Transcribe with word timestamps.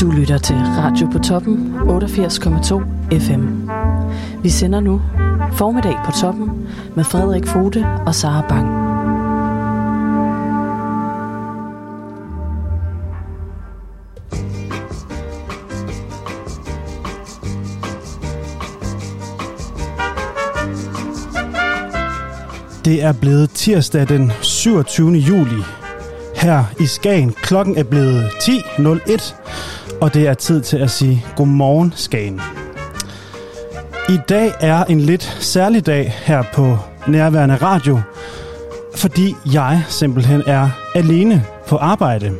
Du 0.00 0.10
lytter 0.10 0.38
til 0.38 0.56
Radio 0.56 1.08
på 1.12 1.18
Toppen 1.18 1.74
88,2 1.74 2.82
FM. 3.18 3.70
Vi 4.42 4.48
sender 4.48 4.80
nu 4.80 5.00
Formiddag 5.52 5.96
på 6.04 6.12
Toppen 6.20 6.68
med 6.96 7.04
Frederik 7.04 7.46
Fote 7.46 7.86
og 8.06 8.14
Sara 8.14 8.44
Bang. 8.48 8.68
Det 22.84 23.02
er 23.02 23.12
blevet 23.20 23.50
tirsdag 23.50 24.08
den 24.08 24.32
27. 24.42 25.10
juli. 25.10 25.62
Her 26.36 26.64
i 26.80 26.86
Skagen. 26.86 27.32
Klokken 27.32 27.76
er 27.76 27.82
blevet 27.82 28.24
10.01, 28.24 29.47
og 30.00 30.14
det 30.14 30.28
er 30.28 30.34
tid 30.34 30.60
til 30.60 30.76
at 30.76 30.90
sige 30.90 31.24
godmorgen 31.36 31.92
Skagen. 31.96 32.40
I 34.08 34.18
dag 34.28 34.52
er 34.60 34.84
en 34.84 35.00
lidt 35.00 35.36
særlig 35.40 35.86
dag 35.86 36.14
her 36.24 36.42
på 36.54 36.78
Nærværende 37.06 37.56
Radio, 37.56 38.00
fordi 38.94 39.34
jeg 39.52 39.82
simpelthen 39.88 40.42
er 40.46 40.68
alene 40.94 41.44
på 41.68 41.76
arbejde. 41.76 42.32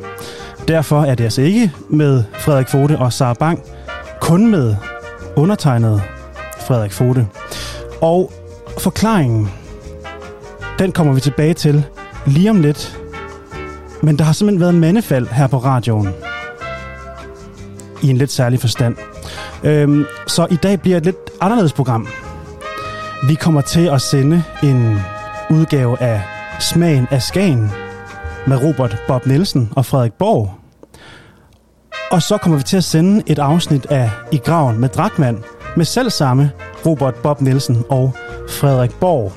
Derfor 0.69 1.03
er 1.03 1.15
det 1.15 1.25
altså 1.25 1.43
ikke 1.43 1.73
med 1.89 2.25
Frederik 2.33 2.69
Fote 2.69 2.99
og 2.99 3.13
Sara 3.13 3.35
Bang, 3.35 3.63
kun 4.21 4.51
med 4.51 4.77
undertegnet 5.37 6.03
Frederik 6.61 6.93
Fote. 6.93 7.27
Og 8.01 8.33
forklaringen, 8.79 9.49
den 10.79 10.93
kommer 10.93 11.13
vi 11.13 11.21
tilbage 11.21 11.55
til 11.55 11.85
lige 12.27 12.51
om 12.51 12.61
lidt. 12.61 12.99
Men 14.03 14.19
der 14.19 14.25
har 14.25 14.33
simpelthen 14.33 14.61
været 14.61 14.75
mandefald 14.75 15.27
her 15.27 15.47
på 15.47 15.59
radioen. 15.59 16.09
I 18.03 18.11
en 18.11 18.17
lidt 18.17 18.33
særlig 18.33 18.61
forstand. 18.61 18.97
Øhm, 19.65 20.05
så 20.27 20.47
i 20.51 20.57
dag 20.57 20.81
bliver 20.81 20.97
et 20.97 21.05
lidt 21.05 21.17
anderledes 21.41 21.73
program. 21.73 22.09
Vi 23.29 23.35
kommer 23.35 23.61
til 23.61 23.87
at 23.87 24.01
sende 24.01 24.45
en 24.63 24.99
udgave 25.51 26.03
af 26.03 26.23
Smagen 26.61 27.09
af 27.11 27.23
Skagen 27.23 27.71
med 28.47 28.57
Robert 28.65 29.03
Bob 29.09 29.27
Nielsen 29.27 29.73
og 29.77 29.87
Frederik 29.87 30.13
Borg. 30.13 30.55
Og 32.11 32.23
så 32.23 32.39
kommer 32.39 32.59
vi 32.59 32.65
til 32.65 32.77
at 32.77 32.85
sende 32.85 33.23
et 33.27 33.39
afsnit 33.39 33.87
af 33.87 34.11
I 34.33 34.37
Graven 34.37 34.81
med 34.81 34.89
Drakmand 34.89 35.39
med 35.77 35.85
selv 35.85 36.11
samme 36.11 36.51
Robert 36.87 37.15
Bob 37.15 37.41
Nielsen 37.41 37.85
og 37.89 38.13
Frederik 38.49 38.95
Borg. 39.01 39.33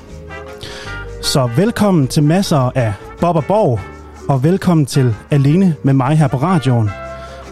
Så 1.22 1.50
velkommen 1.56 2.08
til 2.08 2.22
masser 2.22 2.70
af 2.74 2.92
Bob 3.20 3.36
og 3.36 3.44
Borg, 3.44 3.80
og 4.28 4.44
velkommen 4.44 4.86
til 4.86 5.14
Alene 5.30 5.76
med 5.82 5.92
mig 5.92 6.18
her 6.18 6.28
på 6.28 6.36
radioen. 6.36 6.90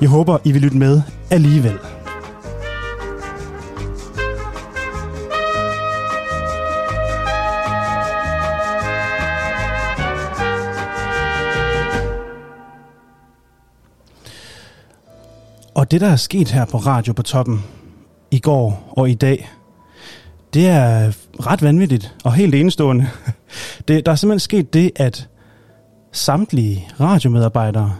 Jeg 0.01 0.09
håber, 0.09 0.39
I 0.45 0.53
vil 0.53 0.63
lytte 0.63 0.77
med 0.77 1.03
alligevel. 1.31 1.79
Og 15.75 15.91
det, 15.91 16.01
der 16.01 16.09
er 16.09 16.17
sket 16.17 16.51
her 16.51 16.65
på 16.65 16.79
Radio 16.79 17.13
på 17.13 17.23
Toppen 17.23 17.65
i 18.31 18.39
går 18.39 18.93
og 18.97 19.11
i 19.11 19.15
dag, 19.15 19.51
det 20.55 20.69
er 20.69 21.13
ret 21.47 21.63
vanvittigt 21.63 22.15
og 22.25 22.35
helt 22.35 22.55
enestående. 22.55 23.09
Det, 23.89 24.07
der 24.07 24.13
er 24.13 24.17
simpelthen 24.17 24.41
sket 24.41 24.75
det, 24.75 24.91
at 24.97 25.29
samtlige 26.13 26.89
radiomedarbejdere 27.01 27.97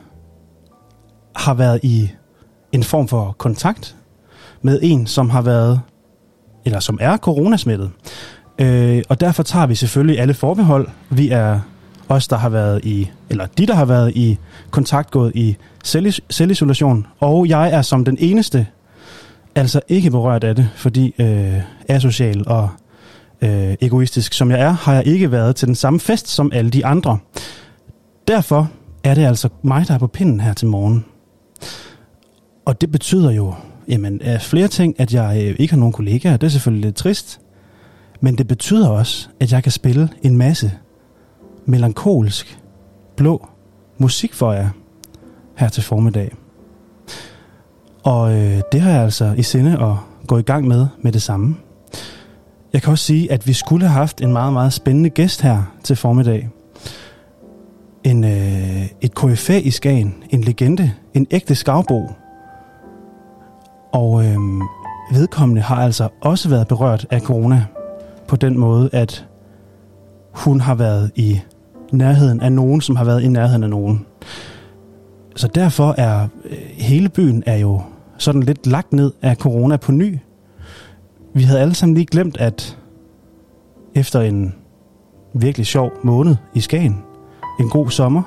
har 1.41 1.55
været 1.55 1.81
i 1.83 2.11
en 2.73 2.83
form 2.83 3.09
for 3.09 3.35
kontakt 3.39 3.97
med 4.63 4.79
en, 4.83 5.07
som 5.07 5.31
har 5.31 5.43
været, 5.43 5.81
eller 6.65 6.81
som 6.81 6.99
er 7.01 7.17
coronasmittet. 7.17 7.91
Øh, 8.59 9.03
og 9.09 9.21
derfor 9.21 9.43
tager 9.43 9.67
vi 9.67 9.75
selvfølgelig 9.75 10.21
alle 10.21 10.35
forbehold. 10.35 10.89
Vi 11.11 11.29
er 11.29 11.61
os, 12.09 12.29
der 12.29 12.37
har 12.37 12.49
været 12.49 12.85
i, 12.85 13.11
eller 13.31 13.47
de, 13.47 13.67
der 13.67 13.75
har 13.75 13.85
været 13.85 14.17
i 14.17 14.39
kontakt 14.71 15.11
gået 15.11 15.33
i 15.35 15.57
selvis- 15.85 16.21
selvisolation. 16.31 17.07
Og 17.21 17.49
jeg 17.49 17.73
er 17.73 17.83
som 17.83 18.05
den 18.05 18.17
eneste 18.21 18.67
altså 19.55 19.81
ikke 19.89 20.11
berørt 20.11 20.45
af 20.45 20.57
det, 20.57 20.69
fordi 20.75 21.15
øh, 21.19 21.55
asocial 21.89 22.45
og 22.49 22.69
øh, 23.43 23.75
egoistisk 23.81 24.33
som 24.33 24.51
jeg 24.51 24.61
er, 24.61 24.71
har 24.71 24.95
jeg 24.95 25.07
ikke 25.07 25.33
været 25.33 25.57
til 25.57 25.69
den 25.69 25.75
samme 25.75 26.01
fest 26.01 26.29
som 26.29 26.51
alle 26.55 26.71
de 26.71 26.87
andre. 26.87 27.19
Derfor 28.29 28.71
er 29.05 29.15
det 29.15 29.25
altså 29.27 29.49
mig, 29.63 29.89
der 29.89 29.95
er 29.95 29.99
på 29.99 30.07
pinden 30.07 30.41
her 30.41 30.53
til 30.53 30.69
morgen. 30.69 31.05
Og 32.65 32.81
det 32.81 32.93
betyder 32.93 33.31
jo, 33.31 33.55
jamen, 33.89 34.23
af 34.23 34.43
flere 34.43 34.69
ting, 34.69 34.95
at 35.01 35.15
jeg 35.15 35.43
øh, 35.45 35.57
ikke 35.59 35.73
har 35.73 35.79
nogen 35.79 35.93
kollegaer. 35.93 36.37
Det 36.37 36.47
er 36.47 36.51
selvfølgelig 36.51 36.85
lidt 36.85 36.97
trist. 36.97 37.41
Men 38.21 38.39
det 38.39 38.49
betyder 38.49 38.89
også, 38.89 39.29
at 39.41 39.53
jeg 39.53 39.63
kan 39.63 39.73
spille 39.73 40.09
en 40.23 40.37
masse 40.37 40.73
melankolsk, 41.67 42.59
blå 43.17 43.49
musik 43.99 44.35
for 44.35 44.53
jer 44.53 44.69
her 45.57 45.69
til 45.69 45.83
formiddag. 45.83 46.35
Og 48.03 48.33
øh, 48.33 48.61
det 48.73 48.81
har 48.81 48.91
jeg 48.91 49.03
altså 49.03 49.35
i 49.37 49.43
sinde 49.43 49.79
at 49.79 49.97
gå 50.27 50.39
i 50.39 50.43
gang 50.43 50.69
med 50.69 50.87
med 51.03 51.13
det 51.13 51.23
samme. 51.23 51.57
Jeg 52.73 52.83
kan 52.83 52.91
også 52.91 53.05
sige, 53.05 53.33
at 53.33 53.47
vi 53.47 53.53
skulle 53.53 53.87
have 53.87 53.99
haft 53.99 54.21
en 54.21 54.33
meget, 54.33 54.53
meget 54.53 54.73
spændende 54.73 55.11
gæst 55.11 55.43
her 55.43 55.63
til 55.85 55.97
formiddag. 55.97 56.49
En, 58.05 58.25
øh, 58.25 58.87
et 59.01 59.15
KFA 59.15 59.59
i 59.59 59.71
Skagen, 59.71 60.15
en 60.31 60.41
legende, 60.41 60.93
en 61.15 61.27
ægte 61.31 61.55
skavbo. 61.55 62.09
Og 63.93 64.25
øh, 64.25 64.37
vedkommende 65.13 65.63
har 65.63 65.77
altså 65.77 66.09
også 66.21 66.49
været 66.49 66.69
berørt 66.69 67.07
af 67.11 67.21
corona 67.21 67.67
på 68.29 68.37
den 68.37 68.59
måde, 68.59 68.91
at 68.93 69.27
hun 70.33 70.61
har 70.61 70.75
været 70.75 71.11
i 71.15 71.41
nærheden 71.93 72.41
af 72.41 72.53
nogen, 72.53 72.81
som 72.81 72.97
har 72.97 73.05
været 73.05 73.23
i 73.23 73.29
nærheden 73.29 73.63
af 73.63 73.71
nogen. 73.71 74.07
Så 75.37 75.49
derfor 75.49 75.95
er 75.99 76.29
øh, 76.45 76.59
hele 76.71 77.09
byen 77.09 77.43
er 77.47 77.57
jo 77.57 77.83
sådan 78.19 78.43
lidt 78.43 78.67
lagt 78.67 78.93
ned 78.93 79.13
af 79.23 79.37
corona 79.37 79.77
på 79.77 79.93
ny. 79.93 80.19
Vi 81.35 81.43
havde 81.43 81.61
alle 81.61 81.75
sammen 81.75 81.95
lige 81.95 82.07
glemt, 82.07 82.37
at 82.37 82.79
efter 83.95 84.21
en 84.21 84.55
virkelig 85.35 85.67
sjov 85.67 85.93
måned 86.03 86.37
i 86.55 86.61
Skagen, 86.61 87.03
en 87.61 87.69
god 87.69 87.91
sommer, 87.91 88.23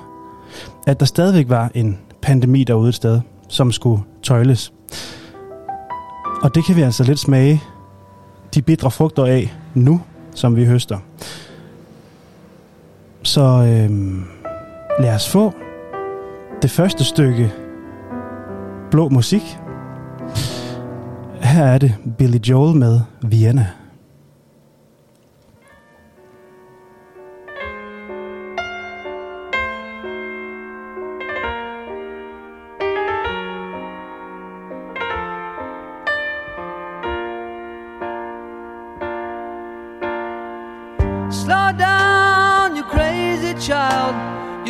at 0.87 0.99
der 0.99 1.05
stadigvæk 1.05 1.49
var 1.49 1.71
en 1.73 1.99
pandemi 2.21 2.63
derude 2.63 2.89
et 2.89 2.95
sted, 2.95 3.21
som 3.47 3.71
skulle 3.71 4.01
tøjles. 4.23 4.73
Og 6.41 6.55
det 6.55 6.65
kan 6.65 6.75
vi 6.75 6.81
altså 6.81 7.03
lidt 7.03 7.19
smage 7.19 7.61
de 8.53 8.61
bitre 8.61 8.91
frugter 8.91 9.25
af 9.25 9.53
nu, 9.73 10.01
som 10.35 10.55
vi 10.55 10.65
høster. 10.65 10.97
Så 13.23 13.41
øh, 13.41 13.89
lad 14.99 15.15
os 15.15 15.29
få 15.29 15.53
det 16.61 16.71
første 16.71 17.03
stykke 17.03 17.51
blå 18.91 19.09
musik. 19.09 19.57
Her 21.41 21.65
er 21.65 21.77
det 21.77 21.95
Billy 22.17 22.37
Joel 22.37 22.75
med 22.75 22.99
Vienna. 23.21 23.67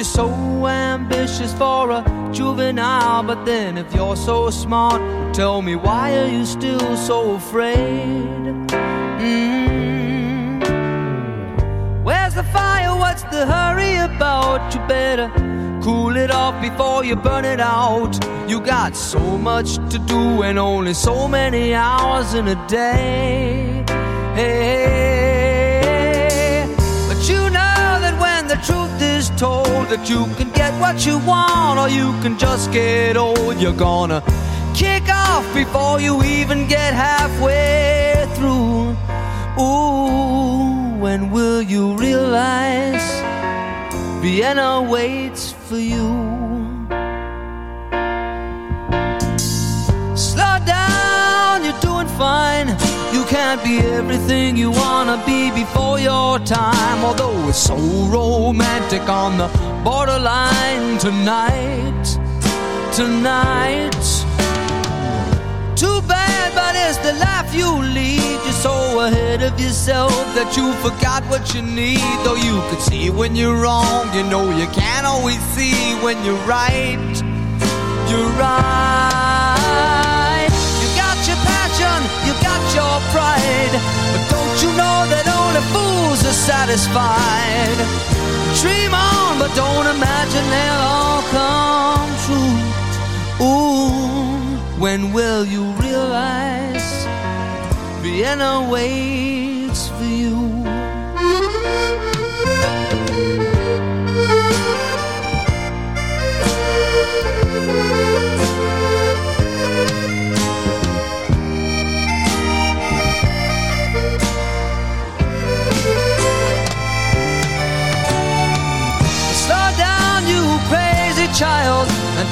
You're 0.04 0.28
so 0.28 0.68
ambitious 0.68 1.54
for 1.54 1.90
a 1.90 2.04
juvenile, 2.34 3.24
but 3.24 3.46
then 3.46 3.78
if 3.78 3.96
you're 3.96 4.18
so 4.18 4.50
smart, 4.50 5.02
tell 5.34 5.62
me 5.62 5.78
why 5.78 6.18
are 6.18 6.28
you 6.28 6.44
still 6.46 6.98
so 6.98 7.36
afraid? 7.36 8.28
Mm. 9.24 10.60
Where's 12.04 12.34
the 12.34 12.44
fire? 12.44 12.94
What's 12.98 13.24
the 13.24 13.46
hurry 13.46 13.96
about? 13.96 14.76
You 14.76 14.82
better 14.90 15.32
cool 15.82 16.18
it 16.18 16.32
off 16.32 16.62
before 16.62 17.06
you 17.06 17.16
burn 17.16 17.46
it 17.46 17.62
out. 17.62 18.14
You 18.50 18.60
got 18.60 18.98
so 18.98 19.38
much 19.38 19.78
to 19.90 20.00
do 20.00 20.44
and 20.44 20.60
only 20.60 20.94
so 20.94 21.30
many 21.30 21.74
hours 21.74 22.34
in 22.34 22.50
a 22.50 22.68
day. 22.68 23.86
Hey, 24.36 25.13
that 29.96 30.10
you 30.10 30.26
can 30.38 30.50
get 30.54 30.74
what 30.82 31.06
you 31.06 31.20
want 31.20 31.78
or 31.78 31.88
you 31.88 32.08
can 32.24 32.36
just 32.40 32.72
get 32.72 33.16
old. 33.16 33.62
You're 33.62 33.80
gonna 33.90 34.24
kick 34.74 35.08
off 35.08 35.46
before 35.54 36.02
you 36.02 36.24
even 36.24 36.68
get 36.68 36.96
halfway 36.96 38.26
through. 38.36 38.98
Ooh, 39.62 40.98
when 41.04 41.30
will 41.30 41.62
you 41.62 41.96
realize 41.96 43.06
Vienna 44.22 44.82
waits 44.82 45.52
for 45.68 45.78
you? 45.78 46.10
Slow 50.16 50.56
down, 50.66 51.64
you're 51.66 51.82
doing 51.82 52.10
fine. 52.18 52.70
You 53.14 53.24
can't 53.26 53.64
be 53.64 53.78
everything 54.00 54.58
you 54.58 54.72
wanna 54.72 55.22
be 55.28 55.52
before 55.52 56.00
your 56.00 56.40
time, 56.40 57.06
although 57.06 57.50
it's 57.50 57.60
so 57.60 57.78
romantic 58.18 59.08
on 59.08 59.38
the 59.38 59.73
borderline 59.84 60.98
tonight, 60.98 62.04
tonight. 62.94 63.92
Too 65.76 66.02
bad, 66.08 66.54
but 66.56 66.74
it's 66.76 66.98
the 67.00 67.14
life 67.20 67.54
you 67.54 67.70
lead. 67.94 68.40
You're 68.46 68.54
so 68.54 69.02
ahead 69.02 69.44
of 69.44 69.60
yourself 69.60 70.14
that 70.36 70.56
you 70.56 70.72
forgot 70.80 71.24
what 71.26 71.54
you 71.54 71.62
need. 71.62 72.00
Though 72.24 72.36
you 72.36 72.62
could 72.70 72.80
see 72.80 73.10
when 73.10 73.36
you're 73.36 73.60
wrong, 73.60 74.08
you 74.16 74.24
know 74.24 74.56
you 74.58 74.68
can't 74.68 75.06
always 75.06 75.42
see 75.52 75.96
when 76.02 76.24
you're 76.24 76.46
right. 76.48 77.14
You're 78.10 78.32
right. 78.40 79.34
You 80.80 80.88
got 80.96 81.18
your 81.28 81.40
passion, 81.44 82.00
you 82.24 82.34
got 82.40 82.62
your 82.72 83.02
pride. 83.12 83.74
But 84.14 84.24
don't 84.32 84.58
you 84.64 84.72
know 84.80 84.98
that 85.12 85.28
only 85.28 85.64
fools 85.76 86.24
are 86.24 86.40
satisfied? 86.52 88.23
Dream 88.64 88.94
on, 88.94 89.40
but 89.40 89.52
don't 89.56 89.88
imagine 89.96 90.46
they'll 90.56 90.86
all 90.96 91.22
come 91.38 92.10
true. 92.26 92.56
Ooh. 93.46 93.74
When 94.84 95.12
will 95.12 95.44
you 95.44 95.64
realize 95.86 97.06
Vienna 98.02 98.68
waits 98.72 99.90
for 99.90 100.06
you? 100.06 100.64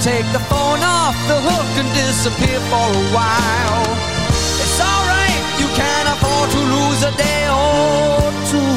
Take 0.02 0.26
the 0.34 0.40
phone 0.50 0.82
off 0.82 1.14
the 1.28 1.38
hook 1.38 1.70
and 1.78 1.86
disappear 1.94 2.60
for 2.74 2.90
a 2.90 3.06
while. 3.14 3.86
It's 4.58 4.82
alright, 4.82 5.46
you 5.62 5.70
can 5.78 6.08
afford 6.10 6.50
to 6.50 6.62
lose 6.74 7.02
a 7.06 7.14
day 7.22 7.46
or 7.46 8.34
two. 8.50 8.74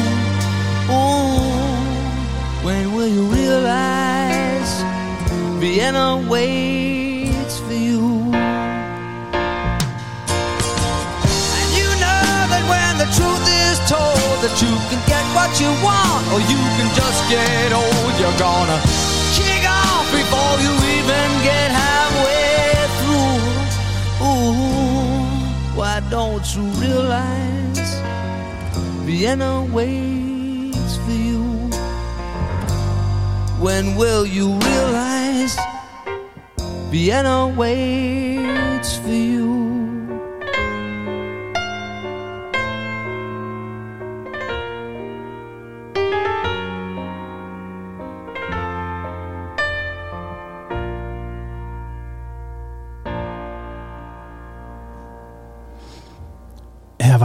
Ooh, 0.93 1.49
when 2.61 2.93
will 2.93 3.07
you 3.07 3.25
realize 3.25 4.69
Vienna 5.57 6.21
waits 6.29 7.57
for 7.57 7.73
you? 7.73 8.29
And 11.57 11.69
you 11.73 11.89
know 12.05 12.29
that 12.53 12.63
when 12.69 13.01
the 13.01 13.09
truth 13.17 13.45
is 13.65 13.81
told 13.89 14.37
that 14.45 14.61
you 14.61 14.69
can 14.93 15.01
get 15.09 15.25
what 15.33 15.49
you 15.57 15.73
want 15.81 16.21
or 16.29 16.39
you 16.45 16.61
can 16.77 16.89
just 16.93 17.17
get 17.33 17.73
old, 17.73 18.13
you're 18.21 18.37
gonna 18.37 19.04
get 21.45 21.69
halfway 21.81 22.73
through. 22.97 23.39
Ooh, 24.27 25.77
why 25.77 25.95
don't 26.09 26.45
you 26.55 26.63
realize 26.83 27.89
Vienna 29.05 29.53
waits 29.77 30.93
for 31.03 31.17
you? 31.29 31.43
When 33.65 33.95
will 33.95 34.25
you 34.25 34.47
realize 34.69 35.55
Vienna 36.89 37.47
waits 37.61 38.97
for 38.97 39.17
you? 39.31 39.44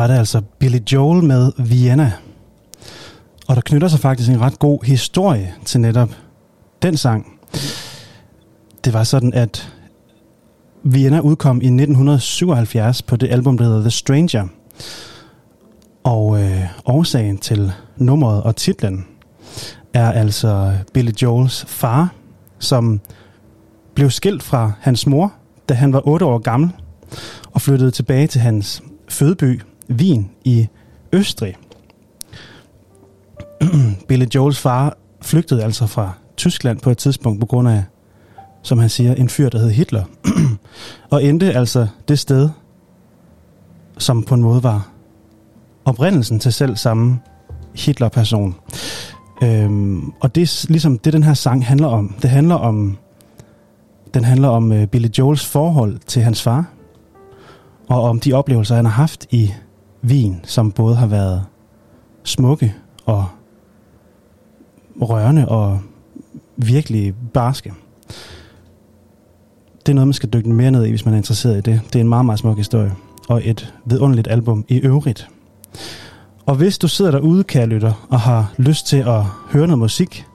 Var 0.01 0.07
det 0.07 0.15
altså 0.15 0.41
Billy 0.59 0.79
Joel 0.93 1.25
med 1.25 1.53
Vienna. 1.59 2.13
Og 3.49 3.57
der 3.57 3.63
knytter 3.63 3.89
sig 3.89 4.01
faktisk 4.01 4.31
en 4.31 4.41
ret 4.41 4.59
god 4.59 4.85
historie 4.85 5.55
til 5.65 5.81
netop 5.81 6.09
den 6.83 6.97
sang. 6.97 7.27
Det 8.85 8.93
var 8.93 9.05
sådan, 9.05 9.35
at 9.35 9.73
Vienna 10.83 11.21
udkom 11.21 11.57
i 11.57 11.67
1977 11.67 13.03
på 13.03 13.17
det 13.17 13.31
album, 13.31 13.59
der 13.59 13.65
hedder 13.65 13.81
The 13.81 13.91
Stranger. 13.91 14.47
Og 16.05 16.43
øh, 16.43 16.65
årsagen 16.87 17.39
til 17.39 17.73
nummeret 17.97 18.43
og 18.43 18.57
titlen 18.57 19.07
er 19.95 20.13
altså 20.13 20.77
Billy 20.95 21.13
Joels 21.23 21.65
far, 21.69 22.13
som 22.59 23.01
blev 23.95 24.11
skilt 24.11 24.43
fra 24.43 24.73
hans 24.81 25.07
mor, 25.07 25.33
da 25.69 25.75
han 25.75 25.93
var 25.93 26.09
8 26.09 26.27
år 26.27 26.39
gammel, 26.39 26.71
og 27.53 27.61
flyttede 27.61 27.91
tilbage 27.91 28.27
til 28.27 28.41
hans 28.41 28.83
fødeby, 29.09 29.61
Wien 29.91 30.31
i 30.45 30.69
Østrig. 31.13 31.57
Billy 34.09 34.27
Joels 34.35 34.59
far 34.59 34.97
flygtede 35.23 35.65
altså 35.65 35.87
fra 35.87 36.13
Tyskland 36.37 36.81
på 36.81 36.91
et 36.91 36.99
tidspunkt 36.99 37.41
på 37.41 37.47
grund 37.47 37.69
af, 37.69 37.85
som 38.63 38.79
han 38.79 38.89
siger, 38.89 39.15
en 39.15 39.29
fyr, 39.29 39.49
der 39.49 39.59
hed 39.59 39.71
Hitler. 39.71 40.05
og 41.11 41.25
endte 41.25 41.53
altså 41.53 41.87
det 42.09 42.19
sted, 42.19 42.49
som 43.99 44.23
på 44.23 44.35
en 44.35 44.43
måde 44.43 44.63
var 44.63 44.91
oprindelsen 45.85 46.41
til 46.41 46.53
selv 46.53 46.77
samme 46.77 47.21
Hitler-person. 47.75 48.55
Øhm, 49.43 50.13
og 50.21 50.35
det 50.35 50.43
er 50.43 50.67
ligesom 50.69 50.99
det, 50.99 51.13
den 51.13 51.23
her 51.23 51.35
sang 51.35 51.67
handler 51.67 51.89
om. 51.89 52.15
Det 52.23 52.31
handler 52.31 52.55
om, 52.55 52.99
den 54.15 54.25
handler 54.25 54.49
om 54.49 54.73
uh, 54.73 54.85
Billy 54.85 55.09
Joels 55.19 55.47
forhold 55.47 55.99
til 55.99 56.23
hans 56.23 56.43
far, 56.43 56.65
og 57.89 58.03
om 58.03 58.21
de 58.21 58.33
oplevelser, 58.33 58.77
han 58.77 58.85
har 58.85 58.93
haft 58.93 59.27
i 59.31 59.53
vin, 60.03 60.41
som 60.45 60.73
både 60.73 60.97
har 60.97 61.07
været 61.07 61.45
smukke 62.25 62.75
og 63.07 63.27
rørende 65.01 65.49
og 65.49 65.81
virkelig 66.57 67.15
barske. 67.35 67.73
Det 69.87 69.89
er 69.89 69.95
noget, 69.95 70.09
man 70.09 70.13
skal 70.13 70.29
dykke 70.29 70.49
mere 70.49 70.71
ned 70.71 70.85
i, 70.85 70.91
hvis 70.91 71.05
man 71.05 71.15
er 71.15 71.19
interesseret 71.19 71.57
i 71.57 71.71
det. 71.71 71.81
Det 71.87 71.97
er 71.97 72.01
en 72.01 72.09
meget, 72.09 72.25
meget 72.25 72.39
smuk 72.39 72.57
historie, 72.57 72.93
og 73.29 73.41
et 73.45 73.75
vidunderligt 73.85 74.29
album 74.29 74.65
i 74.69 74.77
øvrigt. 74.77 75.29
Og 76.47 76.55
hvis 76.55 76.79
du 76.79 76.89
sidder 76.89 77.11
derude, 77.11 77.45
kære 77.45 77.67
lytter, 77.67 78.07
og 78.11 78.21
har 78.21 78.53
lyst 78.57 78.87
til 78.87 78.97
at 78.97 79.25
høre 79.25 79.67
noget 79.67 79.79
musik 79.79 80.27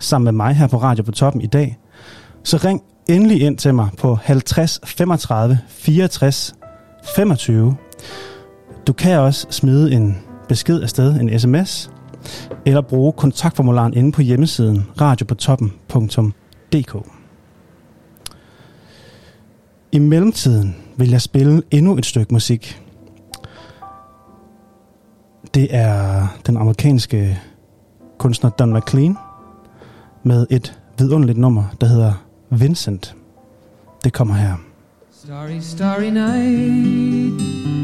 sammen 0.00 0.24
med 0.24 0.32
mig 0.32 0.54
her 0.54 0.66
på 0.66 0.76
Radio 0.76 1.04
på 1.04 1.12
Toppen 1.12 1.42
i 1.42 1.46
dag, 1.46 1.78
så 2.42 2.56
ring 2.56 2.82
endelig 3.08 3.42
ind 3.42 3.58
til 3.58 3.74
mig 3.74 3.88
på 3.98 4.14
50 4.22 4.80
35 4.84 5.58
64 5.68 6.54
25. 7.16 7.76
Du 8.86 8.92
kan 8.92 9.18
også 9.18 9.46
smide 9.50 9.92
en 9.92 10.18
besked 10.48 10.82
afsted, 10.82 11.20
en 11.20 11.38
sms, 11.40 11.90
eller 12.66 12.80
bruge 12.80 13.12
kontaktformularen 13.12 13.94
inde 13.94 14.12
på 14.12 14.22
hjemmesiden 14.22 14.86
radiopotoppen.dk. 15.00 16.96
I 19.92 19.98
mellemtiden 19.98 20.76
vil 20.96 21.10
jeg 21.10 21.22
spille 21.22 21.62
endnu 21.70 21.96
et 21.96 22.06
stykke 22.06 22.32
musik. 22.32 22.80
Det 25.54 25.68
er 25.70 26.26
den 26.46 26.56
amerikanske 26.56 27.40
kunstner 28.18 28.50
Don 28.50 28.74
McLean 28.74 29.16
med 30.22 30.46
et 30.50 30.78
vidunderligt 30.98 31.38
nummer, 31.38 31.64
der 31.80 31.86
hedder 31.86 32.12
Vincent. 32.50 33.16
Det 34.04 34.12
kommer 34.12 34.34
her. 34.34 34.54
Starry, 35.12 35.58
starry 35.60 36.10
night. 36.10 37.83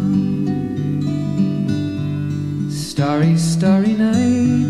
Starry, 3.01 3.35
starry 3.35 3.93
night. 3.93 4.69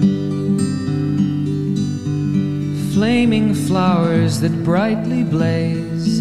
Flaming 2.93 3.53
flowers 3.53 4.39
that 4.39 4.63
brightly 4.63 5.25
blaze. 5.25 6.19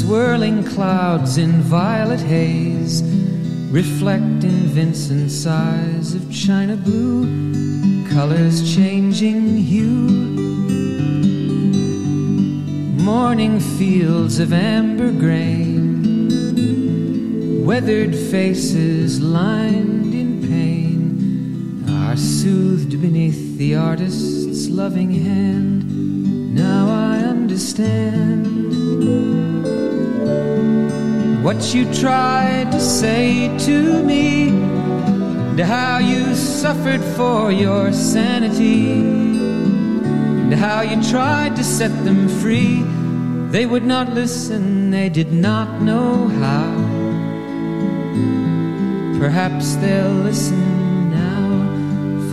Swirling 0.00 0.64
clouds 0.64 1.38
in 1.38 1.52
violet 1.62 2.18
haze. 2.18 3.00
Reflect 3.70 4.42
in 4.42 4.66
Vincent's 4.74 5.46
eyes 5.46 6.16
of 6.16 6.32
china 6.32 6.74
blue. 6.74 8.04
Colors 8.10 8.74
changing 8.74 9.56
hue 9.56 10.08
morning 13.04 13.60
fields 13.60 14.40
of 14.40 14.52
amber 14.52 15.12
grain, 15.12 15.84
weathered 17.64 18.16
faces 18.16 19.20
lined 19.20 20.03
are 22.14 22.16
soothed 22.16 23.02
beneath 23.02 23.58
the 23.58 23.74
artist's 23.74 24.68
loving 24.68 25.10
hand. 25.10 26.54
Now 26.54 26.86
I 26.88 27.18
understand 27.24 28.44
what 31.42 31.74
you 31.74 31.92
tried 31.92 32.70
to 32.70 32.78
say 32.80 33.50
to 33.66 34.00
me, 34.04 34.50
and 34.50 35.58
how 35.58 35.98
you 35.98 36.36
suffered 36.36 37.02
for 37.16 37.50
your 37.50 37.92
sanity 37.92 38.92
and 38.92 40.54
how 40.54 40.82
you 40.82 41.02
tried 41.10 41.56
to 41.56 41.64
set 41.64 41.90
them 42.04 42.28
free. 42.28 42.84
They 43.50 43.66
would 43.66 43.84
not 43.84 44.12
listen, 44.12 44.92
they 44.92 45.08
did 45.08 45.32
not 45.32 45.82
know 45.82 46.28
how. 46.28 46.70
Perhaps 49.18 49.74
they'll 49.76 50.22
listen 50.30 50.73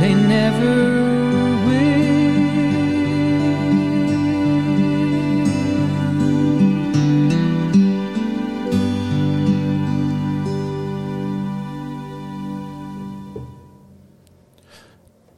they 0.00 0.14
never 0.14 1.00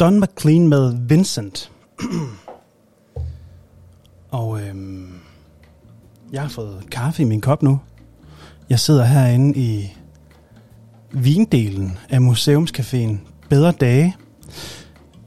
Don 0.02 0.20
McLean 0.20 0.68
med 0.68 1.08
Vincent. 1.08 1.70
og 4.30 4.62
øhm, 4.62 5.14
jeg 6.32 6.42
har 6.42 6.48
fået 6.48 6.90
kaffe 6.90 7.22
i 7.22 7.24
min 7.24 7.40
kop 7.40 7.62
nu. 7.62 7.80
Jeg 8.70 8.80
sidder 8.80 9.04
herinde 9.04 9.58
i 9.58 9.92
vindelen 11.12 11.98
af 12.10 12.18
Museumscaféen 12.18 13.16
Bedre 13.48 13.72
Dage, 13.72 14.16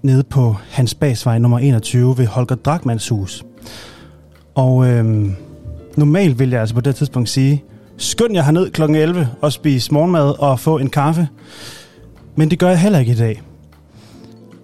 nede 0.06 0.24
på 0.24 0.56
Hans 0.72 0.96
Basvej 0.96 1.38
nummer 1.40 1.60
21 1.60 2.18
ved 2.18 2.28
Holger 2.28 2.56
Drakmans 2.56 3.10
hus. 3.10 3.44
Og 4.56 4.88
øhm, 4.88 5.36
normalt 5.98 6.40
vil 6.40 6.50
jeg 6.50 6.60
altså 6.60 6.76
på 6.76 6.82
det 6.82 6.96
tidspunkt 6.96 7.30
sige, 7.30 7.64
skynd 7.98 8.34
jeg 8.34 8.46
herned 8.46 8.72
kl. 8.72 8.82
11 8.82 9.30
og 9.42 9.54
spise 9.54 9.94
morgenmad 9.94 10.40
og 10.40 10.60
få 10.60 10.78
en 10.78 10.90
kaffe. 10.90 11.28
Men 12.36 12.52
det 12.52 12.60
gør 12.60 12.70
jeg 12.70 12.80
heller 12.80 13.00
ikke 13.00 13.12
i 13.12 13.16
dag 13.16 13.42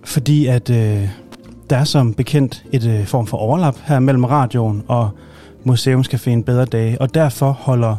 fordi 0.04 0.46
at 0.46 0.70
øh, 0.70 1.10
der 1.70 1.78
er 1.78 1.84
som 1.84 2.14
bekendt 2.14 2.64
et 2.72 2.86
øh, 2.86 3.06
form 3.06 3.28
for 3.28 3.38
overlap 3.38 3.78
her 3.84 4.00
mellem 4.00 4.24
radioen 4.24 4.84
og 4.88 5.10
Museumscaféen 5.66 6.44
Bedre 6.44 6.66
Dage, 6.66 7.02
og 7.02 7.14
derfor 7.14 7.52
holder 7.52 7.96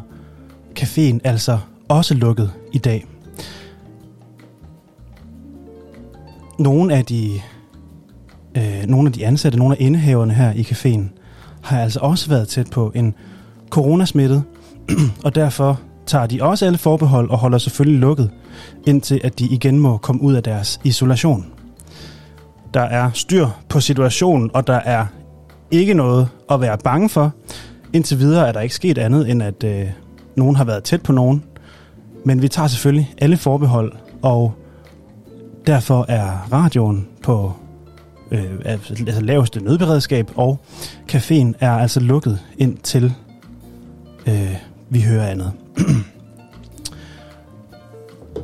caféen 0.81 1.19
altså 1.25 1.59
også 1.89 2.15
lukket 2.15 2.51
i 2.73 2.79
dag. 2.79 3.07
Nogle 6.62 6.95
af 6.95 7.04
de, 7.04 7.31
øh, 8.57 8.85
nogle 8.87 9.09
af 9.09 9.12
de 9.12 9.26
ansatte, 9.26 9.59
nogle 9.59 9.76
af 9.76 9.85
indehaverne 9.85 10.35
her 10.35 10.52
i 10.52 10.62
caféen, 10.62 11.19
har 11.62 11.81
altså 11.81 12.00
også 12.02 12.28
været 12.28 12.49
tæt 12.49 12.71
på 12.71 12.92
en 12.95 13.14
coronasmittet, 13.71 14.42
og 15.25 15.35
derfor 15.35 15.81
tager 16.07 16.26
de 16.26 16.42
også 16.42 16.66
alle 16.66 16.78
forbehold 16.78 17.31
og 17.31 17.38
holder 17.38 17.59
selvfølgelig 17.59 18.00
lukket, 18.00 18.31
indtil 18.87 19.21
at 19.25 19.38
de 19.38 19.45
igen 19.45 19.78
må 19.78 19.97
komme 19.97 20.23
ud 20.23 20.35
af 20.35 20.42
deres 20.42 20.81
isolation 20.85 21.52
der 22.75 22.81
er 22.81 23.11
styr 23.14 23.47
på 23.69 23.81
situationen, 23.81 24.50
og 24.54 24.66
der 24.66 24.81
er 24.85 25.07
ikke 25.71 25.95
noget 25.95 26.28
at 26.50 26.61
være 26.61 26.78
bange 26.78 27.09
for. 27.09 27.33
Indtil 27.92 28.19
videre 28.19 28.49
er 28.49 28.52
der 28.52 28.61
ikke 28.61 28.75
sket 28.75 28.99
andet, 28.99 29.31
end 29.31 29.42
at 29.42 29.64
øh, 29.64 29.87
nogen 30.37 30.57
har 30.57 30.64
været 30.64 30.85
tæt 30.85 31.02
på 31.02 31.12
nogen. 31.12 31.45
Men 32.25 32.42
vi 32.42 32.49
tager 32.49 32.69
selvfølgelig 32.69 33.14
alle 33.19 33.37
forbehold, 33.37 33.92
og 34.23 34.54
derfor 35.66 36.04
er 36.09 36.49
radioen 36.52 37.09
på 37.23 37.52
øh, 38.31 38.45
altså 38.64 39.21
laveste 39.21 39.64
nødberedskab, 39.64 40.31
og 40.37 40.61
caféen 41.12 41.52
er 41.61 41.71
altså 41.71 42.00
lukket 42.00 42.38
indtil 42.59 43.14
øh, 44.26 44.57
vi 44.90 45.00
hører 45.00 45.26
andet. 45.26 45.52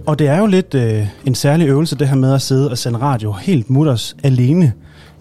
Og 0.07 0.19
det 0.19 0.29
er 0.29 0.39
jo 0.39 0.47
lidt 0.47 0.75
øh, 0.75 1.07
en 1.25 1.35
særlig 1.35 1.69
øvelse, 1.69 1.97
det 1.97 2.09
her 2.09 2.17
med 2.17 2.35
at 2.35 2.43
sidde 2.43 2.71
og 2.71 2.79
sende 2.79 2.99
radio 2.99 3.33
helt 3.33 3.71
mutters 3.71 4.17
alene 4.23 4.73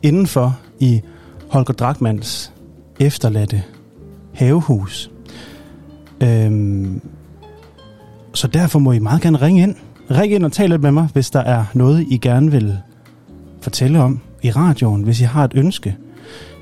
indenfor 0.02 0.60
i 0.80 1.02
Holger 1.50 1.74
Drachmanns 1.74 2.54
efterladte 3.00 3.64
havehus. 4.34 5.12
Øhm, 6.22 7.02
så 8.34 8.48
derfor 8.48 8.80
må 8.80 8.92
I 8.92 9.00
meget 9.00 9.22
gerne 9.22 9.42
ringe 9.42 9.64
ind. 9.64 9.76
Ring 10.12 10.34
ind 10.34 10.46
og 10.46 10.52
tal 10.52 10.70
lidt 10.70 10.82
med 10.82 10.92
mig, 10.92 11.08
hvis 11.14 11.30
der 11.30 11.40
er 11.40 11.66
noget, 11.74 12.06
I 12.10 12.18
gerne 12.18 12.52
vil 12.52 12.78
fortælle 13.62 14.00
om. 14.00 14.20
i 14.44 14.52
radioen, 14.52 15.04
hvis 15.04 15.22
I 15.22 15.24
har 15.24 15.44
et 15.44 15.52
ønske, 15.56 15.96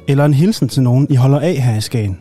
eller 0.08 0.25
en 0.25 0.34
hilsen 0.34 0.68
til 0.68 0.84
nogen, 0.84 1.08
I 1.10 1.16
holder 1.16 1.40
af 1.40 1.56
her 1.56 1.78
i 1.78 1.82
Skagen, 1.82 2.20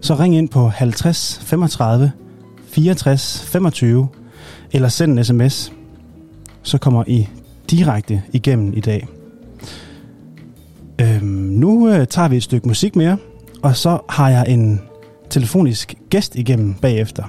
så 0.00 0.14
ring 0.14 0.36
ind 0.36 0.48
på 0.48 0.68
50 0.68 1.40
35 1.42 2.12
64 2.66 3.44
25, 3.46 4.08
eller 4.72 4.88
send 4.88 5.18
en 5.18 5.24
sms. 5.24 5.72
Så 6.62 6.78
kommer 6.78 7.04
I 7.06 7.28
direkte 7.70 8.22
igennem 8.32 8.72
i 8.76 8.80
dag. 8.80 9.06
Øhm, 11.00 11.26
nu 11.26 11.88
øh, 11.88 12.06
tager 12.06 12.28
vi 12.28 12.36
et 12.36 12.42
stykke 12.42 12.68
musik 12.68 12.96
mere, 12.96 13.16
og 13.62 13.76
så 13.76 13.98
har 14.08 14.28
jeg 14.30 14.44
en 14.48 14.80
telefonisk 15.30 15.94
gæst 16.10 16.36
igennem 16.36 16.74
bagefter. 16.74 17.24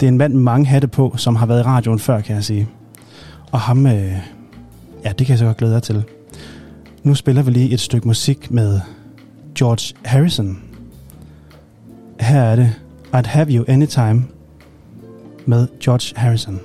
Det 0.00 0.06
er 0.06 0.08
en 0.08 0.18
mand 0.18 0.32
med 0.34 0.42
mange 0.42 0.66
hatte 0.66 0.88
på, 0.88 1.14
som 1.16 1.36
har 1.36 1.46
været 1.46 1.60
i 1.60 1.62
radioen 1.62 1.98
før, 1.98 2.20
kan 2.20 2.34
jeg 2.34 2.44
sige. 2.44 2.68
Og 3.52 3.60
ham, 3.60 3.86
øh, 3.86 4.12
ja, 5.04 5.08
det 5.08 5.26
kan 5.26 5.28
jeg 5.28 5.38
så 5.38 5.44
godt 5.44 5.56
glæde 5.56 5.72
jer 5.72 5.80
til. 5.80 6.04
Nu 7.02 7.14
spiller 7.14 7.42
vi 7.42 7.50
lige 7.50 7.70
et 7.70 7.80
stykke 7.80 8.06
musik 8.06 8.50
med 8.50 8.80
George 9.58 9.94
Harrison. 10.04 10.62
Her 12.20 12.42
er 12.42 12.56
det 12.56 12.74
I'd 13.14 13.28
Have 13.28 13.52
You 13.52 13.64
Anytime 13.68 14.24
med 15.46 15.68
George 15.80 16.20
Harrison. 16.20 16.60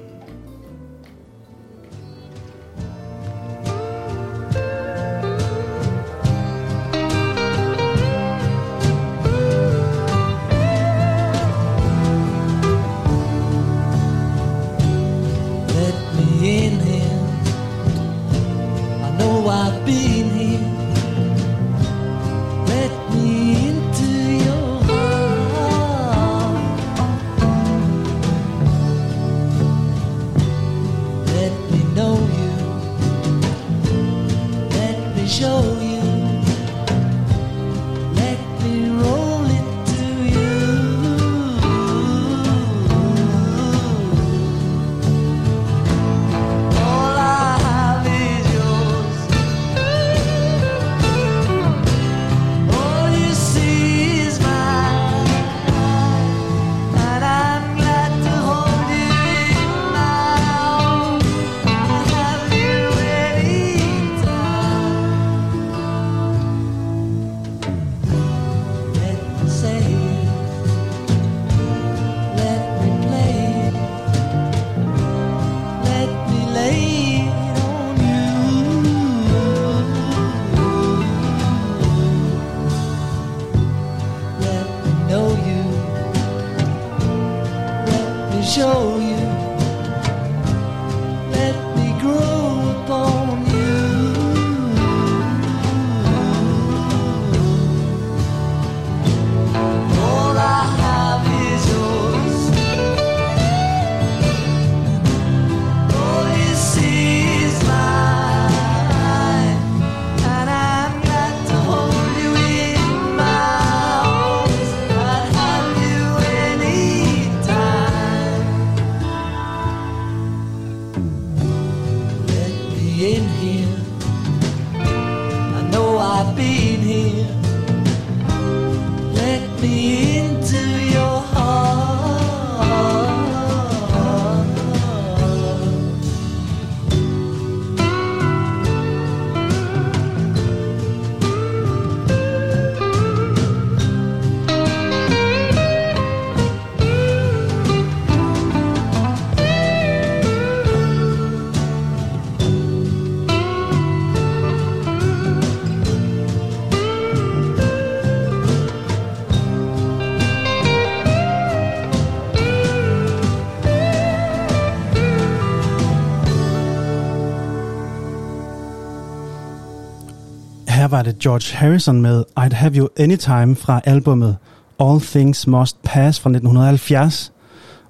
George 171.24 171.58
Harrison 171.58 172.02
med 172.02 172.24
I'd 172.40 172.54
Have 172.54 172.76
You 172.76 172.88
Anytime 172.98 173.56
fra 173.56 173.82
albumet 173.86 174.38
All 174.80 175.02
Things 175.02 175.48
Must 175.48 175.84
Pass 175.84 176.20
fra 176.20 176.30
1970. 176.30 177.34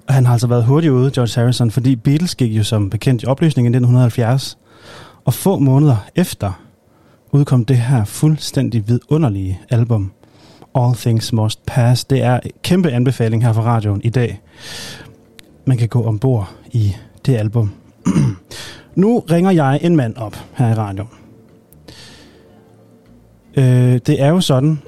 Og 0.08 0.14
han 0.14 0.26
har 0.26 0.32
altså 0.32 0.46
været 0.46 0.64
hurtigt 0.64 0.90
ude, 0.90 1.10
George 1.14 1.40
Harrison, 1.40 1.70
fordi 1.70 1.96
Beatles 1.96 2.34
gik 2.34 2.52
jo 2.52 2.62
som 2.62 2.90
bekendt 2.90 3.22
i 3.22 3.26
opløsning 3.26 3.66
i 3.66 3.68
1970. 3.68 4.58
Og 5.24 5.34
få 5.34 5.58
måneder 5.58 5.96
efter 6.16 6.52
udkom 7.32 7.64
det 7.64 7.76
her 7.76 8.04
fuldstændig 8.04 8.88
vidunderlige 8.88 9.60
album, 9.70 10.12
All 10.74 10.94
Things 10.94 11.32
Must 11.32 11.66
Pass. 11.66 12.04
Det 12.04 12.22
er 12.22 12.40
en 12.40 12.50
kæmpe 12.62 12.90
anbefaling 12.90 13.44
her 13.44 13.52
fra 13.52 13.62
radioen 13.62 14.00
i 14.04 14.10
dag. 14.10 14.40
Man 15.64 15.76
kan 15.76 15.88
gå 15.88 16.02
ombord 16.02 16.50
i 16.72 16.96
det 17.26 17.36
album. 17.36 17.72
nu 18.94 19.18
ringer 19.18 19.50
jeg 19.50 19.78
en 19.82 19.96
mand 19.96 20.16
op 20.16 20.36
her 20.52 20.68
i 20.70 20.74
radioen. 20.74 21.08
Øh, 23.94 24.00
det 24.06 24.22
er 24.22 24.28
jo 24.28 24.40
sådan, 24.40 24.78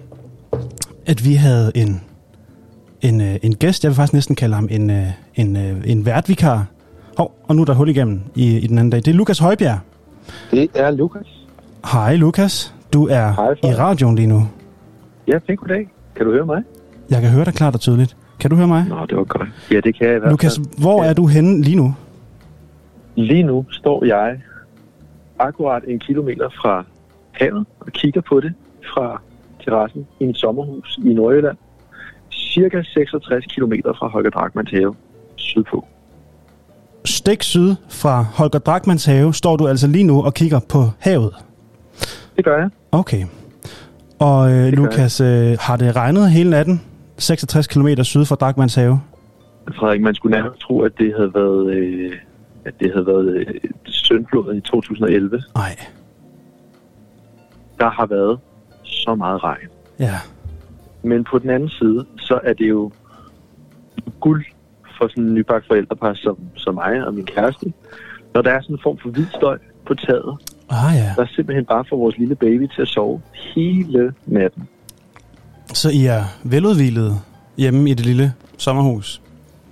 at 1.07 1.25
vi 1.25 1.35
havde 1.35 1.73
en, 1.75 2.01
en, 3.03 3.21
øh, 3.21 3.37
en 3.42 3.55
gæst, 3.55 3.85
jeg 3.85 3.88
vil 3.90 3.97
faktisk 3.97 4.12
næsten 4.12 4.37
kalde 4.37 4.55
ham 4.55 4.69
en, 4.71 4.90
øh, 4.90 5.07
en, 5.35 5.57
øh, 5.57 5.77
en 5.85 6.07
værtvikar. 6.07 6.66
Hov, 7.19 7.38
og 7.49 7.57
nu 7.57 7.62
er 7.62 7.66
der 7.66 7.75
hul 7.75 7.88
igennem 7.88 8.21
i, 8.35 8.57
i 8.59 8.66
den 8.66 8.79
anden 8.79 8.90
dag. 8.90 8.99
Det 8.99 9.09
er 9.09 9.14
Lukas 9.14 9.38
Højbjerg. 9.38 9.79
Det 10.51 10.71
er 10.75 10.90
Lukas. 10.90 11.47
Hej 11.92 12.16
Lukas, 12.16 12.75
du 12.92 13.07
er 13.07 13.33
Hej, 13.33 13.71
i 13.71 13.75
radioen 13.75 14.16
lige 14.16 14.27
nu. 14.27 14.49
Ja, 15.29 15.38
pænt 15.38 15.61
goddag. 15.61 15.88
Kan 16.16 16.27
du 16.27 16.33
høre 16.33 16.47
mig? 16.47 16.62
Jeg 17.11 17.21
kan 17.23 17.31
høre 17.31 17.45
dig 17.45 17.55
klart 17.55 17.75
og 17.75 17.81
tydeligt. 17.81 18.16
Kan 18.40 18.51
du 18.51 18.57
høre 18.57 18.66
mig? 18.66 18.85
Nå, 18.88 19.07
det 19.07 19.16
var 19.16 19.25
godt. 19.25 19.49
Ja, 19.71 19.81
det 19.81 19.99
kan 19.99 20.07
jeg 20.07 20.16
i 20.16 20.19
hvert 20.19 20.31
Lukas, 20.31 20.59
fald. 20.59 20.81
hvor 20.81 21.05
er 21.05 21.12
du 21.12 21.27
henne 21.27 21.62
lige 21.62 21.77
nu? 21.77 21.95
Lige 23.14 23.42
nu 23.42 23.66
står 23.71 24.05
jeg 24.05 24.40
akkurat 25.38 25.83
en 25.87 25.99
kilometer 25.99 26.49
fra 26.49 26.85
havet 27.33 27.66
og 27.81 27.92
kigger 27.92 28.21
på 28.21 28.40
det 28.40 28.55
fra 28.94 29.20
terrassen 29.64 30.07
i 30.20 30.25
et 30.25 30.37
sommerhus 30.37 30.99
i 31.05 31.14
Nordjylland. 31.14 31.57
Cirka 32.31 32.83
66 32.83 33.46
kilometer 33.46 33.92
fra 33.99 34.09
Holger 34.09 34.31
Drachmanns 34.31 34.70
have 34.70 34.94
sydpå. 35.37 35.87
Stik 37.05 37.42
syd 37.42 37.75
fra 37.88 38.22
Holger 38.22 38.59
Drachmanns 38.59 39.05
have 39.05 39.35
står 39.35 39.57
du 39.57 39.68
altså 39.68 39.87
lige 39.87 40.05
nu 40.05 40.22
og 40.22 40.35
kigger 40.35 40.61
på 40.70 40.79
havet. 40.99 41.35
Det 42.37 42.44
gør 42.44 42.59
jeg. 42.59 42.70
Okay. 42.92 43.25
Og 44.18 44.51
øh, 44.53 44.72
Lukas, 44.72 45.20
øh, 45.20 45.57
har 45.61 45.77
det 45.77 45.96
regnet 45.96 46.31
hele 46.31 46.51
natten? 46.51 46.83
66 47.18 47.66
km 47.66 47.88
syd 48.03 48.25
for 48.25 48.35
Drachmanns 48.35 48.75
have? 48.75 49.01
Frederik, 49.79 50.01
man 50.01 50.14
skulle 50.14 50.37
nærmest 50.37 50.61
tro, 50.61 50.81
at 50.81 50.92
det 50.99 51.14
havde 51.16 51.35
været, 51.35 51.75
øh, 51.75 52.12
at 52.64 52.75
det 52.81 52.92
havde 52.92 53.07
været 53.07 53.37
øh, 53.37 53.46
søndfloden 53.85 54.57
i 54.57 54.61
2011. 54.61 55.42
Nej. 55.55 55.77
der 57.79 57.90
har 57.90 58.07
været 58.07 58.38
så 58.87 59.14
meget 59.14 59.44
regn. 59.44 59.68
Ja. 59.99 60.14
Men 61.03 61.25
på 61.25 61.38
den 61.38 61.51
anden 61.51 61.68
side, 61.68 62.07
så 62.18 62.40
er 62.44 62.53
det 62.53 62.68
jo 62.68 62.90
guld 64.20 64.44
for 64.99 65.09
sådan 65.09 65.25
en 65.25 65.35
nybagt 65.35 65.66
forældrepar 65.66 66.14
som, 66.14 66.38
som 66.57 66.75
mig 66.75 67.07
og 67.07 67.14
min 67.14 67.25
kæreste, 67.27 67.72
når 68.35 68.42
der 68.42 68.51
er 68.51 68.61
sådan 68.61 68.77
en 68.77 68.81
form 68.83 68.99
for 69.03 69.09
hvid 69.09 69.27
støj 69.37 69.59
på 69.87 69.94
taget, 69.94 70.37
Ah 70.70 70.94
ja. 70.96 71.12
der 71.16 71.22
er 71.22 71.27
simpelthen 71.37 71.64
bare 71.64 71.85
for 71.88 71.96
vores 71.96 72.18
lille 72.18 72.35
baby 72.35 72.66
til 72.75 72.83
at 72.83 72.88
sove 72.88 73.20
hele 73.55 74.14
natten. 74.27 74.68
Så 75.75 75.90
I 75.90 76.07
er 76.07 76.22
veludvilet 76.44 77.20
hjemme 77.57 77.90
i 77.90 77.94
det 77.94 78.07
lille 78.07 78.33
sommerhus. 78.59 79.20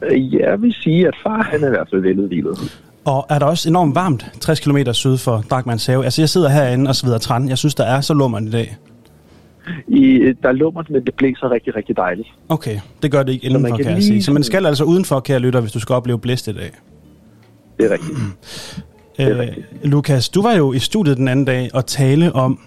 Øh, 0.03 0.35
Jeg 0.35 0.63
vil 0.63 0.73
sige, 0.75 1.09
at 1.09 1.15
far 1.23 1.43
han 1.43 1.63
er 1.63 1.67
i 1.67 1.71
hvert 1.71 1.87
fald 1.91 2.01
veludvilet. 2.03 2.79
Og 3.05 3.27
er 3.31 3.39
der 3.39 3.47
også 3.47 3.69
enormt 3.69 3.95
varmt 3.95 4.27
60 4.41 4.61
km 4.61 4.77
syd 4.93 5.17
for 5.17 5.45
Drakmans 5.51 5.87
have? 5.87 6.05
Altså 6.05 6.23
jeg 6.23 6.29
sidder 6.29 6.49
herinde 6.49 6.89
og 6.89 6.97
sveder 6.97 7.19
træn. 7.19 7.49
Jeg 7.49 7.59
synes, 7.59 7.75
der 7.75 7.85
er 7.85 8.01
så 8.01 8.15
lummert 8.15 8.43
i 8.43 8.51
dag. 8.51 8.77
I, 9.89 10.33
der 10.43 10.49
er 10.49 10.53
lummert, 10.53 10.91
men 10.91 11.05
det 11.05 11.15
blæser 11.15 11.51
rigtig, 11.51 11.77
rigtig 11.77 11.97
dejligt. 11.97 12.29
Okay, 12.49 12.79
det 13.03 13.11
gør 13.11 13.23
det 13.23 13.33
ikke 13.33 13.47
indenfor, 13.47 13.69
kan 13.69 13.77
kan 13.77 13.87
jeg 13.87 13.95
lige 13.95 14.07
sige. 14.07 14.23
Så 14.23 14.33
man 14.33 14.43
skal 14.43 14.67
altså 14.67 14.85
udenfor, 14.85 15.21
kære 15.21 15.39
lytter, 15.39 15.61
hvis 15.61 15.73
du 15.73 15.81
skal 15.81 15.95
opleve 15.95 16.19
blæst 16.19 16.49
i 16.49 16.53
dag. 16.53 16.71
Det 17.79 17.87
er 17.87 17.91
rigtigt. 17.91 18.13
er 19.19 19.31
Øh, 19.31 19.39
rigtigt. 19.39 19.67
Lukas, 19.85 20.29
du 20.29 20.43
var 20.43 20.53
jo 20.53 20.73
i 20.73 20.79
studiet 20.79 21.17
den 21.17 21.29
anden 21.29 21.45
dag 21.45 21.71
og 21.75 21.87
tale 21.87 22.33
om 22.33 22.61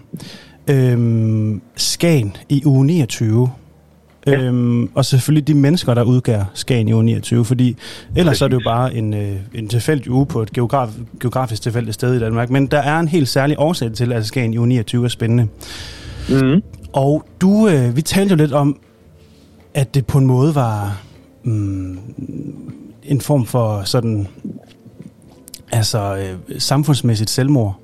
øhm, 0.70 1.62
Skagen 1.76 2.36
i 2.50 2.62
uge 2.66 2.86
29. 2.86 3.50
Ja. 4.28 4.42
Øhm, 4.42 4.90
og 4.96 5.06
selvfølgelig 5.06 5.48
de 5.48 5.54
mennesker, 5.54 5.94
der 5.94 6.04
udgør 6.04 6.44
Skagen 6.54 6.88
i 6.88 6.94
uge 6.94 7.04
29, 7.04 7.46
fordi 7.46 7.78
ellers 8.16 8.38
så 8.38 8.46
er 8.46 8.50
det 8.50 8.56
jo 8.56 8.62
bare 8.66 8.96
en, 8.96 9.14
øh, 9.14 9.36
en 9.54 9.68
tilfældig 9.68 10.12
uge 10.12 10.26
på 10.26 10.42
et 10.42 10.52
geograf, 10.54 10.90
geografisk 11.20 11.62
tilfældigt 11.62 11.94
sted 11.94 12.16
i 12.16 12.20
Danmark. 12.20 12.50
Men 12.50 12.68
der 12.68 12.78
er 12.80 13.00
en 13.00 13.08
helt 13.08 13.28
særlig 13.28 13.56
årsag 13.60 13.94
til, 13.94 14.14
at 14.14 14.26
Skagen 14.26 14.54
i 14.54 14.58
uge 14.58 14.68
29 14.68 15.06
er 15.06 15.10
spændende. 15.10 15.48
Mm. 16.30 16.62
Og 16.98 17.24
du, 17.42 17.68
øh, 17.68 17.96
vi 17.96 18.02
talte 18.02 18.32
jo 18.32 18.38
lidt 18.38 18.54
om, 18.54 18.80
at 19.74 19.96
det 19.96 20.06
på 20.08 20.18
en 20.18 20.26
måde 20.26 20.56
var 20.56 21.02
mm, 21.44 22.00
en 23.04 23.22
form 23.22 23.46
for 23.46 23.82
sådan, 23.84 24.28
altså 25.72 26.18
øh, 26.18 26.60
samfundsmæssigt 26.60 27.30
selvmord 27.30 27.76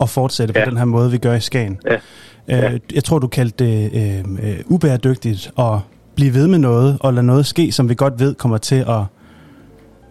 at 0.00 0.08
fortsætte 0.08 0.54
ja. 0.56 0.64
På 0.64 0.70
den 0.70 0.78
her 0.78 0.84
måde, 0.84 1.10
vi 1.10 1.18
gør 1.18 1.34
i 1.34 1.40
Skagen. 1.40 1.78
Ja. 1.90 1.94
Øh, 1.94 2.00
Ja. 2.48 2.78
Jeg 2.94 3.04
tror, 3.04 3.18
du 3.18 3.26
kaldte 3.26 3.64
det 3.64 3.90
øh, 3.94 4.50
øh, 4.50 4.58
ubæredygtigt 4.66 5.52
at 5.58 5.78
blive 6.14 6.34
ved 6.34 6.48
med 6.48 6.58
noget, 6.58 6.98
og 7.00 7.14
lade 7.14 7.26
noget 7.26 7.46
ske, 7.46 7.72
som 7.72 7.88
vi 7.88 7.94
godt 7.94 8.20
ved 8.20 8.34
kommer 8.34 8.58
til 8.58 8.84
at, 8.88 9.02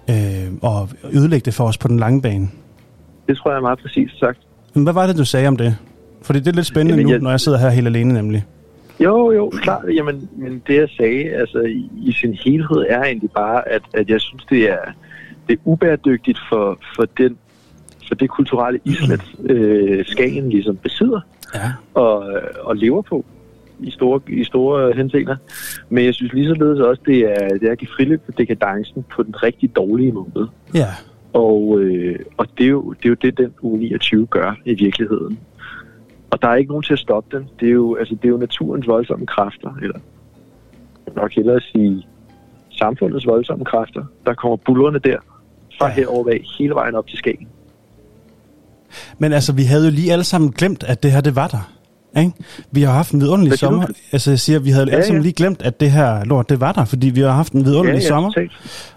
øh, 0.10 0.51
at 0.63 1.13
ødelægge 1.13 1.45
det 1.45 1.53
for 1.53 1.63
os 1.63 1.77
på 1.77 1.88
den 1.88 1.99
lange 1.99 2.21
bane. 2.21 2.49
Det 3.27 3.38
tror 3.38 3.51
jeg 3.51 3.57
er 3.57 3.62
meget 3.62 3.79
præcist 3.79 4.19
sagt. 4.19 4.39
Men 4.73 4.83
hvad 4.83 4.93
var 4.93 5.07
det, 5.07 5.17
du 5.17 5.25
sagde 5.25 5.47
om 5.47 5.57
det? 5.57 5.77
Fordi 6.27 6.39
det 6.39 6.47
er 6.47 6.51
lidt 6.51 6.65
spændende 6.65 6.91
Jamen, 6.93 7.05
nu, 7.05 7.11
jeg- 7.11 7.19
når 7.21 7.29
jeg 7.29 7.39
sidder 7.39 7.57
her 7.57 7.69
helt 7.69 7.87
alene 7.87 8.13
nemlig. 8.13 8.45
Jo, 8.99 9.31
jo, 9.31 9.49
klart. 9.49 9.85
Jamen, 9.95 10.29
men 10.37 10.61
det 10.67 10.75
jeg 10.75 10.89
sagde, 10.97 11.23
altså 11.29 11.59
i, 11.59 11.89
i 12.03 12.11
sin 12.11 12.33
helhed, 12.33 12.85
er 12.89 13.03
egentlig 13.03 13.31
bare, 13.31 13.69
at, 13.69 13.81
at 13.93 14.09
jeg 14.09 14.21
synes, 14.21 14.45
det 14.49 14.69
er, 14.71 14.77
det 15.47 15.53
er 15.53 15.57
ubæredygtigt 15.65 16.39
for, 16.49 16.79
for, 16.95 17.05
den, 17.17 17.37
for 18.07 18.15
det 18.15 18.29
kulturelle 18.29 18.79
islet, 18.85 19.21
øh, 19.51 20.05
Skagen 20.05 20.49
ligesom 20.49 20.75
besidder 20.77 21.19
Ja. 21.55 21.71
og, 21.93 22.25
og 22.61 22.75
lever 22.75 23.01
på 23.01 23.25
i 23.79 23.91
store, 23.91 24.19
i 24.27 24.43
store 24.43 24.93
henseender. 24.95 25.35
Men 25.89 26.05
jeg 26.05 26.13
synes 26.13 26.33
lige 26.33 26.47
således 26.47 26.79
også, 26.79 27.01
det 27.05 27.17
er, 27.19 27.47
det 27.47 27.67
er 27.67 27.71
at 27.71 27.77
give 27.77 27.89
friløb 27.97 28.21
på 28.25 28.31
dekadencen 28.37 29.05
på 29.15 29.23
den 29.23 29.43
rigtig 29.43 29.75
dårlige 29.75 30.11
måde. 30.11 30.49
Ja. 30.73 30.87
Og, 31.33 31.79
øh, 31.79 32.19
og 32.37 32.47
det, 32.57 32.63
er 32.63 32.69
jo, 32.69 32.91
det 32.91 33.05
er 33.05 33.09
jo 33.09 33.15
det, 33.21 33.37
den 33.37 33.53
uge 33.61 33.79
29 33.79 34.25
gør 34.25 34.57
i 34.65 34.73
virkeligheden. 34.73 35.39
Og 36.31 36.41
der 36.41 36.47
er 36.47 36.55
ikke 36.55 36.69
nogen 36.69 36.83
til 36.83 36.93
at 36.93 36.99
stoppe 36.99 37.37
den. 37.37 37.49
Det 37.59 37.67
er 37.67 37.71
jo, 37.71 37.95
altså, 37.95 38.15
det 38.15 38.25
er 38.25 38.29
jo 38.29 38.37
naturens 38.37 38.87
voldsomme 38.87 39.25
kræfter, 39.25 39.69
eller 39.81 39.99
jeg 41.05 41.13
nok 41.15 41.31
hellere 41.33 41.59
sige 41.61 42.07
samfundets 42.71 43.25
voldsomme 43.27 43.65
kræfter, 43.65 44.03
der 44.25 44.33
kommer 44.33 44.57
bullerne 44.65 44.99
der 44.99 45.17
fra 45.79 45.87
Ja. 45.87 45.93
herover 45.93 46.29
af 46.29 46.41
hele 46.57 46.73
vejen 46.73 46.95
op 46.95 47.07
til 47.07 47.17
Skagen. 47.17 47.47
Men 49.17 49.33
altså, 49.33 49.53
vi 49.53 49.63
havde 49.63 49.85
jo 49.85 49.91
lige 49.91 50.11
alle 50.11 50.23
sammen 50.23 50.51
glemt, 50.51 50.83
at 50.83 51.03
det 51.03 51.11
her, 51.11 51.21
det 51.21 51.35
var 51.35 51.47
der. 51.47 51.71
Ikke? 52.19 52.31
Vi 52.71 52.81
har 52.81 52.93
haft 52.93 53.11
en 53.11 53.21
vidunderlig 53.21 53.49
Hvad 53.49 53.57
sommer. 53.57 53.85
du? 53.85 53.93
Altså, 54.11 54.31
jeg 54.31 54.39
siger, 54.39 54.59
vi 54.59 54.69
havde 54.69 54.85
ja, 54.85 54.89
Ja, 54.91 54.95
alle 54.95 55.05
sammen 55.07 55.21
ja. 55.21 55.25
lige 55.25 55.33
glemt, 55.33 55.61
at 55.61 55.79
det 55.79 55.91
her 55.91 56.23
lort, 56.23 56.49
det 56.49 56.59
var 56.59 56.71
der, 56.71 56.85
fordi 56.85 57.09
vi 57.09 57.21
har 57.21 57.31
haft 57.31 57.53
en 57.53 57.65
vidunderlig 57.65 58.03
sommer. 58.03 58.29
totalt. 58.29 58.51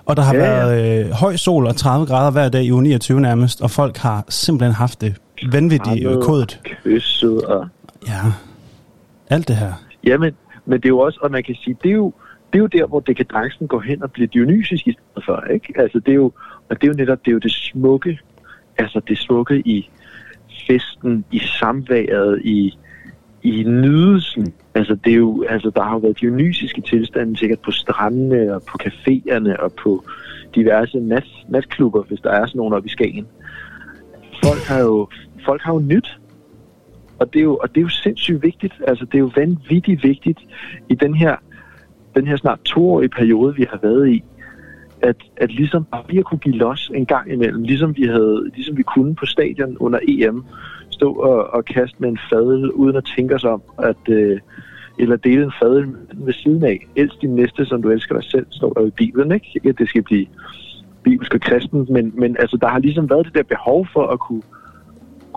Og 0.05 0.17
der 0.17 0.23
har 0.23 0.35
Ja, 0.35 0.41
ja, 0.45 0.59
ja. 0.59 0.67
været 0.67 1.05
øh, 1.07 1.11
høj 1.11 1.37
sol 1.37 1.67
og 1.67 1.77
30 1.77 2.07
grader 2.07 2.31
hver 2.31 2.49
dag 2.49 2.65
i 2.65 2.73
uge 2.73 2.83
29 2.83 3.21
nærmest, 3.21 3.63
og 3.63 3.71
folk 3.71 3.97
har 3.97 4.25
simpelthen 4.29 4.75
haft 4.75 5.01
det 5.01 5.15
vanvittigt 5.53 6.07
øh, 6.07 6.23
kodet. 6.23 6.61
Kysset 6.85 7.43
og... 7.43 7.69
Ja, 8.07 8.21
alt 9.31 9.49
det 9.49 9.57
her. 9.57 9.73
Jamen, 10.05 10.33
men 10.67 10.79
det 10.79 10.85
er 10.85 10.89
jo 10.89 10.99
også, 10.99 11.19
og 11.23 11.31
man 11.31 11.43
kan 11.43 11.55
sige, 11.55 11.77
det 11.83 11.91
er 11.91 11.95
jo, 11.95 12.13
det 12.53 12.59
er 12.59 12.63
jo 12.63 12.67
der, 12.67 12.87
hvor 12.87 13.01
dekadencen 13.01 13.69
går 13.69 13.81
hen 13.81 14.03
og 14.03 14.13
bliver 14.13 14.29
dionysisk 14.29 14.87
i 14.87 14.93
stedet 14.93 15.25
for, 15.25 15.45
ikke? 15.53 15.75
Altså, 15.77 15.99
det 15.99 16.13
er 16.13 16.15
jo, 16.15 16.33
og 16.69 16.81
det 16.81 16.85
er 16.85 16.89
jo 16.89 16.97
netop, 16.97 17.19
det 17.25 17.29
er 17.29 17.33
jo 17.33 17.39
det 17.39 17.53
smukke, 17.53 18.19
altså 18.79 19.01
det 19.09 19.19
smukke 19.19 19.59
i 19.59 19.91
festen, 20.67 21.25
i 21.31 21.39
samværet, 21.39 22.41
i, 22.45 22.79
i 23.43 23.63
nydelsen. 23.63 24.53
Altså, 24.75 24.95
det 25.05 25.13
er 25.13 25.17
jo, 25.17 25.45
altså, 25.49 25.71
der 25.71 25.83
har 25.83 25.93
jo 25.93 25.99
været 25.99 26.21
dionysiske 26.21 26.81
tilstande 26.81 27.37
sikkert 27.37 27.61
på 27.61 27.71
strandene 27.71 28.55
og 28.55 28.63
på 28.63 28.79
caféerne 28.83 29.63
og 29.63 29.73
på 29.73 30.05
diverse 30.55 31.01
nat, 31.01 31.27
natklubber, 31.49 32.03
hvis 32.03 32.21
der 32.21 32.31
er 32.31 32.47
sådan 32.47 32.59
nogle 32.59 32.77
oppe 32.77 32.87
i 32.87 32.91
Skagen. 32.91 33.27
Folk 34.45 34.63
har 34.63 34.81
jo, 34.81 35.09
folk 35.45 35.63
har 35.63 35.73
jo 35.73 35.81
nyt 35.81 36.21
og 37.21 37.33
det, 37.33 37.39
er 37.39 37.45
jo, 37.45 37.57
og 37.57 37.69
det 37.69 37.77
er 37.77 37.83
jo 37.83 37.89
sindssygt 37.89 38.43
vigtigt. 38.43 38.75
Altså, 38.87 39.05
det 39.05 39.15
er 39.15 39.19
jo 39.19 39.31
vanvittigt 39.37 40.03
vigtigt 40.03 40.39
i 40.89 40.95
den 40.95 41.15
her, 41.15 41.37
den 42.17 42.27
her 42.27 42.37
snart 42.37 42.61
toårige 42.61 43.09
periode, 43.09 43.55
vi 43.55 43.67
har 43.71 43.79
været 43.83 44.09
i, 44.09 44.25
at, 45.03 45.17
at 45.37 45.53
ligesom 45.53 45.85
bare 45.85 46.05
vi 46.09 46.19
at 46.19 46.25
kunne 46.25 46.39
give 46.39 46.55
los 46.55 46.91
en 46.95 47.07
gang 47.07 47.33
imellem, 47.33 47.63
ligesom 47.63 47.97
vi, 47.97 48.03
havde, 48.03 48.51
ligesom 48.55 48.77
vi 48.77 48.83
kunne 48.83 49.15
på 49.15 49.27
stadion 49.27 49.77
under 49.79 49.99
EM, 50.09 50.45
stå 50.91 51.13
og, 51.13 51.55
og 51.55 51.65
kaste 51.65 51.97
med 51.99 52.09
en 52.09 52.19
fadel, 52.31 52.73
uden 52.73 52.97
at 52.97 53.11
tænke 53.17 53.35
os 53.35 53.45
om, 53.45 53.63
at, 53.79 54.09
øh, 54.09 54.41
eller 54.99 55.17
dele 55.17 55.45
en 55.45 55.53
fadel 55.63 55.87
ved 56.15 56.33
siden 56.33 56.65
af. 56.65 56.87
Elsk 56.97 57.21
din 57.21 57.35
næste, 57.35 57.65
som 57.67 57.83
du 57.83 57.91
elsker 57.91 58.15
dig 58.15 58.31
selv, 58.31 58.47
står 58.51 58.73
der 58.73 58.87
i 58.87 58.91
Bibelen, 58.91 59.33
ikke? 59.33 59.51
Ikke, 59.55 59.69
at 59.69 59.79
det 59.79 59.89
skal 59.89 60.03
blive 60.03 60.27
bibelsk 61.03 61.35
og 61.35 61.41
kristen, 61.41 61.87
men, 61.91 62.13
men 62.15 62.37
altså, 62.39 62.57
der 62.57 62.69
har 62.69 62.79
ligesom 62.79 63.11
været 63.11 63.27
det 63.27 63.35
der 63.35 63.43
behov 63.43 63.87
for 63.93 64.07
at 64.07 64.21
kunne, 64.21 64.43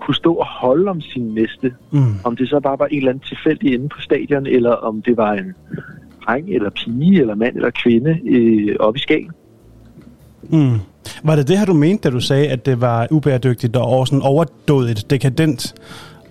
kunne 0.05 0.15
stå 0.15 0.33
og 0.33 0.45
holde 0.61 0.89
om 0.91 1.01
sin 1.01 1.23
næste, 1.35 1.73
Mm. 1.91 2.15
om 2.23 2.35
det 2.35 2.49
så 2.49 2.59
bare 2.59 2.79
var 2.79 2.85
en 2.85 2.97
eller 2.97 3.09
anden 3.11 3.23
tilfældig 3.27 3.73
inde 3.73 3.89
på 3.89 4.01
stadion, 4.01 4.45
eller 4.47 4.71
om 4.71 5.01
det 5.01 5.17
var 5.17 5.33
en 5.33 5.53
dreng 6.25 6.49
eller 6.49 6.69
pige, 6.69 7.21
eller 7.21 7.35
mand 7.35 7.55
eller 7.55 7.69
kvinde 7.83 8.19
øh, 8.29 8.75
oppe 8.79 8.97
i 8.97 9.01
Skagen. 9.01 9.31
Mm. 10.49 10.77
Var 11.23 11.35
det 11.35 11.47
det 11.47 11.57
her, 11.59 11.65
du 11.65 11.73
mente, 11.73 12.09
da 12.09 12.13
du 12.13 12.19
sagde, 12.19 12.47
at 12.47 12.65
det 12.65 12.81
var 12.81 13.07
ubæredygtigt 13.11 13.75
og 13.75 14.07
sådan 14.07 14.21
overdådigt, 14.21 15.09
dekadent 15.09 15.73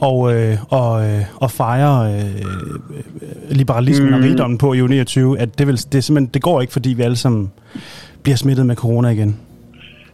og, 0.00 0.34
øh, 0.34 0.56
og, 0.68 1.06
øh, 1.08 1.20
og 1.36 1.50
fejre 1.50 2.14
øh, 2.14 2.24
liberalismen 3.50 4.08
mm. 4.08 4.14
og 4.14 4.20
Mm. 4.20 4.26
rigdommen 4.26 4.58
på 4.58 4.72
i 4.72 4.80
uge 4.80 4.88
29, 4.90 5.38
at 5.38 5.58
det, 5.58 5.66
vil, 5.66 5.74
det, 5.92 6.04
simpelthen, 6.04 6.30
det 6.34 6.42
går 6.42 6.60
ikke, 6.60 6.72
fordi 6.72 6.90
vi 6.92 7.02
alle 7.02 7.16
sammen 7.16 7.52
bliver 8.22 8.36
smittet 8.36 8.66
med 8.66 8.76
corona 8.76 9.08
igen? 9.08 9.36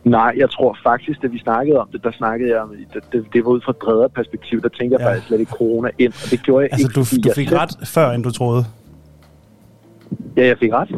Nej, 0.04 0.34
jeg 0.36 0.50
tror 0.50 0.76
faktisk, 0.82 1.22
da 1.22 1.26
vi 1.26 1.38
snakkede 1.38 1.78
om 1.80 1.88
det, 1.92 2.04
der 2.04 2.12
snakkede 2.12 2.50
jeg 2.50 2.60
om, 2.60 2.72
det, 2.94 3.02
det, 3.12 3.24
det 3.32 3.44
var 3.44 3.50
ud 3.50 3.60
fra 3.60 3.70
et 3.72 3.76
bredere 3.76 4.08
perspektiv, 4.08 4.62
der 4.62 4.68
tænkte 4.68 4.96
jeg 4.96 5.00
Ja. 5.00 5.08
faktisk 5.10 5.26
slet 5.26 5.40
ikke 5.40 5.52
corona 5.52 5.90
ind, 5.98 6.12
og 6.24 6.30
det 6.30 6.42
gjorde 6.42 6.62
jeg 6.62 6.68
Altså, 6.72 6.86
ikke, 6.86 6.94
du, 7.00 7.04
fordi 7.04 7.20
du 7.20 7.28
jeg 7.28 7.34
fik 7.34 7.48
selv- 7.48 7.58
ret 7.60 7.88
før, 7.88 8.10
end 8.10 8.24
du 8.24 8.30
troede. 8.30 8.64
Ja, 10.36 10.46
jeg 10.46 10.58
fik 10.58 10.72
ret. 10.72 10.90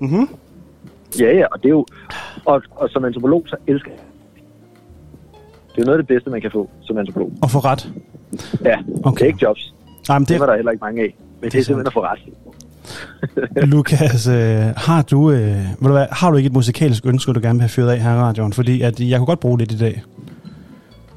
Mhm. 0.00 0.28
Ja, 1.20 1.36
ja, 1.38 1.46
og 1.52 1.58
det 1.62 1.64
er 1.64 1.70
jo, 1.70 1.86
og, 2.44 2.62
og 2.70 2.88
som 2.90 3.04
antropolog, 3.04 3.44
så 3.46 3.56
elsker 3.66 3.90
jeg. 3.90 4.00
Det 5.68 5.78
er 5.78 5.82
jo 5.82 5.84
noget 5.84 5.98
af 5.98 6.02
det 6.02 6.08
bedste, 6.08 6.30
man 6.30 6.40
kan 6.40 6.50
få 6.50 6.70
som 6.82 6.98
antropolog. 6.98 7.32
Og 7.42 7.50
få 7.50 7.58
ret. 7.58 7.92
Ja, 8.64 8.78
Okay. 8.78 8.98
okay. 9.04 9.14
det 9.18 9.22
er 9.22 9.26
ikke 9.26 9.38
jobs. 9.42 9.74
Nej, 10.08 10.18
men 10.18 10.24
Det 10.24 10.28
det, 10.28 10.40
var 10.40 10.46
der 10.46 10.54
heller 10.56 10.72
ikke 10.72 10.84
mange 10.84 11.02
af. 11.02 11.14
Men 11.40 11.44
det, 11.44 11.52
det 11.52 11.58
er 11.58 11.64
simpelthen 11.64 11.86
at 11.86 11.92
få 11.92 12.02
ret. 12.02 12.18
Lukas, 13.56 14.28
øh, 14.28 14.34
har 14.76 15.02
du, 15.10 15.30
øh, 15.30 15.38
ved 15.40 15.64
du 15.82 15.92
hvad, 15.92 16.06
har 16.10 16.30
du 16.30 16.36
ikke 16.36 16.46
et 16.46 16.52
musikalsk 16.52 17.06
ønske, 17.06 17.32
du 17.32 17.40
gerne 17.40 17.54
vil 17.54 17.60
have 17.60 17.68
fyret 17.68 17.90
af 17.90 17.98
her 18.00 18.10
i 18.12 18.16
radioen? 18.16 18.52
Fordi 18.52 18.82
at 18.82 19.00
jeg 19.00 19.18
kunne 19.18 19.26
godt 19.26 19.40
bruge 19.40 19.58
lidt 19.58 19.72
i 19.72 19.78
dag. 19.78 20.02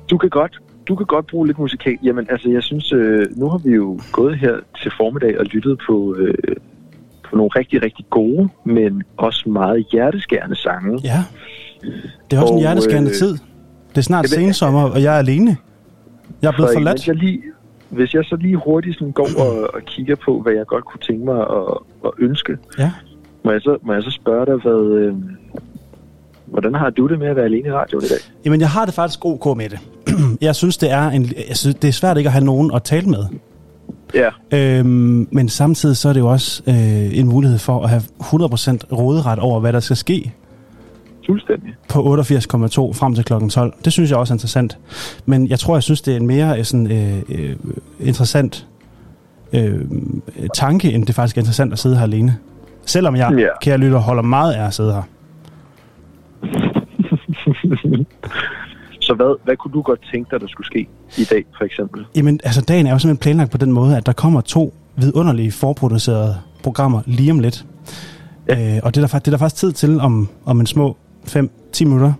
Du 0.09 0.17
kan 0.17 0.29
godt, 0.29 0.59
du 0.87 0.95
kan 0.95 1.05
godt 1.05 1.27
bruge 1.27 1.47
lidt 1.47 1.59
musikal. 1.59 1.97
Jamen, 2.03 2.27
altså, 2.29 2.49
jeg 2.49 2.63
synes, 2.63 2.93
øh, 2.93 3.25
nu 3.37 3.49
har 3.49 3.57
vi 3.57 3.69
jo 3.71 3.99
gået 4.11 4.37
her 4.37 4.53
til 4.81 4.91
formiddag 4.97 5.39
og 5.39 5.45
lyttet 5.45 5.79
på, 5.87 6.15
øh, 6.19 6.33
på 7.29 7.35
nogle 7.35 7.49
rigtig, 7.55 7.83
rigtig 7.83 8.05
gode, 8.09 8.49
men 8.65 9.03
også 9.17 9.49
meget 9.49 9.85
hjerteskærende 9.91 10.55
sange. 10.55 10.99
Ja. 11.03 11.23
Det 12.31 12.37
er 12.37 12.41
også 12.41 12.53
en 12.53 12.57
Og, 12.57 12.59
hjerteskærende 12.59 13.09
øh, 13.09 13.15
tid. 13.15 13.31
Det 13.89 13.97
er 13.97 14.01
snart 14.01 14.25
jamen, 14.33 14.45
sensommer, 14.45 14.83
og 14.83 15.03
jeg 15.03 15.15
er 15.15 15.19
alene. 15.19 15.57
Jeg 16.41 16.47
er 16.47 16.51
blevet 16.51 16.69
Så 16.69 16.75
forladt. 16.75 17.07
jeg 17.07 17.15
lige, 17.15 17.41
hvis 17.89 18.13
jeg 18.13 18.23
så 18.25 18.35
lige 18.35 18.55
hurtigt 18.65 18.97
sådan 18.97 19.11
går 19.11 19.27
og, 19.37 19.73
og 19.73 19.81
kigger 19.85 20.15
på, 20.25 20.39
hvad 20.41 20.53
jeg 20.53 20.65
godt 20.65 20.85
kunne 20.85 20.99
tænke 21.01 21.25
mig 21.25 21.39
at, 21.41 21.77
at 22.05 22.11
ønske, 22.19 22.57
Ja. 22.79 22.91
må 23.43 23.51
jeg, 23.51 23.61
så, 23.61 23.77
må 23.83 23.93
jeg 23.93 24.03
så 24.03 24.11
spørge 24.11 24.45
dig, 24.45 24.55
hvad, 24.55 24.97
øh, 24.99 25.13
Hvordan 26.45 26.75
har 26.75 26.89
du 26.89 27.07
det 27.07 27.19
med 27.19 27.27
at 27.27 27.35
være 27.35 27.45
alene 27.45 27.67
i 27.67 27.71
radioen 27.71 28.03
i 28.05 28.07
dag? 28.07 28.17
Jamen, 28.45 28.59
jeg 28.59 28.69
har 28.69 28.85
det 28.85 28.93
faktisk 28.93 29.25
ok 29.25 29.57
med 29.57 29.69
det. 29.69 29.79
jeg 30.41 30.55
synes, 30.55 30.77
det 30.77 30.91
er, 30.91 31.07
en, 31.09 31.23
jeg 31.49 31.57
synes, 31.57 31.75
det 31.75 31.87
er 31.87 31.91
svært 31.91 32.17
ikke 32.17 32.27
at 32.27 32.33
have 32.33 32.45
nogen 32.45 32.71
at 32.75 32.83
tale 32.83 33.09
med. 33.09 33.25
Ja, 34.13 34.29
Øhm, 34.53 35.27
men 35.31 35.49
samtidig 35.49 35.97
så 35.97 36.09
er 36.09 36.13
det 36.13 36.19
jo 36.19 36.27
også 36.27 36.63
øh, 36.67 37.19
en 37.19 37.27
mulighed 37.27 37.57
for 37.59 37.83
at 37.83 37.89
have 37.89 38.01
100% 38.01 38.25
råderet 38.91 39.39
over, 39.39 39.59
hvad 39.59 39.73
der 39.73 39.79
skal 39.79 39.95
ske 39.95 40.33
fuldstændig. 41.25 41.75
på 41.89 42.17
88,2 42.19 42.93
frem 42.93 43.15
til 43.15 43.25
klokken 43.25 43.49
12. 43.49 43.73
Det 43.85 43.93
synes 43.93 44.09
jeg 44.11 44.19
også 44.19 44.33
er 44.33 44.35
interessant. 44.35 44.77
Men 45.25 45.47
jeg 45.47 45.59
tror, 45.59 45.75
jeg 45.75 45.83
synes, 45.83 46.01
det 46.01 46.13
er 46.13 46.17
en 46.17 46.27
mere 46.27 46.59
øh, 46.59 46.65
sådan, 46.65 46.91
øh, 46.91 47.21
øh, 47.29 47.55
interessant 47.99 48.67
øh, 49.53 49.81
tanke, 50.53 50.91
end 50.91 51.05
det 51.05 51.15
faktisk 51.15 51.37
er 51.37 51.41
interessant 51.41 51.73
at 51.73 51.79
sidde 51.79 51.95
her 51.97 52.03
alene. 52.03 52.37
Selvom 52.85 53.15
jeg, 53.15 53.33
Ja. 53.37 53.47
kære 53.61 53.77
lytter, 53.77 53.99
holder 53.99 54.23
meget 54.23 54.53
af 54.53 54.65
at 54.67 54.73
sidde 54.73 54.93
her. 54.93 55.01
Så 58.99 59.13
hvad, 59.13 59.35
hvad 59.43 59.55
kunne 59.55 59.73
du 59.73 59.81
godt 59.81 59.99
tænke 60.13 60.31
dig, 60.31 60.41
der 60.41 60.47
skulle 60.47 60.67
ske 60.67 60.87
i 61.17 61.23
dag, 61.23 61.45
for 61.57 61.65
eksempel? 61.65 62.05
Jamen, 62.15 62.39
altså 62.43 62.61
dagen 62.61 62.87
er 62.87 62.91
jo 62.91 62.99
simpelthen 62.99 63.21
planlagt 63.21 63.51
på 63.51 63.57
den 63.57 63.71
måde, 63.71 63.97
at 63.97 64.05
der 64.05 64.13
kommer 64.13 64.41
to 64.41 64.73
vidunderlige 64.95 65.51
forproducerede 65.51 66.35
programmer 66.63 67.01
lige 67.05 67.31
om 67.31 67.39
lidt. 67.39 67.65
Ja. 68.49 68.75
Øh, 68.75 68.79
og 68.83 68.95
det 68.95 69.03
er, 69.03 69.07
der, 69.07 69.19
det 69.19 69.27
er 69.27 69.31
der 69.31 69.37
faktisk 69.37 69.55
tid 69.59 69.71
til 69.71 69.99
om, 69.99 70.29
om 70.45 70.59
en 70.59 70.65
små 70.65 70.97
5-10 71.27 71.83
minutter. 71.85 72.13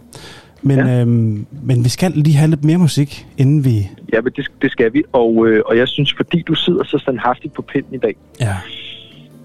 Men, 0.62 0.78
Ja. 0.78 1.02
øhm, 1.02 1.46
men 1.64 1.84
vi 1.84 1.90
skal 1.90 2.12
lige 2.12 2.36
have 2.36 2.50
lidt 2.50 2.64
mere 2.64 2.78
musik, 2.78 3.28
inden 3.38 3.66
vi... 3.66 3.90
Ja, 4.14 4.22
men 4.22 4.34
det, 4.36 4.48
det 4.62 4.72
skal 4.72 4.94
vi. 4.94 5.04
Og, 5.14 5.48
øh, 5.48 5.62
og 5.66 5.78
jeg 5.78 5.88
synes, 5.88 6.14
fordi 6.18 6.42
du 6.42 6.56
sidder 6.56 6.84
så 6.84 6.98
standhaftigt 6.98 7.54
på 7.54 7.62
pinden 7.62 7.94
i 7.94 7.98
dag, 7.98 8.16
Ja, 8.42 8.56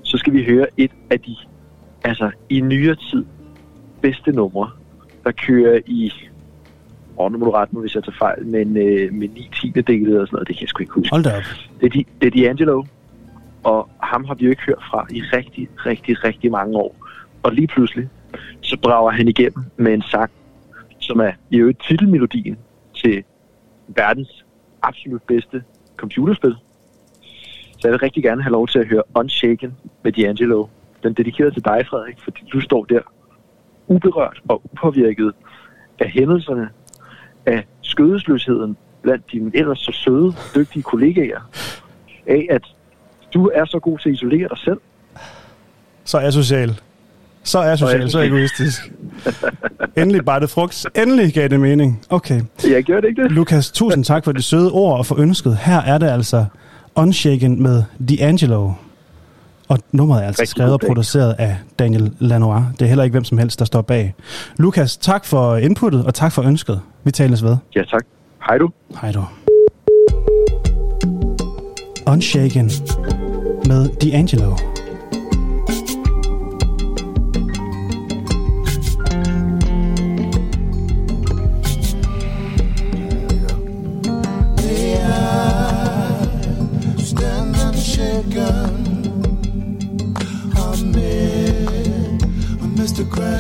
så 0.03 0.17
skal 0.19 0.33
vi 0.33 0.45
høre 0.45 0.67
et 0.77 0.91
af 1.11 1.21
de, 1.21 1.37
altså 2.05 2.31
i 2.49 2.61
nyere 2.61 2.95
tid, 3.11 3.25
bedste 4.03 4.33
numre, 4.33 4.71
der 5.25 5.31
kører 5.33 5.81
i, 5.87 6.13
åh, 7.19 7.33
nu 7.33 7.39
må 7.39 7.45
du 7.45 7.51
rette 7.51 7.75
mig, 7.75 7.81
hvis 7.81 7.95
jeg 7.95 8.05
tager 8.05 8.17
fejl, 8.19 8.47
men 8.47 8.77
øh, 8.77 9.13
med 9.15 9.29
9 9.29 9.51
10 9.61 9.69
dele 9.87 10.21
og 10.21 10.27
sådan 10.27 10.35
noget, 10.37 10.49
det 10.49 10.57
kan 10.57 10.63
jeg 10.63 10.69
sgu 10.69 10.81
ikke 10.83 10.93
huske. 10.95 11.11
hold 11.11 11.25
da 11.25 11.37
op. 11.37 11.43
Det 11.81 11.87
er, 11.87 11.91
de, 11.91 12.05
det 12.21 12.47
er 12.47 12.53
D'Angelo, 12.55 12.87
og 13.65 13.89
ham 14.03 14.25
har 14.25 14.35
vi 14.35 14.45
jo 14.45 14.51
ikke 14.51 14.63
hørt 14.67 14.83
fra 14.91 15.07
i 15.11 15.21
rigtig, 15.21 15.69
rigtig, 15.87 16.25
rigtig 16.25 16.51
mange 16.51 16.77
år. 16.77 16.97
Og 17.43 17.53
lige 17.53 17.67
pludselig, 17.67 18.09
så 18.61 18.77
brager 18.83 19.11
han 19.11 19.29
igennem 19.29 19.65
med 19.77 19.95
en 19.95 20.03
sang, 20.03 20.31
som 20.99 21.21
er 21.21 21.33
i 21.51 21.57
øvrigt 21.57 21.83
titelmelodien 21.89 22.59
til 22.95 23.25
verdens 23.89 24.45
absolut 24.83 25.23
bedste 25.23 25.63
computerspil. 25.97 26.55
Så 27.73 27.81
jeg 27.85 27.91
vil 27.93 27.99
rigtig 27.99 28.23
gerne 28.23 28.43
have 28.43 28.53
lov 28.53 28.69
til 28.69 28.79
at 28.79 28.87
høre 28.87 29.03
Unshaken 29.15 29.77
med 30.03 30.19
D'Angelo. 30.19 30.69
Den 31.03 31.15
dedikeret 31.15 31.53
til 31.53 31.65
dig, 31.65 31.87
Frederik, 31.91 32.21
fordi 32.21 32.41
du 32.53 32.61
står 32.61 32.85
der 32.85 33.01
uberørt 33.87 34.41
og 34.49 34.63
upåvirket 34.65 35.33
af 35.99 36.11
hændelserne, 36.11 36.69
af 37.47 37.65
skødesløsheden 37.83 38.77
blandt 39.03 39.33
dine 39.33 39.51
ellers 39.55 39.79
så 39.79 39.93
søde, 39.93 40.33
dygtige 40.55 40.83
kollegaer, 40.83 41.41
af 42.27 42.47
at 42.51 42.63
du 43.35 43.49
er 43.55 43.65
så 43.65 43.79
god 43.79 43.99
til 43.99 44.09
at 44.09 44.15
isolere 44.15 44.49
dig 44.49 44.59
selv. 44.59 44.81
Så 46.05 46.19
asocial. 46.19 46.81
Så 47.45 47.59
er 47.59 47.77
social, 47.77 48.11
så 48.11 48.21
egoistisk. 48.21 48.93
Endelig 49.97 50.25
bare 50.25 50.41
det 50.41 50.51
frugt. 50.51 50.87
Endelig 50.97 51.35
gav 51.35 51.49
det 51.49 51.61
mening. 51.61 52.01
Okay. 52.11 52.41
Jeg 52.71 52.85
gør 52.85 53.01
det 53.01 53.09
ikke 53.09 53.23
det. 53.23 53.33
Lukas, 53.33 53.71
tusind 53.71 54.05
tak 54.05 54.25
for 54.25 54.33
de 54.33 54.43
søde 54.43 54.71
ord 54.73 54.99
og 54.99 55.07
for 55.07 55.19
ønsket. 55.19 55.57
Her 55.57 55.81
er 55.81 55.99
det 55.99 56.07
altså 56.07 56.45
Unshaken 56.95 57.63
med 57.63 57.83
D'Angelo. 58.11 58.73
Og 59.69 59.79
nummeret 59.93 60.23
er 60.23 60.27
altså 60.27 60.43
Rigtig 60.43 60.51
skrevet 60.51 60.73
og 60.73 60.81
produceret 60.87 61.35
af 61.39 61.57
Daniel 61.79 62.13
Lanois. 62.19 62.63
Det 62.79 62.83
er 62.83 62.89
heller 62.89 63.05
ikke 63.05 63.15
hvem 63.15 63.25
som 63.25 63.39
helst, 63.39 63.59
der 63.59 63.65
står 63.65 63.83
bag. 63.83 64.15
Lukas, 64.57 64.97
tak 64.97 65.25
for 65.25 65.57
inputtet, 65.57 66.05
og 66.07 66.15
tak 66.15 66.33
for 66.33 66.43
ønsket. 66.43 66.81
Vi 67.05 67.11
tales 67.11 67.45
ved. 67.45 67.57
Ja, 67.77 67.83
tak. 67.83 68.05
Hej 68.47 68.59
du. 68.59 68.71
Hej 69.01 69.13
du. 69.13 69.25
Unshaken 72.07 72.71
med 73.67 73.87
D'Angelo. 74.05 74.80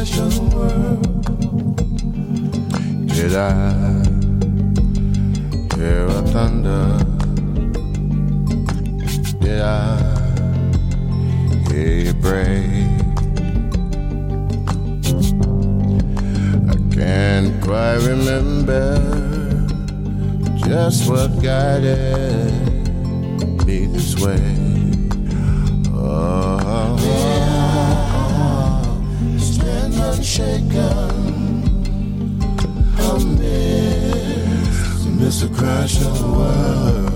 The 0.08 0.40
world. 0.56 1.02
Did 3.06 3.34
I 3.34 3.52
hear 5.76 6.06
a 6.06 6.22
thunder? 6.32 6.98
Did 9.40 9.60
I 9.60 9.98
hear 11.68 11.94
you 12.06 12.14
break? 12.14 12.88
I 16.66 16.76
can't 16.94 17.62
quite 17.62 18.00
remember 18.08 18.96
just 20.66 21.10
what 21.10 21.42
guided 21.42 22.54
me 23.66 23.86
this 23.86 24.18
way. 24.18 24.69
Unshaken. 30.30 31.10
Amidst, 33.10 35.06
amidst 35.06 35.40
the 35.40 35.48
crash 35.52 35.96
of 36.02 36.18
the 36.18 36.26
world. 36.26 37.12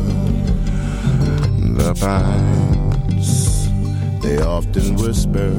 The 1.78 1.94
pines, 1.94 3.68
they 4.20 4.38
often 4.42 4.96
whisper. 4.96 5.50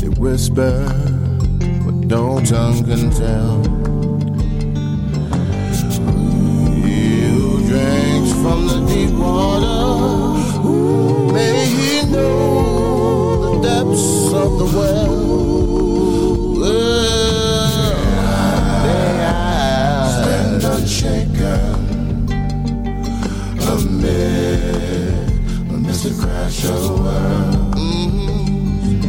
They 0.00 0.08
whisper 0.08 0.88
what 1.84 1.94
no 1.94 2.40
tongue 2.44 2.84
can 2.84 3.10
tell. 3.10 3.62
You 6.86 7.60
drank 7.68 8.26
from 8.40 8.66
the 8.66 8.78
deep 8.88 9.12
water. 9.12 9.72
May 11.32 11.66
he 11.66 12.02
know 12.10 13.60
the 13.60 13.68
depths 13.68 14.21
of 14.44 14.58
the 14.58 14.64
well. 14.76 15.06
Well, 16.58 17.92
may 18.84 19.14
I 19.24 19.34
stand 20.18 20.62
unshaken 20.64 21.74
amid, 23.72 25.30
amidst 25.70 26.02
the 26.04 26.12
crash 26.20 26.64
of 26.64 26.78
the 26.82 26.92
world. 27.02 27.74
Mhm. 27.76 29.00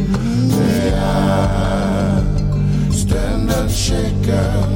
May 0.50 0.86
I 0.94 2.22
stand 2.92 3.50
unshaken 3.50 4.70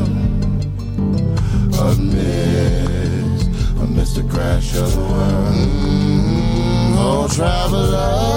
amidst, 1.87 3.47
amidst 3.83 4.15
the 4.17 4.25
crash 4.33 4.75
of 4.75 4.89
the 4.95 5.01
world. 5.13 5.55
Mm, 5.55 6.97
oh, 6.99 7.29
traveler, 7.37 8.28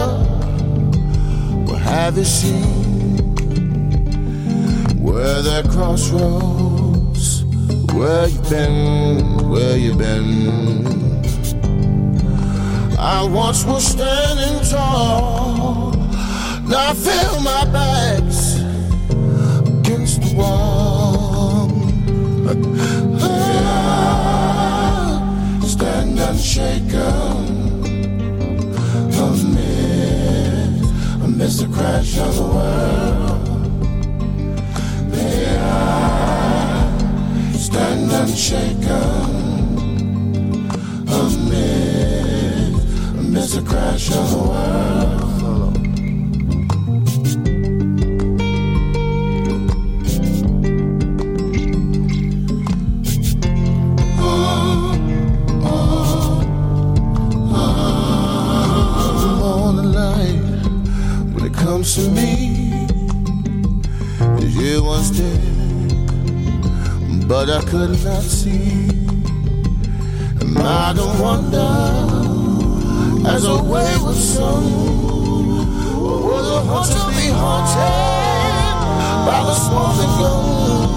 have 1.91 2.17
you 2.17 2.23
seen? 2.23 2.63
Where 5.01 5.41
the 5.41 5.67
crossroads, 5.69 7.43
where 7.93 8.27
you 8.27 8.39
been, 8.49 9.49
where 9.49 9.77
you 9.77 9.95
been? 9.95 11.21
I 12.97 13.23
once 13.23 13.65
was 13.65 13.85
standing 13.85 14.61
tall, 14.69 15.91
now 16.67 16.91
I 16.91 16.93
feel 16.93 17.41
my 17.41 17.65
back's 17.65 18.59
against 19.67 20.21
the 20.21 20.33
wall. 20.37 21.69
stand 25.67 26.19
unshaken 26.19 27.30
the 31.61 31.67
crash 31.67 32.17
of 32.17 32.35
the 32.35 32.41
world. 32.41 33.47
May 35.11 35.59
I 35.59 36.87
stand 37.55 38.11
unshaken 38.11 38.87
amid, 41.07 42.73
amidst 43.19 43.55
the 43.55 43.61
crash 43.61 44.09
of 44.09 44.31
the 44.31 44.37
world. 44.37 45.30
to 61.95 62.09
me. 62.09 62.87
You 64.39 64.81
was 64.81 65.11
there, 65.17 65.41
but 67.27 67.49
I 67.49 67.61
could 67.69 67.89
not 68.05 68.23
see. 68.23 68.87
And 70.39 70.57
I 70.57 70.93
don't 70.93 71.19
wonder, 71.19 71.71
as 73.27 73.43
a 73.43 73.61
wave 73.61 74.03
was 74.03 74.35
sung, 74.35 74.71
will 76.01 76.43
the 76.43 76.61
heart 76.61 76.87
to 76.87 77.07
be 77.17 77.27
haunted 77.27 78.75
by 79.27 79.39
the 79.47 79.55
smoke 79.65 79.95
that 79.99 80.11
goes. 80.21 80.91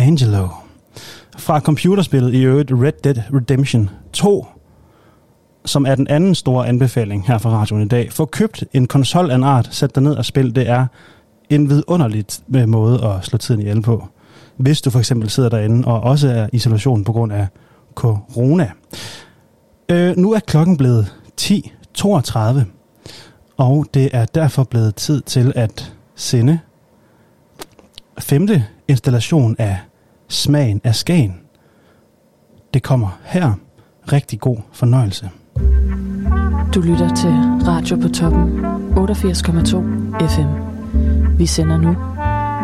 Angelo. 0.00 0.48
Fra 1.38 1.60
computerspillet 1.60 2.34
i 2.34 2.42
øvrigt 2.42 2.72
Red 2.72 2.92
Dead 3.04 3.22
Redemption 3.34 3.90
2, 4.12 4.46
som 5.64 5.86
er 5.86 5.94
den 5.94 6.08
anden 6.08 6.34
store 6.34 6.68
anbefaling 6.68 7.26
her 7.26 7.38
fra 7.38 7.50
radioen 7.50 7.82
i 7.82 7.88
dag. 7.88 8.12
Få 8.12 8.24
købt 8.24 8.64
en 8.72 8.86
konsol 8.86 9.30
af 9.30 9.34
en 9.34 9.44
art, 9.44 9.68
sæt 9.70 9.94
dig 9.94 10.02
ned 10.02 10.14
og 10.14 10.24
spil. 10.24 10.54
Det 10.54 10.68
er 10.68 10.86
en 11.50 11.68
vidunderligt 11.68 12.40
med 12.46 12.66
måde 12.66 13.04
at 13.04 13.24
slå 13.24 13.38
tiden 13.38 13.60
ihjel 13.60 13.82
på. 13.82 14.08
Hvis 14.56 14.80
du 14.80 14.90
for 14.90 14.98
eksempel 14.98 15.30
sidder 15.30 15.48
derinde 15.48 15.88
og 15.88 16.00
også 16.00 16.28
er 16.28 16.46
i 16.52 16.56
isolation 16.56 17.04
på 17.04 17.12
grund 17.12 17.32
af 17.32 17.46
corona. 17.94 18.70
Øh, 19.88 20.16
nu 20.16 20.32
er 20.32 20.40
klokken 20.40 20.76
blevet 20.76 21.14
10.32, 21.40 22.60
og 23.56 23.86
det 23.94 24.08
er 24.12 24.24
derfor 24.24 24.64
blevet 24.64 24.94
tid 24.94 25.20
til 25.20 25.52
at 25.56 25.92
sende 26.14 26.58
femte 28.18 28.64
installation 28.88 29.56
af 29.58 29.78
Smagen 30.30 30.80
af 30.84 30.94
Skagen. 30.94 31.40
Det 32.74 32.82
kommer 32.82 33.18
her. 33.24 33.52
Rigtig 34.12 34.40
god 34.40 34.56
fornøjelse. 34.72 35.30
Du 36.74 36.80
lytter 36.80 37.14
til 37.14 37.30
Radio 37.66 37.96
på 37.96 38.08
toppen 38.08 38.64
88,2 38.64 40.26
FM. 40.28 40.48
Vi 41.38 41.46
sender 41.46 41.78
nu 41.78 41.92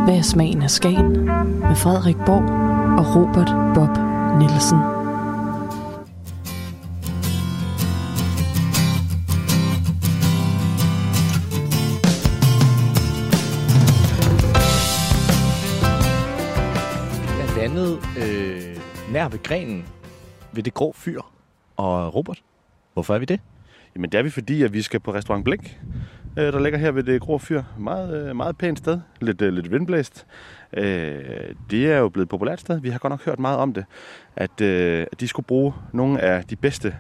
Hvad 0.05 0.17
er 0.19 0.23
smagen 0.23 0.63
af 0.63 0.71
Skagen? 0.71 1.25
med 1.61 1.77
Frederik 1.77 2.17
Borg 2.17 2.45
og 2.99 3.17
Robert 3.17 3.75
Bob 3.75 3.99
Nielsen. 4.39 4.96
Øh, 19.27 19.33
ved 19.33 19.43
grenen 19.43 19.85
ved 20.53 20.63
det 20.63 20.75
grå 20.75 20.93
fyr. 20.93 21.21
Og 21.77 22.15
Robert, 22.15 22.43
hvorfor 22.93 23.15
er 23.15 23.19
vi 23.19 23.25
det? 23.25 23.41
Jamen 23.95 24.13
det 24.13 24.19
er 24.19 24.23
vi, 24.23 24.31
fordi 24.31 24.63
at 24.63 24.73
vi 24.73 24.83
skal 24.83 25.01
på 25.01 25.15
restaurant 25.15 25.45
Blink, 25.45 25.81
øh, 26.39 26.53
der 26.53 26.61
ligger 26.61 26.79
her 26.79 26.91
ved 26.91 27.03
det 27.03 27.21
grå 27.21 27.39
fyr. 27.39 27.63
Meget, 27.79 28.29
øh, 28.29 28.37
meget 28.37 28.59
pænt 28.59 28.79
sted. 28.79 29.01
Lidt, 29.21 29.43
øh, 29.43 29.53
lidt 29.53 29.71
vindblæst. 29.71 30.27
Øh, 30.73 31.25
det 31.71 31.93
er 31.93 31.99
jo 31.99 32.09
blevet 32.09 32.27
et 32.27 32.29
populært 32.29 32.61
sted. 32.61 32.81
Vi 32.81 32.91
har 32.91 32.99
godt 32.99 33.11
nok 33.11 33.25
hørt 33.25 33.39
meget 33.39 33.59
om 33.59 33.73
det. 33.73 33.85
At, 34.37 34.61
øh, 34.61 35.07
at 35.13 35.21
de 35.21 35.29
skulle 35.29 35.47
bruge 35.47 35.75
nogle 35.93 36.21
af 36.21 36.45
de 36.45 36.57
bedste 36.57 36.97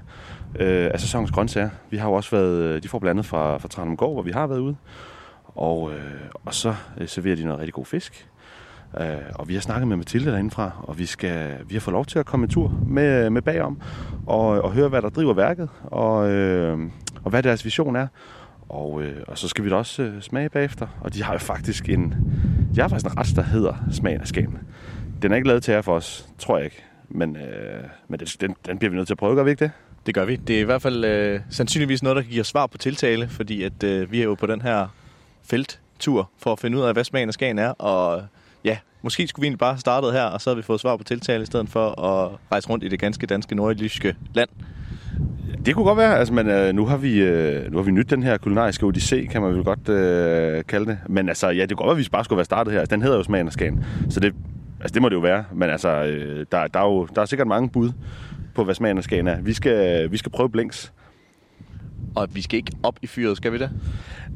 øh, 0.59 0.91
af 0.95 1.01
sæsonens 1.01 1.31
grøntsager. 1.31 1.71
Vi 1.91 1.97
har 1.97 2.09
jo 2.09 2.15
også 2.15 2.31
været, 2.31 2.62
øh, 2.62 2.83
de 2.83 2.89
får 2.89 2.99
blandet 2.99 3.27
fra, 3.27 3.59
fra 3.59 3.69
Tranum 3.69 3.97
Gård, 3.97 4.12
hvor 4.12 4.23
vi 4.23 4.31
har 4.31 4.47
været 4.47 4.61
ude. 4.61 4.77
Og, 5.45 5.93
øh, 5.93 6.31
og 6.45 6.55
så 6.55 6.75
serverer 7.07 7.37
de 7.37 7.45
noget 7.45 7.59
rigtig 7.59 7.75
god 7.75 7.85
fisk. 7.85 8.29
Øh, 9.01 9.07
og 9.35 9.49
vi 9.49 9.55
har 9.55 9.61
snakket 9.61 9.88
med 9.88 9.96
Mathilde 9.96 10.31
derindefra, 10.31 10.70
og 10.83 10.99
vi, 10.99 11.07
skal, 11.07 11.57
vi 11.68 11.75
har 11.75 11.81
fået 11.81 11.92
lov 11.92 12.05
til 12.05 12.18
at 12.18 12.27
komme 12.27 12.44
en 12.44 12.51
tur 12.51 12.79
med, 12.87 13.31
med 13.31 13.42
bagom 13.42 13.81
og, 14.27 14.49
og 14.49 14.72
høre, 14.72 14.88
hvad 14.88 15.03
der 15.03 15.09
driver 15.09 15.35
værket, 15.35 15.68
og, 15.85 16.31
øh, 16.31 16.79
og 17.25 17.31
hvad 17.31 17.42
deres 17.42 17.64
vision 17.64 17.96
er. 17.96 18.07
Og, 18.68 19.03
øh, 19.03 19.22
og 19.29 19.38
så 19.38 19.49
skal 19.49 19.64
vi 19.64 19.70
da 19.70 19.77
også 19.77 20.03
øh, 20.03 20.22
smage 20.22 20.49
bagefter. 20.49 20.87
Og 21.01 21.14
de 21.14 21.22
har 21.22 21.33
jo 21.33 21.38
faktisk 21.38 21.88
en, 21.88 22.14
de 22.75 22.81
har 22.81 22.88
faktisk 22.88 23.12
en 23.12 23.18
ret, 23.18 23.37
der 23.37 23.42
hedder 23.42 23.75
Smagen 23.92 24.20
af 24.20 24.27
Skagen. 24.27 24.59
Den 25.22 25.33
er 25.33 25.37
ikke 25.37 25.49
lavet 25.49 25.62
til 25.62 25.72
jer 25.72 25.83
for 25.83 25.94
os, 25.94 26.29
tror 26.38 26.57
jeg 26.57 26.64
ikke. 26.64 26.85
Men, 27.09 27.37
øh, 27.37 27.83
men 28.09 28.20
den, 28.40 28.55
den, 28.66 28.79
bliver 28.79 28.90
vi 28.90 28.96
nødt 28.96 29.09
til 29.09 29.14
at 29.14 29.18
prøve, 29.18 29.37
gør 29.37 29.42
vi 29.42 29.51
ikke 29.51 29.64
det? 29.64 29.70
Det 30.07 30.14
gør 30.14 30.25
vi. 30.25 30.37
Det 30.37 30.57
er 30.57 30.61
i 30.61 30.64
hvert 30.64 30.83
fald 30.83 31.05
øh, 31.05 31.40
sandsynligvis 31.51 32.03
noget, 32.03 32.16
der 32.16 32.22
kan 32.22 32.31
give 32.31 32.40
os 32.40 32.46
svar 32.46 32.66
på 32.66 32.79
tiltale, 32.79 33.29
fordi 33.29 33.62
at 33.62 33.83
øh, 33.83 34.12
vi 34.12 34.20
er 34.20 34.25
jo 34.25 34.35
på 34.35 34.46
den 34.46 34.62
her 34.62 34.88
felttur 35.42 36.31
for 36.38 36.53
at 36.53 36.59
finde 36.59 36.79
ud 36.79 36.83
af, 36.83 36.92
hvad 36.92 37.05
smagen 37.05 37.29
af 37.29 37.35
Skagen 37.35 37.59
er. 37.59 37.68
Og 37.68 38.22
måske 39.07 39.27
skulle 39.27 39.42
vi 39.42 39.47
egentlig 39.47 39.59
bare 39.59 39.73
have 39.73 39.81
startet 39.81 40.12
her, 40.12 40.23
og 40.23 40.40
så 40.40 40.51
havde 40.51 40.57
vi 40.57 40.62
fået 40.62 40.81
svar 40.81 40.97
på 40.97 41.05
tiltale, 41.05 41.42
i 41.42 41.47
stedet 41.47 41.69
for 41.69 42.01
at 42.01 42.38
rejse 42.53 42.69
rundt 42.71 42.85
i 42.85 42.88
det 42.88 43.01
ganske 43.01 43.27
danske 43.27 43.55
nordjyske 43.55 44.14
land. 44.35 44.49
Det 45.66 45.75
kunne 45.75 45.85
godt 45.85 45.99
være, 45.99 46.19
altså, 46.19 46.35
men 46.35 46.49
øh, 46.49 46.75
nu, 46.75 46.87
har 46.87 46.97
vi, 46.97 47.23
øh, 47.23 47.73
nu 47.73 47.79
har 47.79 47.85
vi 47.85 47.90
nyt 47.90 48.11
den 48.11 48.23
her 48.23 48.37
kulinariske 48.38 48.87
odyssé, 48.87 49.27
kan 49.27 49.42
man 49.42 49.55
vel 49.55 49.64
godt 49.64 49.88
øh, 49.88 50.64
kalde 50.69 50.87
det. 50.87 50.99
Men 51.09 51.29
altså, 51.29 51.49
ja, 51.49 51.61
det 51.62 51.69
kunne 51.69 51.77
godt 51.77 51.87
være, 51.87 52.01
at 52.01 52.05
vi 52.05 52.09
bare 52.12 52.25
skulle 52.25 52.37
være 52.37 52.45
startet 52.45 52.73
her. 52.73 52.81
Altså, 52.81 52.95
den 52.95 53.03
hedder 53.03 53.16
jo 53.16 53.23
Smagen 53.23 53.47
af 53.47 53.53
Skagen, 53.53 53.85
så 54.11 54.21
det, 54.21 54.35
altså, 54.81 54.95
det 54.95 55.03
må 55.03 55.09
det 55.09 55.14
jo 55.14 55.21
være. 55.21 55.45
Men 55.55 55.71
altså, 55.71 55.88
øh, 55.88 56.47
der, 56.53 56.66
der, 56.66 56.81
er 56.81 56.85
jo, 56.85 57.07
der 57.14 57.23
er 57.23 57.27
sikkert 57.27 57.49
mange 57.49 57.69
bud 57.69 57.90
på, 58.55 58.64
hvad 58.64 58.75
Smagen 58.75 58.99
af 58.99 59.05
Skagen 59.05 59.29
er. 59.29 59.40
Vi 59.40 59.53
skal, 59.53 60.11
vi 60.12 60.16
skal 60.16 60.33
prøve 60.33 60.51
Blinks. 60.51 60.92
Og 62.16 62.29
vi 62.33 62.42
skal 62.42 62.57
ikke 62.57 62.72
op 62.83 62.98
i 63.02 63.07
fyret, 63.07 63.37
skal 63.37 63.52
vi 63.52 63.59
det? 63.59 63.70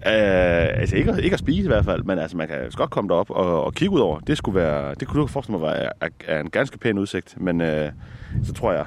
Øh, 0.07 0.81
altså 0.81 0.97
ikke, 0.97 1.23
ikke 1.23 1.35
at 1.35 1.41
spise 1.41 1.65
i 1.65 1.67
hvert 1.67 1.85
fald, 1.85 2.03
men 2.03 2.19
altså 2.19 2.37
man 2.37 2.49
kan 2.49 2.57
godt 2.75 2.91
komme 2.91 3.09
derop 3.09 3.31
og, 3.31 3.65
og 3.65 3.75
kigge 3.75 3.95
ud 3.95 4.01
over. 4.01 4.21
Det 4.21 4.39
skulle 4.39 4.61
være, 4.61 4.95
det 4.95 5.09
kunne 5.09 5.23
du 5.23 5.27
forestille 5.27 5.59
mig 5.59 5.69
var 5.69 5.73
er, 5.73 6.09
er 6.27 6.41
en 6.41 6.51
ganske 6.51 6.79
pæn 6.79 6.99
udsigt, 6.99 7.35
men 7.41 7.61
øh, 7.61 7.91
så 8.45 8.53
tror 8.53 8.73
jeg, 8.73 8.85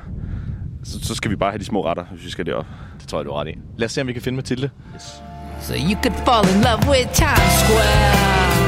så, 0.84 1.00
så 1.06 1.16
skal 1.16 1.32
vi 1.32 1.36
bare 1.36 1.52
have 1.52 1.60
de 1.60 1.66
små 1.66 1.86
retter, 1.86 2.06
hvis 2.06 2.26
vi 2.26 2.30
skal 2.30 2.46
derop. 2.46 2.66
Det 3.00 3.08
tror 3.08 3.20
jeg, 3.20 3.26
du 3.26 3.32
er 3.32 3.42
ret 3.42 3.48
i. 3.48 3.58
Lad 3.78 3.86
os 3.86 3.92
se, 3.92 4.02
om 4.02 4.08
vi 4.08 4.14
kan 4.14 4.22
finde 4.22 4.36
Mathilde. 4.36 4.70
Yes. 4.96 5.22
So 5.62 5.74
you 5.74 5.96
could 6.04 6.18
fall 6.26 6.56
in 6.56 6.62
love 6.62 6.82
with 6.90 7.08
Times 7.14 7.54
Square. 7.64 8.63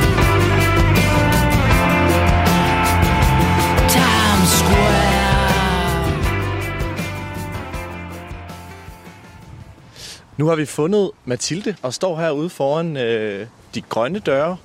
Nu 10.38 10.48
har 10.48 10.56
vi 10.56 10.66
fundet 10.66 11.12
Mathilde 11.26 11.76
og 11.82 11.94
står 11.94 12.20
herude 12.20 12.50
foran 12.50 12.98
øh, 12.98 13.48
de 13.76 13.82
grønne 13.82 14.20
døre. 14.20 14.58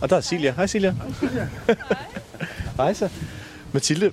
Og 0.00 0.10
der 0.10 0.16
er 0.16 0.20
Silja. 0.20 0.52
Hej 0.56 0.66
Silja. 0.66 0.94
Hej 2.76 2.94
så. 2.94 3.08
Mathilde, 3.72 4.12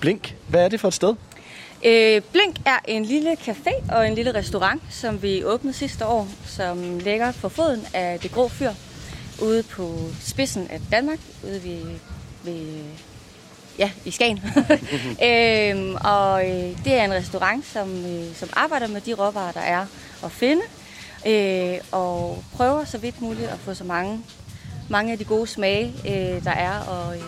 Blink, 0.00 0.36
hvad 0.48 0.64
er 0.64 0.68
det 0.68 0.80
for 0.80 0.88
et 0.88 0.94
sted? 0.94 1.14
Øh, 1.84 2.22
Blink 2.32 2.56
er 2.64 2.78
en 2.88 3.04
lille 3.04 3.32
café 3.32 3.92
og 3.94 4.08
en 4.08 4.14
lille 4.14 4.34
restaurant, 4.34 4.82
som 4.90 5.22
vi 5.22 5.44
åbnede 5.44 5.74
sidste 5.74 6.06
år, 6.06 6.28
som 6.46 6.98
ligger 6.98 7.32
på 7.32 7.48
foden 7.48 7.86
af 7.94 8.18
det 8.20 8.32
grå 8.32 8.48
fyr, 8.48 8.70
ude 9.42 9.62
på 9.62 9.98
spidsen 10.20 10.68
af 10.70 10.80
Danmark, 10.90 11.18
ude 11.44 11.64
ved, 11.64 11.96
ved 12.44 12.82
ja, 13.78 13.90
i 14.04 14.10
Skagen. 14.10 14.40
øhm, 15.28 15.94
og 15.94 16.50
øh, 16.50 16.84
det 16.84 16.92
er 16.92 17.04
en 17.04 17.12
restaurant, 17.12 17.66
som, 17.66 18.04
øh, 18.06 18.34
som 18.34 18.48
arbejder 18.52 18.88
med 18.88 19.00
de 19.00 19.14
råvarer, 19.14 19.52
der 19.52 19.60
er 19.60 19.86
at 20.24 20.32
finde, 20.32 20.62
øh, 21.26 21.78
og 21.92 22.44
prøver 22.56 22.84
så 22.84 22.98
vidt 22.98 23.20
muligt 23.20 23.48
at 23.48 23.58
få 23.58 23.74
så 23.74 23.84
mange, 23.84 24.20
mange 24.88 25.12
af 25.12 25.18
de 25.18 25.24
gode 25.24 25.46
smage, 25.46 25.94
øh, 26.04 26.44
der 26.44 26.50
er, 26.50 26.78
og, 26.78 27.16
øh, 27.16 27.22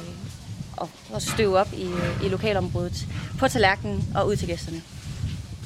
og, 0.77 0.91
og 1.13 1.23
støve 1.23 1.59
op 1.59 1.73
i, 1.73 1.85
øh, 1.85 2.25
i 2.25 2.29
lokalområdet 2.29 3.07
på 3.39 3.49
tallerkenen 3.49 4.09
og 4.15 4.27
ud 4.27 4.37
til 4.37 4.49
gæsterne. 4.49 4.83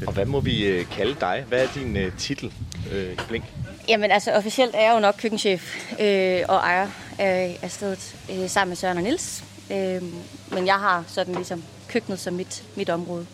Og 0.06 0.12
hvad 0.12 0.26
må 0.26 0.40
vi 0.40 0.66
øh, 0.66 0.86
kalde 0.90 1.16
dig? 1.20 1.44
Hvad 1.48 1.62
er 1.62 1.68
din 1.74 1.96
øh, 1.96 2.16
titel 2.16 2.52
øh, 2.92 3.12
i 3.12 3.16
Blink? 3.28 3.44
Jamen 3.88 4.10
altså, 4.10 4.32
officielt 4.32 4.74
er 4.74 4.80
jeg 4.80 4.94
jo 4.94 5.00
nok 5.00 5.14
køkkenchef 5.18 5.92
øh, 6.00 6.40
og 6.48 6.56
ejer 6.56 6.88
af, 7.18 7.58
af 7.62 7.70
stedet 7.70 8.16
øh, 8.30 8.50
sammen 8.50 8.70
med 8.70 8.76
Søren 8.76 8.96
og 8.96 9.02
Nils. 9.02 9.44
Øh, 9.70 10.02
men 10.52 10.66
jeg 10.66 10.74
har 10.74 11.04
sådan 11.06 11.34
ligesom 11.34 11.62
køkkenet 11.88 12.20
som 12.20 12.34
mit, 12.34 12.64
mit 12.76 12.90
område. 12.90 13.26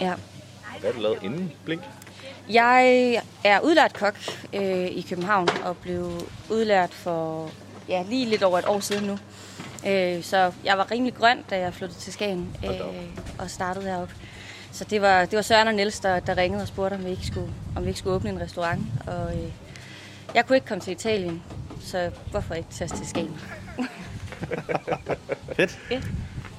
Ja. 0.00 0.14
Hvad 0.80 0.92
har 0.92 0.96
du 0.96 1.02
lavet 1.02 1.18
inden 1.22 1.52
Blink? 1.64 1.82
Jeg 2.50 3.22
er 3.44 3.60
udlært 3.60 3.92
kok 3.94 4.14
øh, 4.52 4.86
i 4.86 5.06
København 5.08 5.48
og 5.64 5.76
blev 5.76 6.12
udlært 6.50 6.94
for 6.94 7.50
ja, 7.88 8.04
lige 8.08 8.26
lidt 8.26 8.42
over 8.42 8.58
et 8.58 8.64
år 8.66 8.80
siden 8.80 9.04
nu. 9.04 9.18
Øh, 9.86 10.22
så 10.22 10.52
jeg 10.64 10.78
var 10.78 10.90
rimelig 10.90 11.14
grøn, 11.14 11.42
da 11.50 11.58
jeg 11.58 11.74
flyttede 11.74 12.00
til 12.00 12.12
Skagen 12.12 12.56
øh, 12.64 12.80
og 13.38 13.50
startede 13.50 13.84
heroppe. 13.84 14.14
så 14.72 14.84
det 14.84 15.02
var, 15.02 15.24
det 15.24 15.36
var 15.36 15.42
Søren 15.42 15.68
og 15.68 15.74
Niels, 15.74 16.00
der, 16.00 16.20
der 16.20 16.36
ringede 16.36 16.62
og 16.62 16.68
spurgte, 16.68 16.94
om 16.94 17.04
vi, 17.04 17.10
ikke 17.10 17.26
skulle, 17.26 17.50
om 17.76 17.82
vi 17.82 17.88
ikke 17.88 17.98
skulle 17.98 18.16
åbne 18.16 18.30
en 18.30 18.40
restaurant. 18.40 18.82
Og 19.06 19.34
øh, 19.34 19.52
jeg 20.34 20.46
kunne 20.46 20.56
ikke 20.56 20.66
komme 20.66 20.80
til 20.80 20.92
Italien, 20.92 21.42
så 21.80 22.10
hvorfor 22.30 22.54
ikke 22.54 22.68
tage 22.70 22.88
til 22.88 23.08
Skagen? 23.08 23.40
Fedt. 25.56 25.78
Ja. 25.90 26.00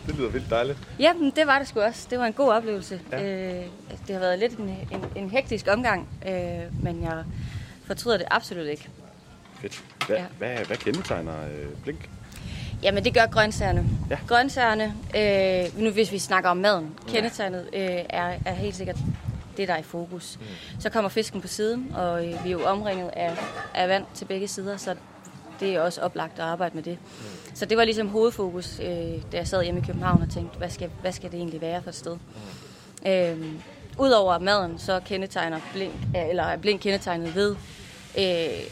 Det 0.08 0.16
lyder 0.18 0.30
vildt 0.30 0.50
dejligt. 0.50 0.78
Jamen, 1.00 1.32
det 1.36 1.48
var 1.48 1.60
det 1.60 1.68
sgu 1.68 1.80
også. 1.82 2.08
Det 2.10 2.20
var 2.20 2.26
en 2.26 2.34
god 2.34 2.50
oplevelse. 2.52 3.02
Ja. 3.12 3.24
Øh, 3.24 3.66
det 4.08 4.16
har 4.16 4.20
været 4.20 4.40
lidt 4.40 4.54
en, 4.58 4.70
en, 4.92 5.06
en 5.16 5.30
hektisk 5.30 5.68
omgang, 5.72 6.08
øh, 6.28 6.84
men 6.84 7.04
jeg 7.04 7.24
fortryder 7.86 8.18
det 8.18 8.28
absolut 8.32 8.66
ikke. 8.68 8.90
Fedt. 9.62 9.84
Hvad, 10.08 10.16
Ja. 10.18 10.22
ja. 10.22 10.28
hvad, 10.38 10.66
hvad 10.66 10.78
kendetegner 10.78 11.34
øh, 11.46 11.66
Blink? 11.84 12.10
Jamen, 12.84 13.04
det 13.04 13.14
gør 13.14 13.26
grøntsagerne. 13.26 13.86
Ja. 14.10 14.18
Grøntsagerne, 14.28 14.94
øh, 15.18 15.84
nu 15.84 15.90
hvis 15.90 16.12
vi 16.12 16.20
snakker 16.20 16.50
om 16.50 16.58
maden, 16.58 16.94
kendetegnet 17.08 17.70
øh, 17.74 17.82
er, 18.10 18.34
er 18.46 18.54
helt 18.54 18.76
sikkert 18.76 18.98
det, 19.58 19.68
der 19.68 19.74
er 19.74 19.78
i 19.80 19.84
fokus. 19.84 20.38
Mm. 20.40 20.46
Så 20.80 20.90
kommer 20.90 21.10
fisken 21.10 21.42
på 21.42 21.48
siden, 21.48 21.92
og 21.96 22.28
øh, 22.28 22.44
vi 22.44 22.48
er 22.50 22.52
jo 22.52 22.64
omringet 22.66 23.10
af, 23.14 23.38
af 23.76 23.90
vand 23.90 24.06
til 24.14 24.26
begge 24.26 24.48
sider, 24.48 24.78
så 24.78 24.96
det 25.60 25.76
er 25.76 25.82
også 25.82 26.02
oplagt 26.02 26.34
at 26.40 26.46
arbejde 26.46 26.76
med 26.76 26.84
det. 26.84 26.98
Mm. 27.02 27.56
Så 27.56 27.66
det 27.66 27.78
var 27.78 27.84
ligesom 27.84 28.08
hovedfokus, 28.08 28.80
øh, 28.80 28.88
da 29.32 29.38
jeg 29.38 29.48
sad 29.48 29.64
hjemme 29.64 29.80
i 29.80 29.84
København 29.84 30.22
og 30.22 30.30
tænkte, 30.30 30.58
hvad 30.58 30.70
skal, 30.70 30.90
hvad 31.02 31.12
skal 31.12 31.32
det 31.32 31.38
egentlig 31.38 31.62
være 31.62 31.82
for 31.82 31.90
et 31.90 31.96
sted? 31.96 32.18
Mm. 33.06 33.10
Øh, 33.12 33.54
Udover 34.00 34.40
maden, 34.40 34.80
så 34.80 35.00
kendetegner 35.06 35.60
Blink, 35.74 35.94
eller 36.16 36.44
er 36.44 36.58
Blink 36.58 36.82
kendetegnet 36.82 37.36
ved 37.36 37.56
øh, 38.18 38.64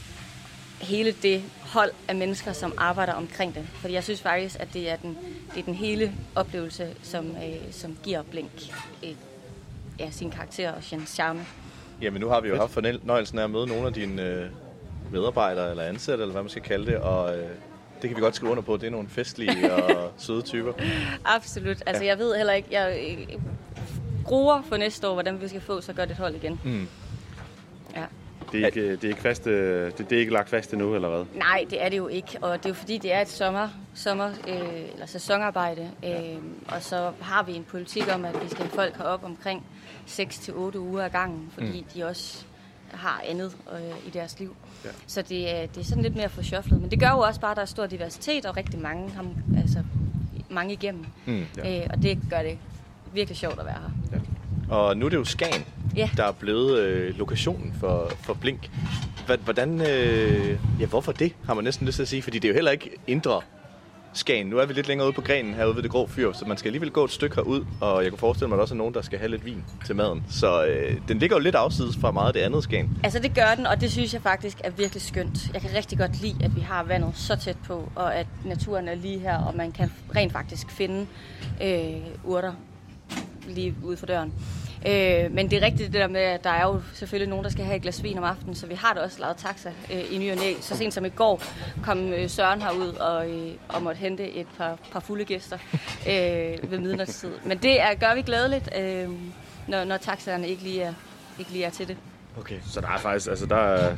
hele 0.81 1.11
det 1.11 1.43
hold 1.61 1.91
af 2.07 2.15
mennesker, 2.15 2.53
som 2.53 2.73
arbejder 2.77 3.13
omkring 3.13 3.55
det. 3.55 3.67
Fordi 3.73 3.93
jeg 3.93 4.03
synes 4.03 4.21
faktisk, 4.21 4.55
at 4.59 4.67
det 4.73 4.89
er 4.89 4.95
den, 4.95 5.17
det 5.53 5.59
er 5.59 5.63
den 5.63 5.73
hele 5.73 6.13
oplevelse, 6.36 6.95
som, 7.03 7.25
øh, 7.25 7.71
som 7.71 7.97
giver 8.03 8.21
Blink 8.21 8.51
øh, 9.03 9.15
ja, 9.99 10.11
sin 10.11 10.31
karakter 10.31 10.71
og 10.71 10.83
sin 10.83 11.05
charme. 11.05 11.45
Jamen 12.01 12.21
nu 12.21 12.29
har 12.29 12.41
vi 12.41 12.49
jo 12.49 12.57
haft 12.57 12.71
fornøjelsen 12.71 13.39
af 13.39 13.43
at 13.43 13.49
møde 13.49 13.67
nogle 13.67 13.88
af 13.88 13.93
dine 13.93 14.21
øh, 14.21 14.45
medarbejdere 15.12 15.70
eller 15.70 15.84
ansatte, 15.84 16.22
eller 16.22 16.32
hvad 16.32 16.43
man 16.43 16.49
skal 16.49 16.62
kalde 16.62 16.86
det, 16.86 16.97
og 16.97 17.38
øh, 17.38 17.49
det 18.01 18.10
kan 18.10 18.16
vi 18.16 18.22
godt 18.22 18.36
skrive 18.36 18.51
under 18.51 18.64
på. 18.64 18.78
Det 18.78 18.88
er 18.88 18.91
nogle 18.91 19.10
festlige 19.10 19.74
og 19.76 20.12
søde 20.18 20.41
typer. 20.41 20.74
Absolut. 21.26 21.84
Altså 21.86 22.03
jeg 22.03 22.18
ved 22.18 22.36
heller 22.36 22.53
ikke, 22.53 22.68
jeg 22.72 23.16
øh, 23.20 23.39
gruer 24.24 24.62
for 24.62 24.78
næste 24.78 25.08
år, 25.08 25.14
hvordan 25.14 25.41
vi 25.41 25.47
skal 25.47 25.62
få 25.62 25.82
så 25.82 25.93
godt 25.93 26.12
et 26.12 26.18
hold 26.18 26.36
igen. 26.36 26.60
Mm. 26.64 26.88
Ja. 27.95 28.06
Det 28.51 28.62
er 28.62 28.66
ikke, 28.66 28.91
det 28.91 29.03
er 29.03 29.08
ikke, 29.08 29.22
fast, 29.22 29.47
øh, 29.47 29.91
det, 29.97 30.10
det 30.10 30.16
er 30.16 30.20
ikke 30.20 30.34
lagt 30.34 30.49
fast 30.49 30.74
endnu, 30.74 30.95
eller 30.95 31.10
hvad? 31.10 31.26
Nej, 31.36 31.66
det 31.70 31.84
er 31.84 31.89
det 31.89 31.97
jo 31.97 32.08
ikke, 32.08 32.38
og 32.41 32.58
det 32.58 32.66
er 32.66 32.70
jo 32.70 32.74
fordi, 32.74 32.97
det 32.97 33.14
er 33.14 33.22
et 33.22 33.30
sommer, 33.30 33.70
sommer 33.93 34.30
øh, 34.47 34.93
eller 34.93 35.06
sæsonarbejde, 35.06 35.91
øh, 36.06 36.38
og 36.68 36.84
så 36.84 37.12
har 37.22 37.43
vi 37.43 37.53
en 37.53 37.64
politik 37.64 38.14
om, 38.14 38.26
at 38.26 38.43
vi 38.43 38.49
skal 38.49 38.66
have 38.66 38.76
folk 38.76 38.97
herop 38.97 39.24
omkring 39.24 39.66
6-8 40.08 40.78
uger 40.78 41.03
ad 41.03 41.10
gangen, 41.10 41.51
fordi 41.53 41.82
mm. 41.82 41.88
de 41.93 42.03
også 42.06 42.45
har 42.91 43.22
andet 43.28 43.58
øh, 43.74 44.08
i 44.08 44.10
deres 44.10 44.39
liv. 44.39 44.56
Ja. 44.86 44.89
Så 45.07 45.21
det 45.21 45.55
er, 45.55 45.65
det 45.65 45.77
er 45.81 45.86
sådan 45.86 46.03
lidt 46.03 46.15
mere 46.15 46.29
for 46.29 46.41
shufflet, 46.41 46.81
men 46.81 46.91
det 46.91 46.99
gør 46.99 47.09
jo 47.09 47.19
også 47.19 47.39
bare, 47.39 47.51
at 47.51 47.55
der 47.57 47.61
er 47.61 47.65
stor 47.65 47.86
diversitet, 47.86 48.45
og 48.45 48.57
rigtig 48.57 48.79
mange, 48.79 49.09
ham, 49.11 49.27
altså 49.57 49.79
mange 50.49 50.73
igennem, 50.73 51.05
Mm. 51.25 51.39
øh, 51.65 51.81
og 51.89 52.01
det 52.03 52.17
gør 52.29 52.41
det 52.41 52.57
virkelig 53.13 53.38
sjovt 53.38 53.59
at 53.59 53.65
være 53.65 53.75
her. 54.11 54.19
Og 54.69 54.97
nu 54.97 55.05
er 55.05 55.09
det 55.09 55.17
jo 55.17 55.23
Skagen, 55.23 55.65
Ja. 55.95 56.09
der 56.17 56.23
er 56.23 56.31
blevet 56.31 56.79
øh, 56.79 57.17
lokationen 57.17 57.73
for, 57.79 58.11
for 58.21 58.33
Blink. 58.33 58.69
Hvordan, 59.43 59.81
øh, 59.81 60.59
ja, 60.79 60.86
hvorfor 60.86 61.11
det, 61.11 61.33
har 61.45 61.53
man 61.53 61.63
næsten 61.63 61.86
lyst 61.86 61.95
til 61.95 62.01
at 62.01 62.07
sige, 62.07 62.21
fordi 62.21 62.39
det 62.39 62.47
er 62.47 62.49
jo 62.49 62.55
heller 62.55 62.71
ikke 62.71 62.89
indre 63.07 63.41
Skagen. 64.16 64.47
Nu 64.47 64.57
er 64.57 64.66
vi 64.66 64.74
lidt 64.74 64.88
længere 64.88 65.07
ude 65.07 65.16
på 65.16 65.22
grenen 65.22 65.53
herude 65.53 65.76
ved 65.76 65.84
det 65.84 65.91
grå 65.91 66.07
fyr, 66.07 66.34
så 66.34 66.45
man 66.45 66.57
skal 66.57 66.70
alligevel 66.70 66.91
gå 66.91 67.03
et 67.03 67.11
stykke 67.11 67.36
herud, 67.36 67.66
og 67.82 68.03
jeg 68.03 68.11
kunne 68.11 68.20
forestille 68.20 68.47
mig, 68.47 68.55
at 68.55 68.57
der 68.57 68.61
også 68.61 68.74
er 68.74 68.78
nogen, 68.78 68.93
der 68.93 69.01
skal 69.01 69.20
have 69.20 69.32
lidt 69.32 69.45
vin 69.45 69.63
til 69.86 69.95
maden. 69.95 70.24
Så 70.30 70.66
øh, 70.66 70.97
den 71.07 71.20
ligger 71.20 71.36
jo 71.36 71.39
lidt 71.39 71.55
afsides 71.55 71.97
fra 71.97 72.11
meget 72.11 72.28
af 72.28 72.34
det 72.34 72.39
andet 72.39 72.63
Skagen. 72.63 72.97
Altså 73.03 73.20
det 73.20 73.36
gør 73.36 73.55
den, 73.55 73.66
og 73.66 73.82
det 73.82 73.91
synes 73.91 74.13
jeg 74.13 74.22
faktisk 74.22 74.57
er 74.63 74.70
virkelig 74.70 75.01
skønt. 75.01 75.53
Jeg 75.53 75.61
kan 75.61 75.70
rigtig 75.76 75.97
godt 75.97 76.22
lide, 76.22 76.36
at 76.43 76.55
vi 76.55 76.61
har 76.61 76.84
vandet 76.84 77.11
så 77.16 77.36
tæt 77.36 77.57
på, 77.68 77.91
og 77.95 78.16
at 78.16 78.28
naturen 78.45 78.88
er 78.88 78.95
lige 78.95 79.20
her, 79.20 79.38
og 79.38 79.55
man 79.55 79.72
kan 79.72 79.91
rent 80.16 80.32
faktisk 80.32 80.72
finde 80.72 81.07
øh, 81.63 81.95
urter 82.24 82.53
lige 83.47 83.76
ude 83.84 83.97
for 83.97 84.05
døren. 84.05 84.34
Øh, 84.88 85.31
men 85.31 85.51
det 85.51 85.63
er 85.63 85.65
rigtigt 85.65 85.93
det 85.93 86.01
der 86.01 86.07
med, 86.07 86.21
at 86.21 86.43
der 86.43 86.49
er 86.49 86.67
jo 86.67 86.81
selvfølgelig 86.93 87.29
nogen, 87.29 87.43
der 87.43 87.49
skal 87.51 87.65
have 87.65 87.75
et 87.75 87.81
glas 87.81 88.03
vin 88.03 88.17
om 88.17 88.23
aftenen, 88.23 88.55
så 88.55 88.67
vi 88.67 88.75
har 88.75 88.93
da 88.93 88.99
også 88.99 89.19
lavet 89.19 89.38
taxa 89.38 89.71
øh, 89.93 90.13
i 90.13 90.17
ny 90.17 90.31
og 90.31 90.38
næ. 90.38 90.53
Så 90.61 90.77
sent 90.77 90.93
som 90.93 91.05
i 91.05 91.09
går 91.09 91.41
kom 91.83 92.13
øh, 92.13 92.29
Søren 92.29 92.61
herud 92.61 92.93
og, 92.93 93.29
øh, 93.29 93.51
og 93.67 93.83
måtte 93.83 93.99
hente 93.99 94.31
et 94.31 94.47
par, 94.57 94.77
par 94.91 94.99
fulde 94.99 95.25
gæster 95.25 95.57
øh, 96.07 96.71
ved 96.71 96.79
midnatstid. 96.79 97.31
Men 97.45 97.57
det 97.57 97.81
er, 97.81 97.93
gør 97.93 98.15
vi 98.15 98.21
glædeligt, 98.21 98.69
øh, 98.77 99.09
når, 99.67 99.83
når 99.83 99.97
taxaerne 99.97 100.47
ikke 100.47 100.63
lige 100.63 100.81
er, 100.81 100.93
ikke 101.39 101.51
lige 101.51 101.63
er 101.65 101.69
til 101.69 101.88
det. 101.88 101.97
Okay. 102.39 102.59
Så 102.71 102.81
der 102.81 102.88
er 102.88 102.97
faktisk, 102.97 103.27
altså 103.27 103.45
der 103.45 103.55
er, 103.55 103.95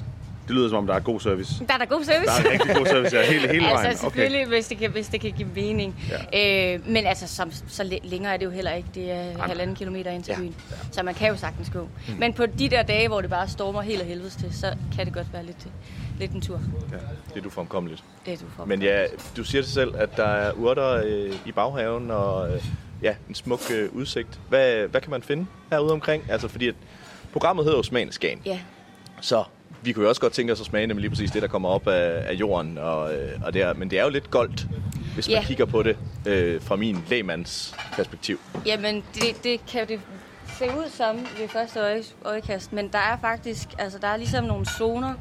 det 0.48 0.56
lyder 0.56 0.70
som 0.70 0.78
om, 0.78 0.88
der 0.88 0.94
er 0.94 1.00
god 1.00 1.20
service. 1.20 1.66
Der 1.68 1.74
er 1.74 1.78
der 1.78 1.86
god 1.86 2.04
service. 2.04 2.26
Der 2.44 2.50
er 2.50 2.52
rigtig 2.52 2.76
god 2.76 2.86
service, 2.86 3.18
ja, 3.18 3.26
hele, 3.32 3.48
hele 3.48 3.64
vejen. 3.66 3.86
Altså 3.88 4.02
selvfølgelig, 4.02 4.42
okay. 4.42 4.50
hvis, 4.56 4.68
det 4.68 4.78
kan, 4.78 4.92
hvis 4.92 5.08
det 5.08 5.22
kan 5.22 5.32
give 5.32 5.48
mening. 5.56 5.96
Ja. 6.34 6.74
Øh, 6.76 6.88
men 6.90 7.06
altså, 7.06 7.28
som, 7.28 7.52
så 7.68 7.84
læ- 7.84 7.98
længere 8.04 8.34
er 8.34 8.38
det 8.38 8.46
jo 8.46 8.50
heller 8.52 8.74
ikke. 8.74 8.90
Det 8.96 9.12
er 9.12 9.38
halvanden 9.42 9.76
kilometer 9.76 10.12
ind 10.12 10.24
til 10.24 10.32
Ja. 10.32 10.38
byen. 10.40 10.56
Så 10.92 11.04
man 11.04 11.14
kan 11.14 11.28
jo 11.30 11.38
sagtens 11.38 11.70
gå. 11.70 11.82
Mm. 11.82 12.14
Men 12.20 12.34
på 12.34 12.46
de 12.46 12.70
der 12.70 12.84
dage, 12.84 13.08
hvor 13.08 13.22
det 13.22 13.30
bare 13.30 13.48
stormer 13.48 13.82
helt 13.82 14.02
af 14.02 14.08
helvedes 14.08 14.36
til, 14.36 14.54
så 14.54 14.74
kan 14.96 15.06
det 15.06 15.14
godt 15.14 15.34
være 15.34 15.46
lidt, 15.46 15.68
lidt 16.20 16.32
en 16.32 16.42
tur. 16.42 16.62
Ja, 16.92 16.98
det 17.34 17.38
er 17.40 17.42
du 17.44 17.50
fremkommeligt. 17.50 18.04
Det 18.26 18.34
er 18.34 18.38
du 18.38 18.46
for. 18.58 18.66
Men 18.66 18.82
ja, 18.82 19.06
du 19.38 19.44
siger 19.44 19.62
det 19.62 19.72
selv, 19.72 19.96
at 19.98 20.18
der 20.18 20.28
er 20.28 20.52
urter 20.52 21.02
øh, 21.06 21.34
i 21.46 21.52
baghaven 21.52 22.12
og 22.12 22.54
øh, 22.54 22.64
ja, 23.04 23.16
en 23.30 23.36
smuk 23.36 23.60
øh, 23.74 23.90
udsigt. 23.94 24.40
Hvad, 24.50 24.88
hvad 24.88 25.02
kan 25.02 25.12
man 25.12 25.24
finde 25.24 25.46
herude 25.72 25.92
omkring? 25.92 26.24
Altså 26.30 26.48
fordi 26.48 26.68
at 26.68 26.76
programmet 27.32 27.66
hedder 27.66 27.78
af 28.08 28.14
Skagen. 28.14 28.42
Ja. 28.46 28.60
Så 29.22 29.44
vi 29.82 29.92
kunne 29.94 30.04
jo 30.04 30.10
også 30.10 30.22
godt 30.22 30.34
tænke 30.34 30.54
os 30.54 30.60
at 30.60 30.66
smage 30.66 30.88
nemlig 30.88 31.02
lige 31.02 31.10
præcis 31.10 31.32
det, 31.32 31.42
der 31.42 31.48
kommer 31.48 31.70
op 31.70 31.88
af, 31.88 32.24
af 32.30 32.34
jorden. 32.34 32.78
Og, 32.78 33.14
øh, 33.16 33.32
og 33.46 33.54
det 33.54 33.62
er, 33.62 33.74
men 33.74 33.90
det 33.90 34.00
er 34.00 34.04
jo 34.04 34.10
lidt 34.10 34.32
goldt, 34.32 34.68
hvis 35.14 35.28
man 35.28 35.36
Ja. 35.38 35.44
kigger 35.44 35.66
på 35.66 35.84
det 35.84 35.98
øh, 36.26 36.62
fra 36.62 36.76
min 36.76 37.04
lægmands 37.10 37.76
perspektiv. 37.94 38.40
Jamen, 38.66 39.04
det, 39.14 39.44
det 39.44 39.66
kan 39.66 39.88
det 39.88 40.00
se 40.60 40.66
ud 40.66 40.90
som 40.90 41.16
ved 41.40 41.48
første 41.48 41.80
øje, 41.80 42.04
øjekast, 42.26 42.74
men 42.74 42.88
der 42.92 42.98
er 43.00 43.18
faktisk, 43.22 43.68
altså 43.78 44.00
der 44.00 44.08
er 44.08 44.18
ligesom 44.18 44.44
nogle 44.44 44.66
zoner, 44.66 45.14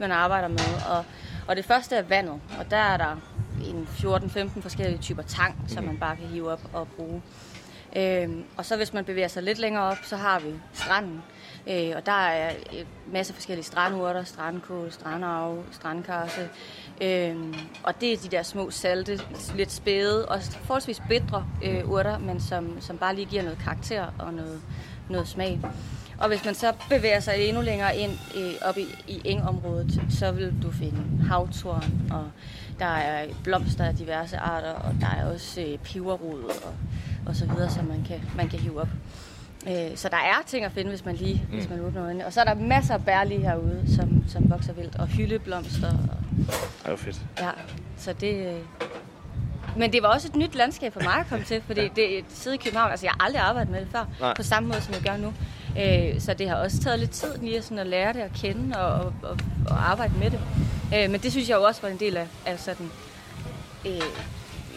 man 0.00 0.12
arbejder 0.12 0.48
med, 0.48 0.58
og, 0.90 1.04
og 1.48 1.56
det 1.56 1.64
første 1.64 1.96
er 1.96 2.02
vandet, 2.02 2.34
og 2.58 2.70
der 2.70 2.76
er 2.76 2.96
der 2.96 3.20
en 3.66 3.88
14-15 3.98 4.60
forskellige 4.62 4.98
typer 4.98 5.22
tang, 5.22 5.54
som 5.68 5.84
man 5.84 5.96
bare 5.98 6.16
kan 6.16 6.26
hive 6.26 6.52
op 6.52 6.60
og 6.72 6.88
bruge. 6.96 7.22
Øhm, 7.96 8.44
og 8.56 8.64
så 8.64 8.76
hvis 8.76 8.92
man 8.92 9.04
bevæger 9.04 9.28
sig 9.28 9.42
lidt 9.42 9.58
længere 9.58 9.84
op, 9.84 9.96
så 10.02 10.16
har 10.16 10.40
vi 10.40 10.48
stranden. 10.72 11.22
Øh, 11.70 11.92
og 11.96 12.06
der 12.06 12.12
er 12.12 12.52
øh, 12.72 12.84
masser 13.12 13.32
af 13.32 13.36
forskellige 13.36 13.64
strandurter, 13.64 14.24
strandkål, 14.24 14.92
strandarve, 14.92 15.64
strandkarse. 15.72 16.48
Øh, 17.02 17.36
og 17.82 18.00
det 18.00 18.12
er 18.12 18.16
de 18.16 18.28
der 18.28 18.42
små 18.42 18.70
salte, 18.70 19.20
lidt 19.56 19.72
spæde 19.72 20.28
og 20.28 20.42
forholdsvis 20.42 21.02
bitre 21.08 21.46
øh, 21.64 21.90
urter, 21.90 22.18
men 22.18 22.40
som, 22.40 22.80
som 22.80 22.98
bare 22.98 23.14
lige 23.14 23.26
giver 23.26 23.42
noget 23.42 23.58
karakter 23.58 24.06
og 24.18 24.34
noget, 24.34 24.60
noget 25.08 25.28
smag. 25.28 25.60
Og 26.18 26.28
hvis 26.28 26.44
man 26.44 26.54
så 26.54 26.72
bevæger 26.88 27.20
sig 27.20 27.34
endnu 27.38 27.62
længere 27.62 27.96
ind 27.96 28.12
øh, 28.36 28.52
op 28.62 28.78
i, 28.78 28.86
i 29.08 29.20
engområdet, 29.24 30.00
så 30.10 30.32
vil 30.32 30.54
du 30.62 30.70
finde 30.70 31.24
havtorn, 31.24 32.10
og 32.10 32.30
der 32.78 32.86
er 32.86 33.26
blomster 33.44 33.84
af 33.84 33.94
diverse 33.94 34.36
arter, 34.38 34.72
og 34.72 34.94
der 35.00 35.06
er 35.06 35.32
også 35.32 35.60
øh, 35.60 35.78
peberrod 35.78 36.42
og, 36.42 36.74
og 37.26 37.36
så 37.36 37.46
videre, 37.46 37.70
som 37.70 37.84
man 37.84 38.04
kan, 38.08 38.20
man 38.36 38.48
kan 38.48 38.58
hive 38.58 38.80
op. 38.80 38.88
Øh, 39.68 39.96
så 39.96 40.08
der 40.08 40.16
er 40.16 40.42
ting 40.46 40.64
at 40.64 40.72
finde, 40.72 40.90
hvis 40.90 41.04
man 41.04 41.14
lige 41.14 41.42
mm. 41.50 41.54
hvis 41.56 41.68
man 41.70 41.80
åbner 41.80 42.04
øjnene. 42.04 42.26
Og 42.26 42.32
så 42.32 42.40
er 42.40 42.44
der 42.44 42.54
masser 42.54 42.94
af 42.94 43.04
bær 43.04 43.24
lige 43.24 43.40
herude, 43.40 43.84
som, 43.96 44.24
som 44.28 44.50
vokser 44.50 44.72
vildt, 44.72 44.96
og 44.96 45.06
hyldeblomster. 45.06 45.88
Og, 45.88 46.16
Det 46.48 46.86
er 46.86 46.90
jo 46.90 46.96
fedt. 46.96 47.20
ja, 47.40 47.50
så 47.96 48.12
det... 48.12 48.46
øh, 48.46 48.60
Men 49.76 49.92
det 49.92 50.02
var 50.02 50.08
også 50.08 50.28
et 50.28 50.36
nyt 50.36 50.54
landskab 50.54 50.92
for 50.92 51.00
mig 51.00 51.14
at 51.14 51.26
komme 51.28 51.44
til, 51.50 51.62
fordi 51.66 51.88
det 51.96 52.18
er 52.18 52.22
sidde 52.28 52.56
i 52.56 52.58
København, 52.58 52.90
altså 52.90 53.06
jeg 53.06 53.12
har 53.20 53.26
aldrig 53.26 53.42
arbejdet 53.42 53.72
med 53.72 53.80
det 53.80 53.88
før, 53.92 54.04
Nej. 54.20 54.34
på 54.34 54.42
samme 54.42 54.68
måde 54.68 54.80
som 54.80 54.94
jeg 54.94 55.02
gør 55.02 55.16
nu. 55.16 55.32
Øh, 55.78 56.20
så 56.20 56.34
det 56.34 56.48
har 56.48 56.56
også 56.56 56.80
taget 56.80 56.98
lidt 56.98 57.10
tid 57.10 57.38
lige 57.42 57.62
sådan 57.62 57.78
at 57.78 57.86
lære 57.86 58.12
det 58.12 58.20
at 58.20 58.32
kende 58.32 58.78
og, 58.78 58.92
og, 58.94 59.12
og, 59.22 59.36
og 59.66 59.90
arbejde 59.90 60.14
med 60.18 60.30
det. 60.30 60.40
Øh, 60.94 61.10
men 61.10 61.20
det 61.20 61.32
synes 61.32 61.48
jeg 61.48 61.56
jo 61.56 61.62
også 61.62 61.82
var 61.82 61.88
en 61.88 61.96
del 62.00 62.16
af, 62.16 62.26
af 62.46 62.58
sådan, 62.58 62.90
øh, 63.86 64.00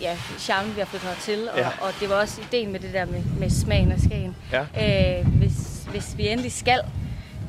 ja, 0.02 0.18
charmen, 0.40 0.76
vi 0.76 0.80
har 0.80 0.86
fået 0.86 1.02
hertil. 1.02 1.50
Og, 1.54 1.58
Ja. 1.58 1.68
og 1.68 1.92
det 2.00 2.10
var 2.10 2.16
også 2.16 2.42
ideen 2.42 2.72
med 2.72 2.80
det 2.80 2.94
der 2.94 3.06
med, 3.06 3.22
med 3.40 3.50
smagen 3.50 3.92
af 3.92 4.00
Skagen. 4.00 4.36
Ja. 4.52 5.20
Øh, 5.20 5.28
hvis, 5.28 5.84
hvis 5.92 6.18
vi 6.18 6.28
endelig 6.28 6.52
skal 6.52 6.80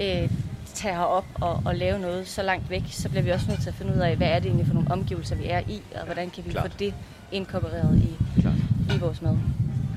øh, 0.03 0.31
tage 0.75 0.95
herop 0.95 1.25
og, 1.35 1.63
og 1.65 1.75
lave 1.75 1.99
noget 1.99 2.29
så 2.29 2.43
langt 2.43 2.71
væk, 2.71 2.83
så 2.91 3.09
bliver 3.09 3.23
vi 3.23 3.31
også 3.31 3.47
nødt 3.49 3.63
til 3.63 3.69
at 3.69 3.75
finde 3.75 3.95
ud 3.95 3.99
af, 4.01 4.17
hvad 4.17 4.29
er 4.29 4.39
det 4.39 4.47
egentlig 4.47 4.67
for 4.67 4.75
nogle 4.75 4.91
omgivelser, 4.91 5.37
vi 5.37 5.45
er 5.49 5.61
i, 5.69 5.83
og 6.01 6.05
hvordan 6.05 6.31
kan 6.31 6.45
vi 6.47 6.51
Klart. 6.51 6.71
få 6.73 6.79
det 6.79 6.95
inkorporeret 7.33 7.99
i, 7.99 8.41
Klart. 8.41 8.55
i 8.97 8.99
vores 8.99 9.23
mad. 9.23 9.37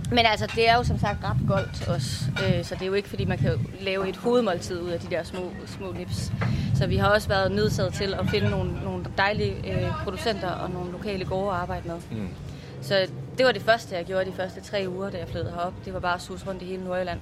Men 0.09 0.19
altså, 0.25 0.47
det 0.55 0.69
er 0.69 0.75
jo 0.75 0.83
som 0.83 0.99
sagt 0.99 1.23
ret 1.23 1.37
goldt 1.47 1.87
også, 1.87 2.25
øh, 2.45 2.63
så 2.65 2.75
det 2.75 2.81
er 2.81 2.85
jo 2.85 2.93
ikke, 2.93 3.09
fordi 3.09 3.25
man 3.25 3.37
kan 3.37 3.51
lave 3.81 4.09
et 4.09 4.15
hovedmåltid 4.15 4.81
ud 4.81 4.89
af 4.89 4.99
de 4.99 5.07
der 5.15 5.23
små, 5.23 5.51
små 5.77 5.91
nips. 5.91 6.31
Så 6.77 6.87
vi 6.87 6.97
har 6.97 7.07
også 7.07 7.27
været 7.27 7.51
nødsaget 7.51 7.93
til 7.93 8.13
at 8.13 8.29
finde 8.29 8.49
nogle, 8.49 8.83
nogle 8.83 9.05
dejlige 9.17 9.55
øh, 9.73 9.91
producenter 10.03 10.49
og 10.49 10.69
nogle 10.69 10.91
lokale 10.91 11.25
gårde 11.25 11.55
at 11.55 11.61
arbejde 11.61 11.87
med. 11.87 11.95
Mm. 12.11 12.29
Så 12.81 13.07
det 13.37 13.45
var 13.45 13.51
det 13.51 13.61
første, 13.61 13.95
jeg 13.95 14.05
gjorde 14.05 14.25
de 14.25 14.35
første 14.35 14.61
tre 14.61 14.85
uger, 14.89 15.09
da 15.09 15.17
jeg 15.17 15.27
flyttede 15.27 15.53
herop. 15.53 15.73
Det 15.85 15.93
var 15.93 15.99
bare 15.99 16.15
at 16.15 16.21
sus 16.21 16.47
rundt 16.47 16.61
i 16.61 16.65
hele 16.65 16.83
Nordjylland 16.83 17.19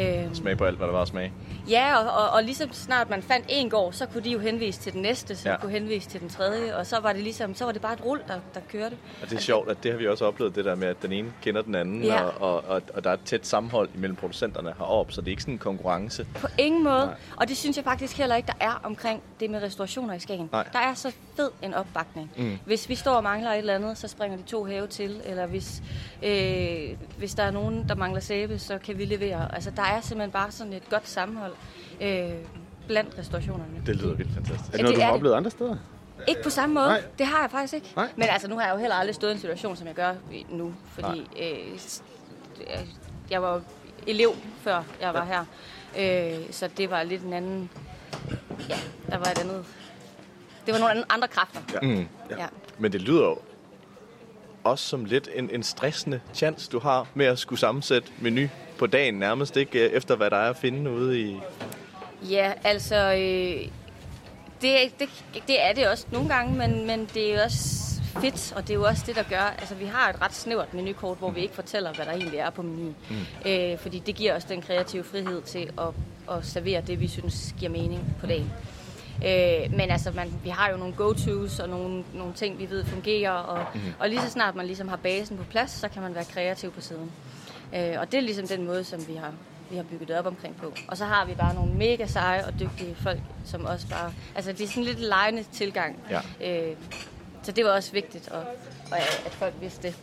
Øh, 0.00 0.34
Smag 0.34 0.58
på 0.58 0.64
alt, 0.64 0.76
hvad 0.76 0.86
der 0.86 0.92
var 0.92 1.02
at 1.02 1.08
smage. 1.08 1.32
Ja, 1.70 1.96
og, 1.96 2.24
og, 2.24 2.30
og 2.30 2.42
ligesom 2.44 2.72
snart 2.72 3.10
man 3.10 3.22
fandt 3.22 3.46
en 3.48 3.70
gård, 3.70 3.92
så 3.92 4.06
kunne 4.06 4.24
de 4.24 4.30
jo 4.30 4.38
henvise 4.38 4.80
til 4.80 4.92
den 4.92 5.02
næste, 5.02 5.36
så 5.36 5.50
Ja. 5.50 5.56
kunne 5.56 5.72
henvise 5.72 6.08
til 6.08 6.20
den 6.20 6.28
tredje, 6.28 6.76
og 6.76 6.86
så 6.86 7.00
var 7.00 7.12
det 7.12 7.22
ligesom, 7.22 7.54
så 7.54 7.64
var 7.64 7.72
det 7.72 7.82
bare 7.82 7.92
et 7.92 8.04
rul, 8.04 8.20
der, 8.28 8.34
der 8.54 8.60
kørte. 8.72 8.96
Og 9.22 9.30
det 9.30 9.36
er 9.36 9.40
sjovt, 9.40 9.70
at 9.70 9.82
det 9.82 9.90
har 9.90 9.98
vi 9.98 10.06
også 10.08 10.24
oplevet, 10.24 10.54
det 10.54 10.64
der 10.64 10.74
med, 10.74 10.88
at 10.88 11.02
den 11.02 11.12
ene 11.12 11.32
kender 11.42 11.62
den 11.62 11.74
anden, 11.74 12.02
Ja. 12.04 12.22
og, 12.22 12.32
og, 12.40 12.64
og, 12.68 12.82
og 12.94 13.04
der 13.04 13.10
er 13.10 13.14
et 13.14 13.20
tæt 13.24 13.46
sammenhold 13.46 13.88
imellem 13.94 14.16
producenterne 14.16 14.74
heroppe, 14.78 15.12
så 15.12 15.20
det 15.20 15.26
er 15.26 15.30
ikke 15.30 15.42
sådan 15.42 15.54
en 15.54 15.58
konkurrence. 15.58 16.26
På 16.34 16.46
ingen 16.58 16.84
måde. 16.84 17.06
Nej. 17.06 17.14
Og 17.36 17.48
det 17.48 17.56
synes 17.56 17.76
jeg 17.76 17.84
faktisk 17.84 18.16
heller 18.18 18.36
ikke, 18.36 18.46
der 18.46 18.64
er 18.66 18.80
omkring 18.84 19.22
det 19.40 19.50
med 19.50 19.62
restaurationer 19.62 20.14
i 20.14 20.18
Skagen. 20.18 20.48
Nej. 20.52 20.68
Der 20.72 20.78
er 20.78 20.94
så 20.94 21.12
fed 21.36 21.50
en 21.62 21.74
opbakning. 21.74 22.30
Mm. 22.36 22.58
Hvis 22.64 22.88
vi 22.88 22.94
står 22.94 23.12
og 23.14 23.22
mangler 23.22 23.50
et 23.52 23.58
eller 23.58 23.74
andet, 23.74 23.98
så 23.98 24.08
springer 24.08 24.36
de 24.36 24.42
to 24.42 24.64
have 24.64 24.86
til. 24.86 25.20
Eller 25.24 25.46
hvis, 25.46 25.82
øh, 26.22 26.96
hvis 27.18 27.34
der 27.34 27.42
er 27.42 27.50
nogen, 27.50 27.88
der 27.88 27.94
mangler 27.94 28.20
sæbe, 28.20 28.58
så 28.58 28.78
kan 28.78 28.98
vi 28.98 29.04
levere. 29.04 29.54
Altså, 29.54 29.70
der 29.80 29.86
er 29.86 30.00
simpelthen 30.00 30.30
bare 30.30 30.50
sådan 30.50 30.72
et 30.72 30.90
godt 30.90 31.08
sammenhold 31.08 31.52
øh, 32.00 32.30
blandt 32.86 33.18
restaurationerne. 33.18 33.82
Det 33.86 33.96
lyder 33.96 34.14
vildt 34.14 34.34
fantastisk. 34.34 34.68
Er 34.68 34.70
det 34.72 34.78
Ja, 34.78 34.82
noget, 34.82 34.94
det 34.94 34.96
du 34.96 35.00
har 35.00 35.08
er 35.08 35.12
det. 35.12 35.16
oplevet 35.18 35.34
andre 35.34 35.50
steder? 35.50 35.76
Ikke 36.28 36.42
på 36.42 36.50
samme 36.50 36.74
måde. 36.74 36.86
Nej. 36.86 37.02
Det 37.18 37.26
har 37.26 37.40
jeg 37.40 37.50
faktisk 37.50 37.74
ikke. 37.74 37.92
Nej. 37.96 38.08
Men 38.16 38.26
altså, 38.28 38.48
nu 38.48 38.56
har 38.58 38.66
jeg 38.66 38.74
jo 38.74 38.78
heller 38.78 38.96
aldrig 38.96 39.14
stået 39.14 39.30
i 39.30 39.34
en 39.34 39.40
situation, 39.40 39.76
som 39.76 39.86
jeg 39.86 39.94
gør 39.94 40.14
nu. 40.50 40.74
Fordi 40.92 41.20
øh, 41.40 41.58
øh, 42.60 42.86
jeg 43.30 43.42
var 43.42 43.62
elev, 44.06 44.30
før 44.60 44.82
jeg 45.00 45.14
var 45.14 45.24
her. 45.24 45.44
Øh, 45.98 46.52
så 46.52 46.68
det 46.76 46.90
var 46.90 47.02
lidt 47.02 47.22
en 47.22 47.32
anden... 47.32 47.70
Ja, 48.68 48.76
der 49.10 49.18
var 49.18 49.26
et 49.26 49.38
andet... 49.38 49.64
Det 50.66 50.74
var 50.74 50.80
nogle 50.80 51.12
andre 51.12 51.28
kræfter. 51.28 51.60
Ja. 51.82 51.88
Mm. 51.88 52.06
Ja. 52.30 52.46
Men 52.78 52.92
det 52.92 53.00
lyder 53.00 53.22
jo 53.24 53.38
også 54.64 54.84
som 54.88 55.04
lidt 55.04 55.28
en, 55.34 55.50
en 55.50 55.62
stressende 55.62 56.20
chance, 56.34 56.70
du 56.70 56.78
har 56.78 57.06
med 57.14 57.26
at 57.26 57.38
skulle 57.38 57.58
sammensætte 57.58 58.08
menu 58.20 58.48
på 58.80 58.86
dagen 58.86 59.14
nærmest, 59.14 59.56
ikke? 59.56 59.84
Øh, 59.84 59.92
Efter 59.92 60.16
hvad 60.16 60.30
der 60.30 60.36
er 60.36 60.50
at 60.50 60.56
finde 60.56 60.90
ude 60.90 61.20
i... 61.20 61.40
Ja, 62.30 62.52
altså... 62.64 62.96
Øh, 62.96 63.68
det, 64.62 64.76
det, 64.98 65.08
det 65.46 65.62
er 65.62 65.72
det 65.72 65.88
også 65.88 66.06
nogle 66.12 66.28
gange, 66.28 66.58
men, 66.58 66.86
men 66.86 67.08
det 67.14 67.30
er 67.30 67.34
jo 67.34 67.40
også 67.44 67.90
fedt, 68.20 68.52
og 68.56 68.62
det 68.62 68.70
er 68.70 68.74
jo 68.74 68.84
også 68.84 69.02
det, 69.06 69.16
der 69.16 69.22
gør... 69.22 69.54
Altså, 69.58 69.74
vi 69.74 69.84
har 69.84 70.10
et 70.10 70.22
ret 70.22 70.34
snævert 70.34 70.74
menukort, 70.74 71.18
hvor 71.18 71.30
vi 71.30 71.40
ikke 71.40 71.54
fortæller, 71.54 71.92
hvad 71.92 72.06
der 72.06 72.12
egentlig 72.12 72.38
er 72.38 72.50
på 72.50 72.62
menuen. 72.62 72.96
Mm. 73.10 73.50
Øh, 73.50 73.78
fordi 73.78 73.98
det 73.98 74.14
giver 74.14 74.36
os 74.36 74.44
den 74.44 74.62
kreative 74.62 75.04
frihed 75.04 75.42
til 75.42 75.70
at, 75.78 76.36
at 76.36 76.46
servere 76.46 76.82
det, 76.86 77.00
vi 77.00 77.08
synes 77.08 77.54
giver 77.58 77.70
mening 77.70 78.16
på 78.20 78.26
dagen. 78.26 78.52
Øh, 79.24 79.76
men 79.76 79.90
altså, 79.90 80.10
man, 80.10 80.32
vi 80.44 80.48
har 80.48 80.70
jo 80.70 80.76
nogle 80.76 80.94
go-tos 80.94 81.60
og 81.60 81.68
nogle, 81.68 82.04
nogle 82.14 82.32
ting, 82.32 82.58
vi 82.58 82.70
ved 82.70 82.84
fungerer, 82.84 83.32
og, 83.32 83.66
mm. 83.74 83.80
og 83.98 84.08
lige 84.08 84.20
så 84.20 84.30
snart 84.30 84.54
man 84.54 84.66
ligesom 84.66 84.88
har 84.88 84.96
basen 84.96 85.36
på 85.36 85.44
plads, 85.50 85.70
så 85.70 85.88
kan 85.88 86.02
man 86.02 86.14
være 86.14 86.24
kreativ 86.24 86.72
på 86.72 86.80
siden. 86.80 87.10
Øh, 87.76 88.00
og 88.00 88.12
det 88.12 88.18
er 88.18 88.22
ligesom 88.22 88.48
den 88.48 88.64
måde, 88.66 88.84
som 88.84 89.08
vi 89.08 89.14
har, 89.14 89.32
vi 89.70 89.76
har 89.76 89.82
bygget 89.82 90.08
det 90.08 90.18
op 90.18 90.26
omkring 90.26 90.56
på. 90.56 90.72
Og 90.88 90.96
så 90.96 91.04
har 91.04 91.26
vi 91.26 91.34
bare 91.34 91.54
nogle 91.54 91.74
mega 91.74 92.06
seje 92.06 92.46
og 92.46 92.52
dygtige 92.60 92.94
folk, 92.94 93.20
som 93.44 93.64
også 93.64 93.88
bare... 93.88 94.12
Altså, 94.34 94.52
det 94.52 94.60
er 94.60 94.68
sådan 94.68 94.84
lidt 94.84 95.00
lejende 95.00 95.44
tilgang. 95.52 95.98
Ja. 96.10 96.70
Øh, 96.70 96.76
så 97.42 97.52
det 97.52 97.64
var 97.64 97.70
også 97.70 97.92
vigtigt, 97.92 98.28
og 98.28 98.42
at 99.26 99.32
folk 99.32 99.54
vidste 99.60 99.82
det, 99.88 99.96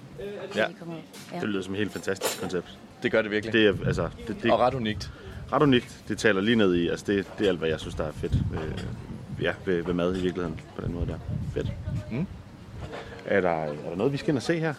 Ja. 0.55 0.67
de 0.67 0.73
kom 0.79 0.89
ud. 0.89 1.01
Ja. 1.33 1.39
Det 1.39 1.49
lyder 1.49 1.61
som 1.61 1.73
et 1.73 1.77
helt 1.77 1.91
fantastisk 1.91 2.41
koncept. 2.41 2.77
Det 3.03 3.11
gør 3.11 3.21
det 3.21 3.31
virkelig. 3.31 3.53
Det 3.53 3.67
er, 3.67 3.73
altså, 3.87 4.09
det, 4.27 4.37
det, 4.43 4.51
Og 4.51 4.59
ret 4.59 4.73
unikt. 4.73 5.11
Ret 5.51 5.61
unikt. 5.61 6.01
Det 6.07 6.17
taler 6.17 6.41
lige 6.41 6.55
ned 6.55 6.75
i. 6.75 6.87
Altså, 6.87 7.05
det, 7.07 7.25
det 7.37 7.45
er 7.45 7.49
alt, 7.49 7.59
hvad 7.59 7.69
jeg 7.69 7.79
synes, 7.79 7.95
der 7.95 8.03
er 8.03 8.11
fedt 8.11 8.33
ved, 8.51 8.59
ja, 9.41 9.53
ved, 9.65 9.83
ved 9.83 9.93
mad 9.93 10.17
i 10.17 10.21
virkeligheden. 10.21 10.59
På 10.75 10.81
den 10.81 10.93
måde 10.93 11.07
der. 11.07 11.17
Fedt. 11.53 11.67
Mm. 12.11 12.27
Er, 13.27 13.41
der, 13.41 13.49
er 13.63 13.65
der 13.89 13.95
noget, 13.95 14.13
vi 14.13 14.17
skal 14.17 14.29
ind 14.29 14.37
og 14.37 14.43
se 14.43 14.59
her? 14.59 14.73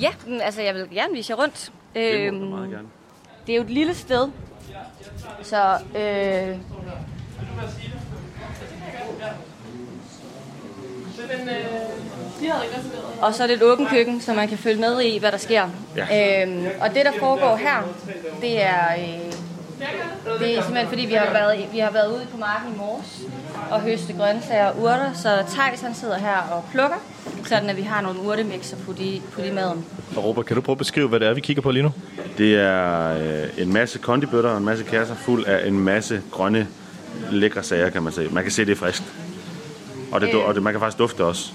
Ja, 0.00 0.10
men 0.26 0.40
altså 0.40 0.62
jeg 0.62 0.74
vil 0.74 0.88
gerne 0.90 1.14
vise 1.14 1.30
jer 1.30 1.36
rundt. 1.42 1.72
Det 1.94 2.32
må 2.32 2.38
Øhm, 2.38 2.40
du 2.40 2.46
meget 2.56 2.70
gerne. 2.70 2.88
Det 3.46 3.52
er 3.52 3.56
jo 3.56 3.62
et 3.62 3.70
lille 3.70 3.94
sted, 3.94 4.28
så... 5.42 5.78
Øh, 5.98 6.56
og 13.22 13.34
så 13.34 13.42
er 13.42 13.46
det 13.46 13.56
et 13.56 13.62
åbent 13.62 13.88
køkken, 13.88 14.20
så 14.20 14.34
man 14.34 14.48
kan 14.48 14.58
følge 14.58 14.80
med 14.80 15.00
i, 15.00 15.18
hvad 15.18 15.32
der 15.32 15.38
sker. 15.38 15.68
Ja. 15.96 16.42
Øhm, 16.42 16.66
og 16.80 16.94
det, 16.94 17.04
der 17.04 17.12
foregår 17.18 17.56
her, 17.56 17.82
det 18.40 18.62
er, 18.62 18.92
øh, 18.98 19.32
det 20.38 20.58
er 20.58 20.62
simpelthen 20.62 20.88
fordi, 20.88 21.06
vi 21.06 21.14
har, 21.14 21.32
været, 21.32 21.68
vi 21.72 21.78
har 21.78 21.90
været 21.90 22.08
ude 22.12 22.26
på 22.30 22.36
marken 22.36 22.74
i 22.74 22.76
morges 22.76 23.20
og 23.70 23.80
høste 23.80 24.12
grøntsager 24.12 24.66
og 24.66 24.78
urter, 24.82 25.12
så 25.12 25.44
Thijs 25.48 25.80
han 25.80 25.94
sidder 25.94 26.18
her 26.18 26.36
og 26.36 26.64
plukker, 26.70 26.96
sådan 27.46 27.70
at 27.70 27.76
vi 27.76 27.82
har 27.82 28.00
nogle 28.00 28.20
urtemixer 28.20 28.76
på 28.76 28.92
de, 28.92 29.20
på 29.32 29.40
de 29.40 29.52
maden. 29.52 29.84
Og 30.16 30.24
Robert, 30.24 30.46
kan 30.46 30.56
du 30.56 30.62
prøve 30.62 30.74
at 30.74 30.78
beskrive, 30.78 31.08
hvad 31.08 31.20
det 31.20 31.28
er, 31.28 31.34
vi 31.34 31.40
kigger 31.40 31.62
på 31.62 31.70
lige 31.70 31.82
nu? 31.82 31.92
Det 32.38 32.54
er 32.54 33.08
øh, 33.42 33.48
en 33.62 33.72
masse 33.72 33.98
kondibøtter 33.98 34.50
og 34.50 34.58
en 34.58 34.64
masse 34.64 34.84
kasser 34.84 35.14
fuld 35.14 35.44
af 35.44 35.68
en 35.68 35.78
masse 35.78 36.22
grønne, 36.30 36.68
lækre 37.30 37.62
sager, 37.62 37.90
kan 37.90 38.02
man 38.02 38.12
se. 38.12 38.28
Man 38.32 38.42
kan 38.42 38.52
se, 38.52 38.64
det 38.64 38.72
er 38.72 38.76
friskt. 38.76 39.04
Og, 40.12 40.20
det, 40.20 40.34
Øh. 40.34 40.44
og 40.48 40.54
det, 40.54 40.62
man 40.62 40.72
kan 40.72 40.80
faktisk 40.80 40.98
dufte 40.98 41.18
det 41.18 41.26
også. 41.26 41.52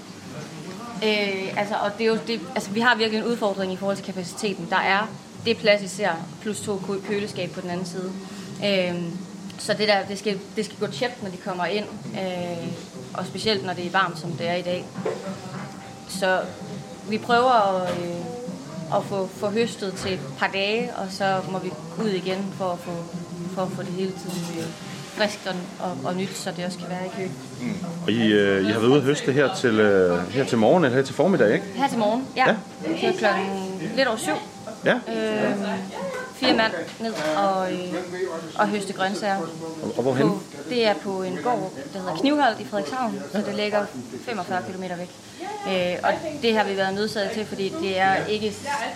Øh, 1.04 1.58
altså, 1.60 1.74
og 1.84 1.90
det 1.98 2.04
er 2.04 2.08
jo, 2.08 2.18
det, 2.26 2.40
altså, 2.54 2.70
vi 2.70 2.80
har 2.80 2.96
virkelig 2.96 3.18
en 3.20 3.26
udfordring 3.26 3.72
i 3.72 3.76
forhold 3.76 3.96
til 3.96 4.06
kapaciteten. 4.06 4.66
Der 4.70 4.76
er 4.76 5.08
det 5.46 5.56
plads, 5.56 5.82
I 5.82 5.88
ser, 5.88 6.10
plus 6.42 6.60
to 6.60 6.82
kø- 6.86 7.00
køleskab 7.08 7.50
på 7.50 7.60
den 7.60 7.70
anden 7.70 7.86
side. 7.86 8.12
Øh, 8.64 8.94
så 9.58 9.74
det, 9.78 9.88
der, 9.88 9.94
det, 10.08 10.18
skal, 10.18 10.38
det 10.56 10.64
skal 10.64 10.76
gå 10.80 10.86
tjept, 10.86 11.22
når 11.22 11.30
de 11.30 11.36
kommer 11.36 11.64
ind. 11.66 11.84
Øh, 12.14 12.68
og 13.14 13.26
specielt, 13.26 13.66
når 13.66 13.72
det 13.72 13.86
er 13.86 13.90
varmt, 13.90 14.18
som 14.18 14.30
det 14.32 14.48
er 14.48 14.54
i 14.54 14.62
dag. 14.62 14.84
Så 16.10 16.40
vi 17.08 17.18
prøver 17.18 17.82
at, 17.82 17.90
øh, 17.90 18.96
at 18.96 19.04
få, 19.04 19.26
få 19.26 19.50
høstet 19.50 19.94
til 19.94 20.12
et 20.12 20.20
par 20.38 20.46
dage, 20.46 20.90
og 20.96 21.06
så 21.10 21.40
må 21.50 21.58
vi 21.58 21.70
ud 22.04 22.08
igen 22.08 22.54
for 22.58 22.72
at 22.72 22.78
få, 22.78 22.90
for 23.54 23.62
at 23.62 23.68
få 23.68 23.82
det 23.82 23.92
hele 23.92 24.12
tiden 24.12 24.58
øh, 24.58 24.66
friskt 25.20 25.46
og, 25.46 25.54
og, 25.86 25.96
og 26.04 26.16
nyt, 26.16 26.36
så 26.36 26.50
det 26.56 26.64
også 26.66 26.78
kan 26.78 26.88
være 26.88 27.06
i 27.06 27.10
kø. 27.16 27.28
Og 28.04 28.10
I, 28.10 28.32
øh, 28.32 28.62
I 28.68 28.72
har 28.72 28.80
været 28.80 28.90
ude 28.90 28.96
at 28.96 29.02
høste 29.02 29.32
her 29.32 29.54
til, 29.54 29.80
øh, 29.80 30.28
her 30.32 30.44
til 30.44 30.58
morgen 30.58 30.84
eller 30.84 30.96
her 30.96 31.04
til 31.04 31.14
formiddag, 31.14 31.54
ikke? 31.54 31.66
Her 31.74 31.88
til 31.88 31.98
morgen, 31.98 32.26
ja. 32.36 32.44
ja. 32.48 32.56
Så 33.12 33.18
klokken 33.18 33.46
lidt 33.96 34.08
over 34.08 34.16
syv. 34.16 34.32
Ja. 34.84 34.94
Øh, 34.94 35.52
fire 36.34 36.56
mand 36.56 36.72
ned 37.00 37.14
og, 37.36 37.72
øh, 37.72 37.94
og 38.58 38.68
høste 38.68 38.92
grøntsager. 38.92 39.36
Og, 39.36 39.92
og 39.96 40.02
hvorhen? 40.02 40.28
På, 40.28 40.40
det 40.68 40.86
er 40.86 40.94
på 40.94 41.22
en 41.22 41.38
gård, 41.44 41.72
der 41.92 41.98
hedder 41.98 42.16
Knivholdt 42.16 42.60
i 42.60 42.64
Frederikshavn, 42.64 43.22
så 43.32 43.38
det 43.38 43.54
ligger 43.54 43.86
45 44.24 44.62
km 44.62 44.82
væk. 44.82 45.10
Øh, 45.68 45.96
og 46.02 46.12
det 46.42 46.56
har 46.56 46.64
vi 46.64 46.76
været 46.76 46.94
nødsaget 46.94 47.30
til, 47.30 47.46
fordi 47.46 47.72
det 47.82 47.98
er 47.98 48.26
ikke, 48.26 48.54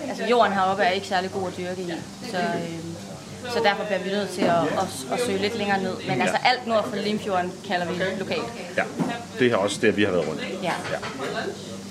altså 0.08 0.24
jorden 0.24 0.52
heroppe 0.52 0.82
er 0.82 0.90
ikke 0.90 1.06
særlig 1.06 1.32
god 1.32 1.48
at 1.48 1.56
dyrke 1.56 1.82
i. 1.82 1.92
Så, 2.30 2.36
øh, 2.36 2.78
så 3.52 3.60
derfor 3.64 3.84
bliver 3.84 3.98
vi 3.98 4.10
nødt 4.10 4.30
til 4.30 4.42
at, 4.42 4.62
at, 4.62 5.12
at 5.12 5.20
søge 5.26 5.38
lidt 5.38 5.58
længere 5.58 5.82
ned. 5.82 5.94
Men 6.08 6.20
altså 6.20 6.36
alt 6.44 6.66
nord 6.66 6.88
for 6.88 6.96
Limfjorden 6.96 7.52
kalder 7.66 7.86
vi 7.86 8.02
lokalt. 8.18 8.44
Ja, 8.76 8.82
det 9.38 9.52
er 9.52 9.56
også 9.56 9.78
det, 9.80 9.96
vi 9.96 10.04
har 10.04 10.10
været 10.10 10.28
rundt. 10.28 10.42
Ja. 10.62 10.72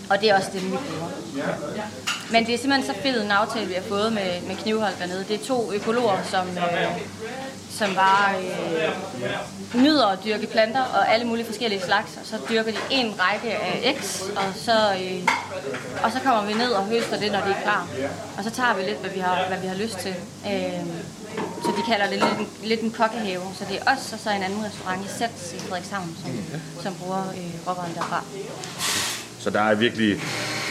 Og 0.10 0.22
det 0.22 0.30
er 0.30 0.36
også 0.36 0.50
det, 0.54 0.66
vi 0.66 0.70
bruger. 0.70 1.10
Men 2.32 2.46
det 2.46 2.54
er 2.54 2.58
simpelthen 2.58 2.96
så 2.96 3.02
fed 3.02 3.24
en 3.24 3.32
aftale, 3.32 3.66
vi 3.68 3.74
har 3.74 3.82
fået 3.82 4.14
med, 4.14 4.42
med 4.48 4.56
Knivhold 4.56 4.94
dernede. 5.00 5.26
Det 5.30 5.42
er 5.42 5.46
to 5.46 5.74
økologer, 5.74 6.18
som, 6.24 6.48
øh, 6.48 6.64
som 7.78 7.96
bare 7.96 8.36
øh, 8.42 9.82
nyder 9.84 10.08
at 10.08 10.20
dyrke 10.26 10.48
planter 10.48 10.82
og 10.82 11.14
alle 11.14 11.26
mulige 11.28 11.46
forskellige 11.46 11.82
slags. 11.82 12.18
Og 12.22 12.26
så 12.26 12.38
dyrker 12.50 12.72
de 12.72 12.78
en 12.92 13.14
række 13.20 13.52
af 13.56 13.96
X, 14.02 14.22
og 14.22 14.44
så, 14.56 14.94
øh, 15.02 15.28
og 16.04 16.12
så 16.12 16.20
kommer 16.20 16.46
vi 16.46 16.54
ned 16.54 16.72
og 16.72 16.86
høster 16.86 17.20
det, 17.20 17.32
når 17.32 17.40
det 17.40 17.50
er 17.50 17.62
klar. 17.62 17.88
Og 18.38 18.44
så 18.44 18.50
tager 18.50 18.76
vi 18.76 18.82
lidt, 18.84 19.00
hvad 19.00 19.10
vi 19.10 19.20
har, 19.20 19.48
hvad 19.48 19.60
vi 19.60 19.68
har 19.68 19.76
lyst 19.76 19.98
til. 19.98 20.16
Øh, 20.48 20.86
så 21.64 21.72
de 21.78 21.84
kalder 21.92 22.08
det 22.10 22.20
lidt 22.20 22.40
en, 22.40 22.48
lidt 22.64 22.82
en 22.82 22.92
kokkehave. 22.92 23.44
Så 23.56 23.66
det 23.70 23.78
er 23.78 23.92
os 23.92 24.14
og 24.14 24.20
så 24.20 24.30
en 24.30 24.44
anden 24.44 24.66
restaurant 24.66 25.06
i 25.06 25.10
Sæts 25.18 25.54
i 25.54 25.60
Frederikshavn, 25.60 26.18
som, 26.24 26.32
som 26.84 26.96
bruger 26.96 27.24
øh, 27.30 27.68
råvarerne 27.68 27.96
derfra. 27.96 28.24
Så 29.44 29.50
der 29.50 29.62
er 29.62 29.76
virkelig... 29.76 30.12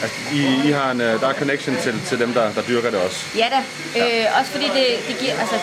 Altså, 0.02 0.18
I, 0.32 0.68
I 0.68 0.70
har 0.70 0.90
en, 0.90 1.00
øh, 1.00 1.20
der 1.20 1.28
er 1.28 1.32
connection 1.32 1.76
til, 1.82 1.94
til 2.06 2.18
dem, 2.18 2.32
der, 2.32 2.52
der 2.52 2.62
dyrker 2.68 2.90
det 2.90 2.98
også. 3.00 3.18
Ja 3.36 3.46
da. 3.54 3.60
Øh, 4.00 4.26
også 4.38 4.50
fordi 4.50 4.64
det, 4.64 4.86
det 5.08 5.16
giver, 5.20 5.34
altså, 5.40 5.56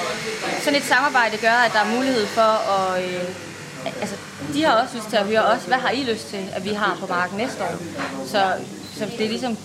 sådan 0.63 0.79
et 0.79 0.85
samarbejde 0.85 1.37
gør, 1.37 1.57
at 1.65 1.71
der 1.73 1.79
er 1.79 1.95
mulighed 1.95 2.25
for 2.25 2.51
at... 2.77 3.03
Øh, 3.03 3.23
altså, 4.01 4.15
de 4.53 4.63
har 4.63 4.81
også 4.81 4.95
lyst 4.97 5.09
til 5.09 5.17
at 5.17 5.25
høre 5.25 5.43
os. 5.43 5.63
Hvad 5.63 5.77
har 5.77 5.89
I 5.89 6.03
lyst 6.03 6.29
til, 6.29 6.43
at 6.53 6.65
vi 6.65 6.69
har 6.73 6.97
på 6.99 7.07
marken 7.07 7.37
næste 7.37 7.63
år? 7.63 7.75
Så, 8.25 8.41
så 8.97 9.05
det 9.17 9.25
er 9.25 9.29
ligesom, 9.29 9.57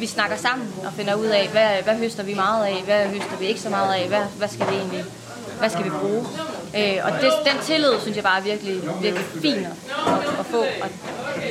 vi 0.00 0.06
snakker 0.06 0.36
sammen 0.36 0.66
og 0.84 0.92
finder 0.96 1.14
ud 1.14 1.26
af, 1.26 1.48
hvad, 1.52 1.68
hvad 1.84 1.96
høster 1.96 2.22
vi 2.22 2.34
meget 2.34 2.66
af, 2.66 2.82
hvad 2.84 3.06
høster 3.06 3.36
vi 3.40 3.46
ikke 3.46 3.60
så 3.60 3.70
meget 3.70 3.94
af, 3.94 4.08
hvad, 4.08 4.24
hvad 4.38 4.48
skal 4.48 4.66
vi 4.70 4.74
egentlig, 4.74 5.04
hvad 5.58 5.70
skal 5.70 5.84
vi 5.84 5.90
bruge? 5.90 6.26
Øh, 6.76 6.96
og 7.04 7.10
det, 7.20 7.32
den 7.44 7.60
tillid, 7.62 7.90
synes 8.00 8.16
jeg 8.16 8.24
bare 8.24 8.38
er 8.38 8.42
virkelig, 8.42 8.80
virkelig 9.02 9.24
fin 9.42 9.54
at, 9.56 10.12
at, 10.40 10.46
få 10.50 10.58
og, 10.60 10.88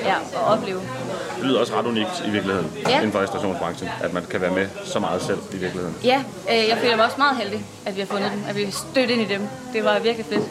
ja, 0.06 0.16
at 0.34 0.42
opleve. 0.48 0.80
Det 1.38 1.46
lyder 1.46 1.60
også 1.60 1.74
ret 1.80 1.86
unikt 1.86 2.24
i 2.28 2.30
virkeligheden, 2.30 2.72
Ja. 2.90 2.96
inden 2.98 3.12
for 3.12 3.20
restaurationsbranchen, 3.20 3.90
at 4.04 4.14
man 4.14 4.24
kan 4.30 4.42
være 4.42 4.52
med 4.52 4.68
så 4.86 5.00
meget 5.00 5.22
selv 5.22 5.38
i 5.54 5.58
virkeligheden. 5.58 5.96
Ja, 6.04 6.24
øh, 6.52 6.68
jeg 6.70 6.78
føler 6.82 6.96
mig 6.96 7.06
også 7.06 7.18
meget 7.18 7.38
heldig, 7.38 7.66
at 7.86 7.96
vi 7.96 8.00
har 8.02 8.08
fundet 8.08 8.32
dem, 8.32 8.44
at 8.50 8.56
vi 8.56 8.64
er 8.64 8.72
stødt 8.72 9.10
ind 9.10 9.22
i 9.22 9.26
dem. 9.34 9.42
Det 9.74 9.84
var 9.84 10.00
virkelig 10.00 10.26
fedt. 10.26 10.44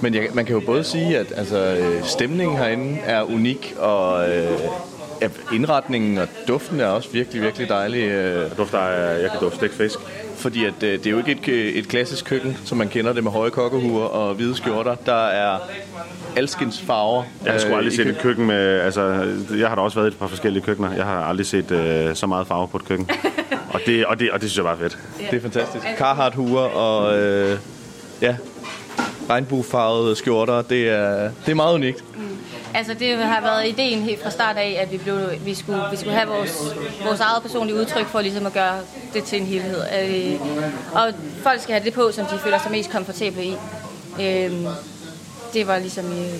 Men 0.00 0.14
jeg, 0.14 0.28
man 0.32 0.44
kan 0.44 0.54
jo 0.54 0.60
både 0.66 0.84
sige, 0.84 1.18
at 1.18 1.26
altså, 1.36 1.58
øh, 1.58 2.04
stemningen 2.04 2.56
herinde 2.58 2.98
er 3.04 3.22
unik, 3.22 3.74
og, 3.78 4.30
øh, 4.36 4.58
indretningen 5.52 6.18
og 6.18 6.28
duften 6.48 6.80
er 6.80 6.86
også 6.86 7.08
virkelig, 7.12 7.42
virkelig 7.42 7.68
dejlig. 7.68 8.02
øh, 8.02 8.42
Jeg 8.42 8.56
dufter, 8.58 8.80
jeg 8.90 9.30
kan 9.30 9.40
dufte 9.40 9.56
stegt 9.56 9.74
fisk. 9.74 9.98
Fordi 10.38 10.64
at, 10.64 10.82
øh, 10.82 10.92
det 10.92 11.06
er 11.06 11.10
jo 11.10 11.18
ikke 11.18 11.32
et, 11.32 11.48
øh, 11.48 11.72
et 11.72 11.88
klassisk 11.88 12.24
køkken, 12.24 12.56
som 12.64 12.78
man 12.78 12.88
kender 12.88 13.12
det 13.12 13.24
med 13.24 13.32
høje 13.32 13.50
kokkehuer 13.50 14.04
og 14.04 14.34
hvide 14.34 14.56
skjorter. 14.56 14.94
Der 14.94 15.26
er 15.26 15.58
alskens 16.36 16.80
farver. 16.80 17.22
Jeg 17.44 17.52
har 17.52 17.60
sgu 17.60 17.70
øh, 17.70 17.76
aldrig 17.76 17.92
set 17.92 18.06
et 18.06 18.18
køkken 18.18 18.46
med... 18.46 18.80
Altså, 18.80 19.26
jeg 19.58 19.68
har 19.68 19.74
da 19.74 19.80
også 19.80 19.98
været 19.98 20.10
i 20.10 20.12
et 20.12 20.18
par 20.18 20.26
forskellige 20.26 20.62
køkkener. 20.62 20.94
Jeg 20.94 21.04
har 21.04 21.24
aldrig 21.24 21.46
set 21.46 21.70
øh, 21.70 22.14
så 22.14 22.26
meget 22.26 22.46
farve 22.46 22.68
på 22.68 22.76
et 22.76 22.84
køkken. 22.84 23.10
og, 23.74 23.80
det, 23.86 24.06
og, 24.06 24.20
det, 24.20 24.30
og 24.30 24.40
det 24.40 24.50
synes 24.50 24.56
jeg 24.56 24.64
bare 24.64 24.74
er 24.74 24.78
fedt. 24.78 24.98
Det 25.30 25.36
er 25.36 25.40
fantastisk. 25.40 25.84
Carhartt-huer 25.98 26.60
og 26.60 27.18
øh, 27.18 27.58
ja, 28.22 28.36
regnbuefarvede 29.30 30.16
skjorter. 30.16 30.62
Det 30.62 30.88
er, 30.88 31.30
det 31.46 31.50
er 31.50 31.54
meget 31.54 31.74
unikt. 31.74 32.04
Altså 32.74 32.94
det 32.94 33.16
har 33.16 33.40
været 33.40 33.66
ideen 33.68 34.02
helt 34.02 34.22
fra 34.22 34.30
start 34.30 34.56
af, 34.56 34.78
at 34.82 34.92
vi, 34.92 34.96
blev, 34.96 35.18
vi, 35.44 35.54
skulle, 35.54 35.82
vi 35.90 35.96
skulle 35.96 36.12
have 36.14 36.28
vores, 36.28 36.52
vores 37.04 37.20
eget 37.20 37.42
personlige 37.42 37.76
udtryk 37.76 38.06
for 38.06 38.20
ligesom 38.20 38.46
at 38.46 38.52
gøre 38.52 38.80
det 39.14 39.24
til 39.24 39.40
en 39.40 39.46
helhed. 39.46 39.82
Øh, 40.02 40.40
og 40.92 41.12
folk 41.42 41.62
skal 41.62 41.72
have 41.74 41.84
det 41.84 41.92
på, 41.92 42.12
som 42.12 42.26
de 42.26 42.38
føler 42.38 42.58
sig 42.62 42.70
mest 42.70 42.90
komfortable 42.90 43.44
i. 43.44 43.56
Øh, 44.20 44.52
det 45.54 45.66
var 45.66 45.78
ligesom, 45.78 46.04
øh, 46.06 46.34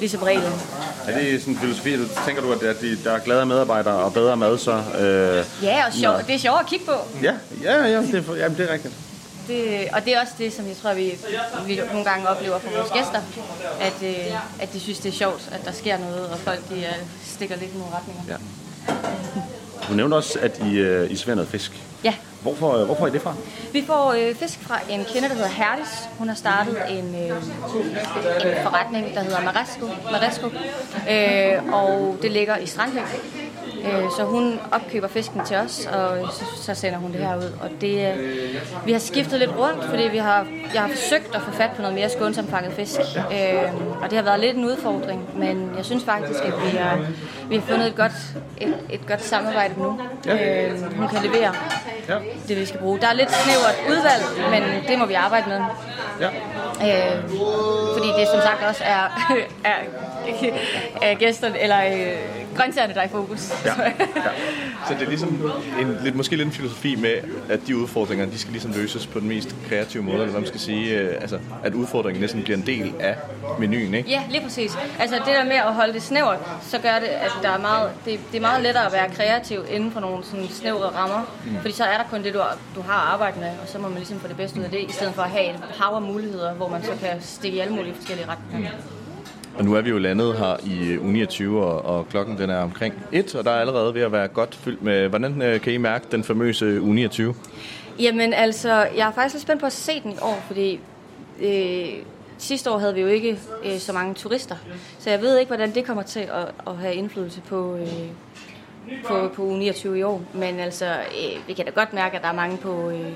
ligesom 0.00 0.22
reglen. 0.22 0.52
Er 1.08 1.18
det 1.18 1.40
sådan 1.40 1.54
en 1.54 1.60
filosofi, 1.60 1.96
du 1.96 2.04
tænker 2.26 2.42
du, 2.42 2.52
at 2.52 2.60
der, 2.60 2.72
de, 2.72 2.96
der 3.04 3.12
er 3.12 3.18
glade 3.18 3.46
medarbejdere 3.46 3.94
og 3.94 4.12
bedre 4.14 4.36
mad, 4.36 4.58
så... 4.58 4.72
Øh, 4.72 5.44
Ja, 5.64 5.86
og 5.86 5.92
sjov, 5.92 6.12
Nå. 6.12 6.18
det 6.26 6.34
er 6.34 6.38
sjovt 6.38 6.60
at 6.60 6.66
kigge 6.66 6.84
på. 6.86 6.92
ja, 7.22 7.32
ja, 7.62 7.84
ja, 7.86 8.02
det 8.02 8.24
er, 8.28 8.34
jamen, 8.36 8.58
det 8.58 8.68
er 8.70 8.72
rigtigt. 8.72 8.94
Det, 9.50 9.88
og 9.92 10.04
det 10.04 10.14
er 10.14 10.20
også 10.20 10.32
det, 10.38 10.52
som 10.52 10.66
jeg 10.66 10.76
tror, 10.76 10.94
vi, 10.94 11.12
vi 11.66 11.76
nogle 11.76 12.04
gange 12.04 12.28
oplever 12.28 12.58
fra 12.58 12.70
vores 12.76 12.90
gæster, 12.90 13.22
at, 13.80 14.02
øh, 14.02 14.62
at 14.62 14.72
de 14.72 14.80
synes, 14.80 14.98
det 14.98 15.08
er 15.08 15.12
sjovt, 15.12 15.48
at 15.52 15.64
der 15.64 15.72
sker 15.72 15.98
noget, 15.98 16.28
og 16.28 16.38
folk 16.38 16.68
de, 16.68 16.74
øh, 16.74 16.94
stikker 17.24 17.56
lidt 17.56 17.70
i 17.74 17.78
nogle 17.78 17.92
retninger. 17.94 18.22
Ja. 18.28 18.36
Du 19.88 19.94
nævnte 19.94 20.14
også, 20.14 20.38
at 20.42 20.60
I, 20.66 20.78
øh, 20.78 21.10
I 21.10 21.16
serverer 21.16 21.34
noget 21.34 21.50
fisk. 21.50 21.72
Ja. 22.04 22.14
Hvorfor, 22.42 22.76
øh, 22.76 22.84
hvorfor 22.84 23.06
er 23.06 23.10
det 23.10 23.22
fra? 23.22 23.34
Vi 23.72 23.84
får 23.86 24.12
øh, 24.12 24.34
fisk 24.34 24.58
fra 24.60 24.78
en 24.90 25.04
kvinde, 25.12 25.28
der 25.28 25.34
hedder 25.34 25.48
Herdis. 25.48 26.08
Hun 26.18 26.28
har 26.28 26.34
startet 26.34 26.76
en, 26.90 27.14
øh, 27.14 27.36
en 28.50 28.62
forretning, 28.62 29.14
der 29.14 29.20
hedder 29.20 29.40
Maresco, 29.44 29.86
Maresco 30.12 30.46
øh, 31.10 31.74
og 31.74 32.16
det 32.22 32.30
ligger 32.30 32.56
i 32.56 32.66
Strandvæk. 32.66 33.02
Øh, 33.84 34.10
så 34.16 34.24
hun 34.24 34.60
opkøber 34.72 35.08
fisken 35.08 35.44
til 35.44 35.56
os, 35.56 35.86
og 35.92 36.32
så, 36.32 36.44
så 36.56 36.74
sender 36.74 36.98
hun 36.98 37.12
det 37.12 37.20
her 37.20 37.36
ud. 37.36 37.52
Og 37.62 37.70
det, 37.80 38.12
øh, 38.12 38.54
vi 38.86 38.92
har 38.92 38.98
skiftet 38.98 39.38
lidt 39.38 39.50
rundt, 39.58 39.84
fordi 39.84 40.02
vi 40.02 40.18
har, 40.18 40.46
jeg 40.74 40.82
har 40.82 40.88
forsøgt 40.88 41.34
at 41.34 41.42
få 41.42 41.50
fat 41.52 41.70
på 41.76 41.82
noget 41.82 41.94
mere 41.96 42.08
skånsomt 42.10 42.50
fanget 42.50 42.72
fisk. 42.72 43.00
Øh, 43.16 43.74
og 44.02 44.10
det 44.10 44.12
har 44.18 44.22
været 44.22 44.40
lidt 44.40 44.56
en 44.56 44.64
udfordring, 44.64 45.38
men 45.38 45.70
jeg 45.76 45.84
synes 45.84 46.04
faktisk, 46.04 46.44
at 46.44 46.52
vi 46.64 46.76
har, 46.76 46.98
vi 47.48 47.54
har 47.56 47.62
fundet 47.62 47.86
et 47.86 47.96
godt, 47.96 48.12
et, 48.60 48.74
et 48.90 49.06
godt 49.06 49.24
samarbejde 49.24 49.74
nu. 49.78 50.00
Øh, 50.30 50.96
hun 50.96 51.08
kan 51.08 51.22
levere 51.22 51.54
Ja. 52.08 52.16
Det, 52.48 52.56
vi 52.56 52.66
skal 52.66 52.80
bruge. 52.80 53.00
Der 53.00 53.08
er 53.08 53.12
lidt 53.12 53.30
snævert 53.32 53.76
udvalg, 53.90 54.50
men 54.50 54.62
det 54.88 54.98
må 54.98 55.06
vi 55.06 55.14
arbejde 55.14 55.48
med. 55.48 55.60
Ja. 56.20 56.28
Øh, 56.82 57.22
fordi 57.96 58.08
det 58.08 58.28
som 58.32 58.40
sagt 58.40 58.62
også 58.68 58.84
er, 58.84 59.32
er, 59.70 59.76
er 61.02 61.14
gæsterne, 61.14 61.60
eller 61.60 61.78
øh, 61.84 62.56
grøntsagerne, 62.56 62.94
der 62.94 63.00
er 63.00 63.04
i 63.04 63.08
fokus. 63.08 63.52
Ja. 63.64 63.72
Så 64.88 64.94
det 64.94 65.02
er 65.02 65.08
ligesom 65.08 65.52
en, 65.80 65.98
lidt, 66.04 66.14
måske 66.14 66.36
lidt 66.36 66.46
en 66.46 66.52
filosofi 66.52 66.96
med, 66.96 67.14
at 67.48 67.60
de 67.66 67.76
udfordringer, 67.76 68.26
de 68.26 68.38
skal 68.38 68.52
ligesom 68.52 68.72
løses 68.76 69.06
på 69.06 69.20
den 69.20 69.28
mest 69.28 69.54
kreative 69.68 70.02
måde, 70.02 70.14
eller 70.16 70.30
hvad 70.30 70.40
man 70.40 70.48
skal 70.48 70.60
sige. 70.60 70.98
Øh, 70.98 71.16
altså, 71.20 71.38
at 71.64 71.74
udfordringen 71.74 72.20
næsten 72.20 72.42
bliver 72.42 72.56
en 72.56 72.66
del 72.66 72.92
af 73.00 73.16
menuen, 73.58 73.94
ikke? 73.94 74.10
Ja, 74.10 74.22
lige 74.30 74.42
præcis. 74.42 74.78
Altså 74.98 75.16
det 75.16 75.26
der 75.26 75.44
med 75.44 75.56
at 75.56 75.74
holde 75.74 75.92
det 75.92 76.02
snævert, 76.02 76.38
så 76.62 76.78
gør 76.78 76.98
det, 77.00 77.06
at 77.06 77.32
der 77.42 77.50
er 77.50 77.58
meget, 77.58 77.90
det, 78.04 78.20
det 78.32 78.36
er 78.36 78.42
meget 78.42 78.62
lettere 78.62 78.86
at 78.86 78.92
være 78.92 79.08
kreativ 79.08 79.64
inden 79.70 79.92
for 79.92 80.00
nogle 80.00 80.24
sådan 80.24 80.48
snævre 80.48 80.88
rammer. 80.96 81.34
Mm. 81.46 81.56
Fordi 81.60 81.74
så 81.74 81.84
er 81.84 81.96
der 81.96 82.04
kun 82.10 82.19
det, 82.24 82.34
du, 82.34 82.40
du 82.74 82.80
har 82.80 83.06
at 83.06 83.12
arbejde 83.12 83.40
med, 83.40 83.48
og 83.62 83.68
så 83.68 83.78
må 83.78 83.88
man 83.88 83.96
ligesom 83.96 84.18
få 84.18 84.28
det 84.28 84.36
bedste 84.36 84.58
ud 84.58 84.64
af 84.64 84.70
det, 84.70 84.80
i 84.88 84.92
stedet 84.92 85.14
for 85.14 85.22
at 85.22 85.30
have 85.30 85.50
et 85.50 85.60
hav 85.78 85.94
af 85.94 86.02
muligheder, 86.02 86.54
hvor 86.54 86.68
man 86.68 86.82
så 86.82 86.90
kan 87.00 87.20
stikke 87.20 87.56
i 87.56 87.60
alle 87.60 87.74
mulige 87.74 87.94
forskellige 87.94 88.28
retninger. 88.28 88.70
Og 89.58 89.64
nu 89.64 89.74
er 89.74 89.80
vi 89.80 89.90
jo 89.90 89.98
landet 89.98 90.36
her 90.36 90.56
i 90.64 90.88
øh, 90.88 91.02
uge 91.02 91.12
29, 91.12 91.64
og, 91.64 91.84
og 91.84 92.08
klokken 92.08 92.38
den 92.38 92.50
er 92.50 92.58
omkring 92.58 92.94
1, 93.12 93.34
og 93.34 93.44
der 93.44 93.50
er 93.50 93.60
allerede 93.60 93.94
ved 93.94 94.02
at 94.02 94.12
være 94.12 94.28
godt 94.28 94.54
fyldt 94.54 94.82
med... 94.82 95.08
Hvordan 95.08 95.42
øh, 95.42 95.60
kan 95.60 95.72
I 95.72 95.76
mærke 95.76 96.06
den 96.10 96.24
famøse 96.24 96.80
uge 96.80 96.94
29? 96.94 97.34
Jamen 97.98 98.32
altså, 98.32 98.72
jeg 98.96 99.08
er 99.08 99.12
faktisk 99.12 99.34
lidt 99.34 99.42
spændt 99.42 99.60
på 99.60 99.66
at 99.66 99.72
se 99.72 100.00
den 100.00 100.10
i 100.10 100.16
år, 100.22 100.44
fordi 100.46 100.80
øh, 101.40 102.04
sidste 102.38 102.70
år 102.70 102.78
havde 102.78 102.94
vi 102.94 103.00
jo 103.00 103.06
ikke 103.06 103.38
øh, 103.64 103.78
så 103.78 103.92
mange 103.92 104.14
turister. 104.14 104.56
Så 104.98 105.10
jeg 105.10 105.20
ved 105.20 105.38
ikke, 105.38 105.48
hvordan 105.48 105.74
det 105.74 105.84
kommer 105.84 106.02
til 106.02 106.20
at, 106.20 106.52
at 106.66 106.76
have 106.76 106.94
indflydelse 106.94 107.40
på, 107.40 107.76
øh, 107.76 107.88
på, 109.08 109.28
på 109.34 109.42
uge 109.42 109.58
29 109.58 109.98
i 109.98 110.02
år. 110.02 110.22
Men 110.34 110.60
altså, 110.60 110.86
øh, 110.86 111.46
vi 111.48 111.52
kan 111.52 111.64
da 111.64 111.70
godt 111.70 111.92
mærke, 111.92 112.16
at 112.16 112.22
der 112.22 112.28
er 112.28 112.32
mange 112.32 112.56
på, 112.56 112.90
øh, 112.90 113.12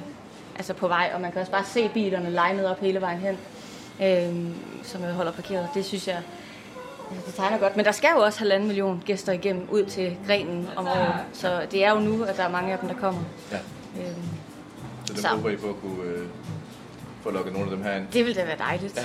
altså 0.57 0.75
på 0.75 0.89
vej, 0.89 1.11
og 1.15 1.21
man 1.21 1.33
kan 1.33 1.41
også 1.41 1.53
bare 1.53 1.65
se 1.65 1.89
bilerne 1.89 2.31
legnet 2.31 2.67
op 2.71 2.81
hele 2.81 3.01
vejen 3.01 3.19
hen, 3.19 3.37
øh, 4.03 4.51
som 4.83 5.03
jeg 5.03 5.13
holder 5.13 5.33
parkeret. 5.33 5.69
Det 5.75 5.85
synes 5.85 6.09
jeg, 6.09 6.19
altså, 7.11 7.27
det 7.27 7.35
tegner 7.35 7.59
godt. 7.59 7.77
Men 7.77 7.85
der 7.85 7.93
skal 7.93 8.09
jo 8.17 8.23
også 8.23 8.39
halvanden 8.39 8.67
million 8.69 9.03
gæster 9.07 9.33
igennem 9.33 9.69
ud 9.71 9.85
til 9.85 10.17
grenen 10.27 10.69
om 10.77 10.87
året. 10.87 11.15
Så 11.33 11.61
det 11.71 11.85
er 11.85 11.91
jo 11.91 11.99
nu, 12.01 12.23
at 12.25 12.37
der 12.37 12.43
er 12.43 12.51
mange 12.51 12.73
af 12.73 12.79
dem, 12.79 12.89
der 12.89 12.97
kommer. 12.97 13.21
Ja. 13.53 13.57
Øh, 14.01 14.07
Så 15.07 15.15
det 15.15 15.27
håber 15.27 15.51
I 15.51 15.57
på 15.57 15.69
at 15.69 15.77
kunne 15.81 16.05
øh, 16.11 16.27
få 17.23 17.31
lukket 17.31 17.53
nogle 17.53 17.71
af 17.71 17.77
dem 17.77 17.85
her 17.85 17.95
ind. 17.97 18.07
Det 18.13 18.25
ville 18.27 18.41
da 18.41 18.47
være 18.47 18.59
dejligt. 18.59 18.97
Ja. 18.97 19.03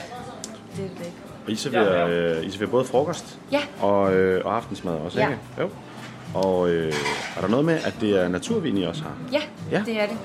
Det 0.76 0.84
ville 0.84 0.98
det 1.00 1.06
ikke. 1.06 1.18
Og 1.46 1.52
I 1.52 1.56
serverer, 1.56 2.38
øh, 2.38 2.46
I 2.46 2.52
serverer 2.52 2.70
både 2.72 2.86
frokost 2.86 3.38
Ja. 3.52 3.62
og, 3.82 4.14
øh, 4.14 4.46
og 4.46 4.56
aftensmad 4.56 4.94
også, 4.94 5.20
Ja. 5.20 5.28
ikke? 5.30 5.40
Jo. 5.60 5.70
Og 6.34 6.70
øh, 6.70 6.94
er 7.38 7.42
der 7.42 7.48
noget 7.48 7.66
med, 7.66 7.80
at 7.86 7.94
det 8.02 8.20
er 8.24 8.28
naturvin, 8.28 8.78
I 8.78 8.84
også 8.84 9.02
har? 9.04 9.14
Ja, 9.32 9.42
Ja. 9.72 9.84
det 9.86 10.02
er 10.02 10.06
det. 10.08 10.18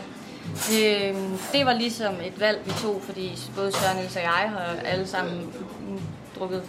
Øhm, 0.83 1.39
det 1.53 1.67
var 1.67 1.73
ligesom 1.73 2.15
et 2.25 2.41
valg, 2.41 2.61
vi 2.65 2.71
tog, 2.83 3.03
fordi 3.05 3.39
både 3.57 3.73
Søren 3.73 3.97
Niels 3.97 4.17
og 4.17 4.23
jeg 4.23 4.31
har 4.31 4.75
alle 4.85 5.07
sammen 5.07 5.51
mm, 5.89 6.01
drukket 6.39 6.63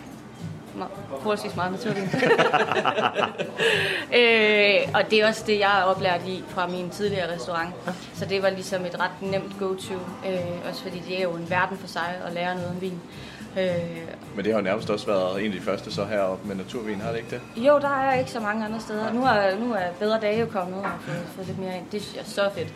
forholdsvis 1.21 1.55
meget 1.55 1.71
naturvin. 1.71 2.03
øh, 4.19 4.79
og 4.93 5.01
det 5.11 5.21
er 5.21 5.27
også 5.27 5.43
det, 5.47 5.59
jeg 5.59 5.79
er 5.79 5.83
oplært 5.83 6.21
i 6.27 6.43
fra 6.47 6.67
min 6.67 6.89
tidligere 6.89 7.33
restaurant. 7.36 7.69
Så 8.13 8.25
det 8.25 8.41
var 8.43 8.49
ligesom 8.49 8.86
et 8.86 8.99
ret 8.99 9.31
nemt 9.31 9.59
go-to, 9.59 9.93
øh, 10.29 10.69
også 10.69 10.81
fordi 10.81 11.01
det 11.07 11.19
er 11.19 11.23
jo 11.23 11.31
en 11.31 11.49
verden 11.49 11.77
for 11.77 11.88
sig 11.88 12.15
at 12.27 12.33
lære 12.33 12.55
noget 12.55 12.69
om 12.69 12.81
vin. 12.81 12.99
Øh, 13.58 13.66
Men 14.36 14.45
det 14.45 14.53
har 14.53 14.60
jo 14.60 14.64
nærmest 14.64 14.89
også 14.89 15.06
været 15.06 15.45
en 15.45 15.51
af 15.51 15.58
de 15.60 15.62
første 15.66 15.91
så 15.93 16.06
heroppe 16.06 16.47
med 16.47 16.56
naturvin, 16.56 17.01
har 17.01 17.10
det 17.10 17.18
ikke 17.18 17.30
det? 17.30 17.41
Jo, 17.66 17.80
der 17.80 17.89
er 17.89 18.14
ikke 18.20 18.32
så 18.32 18.39
mange 18.39 18.66
andre 18.66 18.80
steder. 18.80 19.14
Nu 19.14 19.24
er, 19.24 19.60
nu 19.60 19.74
er 19.74 19.91
bedre 19.99 20.20
dage 20.20 20.39
jo 20.39 20.45
kommet 20.45 20.80
og 20.80 20.89
fået, 21.01 21.24
fået 21.36 21.47
lidt 21.47 21.60
mere 21.60 21.78
ind. 21.78 21.86
Det 21.91 22.01
synes 22.01 22.16
jeg 22.16 22.22
er 22.22 22.49
så 22.49 22.49
fedt. 22.56 22.74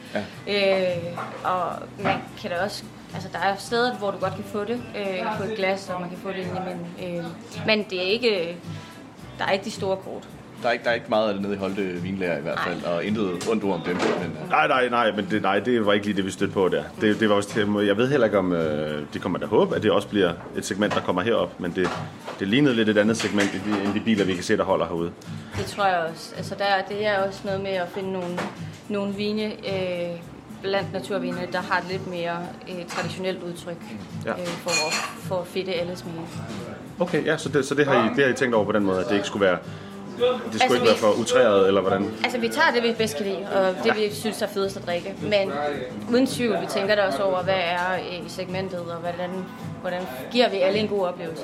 Ja. 0.47 0.91
Øh, 0.91 1.17
og 1.43 1.71
man 2.03 2.17
kan 2.41 2.49
da 2.49 2.55
også... 2.63 2.83
Altså, 3.13 3.29
der 3.33 3.39
er 3.39 3.55
steder, 3.55 3.95
hvor 3.97 4.11
du 4.11 4.17
godt 4.17 4.35
kan 4.35 4.43
få 4.43 4.63
det 4.63 4.81
øh, 4.97 5.37
på 5.37 5.43
et 5.43 5.55
glas, 5.55 5.89
og 5.89 6.01
man 6.01 6.09
kan 6.09 6.17
få 6.17 6.29
det 6.29 6.37
indimellem. 6.37 6.85
Øh, 7.03 7.25
men 7.65 7.85
det 7.89 7.97
er 7.97 8.11
ikke... 8.11 8.57
Der 9.39 9.45
er 9.45 9.51
ikke 9.51 9.65
de 9.65 9.71
store 9.71 9.97
kort. 9.97 10.27
Der 10.61 10.67
er 10.67 10.71
ikke, 10.71 10.83
der 10.83 10.89
er 10.89 10.93
ikke 10.93 11.05
meget 11.09 11.27
af 11.27 11.33
det 11.33 11.41
nede 11.43 11.53
i 11.53 11.57
Holte 11.57 11.81
vinlærer 11.81 12.37
i 12.37 12.41
hvert 12.41 12.59
fald, 12.67 12.83
og 12.83 13.03
intet 13.03 13.47
ondt 13.49 13.63
ord 13.63 13.73
om 13.73 13.81
dem. 13.81 13.95
Men, 13.95 14.05
øh, 14.43 14.49
Nej, 14.49 14.67
nej, 14.67 14.89
nej, 14.89 15.11
men 15.15 15.27
det, 15.31 15.41
nej, 15.41 15.59
det 15.59 15.85
var 15.85 15.93
ikke 15.93 16.05
lige 16.05 16.15
det, 16.17 16.25
vi 16.25 16.31
stødte 16.31 16.53
på 16.53 16.69
der. 16.69 16.83
Det, 17.01 17.19
det 17.19 17.29
var 17.29 17.35
også, 17.35 17.81
jeg 17.85 17.97
ved 17.97 18.07
heller 18.09 18.25
ikke, 18.25 18.37
om 18.37 18.53
øh, 18.53 19.01
det 19.13 19.21
kommer 19.21 19.39
da 19.39 19.45
håbe, 19.45 19.75
at 19.75 19.83
det 19.83 19.91
også 19.91 20.07
bliver 20.07 20.31
et 20.57 20.65
segment, 20.65 20.93
der 20.95 21.01
kommer 21.01 21.21
herop, 21.21 21.59
men 21.59 21.71
det, 21.75 21.89
det 22.39 22.47
lignede 22.47 22.75
lidt 22.75 22.89
et 22.89 22.97
andet 22.97 23.17
segment 23.17 23.49
end 23.53 23.73
de, 23.75 23.83
end 23.85 23.93
de 23.93 23.99
biler, 23.99 24.25
vi 24.25 24.33
kan 24.33 24.43
se, 24.43 24.57
der 24.57 24.63
holder 24.63 24.85
herude. 24.85 25.11
Det 25.57 25.65
tror 25.65 25.85
jeg 25.85 25.97
også. 26.11 26.33
Altså, 26.37 26.55
der, 26.57 26.65
det 26.95 27.05
er 27.07 27.23
også 27.27 27.39
noget 27.45 27.61
med 27.61 27.71
at 27.71 27.87
finde 27.93 28.11
nogle, 28.13 28.37
nogle 28.89 29.13
vine 29.13 29.43
øh, 29.45 30.15
blandt 30.61 30.93
naturvine, 30.93 31.37
der 31.51 31.61
har 31.61 31.79
et 31.79 31.85
lidt 31.91 32.07
mere 32.07 32.37
øh, 32.69 32.85
traditionelt 32.87 33.43
udtryk 33.43 33.77
Ja. 34.25 34.31
øh, 34.31 34.47
for, 34.47 34.71
for 35.27 35.41
at 35.41 35.47
fedte 35.47 35.73
alle 35.73 35.95
smage. 35.95 36.17
Okay, 36.99 37.25
ja, 37.25 37.37
så 37.37 37.49
det, 37.49 37.65
så 37.65 37.75
det, 37.75 37.85
har, 37.85 38.05
I, 38.05 38.15
det 38.15 38.23
har 38.25 38.31
I 38.31 38.35
tænkt 38.35 38.55
over 38.55 38.65
på 38.65 38.71
den 38.71 38.83
måde, 38.83 38.99
at 38.99 39.05
det 39.09 39.13
ikke 39.15 39.27
skulle 39.27 39.45
være, 39.45 39.57
det 40.19 40.61
skulle 40.61 40.61
Altså, 40.61 40.75
ikke 40.75 40.85
være 40.85 40.97
for 40.97 41.11
utræret, 41.21 41.67
eller 41.67 41.81
hvordan? 41.81 42.11
Altså, 42.23 42.39
vi 42.39 42.47
tager 42.47 42.71
det, 42.73 42.83
vi 42.83 42.93
bedst 42.97 43.17
kan 43.17 43.25
lide, 43.25 43.47
og 43.55 43.75
det, 43.83 43.95
vi 43.95 44.15
synes 44.15 44.41
er 44.41 44.47
fedest 44.47 44.77
at 44.77 44.85
drikke. 44.85 45.15
Men 45.21 45.51
uden 46.11 46.27
tvivl, 46.27 46.61
vi 46.61 46.65
tænker 46.65 46.95
da 46.95 47.01
også 47.01 47.23
over, 47.23 47.43
hvad 47.43 47.53
er 47.57 47.93
øh, 47.93 48.25
i 48.25 48.29
segmentet, 48.29 48.79
og 48.79 48.97
hvordan, 48.97 49.29
hvordan 49.81 50.01
giver 50.31 50.49
vi 50.49 50.57
alle 50.57 50.79
en 50.79 50.87
god 50.87 51.07
oplevelse. 51.07 51.43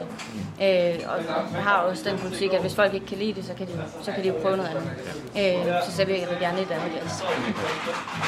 Øh, 0.63 0.95
og 1.07 1.23
vi 1.51 1.59
har 1.59 1.77
også 1.77 2.09
den 2.09 2.17
politik, 2.17 2.53
at 2.53 2.61
hvis 2.61 2.75
folk 2.75 2.93
ikke 2.93 3.05
kan 3.05 3.17
lide 3.17 3.33
det, 3.33 3.45
så 3.45 3.53
kan 3.57 3.67
de, 3.67 3.71
så 4.03 4.11
kan 4.11 4.23
de 4.23 4.27
jo 4.27 4.33
prøve 4.41 4.57
noget 4.57 4.69
andet. 4.69 4.89
Øh, 5.37 5.65
så 5.89 5.91
serverer 5.95 6.29
vi 6.29 6.45
gerne 6.45 6.61
et 6.61 6.71
andet 6.71 6.91
glas. 6.91 7.23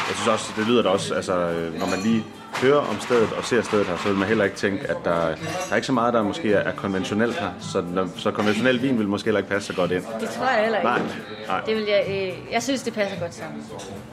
Jeg 0.09 0.15
synes 0.15 0.27
også, 0.27 0.53
det 0.57 0.67
lyder 0.67 0.81
da 0.83 0.89
også, 0.89 1.15
altså, 1.15 1.33
øh, 1.33 1.79
når 1.79 1.85
man 1.85 1.99
lige 2.03 2.23
hører 2.61 2.79
om 2.79 2.99
stedet 2.99 3.33
og 3.37 3.45
ser 3.45 3.61
stedet 3.61 3.85
her, 3.85 3.97
så 3.97 4.07
vil 4.07 4.17
man 4.17 4.27
heller 4.27 4.43
ikke 4.43 4.55
tænke, 4.55 4.87
at 4.89 4.97
der, 5.03 5.11
der 5.11 5.35
er 5.71 5.75
ikke 5.75 5.85
så 5.87 5.93
meget, 5.93 6.13
der 6.13 6.23
måske 6.23 6.53
er 6.53 6.71
konventionelt 6.71 7.39
her. 7.39 7.49
Så, 7.59 8.07
så 8.17 8.31
konventionel 8.31 8.81
vin 8.81 8.99
vil 8.99 9.07
måske 9.07 9.25
heller 9.27 9.39
ikke 9.39 9.49
passe 9.49 9.67
så 9.67 9.73
godt 9.73 9.91
ind. 9.91 10.03
Det 10.19 10.29
tror 10.29 10.45
jeg 10.45 10.61
heller 10.61 10.77
ikke. 10.77 10.89
Nej, 10.89 11.01
nej. 11.47 11.61
Det 11.65 11.75
vil 11.75 11.83
jeg, 11.83 12.05
øh, 12.09 12.53
jeg 12.53 12.63
synes, 12.63 12.83
det 12.83 12.93
passer 12.93 13.19
godt 13.19 13.33
sammen. 13.33 13.63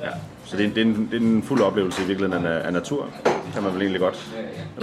Ja. 0.03 0.09
Så 0.47 0.57
det 0.57 0.63
er, 0.65 0.69
en, 0.69 0.75
det, 0.75 0.81
er 0.81 0.85
en, 0.85 1.09
det 1.13 1.17
er 1.17 1.21
en 1.27 1.43
fuld 1.43 1.61
oplevelse 1.63 2.03
i 2.03 2.07
virkeligheden 2.07 2.47
af, 2.47 2.67
af 2.67 2.73
natur, 2.73 3.09
kan 3.55 3.63
man 3.63 3.73
vel 3.75 3.81
egentlig 3.83 4.01
godt. 4.01 4.27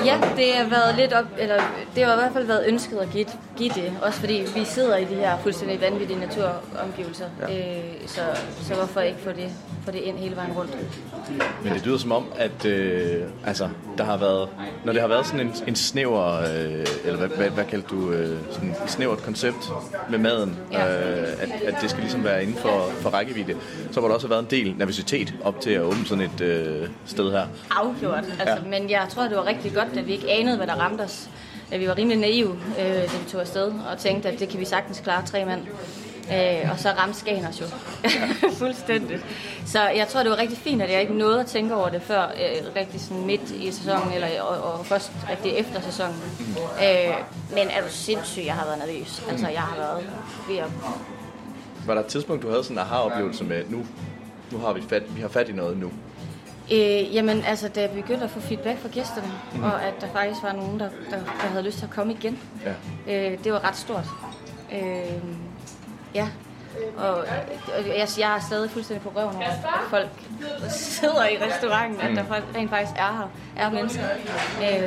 Ja, 0.06 0.18
det 0.38 0.54
har 0.56 0.70
været 0.70 0.96
lidt 0.98 1.14
op, 1.14 1.26
eller 1.40 1.56
det 1.96 2.04
har 2.06 2.14
i 2.14 2.16
hvert 2.16 2.34
fald 2.34 2.46
været 2.46 2.64
ønsket 2.68 2.98
at 2.98 3.10
give 3.12 3.26
give 3.58 3.70
det. 3.70 3.94
Også 4.02 4.20
fordi 4.20 4.44
vi 4.56 4.66
sidder 4.66 4.98
i 4.98 5.06
de 5.06 5.16
her 5.16 5.38
fuldstændig 5.44 5.82
vanvittige 5.82 6.20
naturomgivelser. 6.20 7.26
Ja. 7.50 7.78
Øh, 7.78 7.84
så, 8.08 8.22
så 8.62 8.74
hvorfor 8.74 9.00
ikke 9.02 9.20
få 9.20 9.30
det, 9.30 9.50
få 9.86 9.92
det 9.92 10.00
ind 10.00 10.18
hele 10.18 10.36
vejen 10.36 10.52
rundt? 10.52 10.78
Men 11.64 11.74
det 11.74 11.86
lyder 11.86 11.98
som 11.98 12.12
om, 12.12 12.26
at 12.38 12.66
øh, 12.66 13.22
altså, 13.46 13.70
der 13.98 14.04
har 14.04 14.18
været, 14.18 14.50
når 14.86 14.94
det 14.94 15.02
har 15.02 15.08
været 15.08 15.26
sådan 15.26 15.40
en, 15.40 15.54
en 15.68 15.76
snæver, 15.76 16.40
øh, 16.40 16.86
eller 17.06 17.18
hvad, 17.18 17.28
hvad, 17.38 17.50
hvad 17.50 17.66
kaldte 17.66 17.88
du, 17.92 18.12
øh, 18.12 18.38
sådan 18.52 18.70
et 18.70 18.76
snævert 18.92 19.24
koncept 19.24 19.70
med 20.10 20.20
maden, 20.20 20.58
Ja. 20.72 21.12
øh, 21.12 21.28
at, 21.42 21.50
at 21.66 21.76
det 21.82 21.90
skal 21.90 22.02
ligesom 22.02 22.24
være 22.24 22.42
inden 22.44 22.58
for, 22.58 22.90
for 23.02 23.10
rækkevidde, 23.10 23.56
så 23.92 24.02
må 24.02 24.08
der 24.08 24.14
også 24.14 24.28
have 24.28 24.32
været 24.32 24.42
en 24.44 24.66
del 24.66 24.76
nervøsitet 24.78 25.34
op 25.52 25.62
til 25.62 25.72
at 25.72 25.82
åbne 25.82 26.06
sådan 26.06 26.24
et 26.24 26.42
øh, 26.42 26.90
sted 27.06 27.32
her. 27.32 27.48
afgjort. 27.72 28.26
Altså, 28.40 28.56
ja. 28.64 28.70
Men 28.70 28.90
jeg 28.90 29.06
tror, 29.10 29.24
det 29.24 29.38
var 29.38 29.46
rigtig 29.46 29.74
godt, 29.74 29.88
at 29.98 30.08
vi 30.08 30.12
ikke 30.12 30.32
anede, 30.32 30.58
hvad 30.58 30.68
der 30.68 30.74
ramte 30.76 31.02
os. 31.02 31.30
At 31.72 31.80
vi 31.80 31.88
var 31.88 31.98
rimelig 31.98 32.18
naive, 32.20 32.58
øh, 32.80 32.86
da 32.86 33.02
vi 33.02 33.30
tog 33.32 33.42
afsted, 33.42 33.74
og 33.92 33.98
tænkte, 33.98 34.30
at 34.30 34.40
det 34.40 34.50
kan 34.50 34.60
vi 34.60 34.66
sagtens 34.66 35.00
klare 35.00 35.26
tre 35.26 35.46
mand. 35.46 35.62
Øh, 36.34 36.72
og 36.72 36.80
så 36.80 36.90
ramte 36.90 37.20
Skagen 37.20 37.46
os 37.46 37.62
jo. 37.62 37.66
Fuldstændig. 38.66 39.20
Så 39.66 39.82
jeg 39.90 40.08
tror, 40.08 40.22
det 40.24 40.32
var 40.32 40.38
rigtig 40.38 40.58
fint, 40.58 40.82
at 40.82 40.92
jeg 40.92 41.02
ikke 41.02 41.14
nåede 41.14 41.40
at 41.40 41.46
tænke 41.46 41.76
over 41.76 41.90
det 41.90 42.02
før 42.02 42.24
øh, 42.24 42.76
rigtig 42.76 43.02
sådan 43.02 43.26
midt 43.26 43.52
i 43.52 43.72
sæsonen, 43.72 44.14
eller 44.14 44.42
og, 44.42 44.74
og 44.74 44.86
først 44.86 45.12
rigtig 45.30 45.52
efter 45.52 45.82
sæsonen. 45.82 46.16
Øh, 46.58 47.14
men 47.50 47.68
er 47.68 47.82
du 47.82 47.90
sindssyg, 47.90 48.42
jeg 48.46 48.54
har 48.54 48.66
været 48.66 48.80
nervøs. 48.88 49.24
Altså, 49.30 49.48
jeg 49.48 49.62
har 49.62 49.76
været 49.78 50.10
ved 50.50 50.58
at 50.58 50.68
Var 51.88 51.94
der 51.94 52.02
et 52.02 52.08
tidspunkt, 52.08 52.44
du 52.44 52.50
havde 52.50 52.64
sådan 52.64 52.78
en 52.78 52.82
aha-oplevelse 52.84 53.44
med, 53.44 53.64
nu, 53.70 53.86
nu 54.52 54.58
har 54.60 54.74
vi 54.74 54.82
fat, 54.90 55.16
vi 55.16 55.22
har 55.22 55.28
fat 55.30 55.50
i 55.50 55.52
noget 55.54 55.78
nu? 55.78 55.92
Øh, 56.72 57.16
jamen, 57.16 57.44
altså, 57.48 57.68
da 57.68 57.82
jeg 57.82 57.90
begyndte 57.90 58.24
at 58.24 58.30
få 58.32 58.40
feedback 58.40 58.80
fra 58.82 58.90
gæsterne, 58.92 59.32
mm. 59.56 59.64
og 59.64 59.84
at 59.84 59.94
der 60.02 60.08
faktisk 60.14 60.44
var 60.44 60.54
nogen, 60.54 60.80
der, 60.80 60.90
der, 61.10 61.18
der 61.18 61.48
havde 61.48 61.64
lyst 61.64 61.78
til 61.78 61.86
at 61.86 61.92
komme 61.92 62.14
igen, 62.14 62.40
Ja. 63.08 63.32
øh, 63.32 63.44
det 63.44 63.54
var 63.54 63.68
ret 63.68 63.76
stort. 63.78 64.06
Øh, 64.74 64.80
ja, 66.16 66.28
og, 66.98 67.10
og 67.14 67.26
jeg, 67.88 68.08
jeg 68.20 68.36
er 68.36 68.40
stadig 68.40 68.70
fuldstændig 68.72 69.04
på 69.04 69.10
røven 69.20 69.36
over, 69.36 69.46
at 69.46 69.90
folk 69.90 70.10
sidder 70.70 71.26
i 71.28 71.38
restauranten, 71.42 72.02
at 72.02 72.16
der 72.18 72.24
folk 72.26 72.44
rent 72.56 72.70
faktisk 72.70 72.98
er 72.98 73.12
her, 73.18 73.66
er 73.66 73.70
mennesker. 73.72 74.04
Øh, 74.62 74.84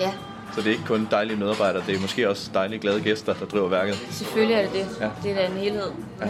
ja, 0.00 0.12
Så 0.54 0.60
det 0.60 0.66
er 0.66 0.70
ikke 0.70 0.84
kun 0.86 1.08
dejlige 1.10 1.36
medarbejdere, 1.36 1.82
det 1.86 1.96
er 1.96 2.00
måske 2.00 2.28
også 2.30 2.50
dejlige, 2.54 2.78
glade 2.78 3.00
gæster, 3.00 3.34
der 3.34 3.46
driver 3.46 3.68
værket. 3.68 3.94
selvfølgelig 4.10 4.56
er 4.56 4.62
det 4.62 4.72
det. 4.72 4.86
Ja. 5.00 5.08
Det 5.22 5.30
er 5.30 5.34
da 5.34 5.46
en 5.46 5.52
helhed. 5.52 5.90
Øh, 6.22 6.28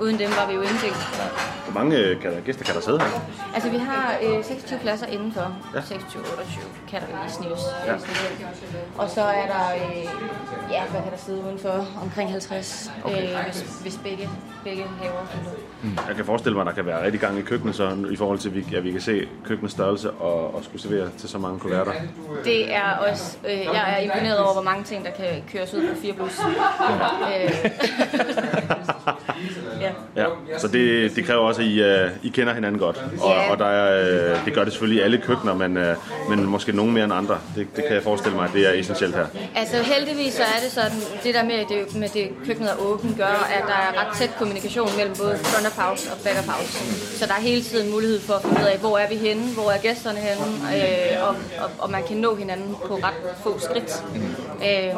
uden 0.00 0.18
dem 0.18 0.30
var 0.30 0.46
vi 0.46 0.54
jo 0.54 0.60
ingenting. 0.60 0.94
Hvor 1.74 1.82
mange 1.82 1.98
øh, 1.98 2.20
kan 2.20 2.32
der, 2.32 2.40
gæster 2.40 2.64
kan 2.64 2.74
der 2.74 2.80
sidde 2.80 2.98
her? 2.98 3.20
Altså, 3.54 3.70
vi 3.70 3.76
har 3.76 4.14
øh, 4.22 4.44
26 4.44 4.78
pladser 4.80 5.06
indenfor. 5.06 5.56
Ja. 5.74 5.78
Ja. 5.78 5.96
26-28 5.96 6.88
kan 6.88 7.00
der 7.00 7.06
lige 7.22 7.32
snives. 7.32 7.60
Ja. 7.86 7.94
Og 8.98 9.10
så 9.10 9.20
er 9.20 9.46
der, 9.46 9.74
øh, 9.74 10.04
ja, 10.70 10.82
hvad 10.90 11.00
kan 11.02 11.10
der 11.12 11.18
sidde 11.18 11.42
udenfor? 11.46 11.86
Omkring 12.02 12.30
50, 12.30 12.90
Okay. 13.04 13.22
øh, 13.22 13.44
hvis, 13.44 13.78
hvis 13.82 13.96
begge, 14.04 14.28
begge 14.64 14.82
haver 15.02 15.14
er 15.14 15.50
ud. 15.84 15.90
Jeg 16.08 16.16
kan 16.16 16.24
forestille 16.24 16.54
mig, 16.54 16.60
at 16.62 16.66
der 16.66 16.72
kan 16.72 16.86
være 16.86 17.04
rigtig 17.04 17.20
gang 17.20 17.38
i 17.38 17.42
køkkenet, 17.42 17.74
så 17.74 18.06
i 18.10 18.16
forhold 18.16 18.38
til, 18.38 18.48
at 18.48 18.54
vi, 18.54 18.76
at 18.76 18.84
vi 18.84 18.92
kan 18.92 19.00
se 19.00 19.28
køkkenets 19.44 19.74
størrelse 19.74 20.10
og, 20.10 20.54
og 20.54 20.64
skulle 20.64 20.82
servere 20.82 21.08
til 21.18 21.28
så 21.28 21.38
mange 21.38 21.58
kuverter. 21.60 21.92
Det 22.44 22.74
er 22.74 22.90
også, 23.10 23.36
øh, 23.48 23.58
jeg 23.58 23.94
er 23.96 23.98
imponeret 23.98 24.38
over, 24.38 24.52
hvor 24.52 24.62
mange 24.62 24.84
ting, 24.84 25.04
der 25.04 25.10
kan 25.10 25.44
køres 25.52 25.74
ud 25.74 25.88
på 25.88 26.00
fire 26.02 26.12
bus. 26.12 26.40
Øh, 26.40 27.70
ja. 29.80 29.92
Ja, 30.16 30.26
så 30.58 30.68
det, 30.68 31.16
det 31.16 31.24
kræver 31.24 31.40
også, 31.40 31.62
I, 31.64 31.80
uh, 32.04 32.10
I 32.22 32.28
kender 32.28 32.54
hinanden 32.54 32.80
godt. 32.80 32.96
Og, 33.20 33.30
Ja. 33.30 33.50
og 33.52 33.58
der 33.58 33.66
er, 33.66 34.32
uh, 34.38 34.44
det 34.44 34.54
gør 34.54 34.64
det 34.64 34.72
selvfølgelig 34.72 35.00
i 35.00 35.04
alle 35.04 35.18
køkkener, 35.18 35.54
men, 35.54 35.76
uh, 35.76 35.82
men 36.30 36.44
måske 36.46 36.72
nogen 36.72 36.92
mere 36.92 37.04
end 37.04 37.12
andre. 37.12 37.38
Det, 37.56 37.66
det 37.76 37.84
kan 37.84 37.94
jeg 37.94 38.02
forestille 38.02 38.36
mig, 38.36 38.44
at 38.44 38.50
det 38.54 38.68
er 38.68 38.72
essentielt 38.80 39.14
her. 39.14 39.26
Altså 39.56 39.76
heldigvis 39.76 40.32
så 40.34 40.42
er 40.42 40.60
det 40.64 40.72
sådan, 40.72 40.98
det 41.24 41.34
der 41.34 41.44
med, 41.44 41.58
det, 41.68 41.96
med 41.96 42.08
det 42.08 42.28
køkkenet 42.46 42.70
er 42.70 42.76
åbent, 42.76 43.16
gør, 43.16 43.48
at 43.56 43.62
der 43.68 43.78
er 43.86 43.90
ret 44.00 44.16
tæt 44.18 44.30
kommunikation 44.38 44.88
mellem 44.96 45.14
både 45.22 45.36
front 45.42 45.66
of 45.66 45.76
house 45.84 46.10
og 46.12 46.16
back 46.24 46.38
of 46.38 46.46
house. 46.54 46.72
Så 47.18 47.26
der 47.26 47.32
er 47.34 47.40
hele 47.40 47.62
tiden 47.62 47.90
mulighed 47.90 48.20
for 48.20 48.34
at 48.34 48.42
finde 48.42 48.60
ud 48.60 48.66
af, 48.66 48.78
hvor 48.78 48.98
er 48.98 49.08
vi 49.08 49.14
henne, 49.16 49.42
hvor 49.54 49.70
er 49.70 49.78
gæsterne 49.78 50.18
henne, 50.18 50.44
øh, 50.76 51.28
og, 51.28 51.34
og, 51.64 51.70
og 51.78 51.90
man 51.90 52.02
kan 52.08 52.16
nå 52.16 52.34
hinanden 52.34 52.76
på 52.86 52.94
ret 53.06 53.14
få 53.42 53.58
skridt. 53.60 53.92
Øh, 54.68 54.94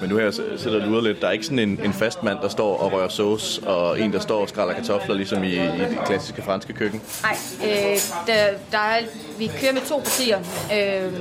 Men 0.00 0.08
nu 0.10 0.14
har 0.16 0.22
jeg 0.22 0.34
siddet 0.34 0.82
og 0.82 0.88
luret 0.88 1.04
lidt. 1.04 1.20
Der 1.20 1.26
er 1.26 1.30
ikke 1.32 1.44
sådan 1.44 1.58
en, 1.58 1.80
en 1.84 1.92
fast 1.92 2.22
mand, 2.22 2.38
der 2.42 2.48
står 2.48 2.76
og 2.76 2.92
rører 2.92 3.08
sauce, 3.08 3.62
og 3.66 4.00
en, 4.00 4.12
der 4.12 4.18
står 4.20 4.40
og 4.42 4.48
skræller 4.48 4.74
kartofler, 4.74 5.14
ligesom 5.14 5.44
i, 5.44 5.54
i 5.54 5.81
det 5.88 5.98
klassiske 6.06 6.42
franske 6.42 6.72
køkken. 6.72 7.02
Nej, 7.22 7.36
øh, 7.64 7.96
der, 8.26 8.46
der 8.70 8.78
er, 8.78 9.00
vi 9.38 9.50
kører 9.60 9.72
med 9.72 9.82
to 9.88 9.98
partier, 9.98 10.38
øh, 10.74 11.12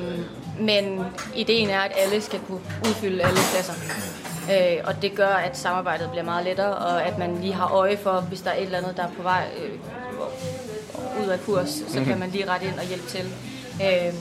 men 0.59 0.99
ideen 1.36 1.70
er, 1.70 1.80
at 1.80 1.91
alle 1.97 2.22
skal 2.22 2.39
kunne 2.47 2.62
udfylde 2.88 3.24
alle 3.24 3.39
pladser. 3.51 3.74
Øh, 4.51 4.78
og 4.84 5.01
det 5.01 5.16
gør, 5.16 5.28
at 5.28 5.57
samarbejdet 5.57 6.09
bliver 6.09 6.24
meget 6.24 6.45
lettere, 6.45 6.76
og 6.76 7.03
at 7.03 7.18
man 7.18 7.38
lige 7.41 7.53
har 7.53 7.68
øje 7.68 7.97
for, 7.97 8.22
hvis 8.22 8.41
der 8.41 8.49
er 8.49 8.57
et 8.57 8.64
eller 8.64 8.78
andet, 8.78 8.97
der 8.97 9.03
er 9.03 9.12
på 9.18 9.24
vej 9.24 9.47
øh, 9.57 11.24
ud 11.24 11.30
af 11.30 11.39
kurs, 11.45 11.70
så 11.88 12.03
kan 12.05 12.20
man 12.20 12.30
lige 12.30 12.49
rette 12.49 12.66
ind 12.66 12.80
og 12.80 12.86
hjælpe 12.86 13.07
til. 13.07 13.34
Øh, 13.84 14.14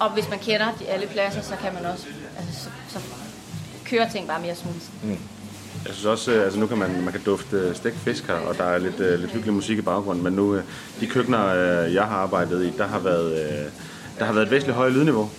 og 0.00 0.10
hvis 0.10 0.30
man 0.30 0.38
kender 0.38 0.66
de, 0.80 0.86
alle 0.88 1.06
pladser, 1.06 1.42
så 1.42 1.56
kan 1.62 1.74
man 1.74 1.86
også, 1.86 2.06
altså, 2.38 2.60
så, 2.64 2.70
så 2.88 2.98
kører 3.84 4.08
ting 4.08 4.26
bare 4.26 4.40
mere 4.40 4.54
smooth. 4.54 5.16
Jeg 5.86 5.94
synes 5.94 6.06
også, 6.06 6.32
øh, 6.32 6.44
altså 6.44 6.58
nu 6.58 6.66
kan 6.66 6.78
man, 6.78 7.02
man 7.02 7.12
kan 7.12 7.22
dufte 7.26 7.56
øh, 7.56 7.74
stegt 7.76 7.96
fisk 8.04 8.26
her, 8.26 8.34
og 8.34 8.58
der 8.58 8.64
er 8.64 8.78
lidt, 8.78 9.00
øh, 9.00 9.20
lidt 9.20 9.32
hyggelig 9.32 9.54
musik 9.54 9.78
i 9.78 9.82
baggrunden, 9.82 10.24
men 10.24 10.32
nu, 10.32 10.54
øh, 10.54 10.62
de 11.00 11.06
køkkener, 11.06 11.46
øh, 11.46 11.94
jeg 11.94 12.04
har 12.04 12.16
arbejdet 12.16 12.64
i, 12.64 12.72
der 12.78 12.86
har 12.86 12.98
været, 12.98 13.32
øh, 13.32 13.64
der 14.18 14.24
har 14.24 14.32
været 14.32 14.44
et 14.44 14.50
væsentligt 14.50 14.76
højt 14.76 14.92
lydniveau. 14.92 15.30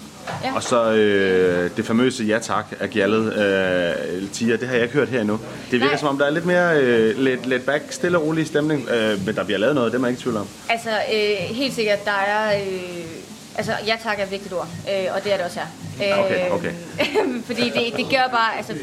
Ja. 0.43 0.55
Og 0.55 0.63
så 0.63 0.91
øh, 0.91 1.69
det 1.77 1.85
famøse 1.85 2.23
ja 2.23 2.39
tak 2.39 2.65
af 2.79 2.89
gjaldet 2.89 3.33
øh, 3.33 4.29
Tia, 4.29 4.55
det 4.55 4.67
har 4.67 4.73
jeg 4.75 4.83
ikke 4.83 4.95
hørt 4.95 5.07
her 5.07 5.21
endnu. 5.21 5.39
Det 5.71 5.79
virker 5.79 5.87
Nej. 5.87 5.97
som 5.97 6.07
om, 6.07 6.17
der 6.17 6.25
er 6.25 6.29
lidt 6.29 6.45
mere 6.45 6.77
øh, 6.77 7.17
lidt, 7.17 7.45
lidt 7.45 7.65
back, 7.65 7.83
stille 7.89 8.17
og 8.17 8.23
rolig 8.23 8.47
stemning, 8.47 8.89
øh, 8.89 9.25
men 9.25 9.35
der 9.35 9.43
bliver 9.43 9.57
lavet 9.59 9.75
noget, 9.75 9.91
det 9.91 9.97
er 9.97 10.01
man 10.01 10.09
ikke 10.09 10.19
i 10.19 10.23
tvivl 10.23 10.37
om. 10.37 10.47
Altså, 10.69 10.89
øh, 10.89 11.55
helt 11.55 11.73
sikkert, 11.73 12.05
der 12.05 12.11
er... 12.27 12.59
Øh, 12.59 13.05
altså, 13.55 13.71
ja 13.87 13.95
tak 14.03 14.19
er 14.19 14.23
et 14.23 14.31
vigtigt 14.31 14.53
ord, 14.53 14.67
øh, 14.89 15.15
og 15.15 15.23
det 15.23 15.33
er 15.33 15.37
det 15.37 15.45
også 15.45 15.59
her. 15.59 15.67
Ah, 16.13 16.25
okay, 16.25 16.49
okay. 16.49 16.71
fordi 17.47 17.63
det, 17.63 17.93
det 17.97 18.05
gør 18.09 18.27
bare, 18.31 18.57
altså, 18.57 18.73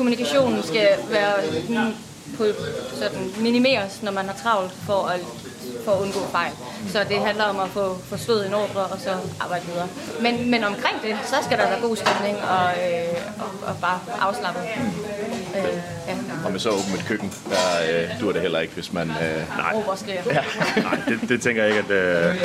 kommunikationen 0.00 0.62
skal 0.62 0.88
være 1.10 1.34
mm, 1.68 1.94
på, 2.36 2.44
sådan, 2.94 3.32
minimeres, 3.40 4.02
når 4.02 4.12
man 4.12 4.26
har 4.26 4.36
travlt 4.42 4.72
for 4.72 5.06
at, 5.06 5.20
for 5.90 5.96
at 5.96 6.02
undgå 6.02 6.20
fejl. 6.38 6.52
Så 6.88 6.98
det 7.08 7.18
handler 7.28 7.44
om 7.44 7.60
at 7.60 7.70
få, 7.70 7.96
få 8.10 8.16
slået 8.16 8.46
en 8.46 8.54
ordre 8.54 8.82
og 8.94 8.98
så 9.00 9.12
arbejde 9.40 9.64
videre. 9.66 9.88
Men, 10.20 10.50
men 10.50 10.64
omkring 10.64 10.96
det, 11.02 11.16
så 11.24 11.36
skal 11.46 11.58
der 11.58 11.68
være 11.68 11.80
god 11.80 11.96
stemning 11.96 12.36
og, 12.56 12.68
øh, 12.84 13.44
og, 13.44 13.68
og 13.68 13.74
bare 13.80 13.98
afslappet. 14.20 14.62
Øh, 15.56 15.62
ja. 16.08 16.14
Og 16.44 16.52
med 16.52 16.60
så 16.60 16.70
åbent 16.70 16.94
et 16.94 17.04
køkken, 17.08 17.34
der 17.50 17.64
øh, 17.90 18.20
dur 18.20 18.32
det 18.32 18.42
heller 18.42 18.60
ikke, 18.60 18.74
hvis 18.74 18.92
man... 18.92 19.10
Øh... 19.10 19.16
Nej. 19.58 19.74
Ja. 20.06 20.44
Nej, 20.82 20.98
det, 21.08 21.28
det 21.28 21.42
tænker 21.42 21.64
jeg 21.64 21.76
ikke, 21.76 21.94
at... 21.94 22.00
Øh... 22.00 22.36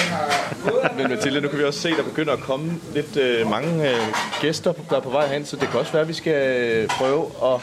Men 0.98 1.10
Mathilde, 1.10 1.42
nu 1.42 1.48
kan 1.48 1.60
vi 1.60 1.64
også 1.64 1.80
se, 1.80 1.90
at 1.90 1.98
der 1.98 2.04
begynder 2.04 2.34
at 2.34 2.40
komme 2.40 2.74
lidt 2.94 3.18
øh, 3.18 3.50
mange 3.50 3.90
øh, 3.90 3.98
gæster, 4.42 4.74
der 4.90 4.96
er 4.96 5.02
på 5.02 5.10
vej 5.10 5.28
hen, 5.28 5.46
så 5.46 5.56
det 5.56 5.70
kan 5.70 5.80
også 5.80 5.92
være, 5.92 6.02
at 6.02 6.08
vi 6.08 6.14
skal 6.14 6.34
øh, 6.34 6.88
prøve 6.88 7.26
at 7.44 7.62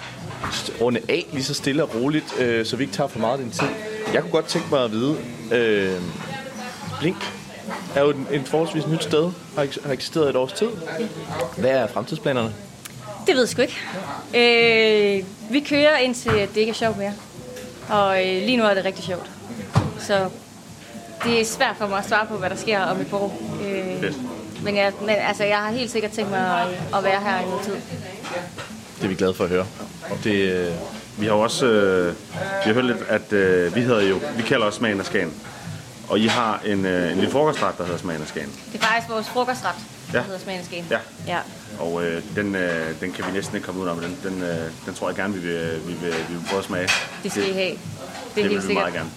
runde 0.80 1.00
af 1.08 1.26
lige 1.32 1.44
så 1.44 1.54
stille 1.54 1.82
og 1.82 1.94
roligt, 1.94 2.40
øh, 2.40 2.66
så 2.66 2.76
vi 2.76 2.84
ikke 2.84 2.94
tager 2.94 3.08
for 3.08 3.18
meget 3.18 3.32
af 3.32 3.38
din 3.38 3.50
tid. 3.50 3.91
Jeg 4.12 4.22
kunne 4.22 4.32
godt 4.32 4.46
tænke 4.46 4.68
mig 4.70 4.84
at 4.84 4.92
vide, 4.92 5.16
øh, 5.52 6.00
Blink 7.00 7.32
er 7.96 8.02
jo 8.02 8.10
en, 8.10 8.26
en 8.32 8.44
forholdsvis 8.44 8.86
nyt 8.86 9.02
sted, 9.02 9.30
har, 9.56 9.86
har 9.86 9.92
eksisteret 9.92 10.28
et 10.30 10.36
års 10.36 10.52
tid. 10.52 10.68
Hvad 11.58 11.70
er 11.70 11.86
fremtidsplanerne? 11.86 12.54
Det 13.26 13.34
ved 13.34 13.42
jeg 13.42 13.48
sgu 13.48 13.62
ikke. 13.62 13.78
Øh, 14.34 15.24
vi 15.50 15.60
kører 15.60 15.96
indtil 15.96 16.32
det 16.32 16.56
ikke 16.56 16.70
er 16.70 16.74
sjovt 16.74 16.98
mere. 16.98 17.12
Og 17.88 18.26
øh, 18.26 18.42
lige 18.42 18.56
nu 18.56 18.64
er 18.64 18.74
det 18.74 18.84
rigtig 18.84 19.04
sjovt. 19.04 19.30
Så 19.98 20.28
det 21.24 21.40
er 21.40 21.44
svært 21.44 21.76
for 21.78 21.86
mig 21.86 21.98
at 21.98 22.08
svare 22.08 22.26
på, 22.26 22.36
hvad 22.36 22.50
der 22.50 22.56
sker 22.56 22.80
om 22.80 23.00
et 23.00 23.06
par 23.06 23.16
år. 23.16 23.42
Øh, 23.64 24.14
men 24.64 24.76
jeg, 24.76 24.92
men 25.00 25.10
altså, 25.10 25.44
jeg 25.44 25.56
har 25.56 25.70
helt 25.70 25.90
sikkert 25.90 26.12
tænkt 26.12 26.30
mig 26.30 26.60
at, 26.60 26.68
at 26.98 27.04
være 27.04 27.20
her 27.20 27.40
i 27.40 27.44
noget 27.44 27.62
tid. 27.64 27.74
Det 28.96 29.04
er 29.04 29.08
vi 29.08 29.14
glade 29.14 29.34
for 29.34 29.44
at 29.44 29.50
høre. 29.50 29.66
Det, 30.24 30.34
øh, 30.34 30.72
Vi 31.18 31.26
har 31.26 31.34
jo 31.34 31.40
også 31.40 31.66
øh, 31.66 32.06
vi 32.36 32.42
har 32.64 32.72
hørt 32.72 32.84
lidt, 32.84 32.98
at 33.08 33.32
øh, 33.32 33.74
vi 33.74 33.80
hedder 33.80 34.02
jo, 34.02 34.20
vi 34.36 34.42
kalder 34.42 34.66
os 34.66 34.74
Smagen 34.74 35.00
af 35.00 35.06
Skagen. 35.06 35.32
Og 36.08 36.18
I 36.18 36.26
har 36.26 36.60
en, 36.64 36.86
øh, 36.86 37.10
en 37.12 37.14
lille 37.18 37.30
frokostret, 37.30 37.78
der 37.78 37.84
hedder 37.84 37.98
Smagen 37.98 38.22
af 38.22 38.28
Skagen. 38.28 38.50
Det 38.72 38.80
er 38.82 38.86
faktisk 38.86 39.08
vores 39.10 39.26
frokostret, 39.28 39.74
der 40.12 40.18
Ja. 40.18 40.24
hedder 40.24 40.38
Smagenskæn. 40.38 40.84
Ja. 40.90 40.98
ja. 41.26 41.38
Og 41.80 42.04
øh, 42.04 42.22
den, 42.36 42.54
øh, 42.54 43.00
den 43.00 43.12
kan 43.12 43.24
vi 43.26 43.30
næsten 43.32 43.56
ikke 43.56 43.66
komme 43.66 43.80
ud 43.82 43.88
af, 43.88 43.96
men 43.96 44.04
den, 44.04 44.32
den, 44.32 44.42
øh, 44.42 44.56
den 44.86 44.94
tror 44.94 45.08
jeg 45.08 45.16
gerne, 45.16 45.34
vi 45.34 45.40
vil, 45.40 45.80
vi 45.86 45.92
vil, 45.92 46.10
vi 46.28 46.34
vil 46.34 46.40
prøve 46.48 46.58
at 46.58 46.64
smage. 46.64 46.88
Det 47.22 47.30
skal 47.30 47.48
I 47.48 47.52
have. 47.52 47.70
Det 47.70 47.74
er 47.74 48.34
det 48.34 48.44
vil 48.44 48.50
helt 48.50 48.56
vi 48.62 48.66
sikkert. 48.66 48.82
meget 48.84 48.94
gerne. 48.94 49.10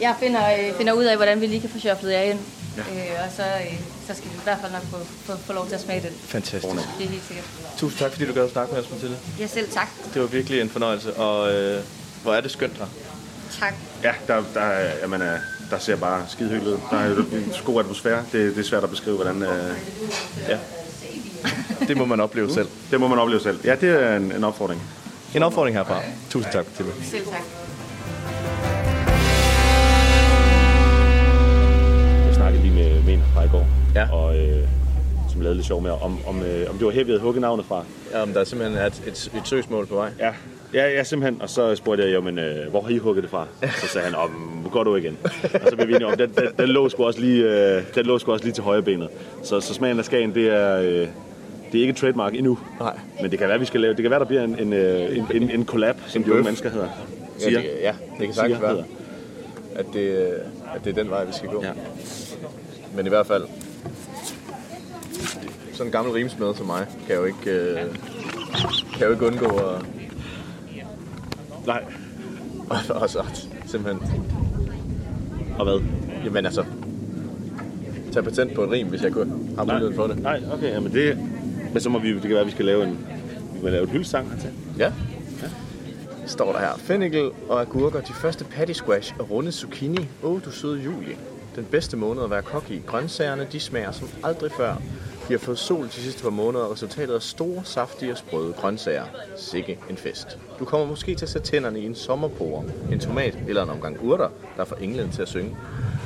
Jeg 0.00 0.14
finder, 0.20 0.40
øh, 0.68 0.76
finder 0.78 0.92
ud 0.92 1.04
af, 1.04 1.16
hvordan 1.16 1.40
vi 1.40 1.46
lige 1.46 1.60
kan 1.60 1.70
få 1.70 1.78
shufflet 1.78 2.12
jer 2.12 2.20
ind. 2.22 2.38
Ja. 2.76 2.80
Øh, 2.82 3.24
og 3.26 3.30
så, 3.36 3.42
øh, 3.42 3.78
så 4.06 4.14
skal 4.14 4.30
vi 4.30 4.34
i 4.34 4.40
hvert 4.44 4.58
fald 4.60 4.72
nok 4.72 4.82
få, 4.82 4.96
få, 5.24 5.32
få 5.46 5.52
lov 5.52 5.66
til 5.66 5.74
at 5.74 5.80
smage 5.80 6.00
det. 6.00 6.12
fantastisk. 6.24 6.74
Det 6.98 7.06
er 7.06 7.10
helt 7.10 7.22
sikkert. 7.28 7.44
Tusind 7.78 7.98
tak, 7.98 8.10
fordi 8.12 8.26
du 8.26 8.32
gad 8.32 8.44
at 8.44 8.50
snakke 8.50 8.74
med 8.74 8.82
os, 8.82 8.90
Mathilde. 8.90 9.16
Ja, 9.38 9.46
selv 9.46 9.68
tak. 9.70 9.88
Det 10.14 10.22
var 10.22 10.28
virkelig 10.28 10.60
en 10.60 10.70
fornøjelse, 10.70 11.14
og 11.14 11.54
øh, 11.54 11.82
hvor 12.22 12.34
er 12.34 12.40
det 12.40 12.50
skønt 12.50 12.72
her. 12.78 12.86
Tak. 13.60 13.74
Ja, 14.02 14.12
der, 14.26 14.42
der, 14.54 14.60
er- 14.60 14.98
jamen, 15.02 15.20
der 15.70 15.78
ser 15.78 15.96
bare 15.96 16.24
skide 16.28 16.48
hyggeligt 16.50 16.74
ud. 16.76 16.80
Der 16.90 16.96
er 16.98 17.08
jo 17.08 17.14
en 17.16 17.52
god 17.64 17.80
atmosfære. 17.80 18.24
Det, 18.32 18.54
det 18.56 18.58
er 18.64 18.68
svært 18.68 18.84
at 18.84 18.90
beskrive, 18.90 19.16
hvordan... 19.16 19.42
Øh, 19.42 19.76
ja. 20.48 20.58
det 21.88 21.96
må 21.96 22.04
man 22.04 22.20
opleve 22.20 22.52
selv. 22.54 22.68
Det 22.90 23.00
må 23.00 23.08
man 23.08 23.18
opleve 23.18 23.40
selv. 23.42 23.60
Ja, 23.64 23.74
det 23.74 23.88
er 24.02 24.16
en, 24.16 24.32
en 24.32 24.44
opfordring. 24.44 24.82
En 25.34 25.42
opfordring 25.42 25.76
herfra. 25.76 26.02
Tusind 26.30 26.52
tak 26.52 26.66
til 26.76 26.84
det. 26.84 26.94
Selv 27.10 27.24
tak. 27.26 27.42
Ja. 33.96 34.12
og 34.12 34.38
øh, 34.38 34.62
som 35.32 35.40
lavede 35.40 35.54
lidt 35.56 35.66
sjov 35.66 35.82
med, 35.82 35.90
om, 35.90 36.18
om, 36.26 36.42
øh, 36.42 36.70
om 36.70 36.76
det 36.76 36.86
var 36.86 36.92
her, 36.92 37.04
vi 37.04 37.10
havde 37.10 37.20
hugget 37.20 37.40
navnet 37.40 37.66
fra. 37.66 37.84
Ja, 38.12 38.24
men 38.24 38.34
der 38.34 38.40
er 38.40 38.44
simpelthen 38.44 38.86
et, 38.86 39.02
et, 39.06 39.30
et 39.36 39.48
søgsmål 39.48 39.86
på 39.86 39.94
vej. 39.94 40.10
Ja, 40.18 40.32
ja, 40.74 40.88
ja 40.88 41.04
simpelthen. 41.04 41.42
Og 41.42 41.50
så 41.50 41.74
spurgte 41.74 42.10
jeg, 42.10 42.22
men, 42.22 42.38
øh, 42.38 42.70
hvor 42.70 42.80
har 42.80 42.88
I 42.88 42.98
hugget 42.98 43.22
det 43.22 43.30
fra? 43.30 43.46
Så 43.80 43.86
sagde 43.86 44.06
han, 44.06 44.14
om, 44.14 44.30
hvor 44.30 44.70
går 44.70 44.84
du 44.84 44.96
igen? 44.96 45.18
Og 45.42 45.60
så 45.70 45.76
blev 45.76 45.88
vi 45.88 45.94
enige 45.94 46.06
om, 46.06 46.16
den, 46.18 46.30
den, 46.36 46.48
den, 46.58 46.68
lå 46.68 46.88
sgu 46.88 47.04
også 47.04 47.20
lige, 47.20 47.44
øh, 47.44 47.82
den 47.94 48.06
lå 48.06 48.18
sgu 48.18 48.32
også 48.32 48.44
lige 48.44 48.54
til 48.54 48.64
højre 48.64 48.82
benet. 48.82 49.08
Så, 49.42 49.60
så 49.60 49.74
smagen 49.74 49.98
af 49.98 50.04
Skagen, 50.04 50.34
det 50.34 50.48
er, 50.48 50.76
øh, 50.76 51.08
det 51.72 51.78
er 51.78 51.80
ikke 51.80 51.90
et 51.90 51.96
trademark 51.96 52.34
endnu. 52.34 52.58
Nej. 52.80 52.98
Men 53.22 53.30
det 53.30 53.38
kan 53.38 53.48
være, 53.48 53.58
vi 53.58 53.64
skal 53.64 53.80
lave, 53.80 53.94
det 53.94 54.02
kan 54.02 54.10
være, 54.10 54.20
der 54.20 54.26
bliver 54.26 54.42
en, 54.42 54.58
en, 54.58 54.72
øh, 54.72 55.16
en, 55.16 55.26
en, 55.34 55.50
en 55.50 55.66
collab, 55.66 55.96
som 56.06 56.24
de 56.24 56.32
unge 56.32 56.44
mennesker 56.44 56.70
hedder. 56.70 56.88
Ja, 57.40 57.44
Siger. 57.44 57.60
det, 57.60 57.70
ja, 57.82 57.94
det 58.18 58.26
kan 58.26 58.34
sagtens 58.34 58.62
være, 58.62 58.84
at 59.76 59.86
det, 59.92 60.00
øh, 60.00 60.28
at 60.74 60.84
det 60.84 60.90
er 60.98 61.02
den 61.02 61.10
vej, 61.10 61.24
vi 61.24 61.32
skal 61.32 61.48
gå. 61.48 61.62
Ja. 61.64 61.70
Men 62.96 63.06
i 63.06 63.08
hvert 63.08 63.26
fald, 63.26 63.44
sådan 65.76 65.88
en 65.88 65.92
gammel 65.92 66.14
rimsmed 66.14 66.54
som 66.54 66.66
mig, 66.66 66.86
kan 67.06 67.16
jo 67.16 67.24
ikke, 67.24 67.50
øh, 67.50 67.80
kan 68.92 69.06
jo 69.06 69.12
ikke 69.12 69.26
undgå 69.26 69.46
at... 69.46 69.86
Nej. 71.66 71.84
Og, 72.70 72.76
og 72.96 73.10
så 73.10 73.24
simpelthen... 73.66 74.02
Og 75.58 75.64
hvad? 75.64 75.80
Jamen 76.24 76.46
altså, 76.46 76.64
tage 78.12 78.22
patent 78.22 78.54
på 78.54 78.62
et 78.62 78.70
rim, 78.70 78.86
hvis 78.86 79.02
jeg 79.02 79.12
kunne 79.12 79.38
have 79.56 79.66
muligheden 79.66 79.94
for 79.94 80.06
det. 80.06 80.22
Nej, 80.22 80.42
okay, 80.52 80.70
jamen 80.70 80.92
det... 80.92 81.18
Men 81.72 81.80
så 81.80 81.88
må 81.88 81.98
vi, 81.98 82.12
det 82.14 82.22
kan 82.22 82.30
være, 82.30 82.40
at 82.40 82.46
vi 82.46 82.52
skal 82.52 82.64
lave 82.64 82.84
en, 82.84 82.98
vi 83.54 83.62
må 83.62 83.68
lave 83.68 83.82
en 83.82 83.88
hyldesang 83.88 84.30
hertil. 84.30 84.50
Ja. 84.78 84.92
Står 86.26 86.52
der 86.52 86.58
her. 86.58 86.76
Fennikel 86.78 87.30
og 87.48 87.60
agurker, 87.60 88.00
de 88.00 88.12
første 88.12 88.44
patty 88.44 88.72
squash 88.72 89.14
og 89.18 89.30
runde 89.30 89.52
zucchini. 89.52 90.08
Åh, 90.22 90.32
oh, 90.32 90.40
du 90.44 90.50
søde 90.50 90.80
juli. 90.80 91.16
Den 91.56 91.64
bedste 91.64 91.96
måned 91.96 92.22
at 92.22 92.30
være 92.30 92.42
kok 92.42 92.70
i. 92.70 92.82
Grøntsagerne, 92.86 93.46
de 93.52 93.60
smager 93.60 93.92
som 93.92 94.08
aldrig 94.24 94.52
før. 94.52 94.76
Vi 95.28 95.34
har 95.34 95.38
fået 95.38 95.58
sol 95.58 95.86
de 95.86 95.90
sidste 95.90 96.22
par 96.22 96.30
måneder, 96.30 96.64
og 96.64 96.72
resultatet 96.72 97.14
er 97.14 97.18
store, 97.18 97.62
saftige 97.64 98.12
og 98.12 98.18
sprøde 98.18 98.52
grøntsager. 98.52 99.04
Sikke 99.36 99.78
en 99.90 99.96
fest. 99.96 100.38
Du 100.58 100.64
kommer 100.64 100.86
måske 100.86 101.14
til 101.14 101.24
at 101.24 101.28
sætte 101.28 101.48
tænderne 101.48 101.80
i 101.80 101.86
en 101.86 101.94
sommerpore, 101.94 102.64
en 102.92 103.00
tomat 103.00 103.38
eller 103.48 103.62
en 103.62 103.70
omgang 103.70 103.98
urter, 104.02 104.28
der 104.56 104.64
får 104.64 104.76
englen 104.76 105.10
til 105.10 105.22
at 105.22 105.28
synge. 105.28 105.56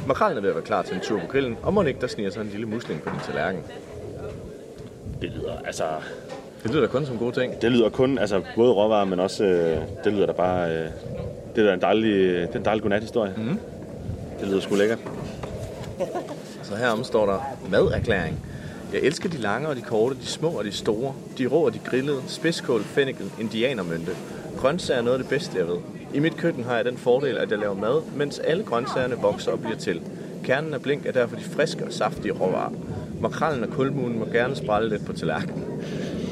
Makrallen 0.07 0.39
er 0.39 0.41
ved 0.41 0.49
at 0.49 0.55
være 0.55 0.65
klar 0.65 0.83
til 0.83 0.95
en 0.95 1.01
tur 1.01 1.21
på 1.21 1.27
grillen, 1.27 1.57
og 1.63 1.75
må 1.75 1.83
ikke 1.83 2.01
der 2.01 2.07
sniger 2.07 2.31
sig 2.31 2.41
en 2.41 2.49
lille 2.49 2.67
musling 2.67 3.03
på 3.03 3.11
din 3.11 3.19
tallerken. 3.27 3.63
Det 5.21 5.31
lyder, 5.31 5.53
altså... 5.65 5.85
Det 6.63 6.71
lyder 6.71 6.81
da 6.81 6.87
kun 6.87 7.07
som 7.07 7.19
gode 7.19 7.41
ting. 7.41 7.63
Det 7.63 7.73
lyder 7.73 7.91
kun, 7.91 8.19
altså 8.19 8.43
både 8.57 8.73
råvarer, 8.73 9.05
men 9.05 9.21
også, 9.21 9.45
øh, 9.45 9.79
det 10.05 10.13
lyder 10.13 10.27
da 10.27 10.33
bare, 10.33 10.71
øh, 10.71 10.87
det 11.57 11.69
er 11.69 11.75
en 11.75 11.81
dejlig, 11.81 12.13
det 12.13 12.55
er 12.55 12.59
en 12.59 12.65
dejlig 12.65 12.83
godnat-historie. 12.83 13.35
Mm. 13.37 13.59
Det 14.41 14.49
lyder 14.49 14.61
sgu 14.61 14.75
lækkert. 14.75 14.99
Så 16.63 16.77
herom 16.77 17.05
står 17.05 17.27
der 17.27 17.57
maderklæring. 17.71 18.50
Jeg 18.93 19.01
elsker 19.01 19.29
de 19.29 19.37
lange 19.37 19.69
og 19.69 19.77
de 19.77 19.83
korte, 19.83 20.17
de 20.21 20.27
små 20.27 20.49
og 20.49 20.65
de 20.65 20.73
store, 20.73 21.15
de 21.39 21.47
rå 21.47 21.67
og 21.67 21.75
de 21.75 21.79
grillede, 21.79 22.23
spidskål, 22.27 22.83
fennikel, 22.83 23.31
indianermynte. 23.41 24.13
Grøntsager 24.59 24.99
er 24.99 25.05
noget 25.05 25.19
af 25.19 25.23
det 25.25 25.31
bedste, 25.31 25.59
jeg 25.59 25.69
ved. 25.69 25.77
I 26.15 26.19
mit 26.19 26.37
køkken 26.37 26.65
har 26.65 26.77
jeg 26.77 26.85
den 26.85 26.97
fordel, 26.97 27.39
at 27.39 27.51
jeg 27.51 27.59
laver 27.59 27.75
mad, 27.75 28.03
mens 28.17 28.39
alle 28.39 28.65
grøntsagerne 28.65 29.15
vokser 29.15 29.53
og 29.53 29.61
bliver 29.61 29.77
til. 29.77 30.03
Kernen 30.45 30.75
af 30.75 30.83
blink 30.83 31.07
er 31.07 31.13
derfor 31.13 31.37
de 31.37 31.43
friske 31.43 31.85
og 31.85 31.93
saftige 31.93 32.33
råvarer. 32.33 32.73
Makrallen 33.21 33.65
og 33.65 33.71
kulmunen 33.71 34.19
må 34.19 34.25
gerne 34.25 34.57
sprælle 34.57 34.89
lidt 34.89 35.07
på 35.07 35.13
tallerkenen. 35.13 35.65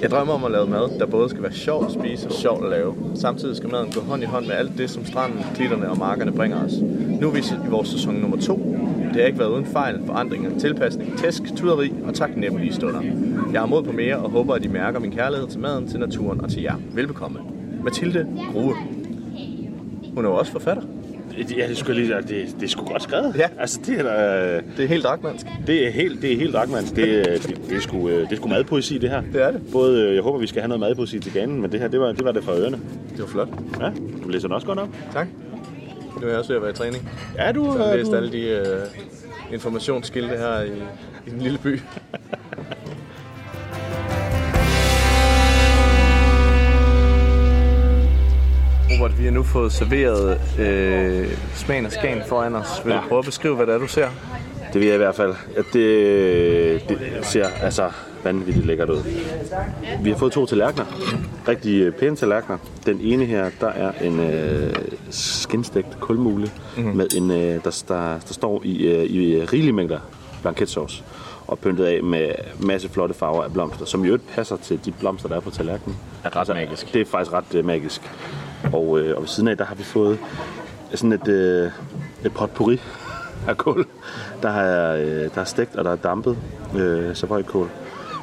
Jeg 0.03 0.11
drømmer 0.11 0.35
om 0.35 0.45
at 0.45 0.51
lave 0.51 0.67
mad, 0.67 0.99
der 0.99 1.07
både 1.07 1.29
skal 1.29 1.43
være 1.43 1.53
sjov 1.53 1.85
at 1.85 1.93
spise 1.93 2.29
og 2.29 2.33
sjov 2.33 2.65
at 2.65 2.71
lave. 2.71 2.95
Samtidig 3.15 3.57
skal 3.57 3.71
maden 3.71 3.93
gå 3.93 4.01
hånd 4.01 4.23
i 4.23 4.27
hånd 4.27 4.47
med 4.47 4.55
alt 4.55 4.79
det, 4.79 4.91
som 4.91 5.07
stranden, 5.07 5.45
klitterne 5.55 5.91
og 5.91 5.99
markerne 5.99 6.33
bringer 6.33 6.65
os. 6.65 6.73
Nu 7.21 7.29
er 7.29 7.33
vi 7.33 7.39
i 7.39 7.71
vores 7.71 7.89
sæson 7.89 8.15
nummer 8.15 8.37
to. 8.37 8.77
Det 9.09 9.17
har 9.17 9.27
ikke 9.27 9.39
været 9.39 9.51
uden 9.51 9.67
fejl, 9.67 10.01
forandringer, 10.07 10.59
tilpasning, 10.59 11.19
tæsk, 11.19 11.43
tuderi 11.57 11.93
og 12.05 12.15
taknemmelige 12.15 12.75
stunder. 12.75 13.01
Jeg 13.53 13.61
har 13.61 13.67
mod 13.67 13.83
på 13.83 13.93
mere 13.93 14.17
og 14.17 14.31
håber, 14.31 14.55
at 14.55 14.65
I 14.65 14.69
mærker 14.69 14.99
min 14.99 15.13
kærlighed 15.13 15.49
til 15.49 15.61
maden, 15.61 15.89
til 15.89 16.01
naturen 16.01 16.41
og 16.41 16.51
til 16.51 16.63
jer. 16.63 16.75
Velbekomme. 16.95 17.39
Mathilde 17.85 18.27
Grue. 18.53 18.75
Hun 20.15 20.25
er 20.25 20.29
jo 20.29 20.35
også 20.35 20.53
forfatter. 20.53 20.83
Ja, 21.57 21.69
det 21.69 21.77
skulle 21.77 22.03
lige 22.03 22.15
det, 22.17 22.29
det 22.29 22.63
er 22.63 22.69
sgu 22.69 22.85
godt 22.85 23.03
skrevet. 23.03 23.35
Ja. 23.39 23.49
Altså, 23.59 23.81
det 23.87 23.99
er 23.99 24.03
da, 24.03 24.57
Det 24.77 24.85
er 24.85 24.89
helt 24.89 25.05
dragmandsk. 25.05 25.47
det 25.67 25.87
er 25.87 25.91
helt, 25.91 26.23
det 26.23 26.33
er 26.33 26.37
helt 26.37 26.53
dragmands. 26.55 26.91
Det, 26.93 27.19
er- 27.21 27.25
det, 27.39 27.61
det, 27.69 27.77
er 27.77 27.81
sgu, 27.81 28.09
øh, 28.09 28.21
det 28.21 28.33
er 28.33 28.37
sgu 28.37 28.49
madpoesi, 28.49 28.99
det 28.99 29.11
her. 29.11 29.23
Det 29.33 29.43
er 29.43 29.51
det. 29.51 29.61
Både, 29.73 30.03
øh, 30.03 30.15
jeg 30.15 30.23
håber, 30.23 30.39
vi 30.39 30.47
skal 30.47 30.61
have 30.63 30.69
noget 30.69 30.81
madpoesi 30.81 31.19
til 31.19 31.33
ganen, 31.33 31.61
men 31.61 31.73
det 31.73 31.81
her, 31.81 31.89
det 31.89 32.01
var 32.01 32.13
det, 32.13 32.25
var 32.25 32.33
det 32.33 32.45
fra 32.45 32.53
ørerne. 32.59 32.79
Det 33.11 33.21
var 33.21 33.27
flot. 33.27 33.49
Ja, 33.81 33.91
du 34.25 34.29
læser 34.29 34.49
den 34.49 34.55
også 34.55 34.67
godt 34.67 34.79
op. 34.79 34.89
Tak. 35.13 35.27
Nu 36.21 36.27
er 36.27 36.29
jeg 36.31 36.39
også 36.39 36.49
ved 36.51 36.57
at 36.57 36.63
være 36.63 36.71
i 36.71 36.75
træning. 36.75 37.09
Ja, 37.39 37.53
du, 37.53 37.65
Så 37.65 37.71
har 37.79 37.85
øh, 37.85 37.89
jeg 37.91 37.99
læst 37.99 38.11
du, 38.11 38.17
alle 38.17 38.33
de 38.33 38.43
øh, 38.49 39.53
informationsskilte 39.53 40.29
her 40.37 40.61
i, 40.63 40.69
i 41.27 41.31
den 41.31 41.39
lille 41.43 41.59
by. 41.59 41.81
Robert, 48.99 49.19
vi 49.19 49.25
har 49.25 49.31
nu 49.31 49.43
fået 49.43 49.73
serveret 49.73 50.41
øh, 50.59 51.39
smagen 51.55 51.87
af 51.87 51.93
Skagen 51.93 52.23
foran 52.29 52.55
os. 52.55 52.83
Vil 52.85 52.93
ja. 52.93 52.97
Du 52.97 53.09
prøve 53.09 53.19
at 53.19 53.25
beskrive, 53.25 53.57
hvad 53.57 53.67
det 53.67 53.75
er, 53.75 53.79
du 53.79 53.87
ser? 53.87 54.09
Det 54.73 54.81
vil 54.81 54.87
jeg 54.87 54.95
i 54.95 54.99
hvert 54.99 55.15
fald. 55.15 55.35
Ja, 55.57 55.63
det, 55.73 56.89
det 56.89 56.99
ser 57.23 57.49
altså 57.63 57.91
vanvittigt 58.25 58.67
lækkert 58.67 58.91
ud. 58.91 59.03
Vi 60.03 60.11
har 60.11 60.17
fået 60.17 60.33
to 60.33 60.47
tallerkener. 60.47 60.85
Rigtig 61.49 61.81
øh, 61.81 61.93
pæne 61.93 62.17
tallerkener. 62.17 62.59
Den 62.87 63.01
ene 63.01 63.25
her, 63.25 63.51
der 63.61 63.69
er 63.69 63.93
en 64.01 64.21
øh, 64.21 64.75
skinstegt 65.11 66.01
kulmule, 66.01 66.51
mm-hmm. 66.77 66.97
med 66.97 67.07
en, 67.17 67.31
øh, 67.31 67.65
der, 67.65 67.83
der, 67.89 68.19
der 68.29 68.33
står 68.33 68.63
i, 68.65 68.87
øh, 68.87 69.05
i 69.05 69.45
rigelige 69.45 69.73
mængder 69.73 69.99
blanketsauce 70.43 71.03
og 71.47 71.59
pyntet 71.59 71.85
af 71.85 72.03
med 72.03 72.31
masse 72.61 72.89
flotte 72.89 73.15
farver 73.15 73.45
af 73.45 73.53
blomster, 73.53 73.85
som 73.85 74.05
i 74.05 74.07
øvrigt 74.07 74.29
passer 74.29 74.57
til 74.57 74.81
de 74.85 74.93
blomster, 74.93 75.29
der 75.29 75.37
er 75.37 75.41
på 75.41 75.51
tallerkenen. 75.51 75.97
Er 76.25 76.37
ret 76.37 76.49
magisk. 76.49 76.95
Det 76.95 77.01
er 77.01 77.05
faktisk 77.05 77.33
ret 77.33 77.55
øh, 77.55 77.65
magisk. 77.65 78.03
Og, 78.73 79.01
øh, 79.01 79.17
og 79.17 79.23
ved 79.23 79.29
siden 79.29 79.49
af, 79.49 79.57
der 79.57 79.65
har 79.65 79.75
vi 79.75 79.83
fået 79.83 80.19
sådan 80.95 81.13
et, 81.13 81.29
øh, 81.29 81.71
et 82.25 82.35
potpourri 82.35 82.81
af 83.49 83.57
kål. 83.57 83.87
Der 84.43 84.51
er, 84.51 84.97
øh, 84.97 85.35
der 85.35 85.41
er 85.41 85.45
stegt, 85.45 85.77
og 85.77 85.85
der 85.85 85.93
er 85.93 85.97
dampet 85.97 86.39
øh, 86.77 87.17
savoykål. 87.17 87.71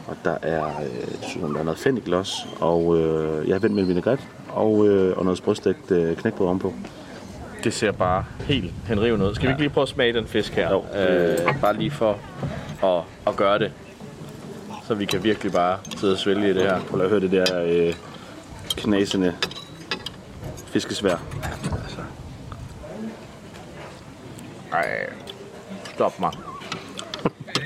Og 0.07 0.15
der 0.25 0.37
er, 0.41 0.65
øh, 0.65 1.53
der 1.53 1.59
er 1.59 1.63
noget 1.63 1.79
fennikel 1.79 2.13
også. 2.13 2.33
Og 2.59 2.97
øh, 2.97 3.47
jeg 3.47 3.55
har 3.55 3.59
vendt 3.59 3.75
med 3.75 3.83
en 3.83 3.89
vinaigrette 3.89 4.23
og, 4.49 4.87
øh, 4.87 5.17
og 5.17 5.23
noget 5.23 5.37
sprødstegt 5.37 5.91
øh, 5.91 6.15
knækbrød 6.15 6.47
ovenpå. 6.47 6.73
Det 7.63 7.73
ser 7.73 7.91
bare 7.91 8.25
helt 8.39 8.73
henrivende 8.87 9.25
ud. 9.25 9.35
Skal 9.35 9.47
vi 9.47 9.51
ikke 9.51 9.61
lige 9.61 9.69
prøve 9.69 9.81
at 9.81 9.89
smage 9.89 10.13
den 10.13 10.27
fisk 10.27 10.53
her? 10.53 10.71
Jo. 10.71 10.83
Øh, 10.99 11.61
bare 11.61 11.77
lige 11.77 11.91
for 11.91 12.17
at, 12.83 13.03
at 13.27 13.35
gøre 13.35 13.59
det. 13.59 13.71
Så 14.87 14.93
vi 14.93 15.05
kan 15.05 15.23
virkelig 15.23 15.51
bare 15.51 15.77
sidde 15.97 16.13
og 16.13 16.19
svælge 16.19 16.49
i 16.49 16.53
det 16.53 16.61
her. 16.61 16.79
Prøv 16.79 17.01
at 17.01 17.09
høre 17.09 17.19
det 17.19 17.31
der 17.31 17.63
øh, 17.63 17.93
knasende 18.77 19.33
fiskesvær. 20.75 21.15
Ej, 24.73 24.85
stop 25.95 26.19
mig. 26.19 26.31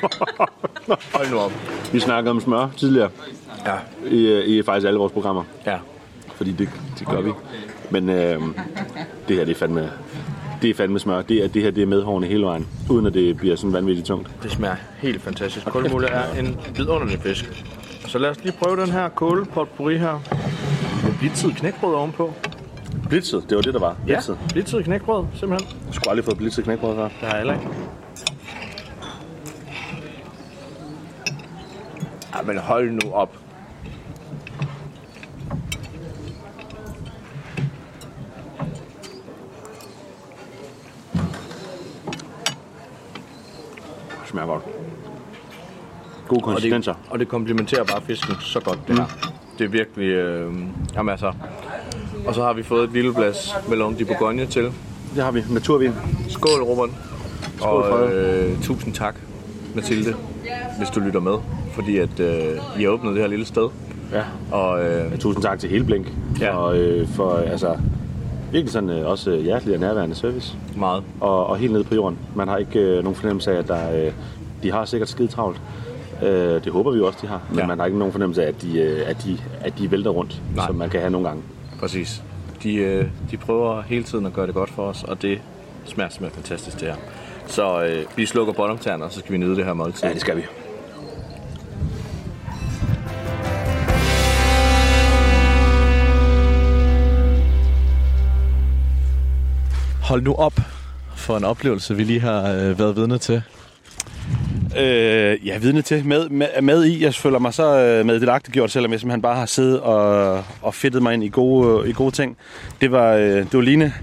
Hold 1.15 1.31
nu 1.31 1.37
op. 1.39 1.51
Vi 1.91 1.99
snakkede 1.99 2.31
om 2.31 2.39
smør 2.41 2.69
tidligere 2.77 3.09
Ja. 3.65 3.75
i, 4.09 4.27
øh, 4.27 4.45
i 4.45 4.63
faktisk 4.63 4.87
alle 4.87 4.99
vores 4.99 5.13
programmer. 5.13 5.43
Ja. 5.65 5.77
Fordi 6.35 6.51
det, 6.51 6.69
det 6.99 7.07
gør 7.07 7.21
vi. 7.21 7.31
Men 7.91 8.09
øh, 8.09 8.41
det 9.27 9.35
her, 9.37 9.45
det 9.45 9.51
er 9.51 9.55
fandme, 9.55 9.91
det 10.61 10.69
er 10.69 10.73
fandme 10.73 10.99
smør. 10.99 11.21
Det, 11.21 11.43
er, 11.43 11.47
det 11.47 11.61
her, 11.61 11.71
det 11.71 11.83
er 11.83 11.87
medhårende 11.87 12.27
hele 12.27 12.43
vejen, 12.43 12.67
uden 12.89 13.05
at 13.05 13.13
det 13.13 13.37
bliver 13.37 13.55
sådan 13.55 13.73
vanvittigt 13.73 14.07
tungt. 14.07 14.29
Det 14.43 14.51
smager 14.51 14.75
helt 14.97 15.21
fantastisk. 15.21 15.65
Kulmule 15.65 16.07
er 16.07 16.33
en 16.39 16.59
vidunderlig 16.75 17.19
fisk. 17.21 17.65
Så 18.07 18.17
lad 18.19 18.29
os 18.29 18.43
lige 18.43 18.53
prøve 18.63 18.81
den 18.81 18.89
her 18.91 19.09
kålepotpourri 19.09 19.97
her. 19.97 20.19
Med 21.03 21.13
blitzet 21.19 21.55
knækbrød 21.55 21.93
ovenpå. 21.95 22.33
Blitzet, 23.09 23.49
det 23.49 23.55
var 23.55 23.61
det, 23.61 23.73
der 23.73 23.79
var. 23.79 23.95
Blitzet. 24.05 24.37
Ja, 24.41 24.53
blitzet 24.53 24.83
knækbrød, 24.85 25.25
simpelthen. 25.35 25.77
Jeg 25.85 25.93
skulle 25.93 26.09
aldrig 26.09 26.25
fået 26.25 26.37
blitzet 26.37 26.63
knækbrød 26.63 26.95
før. 26.95 27.03
Det 27.03 27.11
har 27.21 27.27
jeg 27.29 27.37
heller 27.37 27.53
ikke. 27.53 27.67
Ej, 32.33 32.41
men 32.43 32.57
hold 32.57 32.91
nu 32.91 33.11
op. 33.13 33.37
Det 44.21 44.27
smager 44.29 44.47
godt. 44.47 44.63
Gode 46.27 46.39
Og 46.39 46.43
konsistenser. 46.43 46.93
det, 46.93 47.01
og 47.09 47.19
det 47.19 47.27
komplementerer 47.27 47.83
bare 47.83 48.01
fisken 48.01 48.35
så 48.39 48.59
godt, 48.59 48.79
det 48.87 48.95
her. 48.99 49.05
Det 49.57 49.65
er 49.65 49.69
virkelig... 49.69 50.05
Øh, 50.07 50.53
jamen 50.95 51.09
altså... 51.11 51.33
Og 52.29 52.35
så 52.35 52.43
har 52.43 52.53
vi 52.53 52.63
fået 52.63 52.83
et 52.83 52.93
lille 52.93 53.13
glas 53.13 53.55
Melon 53.69 53.99
de 53.99 54.05
Bourgogne 54.05 54.45
til. 54.45 54.63
Det 55.15 55.23
har 55.23 55.31
vi. 55.31 55.43
Naturvin. 55.49 55.91
Skål, 56.27 56.63
Robert. 56.63 56.89
Skål, 57.57 57.83
og 57.83 58.11
øh, 58.11 58.61
tusind 58.61 58.93
tak, 58.93 59.15
Mathilde, 59.75 60.15
hvis 60.77 60.89
du 60.89 60.99
lytter 60.99 61.19
med. 61.19 61.33
fordi 61.73 61.97
at 61.97 62.19
øh, 62.19 62.57
I 62.79 62.83
har 62.83 62.89
åbnet 62.89 63.13
det 63.13 63.21
her 63.21 63.27
lille 63.29 63.45
sted. 63.45 63.69
Ja. 64.13 64.23
Og 64.51 64.83
øh, 64.85 65.11
Ja, 65.11 65.17
tusind 65.17 65.43
tak 65.43 65.59
til 65.59 65.69
hele 65.69 65.83
Blink. 65.85 66.07
Ja. 66.41 66.55
Og 66.55 66.77
øh, 66.77 67.07
for 67.07 67.31
altså, 67.37 67.77
virkelig 68.51 68.71
sådan 68.71 68.89
øh, 68.89 69.07
også 69.07 69.31
øh, 69.31 69.39
hjertelig 69.39 69.73
og 69.73 69.79
nærværende 69.79 70.15
service. 70.15 70.57
meget. 70.77 71.03
Og, 71.19 71.47
og 71.47 71.57
helt 71.57 71.73
ned 71.73 71.83
på 71.83 71.95
jorden. 71.95 72.17
Man 72.35 72.47
har 72.47 72.57
ikke 72.57 72.79
øh, 72.79 73.03
nogen 73.03 73.15
fornemmelse 73.15 73.51
af, 73.51 73.57
at 73.57 73.67
der, 73.67 74.05
øh, 74.05 74.11
de 74.63 74.71
har 74.71 74.85
sikkert 74.85 75.09
skide 75.09 75.27
travlt. 75.27 75.61
Øh, 76.23 76.63
det 76.63 76.71
håber 76.71 76.91
vi 76.91 77.01
også, 77.01 77.19
de 77.21 77.27
har. 77.27 77.41
Men 77.49 77.59
ja. 77.59 77.67
man 77.67 77.79
har 77.79 77.85
ikke 77.85 77.97
nogen 77.97 78.11
fornemmelse 78.11 78.43
af, 78.43 78.47
at 78.47 78.61
de, 78.61 78.79
øh, 78.79 79.01
at 79.09 79.17
de, 79.25 79.37
at 79.61 79.73
de 79.79 79.91
vælter 79.91 80.11
rundt, 80.11 80.41
Nej. 80.55 80.65
som 80.67 80.75
man 80.75 80.89
kan 80.89 80.99
have 80.99 81.11
nogle 81.11 81.27
gange. 81.27 81.43
Præcis. 81.79 82.23
De, 82.63 82.75
øh, 82.75 83.07
de 83.31 83.37
prøver 83.37 83.81
hele 83.81 84.03
tiden 84.03 84.25
at 84.25 84.33
gøre 84.33 84.47
det 84.47 84.53
godt 84.53 84.69
for 84.69 84.83
os, 84.83 85.03
og 85.03 85.21
det 85.21 85.41
smager 85.85 86.09
simpelthen 86.09 86.43
fantastisk 86.43 86.79
det 86.79 86.87
her. 86.87 86.95
Så 87.47 87.83
øh, 87.83 88.05
vi 88.15 88.25
slukker 88.25 88.53
båndomtagerne, 88.53 89.03
og 89.03 89.11
så 89.11 89.19
skal 89.19 89.31
vi 89.31 89.37
nyde 89.37 89.55
det 89.55 89.65
her 89.65 89.73
måltid. 89.73 90.03
Ja, 90.03 90.13
det 90.13 90.21
skal 90.21 90.37
vi. 90.37 90.41
Hold 100.03 100.21
nu 100.21 100.33
op 100.33 100.53
for 101.15 101.37
en 101.37 101.43
oplevelse, 101.43 101.95
vi 101.95 102.03
lige 102.03 102.19
har 102.19 102.51
øh, 102.51 102.79
været 102.79 102.95
vidne 102.95 103.17
til. 103.17 103.43
Øh, 104.77 105.47
ja, 105.47 105.57
vidne 105.57 105.81
til. 105.81 106.05
Med, 106.05 106.29
med, 106.29 106.47
med 106.61 106.85
i, 106.85 107.03
jeg 107.03 107.15
føler 107.15 107.39
mig 107.39 107.53
så 107.53 107.79
øh, 107.79 108.05
med 108.05 108.19
det 108.19 108.51
gjort, 108.51 108.71
selvom 108.71 108.91
jeg 108.91 108.99
simpelthen 108.99 109.21
bare 109.21 109.35
har 109.35 109.45
siddet 109.45 109.79
og, 109.79 110.43
og 110.61 110.73
fedtet 110.73 111.03
mig 111.03 111.13
ind 111.13 111.23
i 111.23 111.29
gode, 111.29 111.83
øh, 111.83 111.89
i 111.89 111.93
gode 111.93 112.11
ting. 112.11 112.37
Det 112.81 112.91
var, 112.91 113.13
øh, 113.13 113.21
det 113.23 113.53
var 113.53 113.61
Line, 113.61 113.93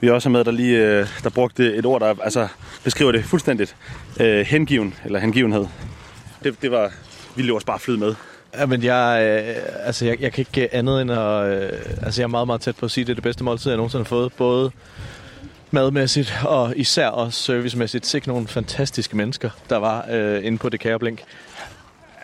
vi 0.00 0.10
også 0.10 0.28
har 0.28 0.32
med, 0.32 0.44
der 0.44 0.50
lige 0.50 0.78
øh, 0.78 1.06
der 1.24 1.30
brugte 1.30 1.74
et 1.74 1.86
ord, 1.86 2.00
der 2.00 2.14
altså, 2.22 2.48
beskriver 2.84 3.12
det 3.12 3.24
fuldstændigt. 3.24 3.76
Øh, 4.20 4.46
hengiven, 4.46 4.94
eller 5.04 5.18
hengivenhed. 5.18 5.66
Det, 6.44 6.62
det 6.62 6.70
var, 6.70 6.92
vi 7.36 7.42
løb 7.42 7.54
også 7.54 7.66
bare 7.66 7.78
flyd 7.78 7.96
med. 7.96 8.14
Ja, 8.58 8.66
men 8.66 8.82
jeg, 8.82 9.22
øh, 9.22 9.86
altså 9.86 10.04
jeg, 10.04 10.20
jeg 10.20 10.32
kan 10.32 10.46
ikke 10.54 10.74
andet 10.74 11.02
end 11.02 11.10
at... 11.10 11.46
Øh, 11.46 11.78
altså 12.02 12.20
jeg 12.22 12.26
er 12.26 12.30
meget, 12.30 12.46
meget 12.46 12.60
tæt 12.60 12.76
på 12.76 12.84
at 12.84 12.90
sige, 12.90 13.02
at 13.02 13.06
det 13.06 13.12
er 13.12 13.14
det 13.14 13.22
bedste 13.22 13.44
måltid, 13.44 13.70
jeg 13.70 13.76
nogensinde 13.76 14.04
har 14.04 14.08
fået. 14.08 14.32
Både 14.32 14.70
madmæssigt 15.72 16.34
og 16.44 16.72
især 16.76 17.06
også 17.06 17.42
servicemæssigt. 17.42 18.06
Sikke 18.06 18.28
nogle 18.28 18.48
fantastiske 18.48 19.16
mennesker, 19.16 19.50
der 19.70 19.76
var 19.76 20.06
øh, 20.10 20.44
inde 20.44 20.58
på 20.58 20.68
det 20.68 20.80
kære 20.80 20.98
blink. 20.98 21.22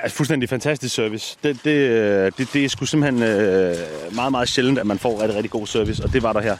Altså, 0.03 0.17
fuldstændig 0.17 0.49
fantastisk 0.49 0.95
service. 0.95 1.37
Det, 1.43 1.59
det, 1.65 1.71
øh, 1.71 2.33
det, 2.39 2.49
det 2.53 2.65
er 2.65 2.69
sgu 2.69 2.85
simpelthen 2.85 3.23
øh, 3.23 3.77
meget, 4.13 4.31
meget 4.31 4.49
sjældent, 4.49 4.79
at 4.79 4.87
man 4.87 4.99
får 4.99 5.21
rigtig, 5.21 5.37
rigtig 5.37 5.51
god 5.51 5.67
service, 5.67 6.05
og 6.05 6.13
det 6.13 6.23
var 6.23 6.33
der 6.33 6.41
her. 6.41 6.57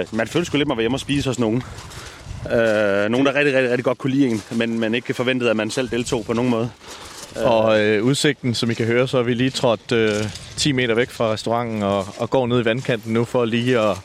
Øh, 0.00 0.06
man 0.12 0.28
følte 0.28 0.46
sgu 0.46 0.56
lidt, 0.56 0.68
man 0.68 0.76
var 0.76 0.82
hjemme 0.82 0.96
og 0.96 1.00
spise 1.00 1.28
hos 1.28 1.38
nogen. 1.38 1.62
Øh, 2.52 3.08
nogen, 3.10 3.26
der 3.26 3.34
rigtig, 3.34 3.54
rigtig, 3.54 3.70
rigtig 3.70 3.84
godt 3.84 3.98
kunne 3.98 4.10
lide 4.12 4.28
en, 4.28 4.42
men 4.50 4.80
man 4.80 4.94
ikke 4.94 5.14
forventede, 5.14 5.50
at 5.50 5.56
man 5.56 5.70
selv 5.70 5.90
deltog 5.90 6.24
på 6.24 6.32
nogen 6.32 6.50
måde. 6.50 6.70
Og 7.36 7.80
øh, 7.80 8.04
udsigten, 8.04 8.54
som 8.54 8.70
I 8.70 8.74
kan 8.74 8.86
høre, 8.86 9.08
så 9.08 9.18
er 9.18 9.22
vi 9.22 9.34
lige 9.34 9.50
trådt 9.50 9.92
øh, 9.92 10.14
10 10.56 10.72
meter 10.72 10.94
væk 10.94 11.10
fra 11.10 11.32
restauranten 11.32 11.82
og, 11.82 12.06
og 12.18 12.30
går 12.30 12.46
ned 12.46 12.60
i 12.60 12.64
vandkanten 12.64 13.12
nu 13.12 13.24
for 13.24 13.44
lige 13.44 13.78
at, 13.78 13.96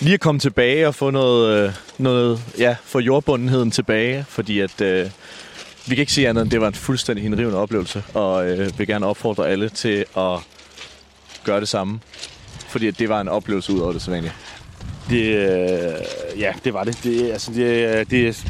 lige 0.00 0.14
at 0.14 0.20
komme 0.20 0.38
tilbage 0.38 0.88
og 0.88 0.94
få 0.94 1.10
noget, 1.10 1.64
øh, 1.64 1.72
noget 1.98 2.40
ja, 2.58 2.76
få 2.84 2.98
jordbundenheden 2.98 3.70
tilbage, 3.70 4.24
fordi 4.28 4.60
at 4.60 4.80
øh, 4.80 5.10
vi 5.86 5.94
kan 5.94 6.02
ikke 6.02 6.12
sige 6.12 6.28
andet 6.28 6.42
end, 6.42 6.50
det 6.50 6.60
var 6.60 6.68
en 6.68 6.74
fuldstændig 6.74 7.22
henrivende 7.22 7.58
oplevelse, 7.58 8.02
og 8.14 8.50
øh, 8.50 8.78
vil 8.78 8.86
gerne 8.86 9.06
opfordre 9.06 9.48
alle 9.48 9.68
til 9.68 10.04
at 10.16 10.38
gøre 11.44 11.60
det 11.60 11.68
samme, 11.68 12.00
fordi 12.68 12.86
at 12.86 12.98
det 12.98 13.08
var 13.08 13.20
en 13.20 13.28
oplevelse 13.28 13.72
ud 13.72 13.80
over 13.80 13.92
det 13.92 14.02
sædvanlige. 14.02 14.32
Det, 15.10 15.24
øh, 15.24 16.40
ja, 16.40 16.52
det 16.64 16.74
var 16.74 16.84
det. 16.84 16.98
Det, 17.04 17.30
altså, 17.30 17.52
det, 17.52 17.98
øh, 17.98 18.06
det, 18.10 18.44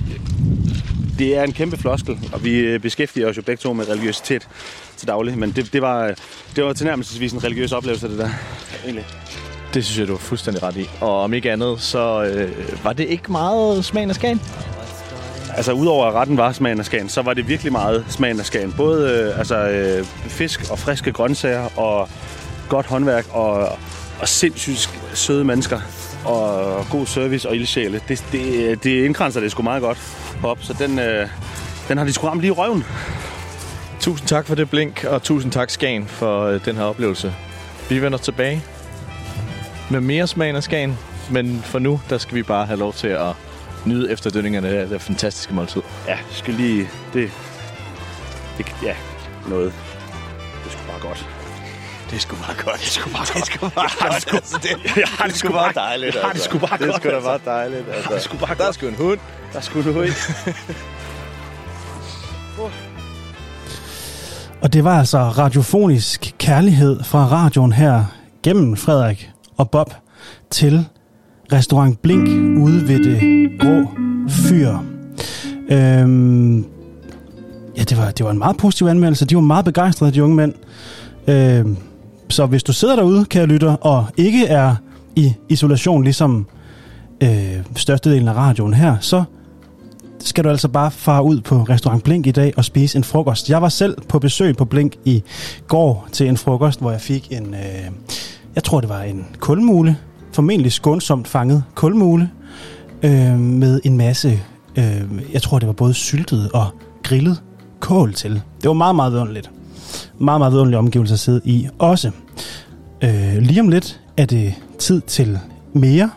det 1.18 1.36
er 1.36 1.42
en 1.42 1.52
kæmpe 1.52 1.76
floskel, 1.76 2.18
og 2.32 2.44
vi 2.44 2.58
øh, 2.58 2.80
beskæftiger 2.80 3.28
os 3.28 3.36
jo 3.36 3.42
begge 3.42 3.60
to 3.60 3.72
med 3.72 3.88
religiøsitet 3.88 4.48
til 4.96 5.08
daglig, 5.08 5.38
men 5.38 5.52
det, 5.52 5.72
det, 5.72 5.82
var, 5.82 6.14
det 6.56 6.64
var 6.64 6.72
tilnærmelsesvis 6.72 7.32
en 7.32 7.44
religiøs 7.44 7.72
oplevelse, 7.72 8.08
det 8.08 8.18
der. 8.18 8.30
Egentlig. 8.84 9.06
Det 9.74 9.84
synes 9.84 9.98
jeg, 9.98 10.08
du 10.08 10.12
var 10.12 10.18
fuldstændig 10.18 10.62
ret 10.62 10.76
i. 10.76 10.90
Og 11.00 11.22
om 11.22 11.34
ikke 11.34 11.52
andet, 11.52 11.80
så 11.80 12.24
øh, 12.24 12.84
var 12.84 12.92
det 12.92 13.04
ikke 13.04 13.32
meget 13.32 13.84
smagen 13.84 14.08
af 14.08 14.14
skagen. 14.14 14.40
Altså, 15.56 15.72
udover 15.72 16.06
at 16.06 16.14
retten 16.14 16.36
var 16.36 16.52
smagen 16.52 16.78
af 16.78 16.84
skagen, 16.84 17.08
så 17.08 17.22
var 17.22 17.34
det 17.34 17.48
virkelig 17.48 17.72
meget 17.72 18.04
smagen 18.08 18.40
af 18.40 18.46
skagen. 18.46 18.72
Både 18.72 19.10
øh, 19.10 19.38
altså, 19.38 19.68
øh, 19.68 20.04
fisk 20.04 20.70
og 20.70 20.78
friske 20.78 21.12
grøntsager 21.12 21.78
og 21.78 22.08
godt 22.68 22.86
håndværk 22.86 23.26
og, 23.30 23.68
og 24.20 24.28
sindssygt 24.28 24.90
søde 25.14 25.44
mennesker 25.44 25.80
og 26.24 26.84
god 26.90 27.06
service 27.06 27.48
og 27.48 27.56
ildsjæle. 27.56 28.00
Det, 28.08 28.24
det, 28.32 28.84
det 28.84 29.04
indgrænser 29.04 29.40
det 29.40 29.50
sgu 29.50 29.62
meget 29.62 29.82
godt 29.82 29.98
op, 30.42 30.58
så 30.60 30.74
den, 30.78 30.98
øh, 30.98 31.28
den 31.88 31.98
har 31.98 32.04
de 32.04 32.12
sgu 32.12 32.26
ramt 32.26 32.40
lige 32.40 32.48
i 32.48 32.52
røven. 32.52 32.84
Tusind 34.00 34.28
tak 34.28 34.46
for 34.46 34.54
det 34.54 34.70
blink, 34.70 35.04
og 35.04 35.22
tusind 35.22 35.52
tak 35.52 35.70
Skagen 35.70 36.06
for 36.06 36.42
øh, 36.42 36.64
den 36.64 36.76
her 36.76 36.82
oplevelse. 36.82 37.34
Vi 37.88 38.02
vender 38.02 38.18
tilbage 38.18 38.62
med 39.90 40.00
mere 40.00 40.26
smagen 40.26 40.56
af 40.56 40.62
Skagen, 40.62 40.98
men 41.30 41.62
for 41.64 41.78
nu, 41.78 42.00
der 42.10 42.18
skal 42.18 42.34
vi 42.34 42.42
bare 42.42 42.66
have 42.66 42.78
lov 42.78 42.92
til 42.92 43.08
at 43.08 43.32
nyde 43.84 44.12
efterdønningerne 44.12 44.68
af 44.68 44.88
det 44.88 45.00
fantastiske 45.02 45.54
måltid. 45.54 45.82
Ja, 46.08 46.18
skal 46.30 46.54
lige... 46.54 46.88
Det, 47.12 47.30
det, 48.58 48.66
ja, 48.82 48.94
noget. 49.48 49.72
Det 50.64 50.72
er 50.72 50.76
sgu 50.78 50.80
bare 50.90 51.00
godt. 51.00 51.26
Det 52.10 52.16
er 52.16 52.20
sgu 52.20 52.36
bare 52.36 52.54
godt. 52.64 52.80
Det 52.80 52.86
er 52.86 52.90
sgu 52.90 53.10
bare 53.10 53.24
Det 53.24 53.34
godt. 53.34 53.46
sgu 53.46 53.68
bare 53.68 53.84
Jeg 53.84 54.08
har 54.10 54.18
det 54.18 54.28
godt. 54.30 54.32
sgu- 54.32 54.36
Altså, 54.36 54.58
det, 54.62 54.96
jeg 54.96 55.08
har 55.08 55.24
det 55.26 55.32
er 55.34 55.38
sgu 55.38 55.52
bare 55.52 55.72
dejligt. 55.74 56.14
Jeg 56.14 56.22
har 56.22 56.28
det 56.28 56.34
altså. 56.34 56.48
sgu 56.50 56.58
bare 56.58 56.78
Det 56.78 56.84
er 56.84 56.90
godt, 56.90 57.02
sgu 57.02 57.08
da 57.10 57.14
altså. 57.14 57.28
bare 57.44 57.56
dejligt. 57.56 57.84
Altså. 57.94 58.08
det 58.10 58.16
er 58.16 58.20
sgu 58.20 58.36
bare 58.36 58.54
Der 58.54 58.64
godt. 58.64 58.74
sgu 58.74 58.86
en 58.86 58.94
hund. 58.94 59.18
Der 59.52 59.58
er 59.58 59.62
sgu 59.62 59.78
en 59.78 59.84
hund. 59.94 60.08
Og 64.62 64.72
det 64.72 64.84
var 64.84 64.98
altså 64.98 65.18
radiofonisk 65.18 66.34
kærlighed 66.38 67.04
fra 67.04 67.26
radioen 67.26 67.72
her 67.72 68.04
gennem 68.42 68.76
Frederik 68.76 69.30
og 69.58 69.70
Bob 69.70 69.94
til 70.50 70.86
restaurant 71.52 72.02
Blink 72.02 72.28
ude 72.58 72.88
ved 72.88 73.04
det 73.04 73.50
grå 73.60 73.86
fyr. 74.28 74.76
Øhm, 75.70 76.58
ja, 77.76 77.82
det 77.82 77.96
var, 77.96 78.10
det 78.10 78.24
var 78.24 78.30
en 78.30 78.38
meget 78.38 78.56
positiv 78.56 78.86
anmeldelse. 78.86 79.26
De 79.26 79.34
var 79.34 79.40
meget 79.40 79.64
begejstrede, 79.64 80.12
de 80.12 80.24
unge 80.24 80.36
mænd. 80.36 80.54
Øhm, 81.26 81.76
så 82.28 82.46
hvis 82.46 82.62
du 82.62 82.72
sidder 82.72 82.96
derude, 82.96 83.24
kære 83.24 83.46
lytter, 83.46 83.72
og 83.72 84.06
ikke 84.16 84.46
er 84.46 84.76
i 85.16 85.34
isolation, 85.48 86.04
ligesom 86.04 86.46
øh, 87.22 87.56
størstedelen 87.76 88.28
af 88.28 88.34
radioen 88.34 88.74
her, 88.74 88.96
så 89.00 89.24
skal 90.20 90.44
du 90.44 90.48
altså 90.48 90.68
bare 90.68 90.90
fare 90.90 91.22
ud 91.22 91.40
på 91.40 91.62
restaurant 91.62 92.04
Blink 92.04 92.26
i 92.26 92.30
dag 92.30 92.52
og 92.56 92.64
spise 92.64 92.98
en 92.98 93.04
frokost. 93.04 93.50
Jeg 93.50 93.62
var 93.62 93.68
selv 93.68 93.96
på 94.08 94.18
besøg 94.18 94.56
på 94.56 94.64
Blink 94.64 94.94
i 95.04 95.22
går 95.68 96.08
til 96.12 96.28
en 96.28 96.36
frokost, 96.36 96.80
hvor 96.80 96.90
jeg 96.90 97.00
fik 97.00 97.28
en, 97.32 97.54
øh, 97.54 97.90
jeg 98.54 98.64
tror 98.64 98.80
det 98.80 98.88
var 98.88 99.02
en 99.02 99.26
kulmule, 99.38 99.96
formentlig 100.32 100.72
skånsomt 100.72 101.28
fanget 101.28 101.64
kulmule, 101.74 102.30
øh, 103.02 103.38
med 103.38 103.80
en 103.84 103.96
masse, 103.96 104.40
øh, 104.76 105.02
jeg 105.32 105.42
tror 105.42 105.58
det 105.58 105.66
var 105.66 105.72
både 105.72 105.94
syltet 105.94 106.50
og 106.52 106.66
grillet 107.02 107.42
kål 107.80 108.12
til. 108.12 108.32
Det 108.32 108.68
var 108.68 108.72
meget, 108.72 108.96
meget 108.96 109.12
vidunderligt. 109.12 109.50
Meget, 110.18 110.40
meget 110.40 110.52
vidunderlig 110.52 110.78
omgivelse 110.78 111.14
at 111.14 111.20
sidde 111.20 111.40
i 111.44 111.68
også. 111.78 112.10
Øh, 113.04 113.36
lige 113.38 113.60
om 113.60 113.68
lidt 113.68 114.00
er 114.16 114.26
det 114.26 114.54
tid 114.78 115.00
til 115.00 115.38
mere 115.72 116.10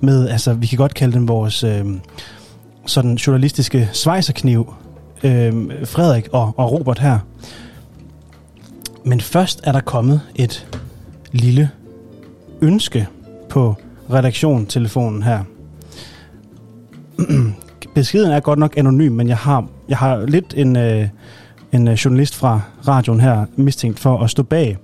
med, 0.00 0.28
altså 0.28 0.54
vi 0.54 0.66
kan 0.66 0.78
godt 0.78 0.94
kalde 0.94 1.12
den 1.12 1.28
vores... 1.28 1.64
Øh, 1.64 1.84
sådan 2.86 3.14
journalistiske 3.14 3.90
svejserkniv, 3.92 4.74
øh, 5.22 5.52
Frederik 5.84 6.28
og, 6.32 6.54
og 6.56 6.72
Robert 6.72 6.98
her. 6.98 7.18
Men 9.04 9.20
først 9.20 9.60
er 9.64 9.72
der 9.72 9.80
kommet 9.80 10.20
et 10.34 10.66
lille 11.34 11.70
ønske 12.60 13.06
på 13.48 13.74
redaktionstelefonen 14.12 15.22
her. 15.22 15.40
Beskeden 17.94 18.32
er 18.32 18.40
godt 18.40 18.58
nok 18.58 18.76
anonym, 18.76 19.12
men 19.12 19.28
jeg 19.28 19.36
har, 19.36 19.66
jeg 19.88 19.98
har 19.98 20.26
lidt 20.26 20.54
en, 20.56 20.76
øh, 20.76 21.08
en 21.72 21.88
øh, 21.88 21.94
journalist 21.94 22.34
fra 22.34 22.60
radioen 22.88 23.20
her 23.20 23.46
mistænkt 23.56 24.00
for 24.00 24.18
at 24.18 24.30
stå 24.30 24.42
bag. 24.42 24.78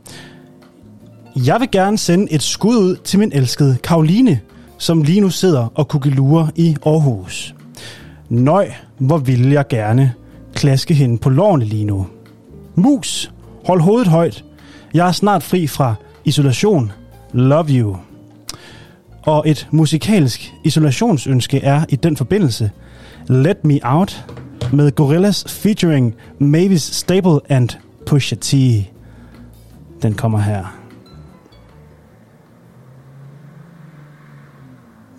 Jeg 1.37 1.61
vil 1.61 1.71
gerne 1.71 1.99
sende 1.99 2.33
et 2.33 2.43
skud 2.43 2.77
ud 2.77 2.97
til 2.97 3.19
min 3.19 3.33
elskede 3.35 3.77
Karoline, 3.83 4.41
som 4.79 5.03
lige 5.03 5.21
nu 5.21 5.31
sidder 5.31 5.73
og 5.75 5.89
kugelurer 5.89 6.49
i 6.57 6.77
Aarhus. 6.87 7.55
Nøj, 8.29 8.71
hvor 8.99 9.19
vil 9.19 9.51
jeg 9.51 9.69
gerne 9.69 10.13
klaske 10.55 10.95
hende 10.95 11.19
på 11.19 11.31
lårene 11.31 11.65
lige 11.65 11.85
nu. 11.85 12.07
Mus, 12.75 13.33
hold 13.67 13.81
hovedet 13.81 14.09
højt. 14.09 14.45
Jeg 14.95 15.09
er 15.09 15.13
snart 15.13 15.43
fri 15.43 15.67
fra 15.67 15.95
isolation. 16.31 16.93
Love 17.33 17.67
you. 17.71 17.97
Og 19.23 19.43
et 19.47 19.69
musikalsk 19.71 20.53
isolationsønske 20.65 21.59
er 21.59 21.85
i 21.89 21.97
den 21.97 22.17
forbindelse 22.17 22.71
Let 23.29 23.65
Me 23.65 23.81
Out 23.83 24.27
med 24.73 24.93
Gorillaz 24.93 25.45
featuring 25.49 26.15
Mavis 26.39 26.83
Stable 26.83 27.41
and 27.49 27.69
Pusha 28.07 28.37
T. 28.37 28.53
Den 30.03 30.15
kommer 30.15 30.39
her. 30.39 30.77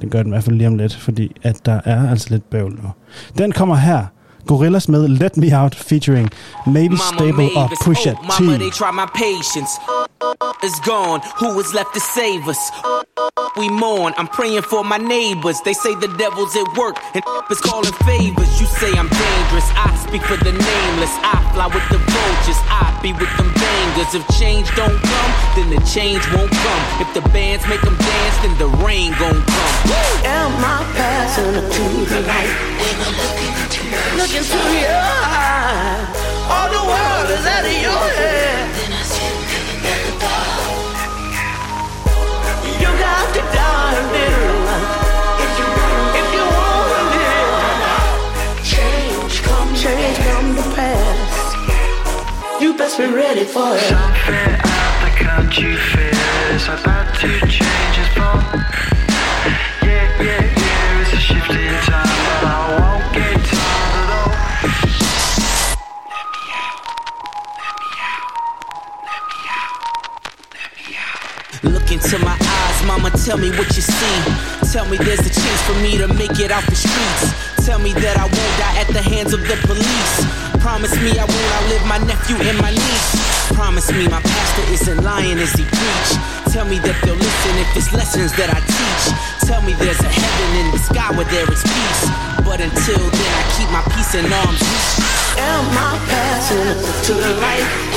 Den 0.01 0.09
gør 0.09 0.23
den 0.23 0.27
i 0.27 0.33
hvert 0.33 0.43
fald 0.43 0.55
lige 0.55 0.67
om 0.67 0.75
lidt, 0.75 0.95
fordi 0.95 1.35
at 1.43 1.65
der 1.65 1.81
er 1.85 2.09
altså 2.09 2.27
lidt 2.29 2.49
bøvl 2.49 2.71
nu. 2.71 2.89
Den 3.37 3.51
kommer 3.51 3.75
her. 3.75 4.05
Gorillas 4.47 4.89
med 4.89 5.07
Let 5.07 5.37
Me 5.37 5.61
Out 5.61 5.75
featuring 5.75 6.29
Maybe 6.67 6.97
Stable 7.13 7.49
og 7.55 7.69
Pusha 7.83 8.11
T. 8.11 8.15
Mama, 8.39 8.57
they 8.57 8.69
try 8.69 8.91
my 8.93 9.07
patience. 9.15 9.71
Is 10.63 10.79
gone. 10.81 11.21
Who 11.37 11.59
is 11.59 11.73
left 11.73 11.93
to 11.93 11.99
save 11.99 12.47
us? 12.47 12.71
We 13.57 13.67
mourn. 13.69 14.13
I'm 14.17 14.27
praying 14.27 14.61
for 14.61 14.83
my 14.83 14.97
neighbors. 14.97 15.59
They 15.61 15.73
say 15.73 15.93
the 15.95 16.07
devil's 16.17 16.55
at 16.55 16.77
work 16.77 16.95
and 17.13 17.23
is 17.51 17.59
calling 17.59 17.91
favors. 18.07 18.61
You 18.61 18.67
say 18.67 18.91
I'm 18.95 19.09
dangerous. 19.09 19.67
I 19.75 19.91
speak 20.07 20.21
for 20.23 20.37
the 20.37 20.53
nameless. 20.53 21.13
I 21.19 21.35
fly 21.53 21.67
with 21.67 21.83
the 21.91 21.99
vultures. 21.99 22.61
I 22.71 22.95
be 23.03 23.11
with 23.11 23.31
them 23.35 23.51
bangers. 23.51 24.15
If 24.15 24.23
change 24.39 24.71
don't 24.75 24.95
come, 25.03 25.31
then 25.55 25.67
the 25.69 25.81
change 25.83 26.23
won't 26.31 26.51
come. 26.51 26.83
If 27.03 27.11
the 27.13 27.21
bands 27.35 27.67
make 27.67 27.81
them 27.81 27.97
dance, 27.97 28.37
then 28.39 28.55
the 28.57 28.69
rain 28.85 29.11
gon' 29.19 29.35
come. 29.35 29.75
Am 30.23 30.53
I 30.63 30.79
passing 30.95 31.59
to 31.59 31.85
the 32.07 32.21
light? 32.23 32.55
Look 34.15 34.31
into 34.31 34.61
your 34.79 35.03
eyes. 35.27 36.07
All 36.47 36.69
the 36.71 36.83
world 36.87 37.27
is 37.35 37.45
out 37.45 37.65
of 37.65 37.77
your 37.83 38.05
head. 38.15 38.70
Best 52.81 52.97
be 52.97 53.05
ready 53.05 53.43
for 53.45 53.75
it. 53.75 53.79
Something 53.79 54.55
out 54.73 54.95
the 55.05 55.11
country 55.23 55.75
fair 55.75 56.55
is 56.55 56.65
about 56.65 57.13
to 57.19 57.27
change 57.45 57.97
its 58.01 58.09
form. 58.15 58.41
Yeah, 59.85 60.23
yeah, 60.25 60.41
yeah, 60.63 61.01
a 61.01 61.19
shift 61.27 61.51
in 61.51 61.75
time, 61.85 62.21
but 62.41 62.51
I 62.51 62.61
won't 62.79 63.05
get 63.13 63.37
tired 63.49 63.95
at 64.01 64.09
all. 64.17 64.31
Let 66.11 66.25
me 66.33 66.43
out. 66.61 66.79
Let 67.61 67.75
me 67.81 67.89
out. 68.09 68.27
Let 69.07 69.21
me 69.29 69.39
out. 69.59 69.73
Let 70.57 70.69
me 70.77 70.85
out. 71.05 71.19
Look 71.73 71.87
into 71.91 72.17
my 72.25 72.33
eyes, 72.33 72.50
mama, 72.85 73.09
tell 73.11 73.37
me 73.37 73.49
what 73.57 73.67
you 73.75 73.81
see. 73.81 74.17
Tell 74.71 74.87
me 74.87 74.97
there's 74.97 75.21
a 75.21 75.33
chance 75.33 75.61
for 75.67 75.75
me 75.81 75.97
to 75.97 76.07
make 76.07 76.39
it 76.39 76.51
out 76.51 76.63
the 76.65 76.75
streets. 76.75 77.33
Tell 77.65 77.79
me 77.79 77.93
that 77.93 78.17
I 78.17 78.25
won't 78.25 78.53
die 78.57 78.77
at 78.81 78.89
the 78.89 79.01
hands 79.01 79.33
of 79.33 79.41
the 79.45 79.57
police. 79.67 80.15
Promise 80.61 80.95
me 81.01 81.17
I 81.17 81.25
won't 81.25 81.51
outlive 81.57 81.85
my 81.85 81.99
nephew 82.05 82.37
and 82.41 82.57
my 82.61 82.71
niece. 82.71 83.09
Promise 83.53 83.91
me 83.91 84.07
my 84.07 84.21
pastor 84.21 84.65
isn't 84.73 85.03
lying 85.03 85.37
as 85.37 85.53
he 85.53 85.65
preach. 85.65 86.09
Tell 86.53 86.65
me 86.65 86.79
that 86.79 86.97
they'll 87.03 87.15
listen 87.15 87.53
if 87.61 87.69
it's 87.77 87.93
lessons 87.93 88.31
that 88.37 88.49
I 88.49 88.59
teach. 88.63 89.05
Tell 89.45 89.61
me 89.61 89.73
there's 89.77 90.01
a 90.01 90.09
heaven 90.09 90.49
in 90.65 90.71
the 90.71 90.79
sky 90.79 91.11
where 91.13 91.27
there 91.29 91.47
is 91.51 91.61
peace. 91.61 92.03
But 92.45 92.61
until 92.61 93.01
then, 93.01 93.31
I 93.37 93.43
keep 93.57 93.69
my 93.69 93.83
peace 93.93 94.15
in 94.15 94.25
arms 94.31 94.61
reach. 94.61 95.01
Am 95.37 95.65
I 95.75 95.97
passing 96.09 96.75
to 97.07 97.13
the 97.13 97.31
light? 97.41 97.91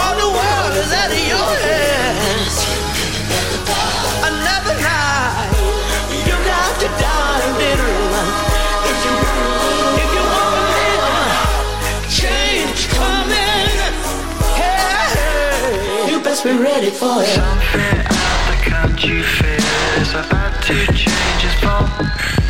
All 0.00 0.14
the 0.16 0.30
world 0.38 0.74
is 0.82 0.90
out 0.92 1.10
of 1.10 1.24
your 1.32 1.50
hands. 1.68 2.56
Another 4.30 4.76
night, 4.80 5.52
you 6.26 6.34
got 6.44 6.72
to 6.80 6.88
die. 7.00 7.24
If 8.84 8.98
you 9.04 9.14
if 10.02 10.10
you 10.16 10.24
wanna 10.34 10.64
live, 10.76 12.08
change 12.10 12.88
coming. 12.88 13.72
You 16.10 16.20
best 16.22 16.44
be 16.44 16.52
ready 16.52 16.90
for 16.90 17.22
it. 17.22 17.26
Something 17.34 17.98
out 18.06 18.42
the 18.50 18.56
country 18.70 19.20
is 20.00 20.10
about 20.10 20.62
to 20.64 20.74
change 20.92 21.44
its 21.44 21.54
form. 21.62 22.43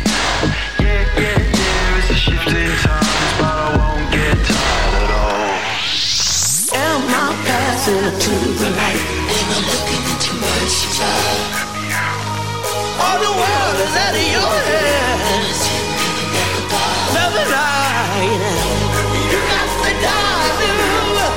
To 8.19 8.31
the 8.31 8.69
light? 8.79 9.03
Am 9.35 9.47
I'm 9.55 9.63
looking 9.71 10.03
into 10.11 10.31
my 10.39 10.61
sky? 10.67 11.65
All 13.03 13.17
the 13.19 13.33
world 13.41 13.77
is 13.85 13.93
out 14.05 14.15
of 14.15 14.27
your 14.35 14.55
hands. 14.71 15.59
Another 17.11 17.45
night, 17.51 18.41
you 19.31 19.39
got 19.51 19.67
to 19.83 19.91
die, 20.05 20.49
little. 20.61 21.33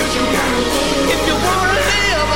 If 0.00 0.08
you 0.14 0.24
wanna 0.36 0.60
live, 0.74 1.10
if 1.14 1.20
you 1.28 1.36
wanna 1.46 1.80
live, 1.90 2.30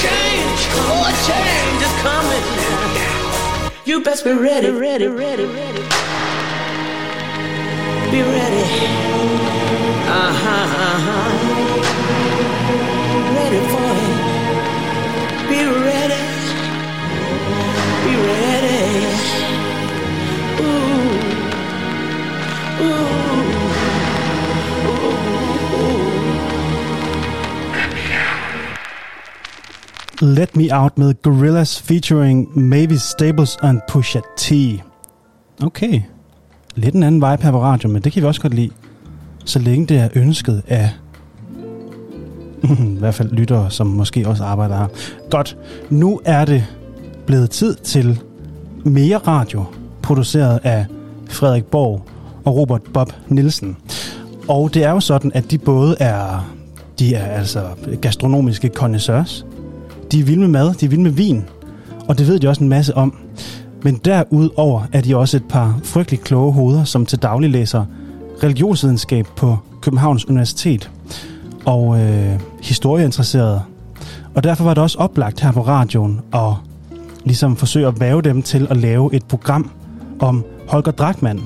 change, 0.00 0.60
oh, 0.84 1.08
change 1.28 1.80
is 1.88 1.94
coming. 2.04 2.46
You 3.84 4.02
best 4.02 4.24
be 4.24 4.32
ready, 4.32 4.70
ready, 4.70 5.06
ready, 5.06 5.44
ready. 5.44 5.82
Be 8.12 8.20
ready. 8.22 8.64
Uh 10.04 10.32
huh, 10.42 10.66
uh 10.84 11.81
Let 30.22 30.56
Me 30.56 30.68
Out 30.70 30.98
med 30.98 31.14
Gorillas 31.22 31.82
featuring 31.82 32.58
Mavis 32.58 33.02
Staples 33.02 33.56
and 33.62 33.80
Pusha 33.88 34.20
T. 34.36 34.52
Okay. 35.62 36.00
Lidt 36.74 36.94
en 36.94 37.02
anden 37.02 37.20
vibe 37.20 37.42
her 37.42 37.50
på 37.50 37.62
radio, 37.62 37.88
men 37.88 38.02
det 38.02 38.12
kan 38.12 38.22
vi 38.22 38.26
også 38.26 38.40
godt 38.40 38.54
lide. 38.54 38.70
Så 39.44 39.58
længe 39.58 39.86
det 39.86 39.98
er 39.98 40.08
ønsket 40.14 40.62
af 40.68 40.90
i 42.96 42.98
hvert 42.98 43.14
fald 43.14 43.30
lyttere, 43.30 43.70
som 43.70 43.86
måske 43.86 44.28
også 44.28 44.44
arbejder 44.44 44.76
her. 44.76 44.86
Godt. 45.30 45.56
Nu 45.90 46.20
er 46.24 46.44
det 46.44 46.66
blevet 47.26 47.50
tid 47.50 47.74
til 47.74 48.20
mere 48.84 49.18
radio, 49.18 49.64
produceret 50.02 50.60
af 50.62 50.86
Frederik 51.30 51.64
Borg 51.64 52.02
og 52.44 52.56
Robert 52.56 52.82
Bob 52.94 53.12
Nielsen. 53.28 53.76
Og 54.48 54.74
det 54.74 54.84
er 54.84 54.90
jo 54.90 55.00
sådan, 55.00 55.32
at 55.34 55.50
de 55.50 55.58
både 55.58 55.96
er, 56.00 56.52
de 56.98 57.14
er 57.14 57.24
altså 57.24 57.66
gastronomiske 58.00 58.68
connoisseurs, 58.68 59.46
de 60.12 60.20
er 60.20 60.24
vilde 60.24 60.40
med 60.40 60.48
mad, 60.48 60.74
de 60.74 60.84
er 60.84 60.88
vilde 60.88 61.02
med 61.02 61.10
vin, 61.10 61.44
og 62.08 62.18
det 62.18 62.26
ved 62.28 62.38
de 62.38 62.48
også 62.48 62.62
en 62.62 62.68
masse 62.68 62.96
om. 62.96 63.14
Men 63.82 64.00
derudover 64.04 64.82
er 64.92 65.00
de 65.00 65.16
også 65.16 65.36
et 65.36 65.44
par 65.44 65.80
frygtelig 65.84 66.20
kloge 66.20 66.52
hoveder, 66.52 66.84
som 66.84 67.06
til 67.06 67.18
daglig 67.18 67.50
læser 67.50 67.84
religionsvidenskab 68.42 69.26
på 69.36 69.58
Københavns 69.80 70.28
Universitet 70.28 70.90
og 71.64 72.00
øh, 72.00 72.40
historieinteresserede. 72.62 73.62
Og 74.34 74.44
derfor 74.44 74.64
var 74.64 74.74
det 74.74 74.82
også 74.82 74.98
oplagt 74.98 75.40
her 75.40 75.52
på 75.52 75.62
radioen 75.62 76.20
at 76.34 76.52
ligesom 77.24 77.56
forsøge 77.56 77.86
at 77.86 78.00
væve 78.00 78.22
dem 78.22 78.42
til 78.42 78.66
at 78.70 78.76
lave 78.76 79.14
et 79.14 79.24
program 79.24 79.70
om 80.20 80.44
Holger 80.68 80.92
Drachmann, 80.92 81.42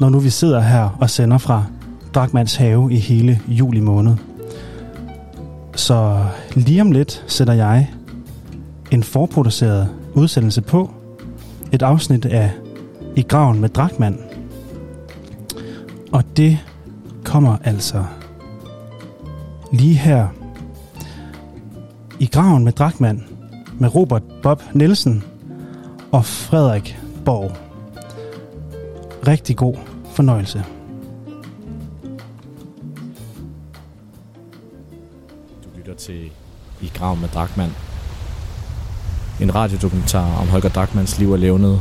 når 0.00 0.08
nu 0.08 0.18
vi 0.18 0.30
sidder 0.30 0.60
her 0.60 0.96
og 1.00 1.10
sender 1.10 1.38
fra 1.38 1.64
Drachmanns 2.14 2.56
have 2.56 2.92
i 2.92 2.96
hele 2.96 3.40
juli 3.48 3.80
måned. 3.80 4.16
Så 5.74 6.26
lige 6.54 6.80
om 6.80 6.92
lidt 6.92 7.24
sætter 7.26 7.54
jeg 7.54 7.90
en 8.90 9.02
forproduceret 9.02 9.88
udsendelse 10.14 10.62
på. 10.62 10.90
Et 11.72 11.82
afsnit 11.82 12.24
af 12.24 12.50
I 13.16 13.22
graven 13.22 13.60
med 13.60 13.68
Drachmann. 13.68 14.18
Og 16.12 16.24
det 16.36 16.58
kommer 17.24 17.56
altså 17.64 18.04
lige 19.72 19.94
her. 19.94 20.28
I 22.20 22.26
graven 22.26 22.64
med 22.64 22.72
Drachmann 22.72 23.24
med 23.78 23.94
Robert 23.94 24.22
Bob 24.42 24.62
Nielsen 24.72 25.24
og 26.12 26.24
Frederik 26.24 26.98
Borg. 27.24 27.50
Rigtig 29.28 29.56
god 29.56 29.74
fornøjelse. 30.12 30.64
Til 36.06 36.30
I 36.80 36.90
graven 36.94 37.20
med 37.20 37.28
Drakman. 37.28 37.74
En 39.40 39.54
radiodokumentar 39.54 40.40
om 40.40 40.48
Holger 40.48 40.68
Drakmans 40.68 41.18
liv 41.18 41.30
og 41.30 41.38
levnede, 41.38 41.80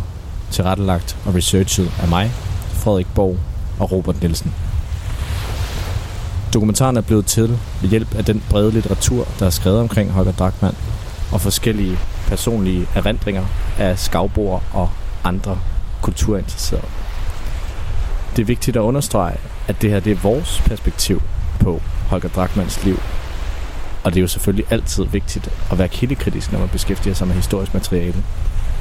tilrettelagt 0.52 1.18
og 1.26 1.36
researchet 1.36 1.92
af 2.02 2.08
mig, 2.08 2.32
Frederik 2.74 3.08
Borg 3.16 3.38
og 3.80 3.92
Robert 3.92 4.22
Nielsen. 4.22 4.54
Dokumentaren 6.54 6.98
er 6.98 7.02
blevet 7.02 7.26
til 7.26 7.60
ved 7.82 7.90
hjælp 7.90 8.16
af 8.16 8.26
den 8.26 8.44
brede 8.50 8.72
litteratur, 8.72 9.28
der 9.40 9.46
er 9.46 9.50
skrevet 9.50 9.80
omkring 9.80 10.12
Holger 10.12 10.32
Drakman, 10.32 10.76
og 11.32 11.42
forskellige 11.42 11.98
personlige 12.28 12.88
erindringer 12.96 13.46
af 13.80 14.00
skavboer 14.00 14.60
og 14.74 14.90
andre 15.24 15.60
kulturinteresserede. 16.02 16.88
Det 18.36 18.42
er 18.42 18.46
vigtigt 18.46 18.78
at 18.78 18.82
understrege, 18.82 19.38
at 19.68 19.82
det 19.82 19.90
her 19.90 20.00
det 20.00 20.12
er 20.12 20.22
vores 20.22 20.62
perspektiv 20.66 21.22
på 21.60 21.82
Holger 22.10 22.30
Drakmans 22.30 22.84
liv. 22.84 22.98
Og 24.04 24.14
det 24.14 24.18
er 24.18 24.22
jo 24.22 24.28
selvfølgelig 24.28 24.66
altid 24.70 25.04
vigtigt 25.04 25.50
at 25.72 25.78
være 25.78 25.88
kildekritisk, 25.88 26.52
når 26.52 26.60
man 26.60 26.70
beskæftiger 26.70 27.14
sig 27.14 27.28
med 27.28 27.36
historisk 27.36 27.74
materiale. 27.74 28.24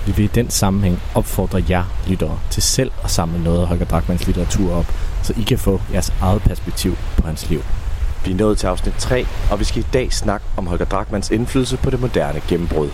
Vi 0.07 0.13
vil 0.17 0.25
i 0.25 0.29
den 0.35 0.51
sammenhæng 0.51 1.03
opfordre 1.15 1.65
jer 1.69 1.85
lyttere 2.09 2.39
til 2.51 2.63
selv 2.63 2.91
at 3.05 3.11
samle 3.11 3.45
noget 3.45 3.61
af 3.61 3.67
Holger 3.67 3.85
Drachmanns 3.85 4.27
litteratur 4.27 4.75
op, 4.75 4.87
så 5.23 5.35
I 5.39 5.43
kan 5.43 5.59
få 5.59 5.81
jeres 5.93 6.13
eget 6.21 6.43
perspektiv 6.43 6.97
på 7.17 7.27
hans 7.27 7.51
liv. 7.51 7.63
Vi 8.25 8.31
er 8.31 8.37
nået 8.37 8.59
til 8.59 8.67
afsnit 8.67 8.95
3, 8.99 9.27
og 9.51 9.61
vi 9.61 9.65
skal 9.65 9.83
i 9.83 9.87
dag 9.93 10.13
snakke 10.13 10.47
om 10.57 10.67
Holger 10.67 10.85
Drachmanns 10.85 11.31
indflydelse 11.31 11.77
på 11.77 11.91
det 11.91 12.01
moderne 12.01 12.41
gennembrud. 12.49 12.89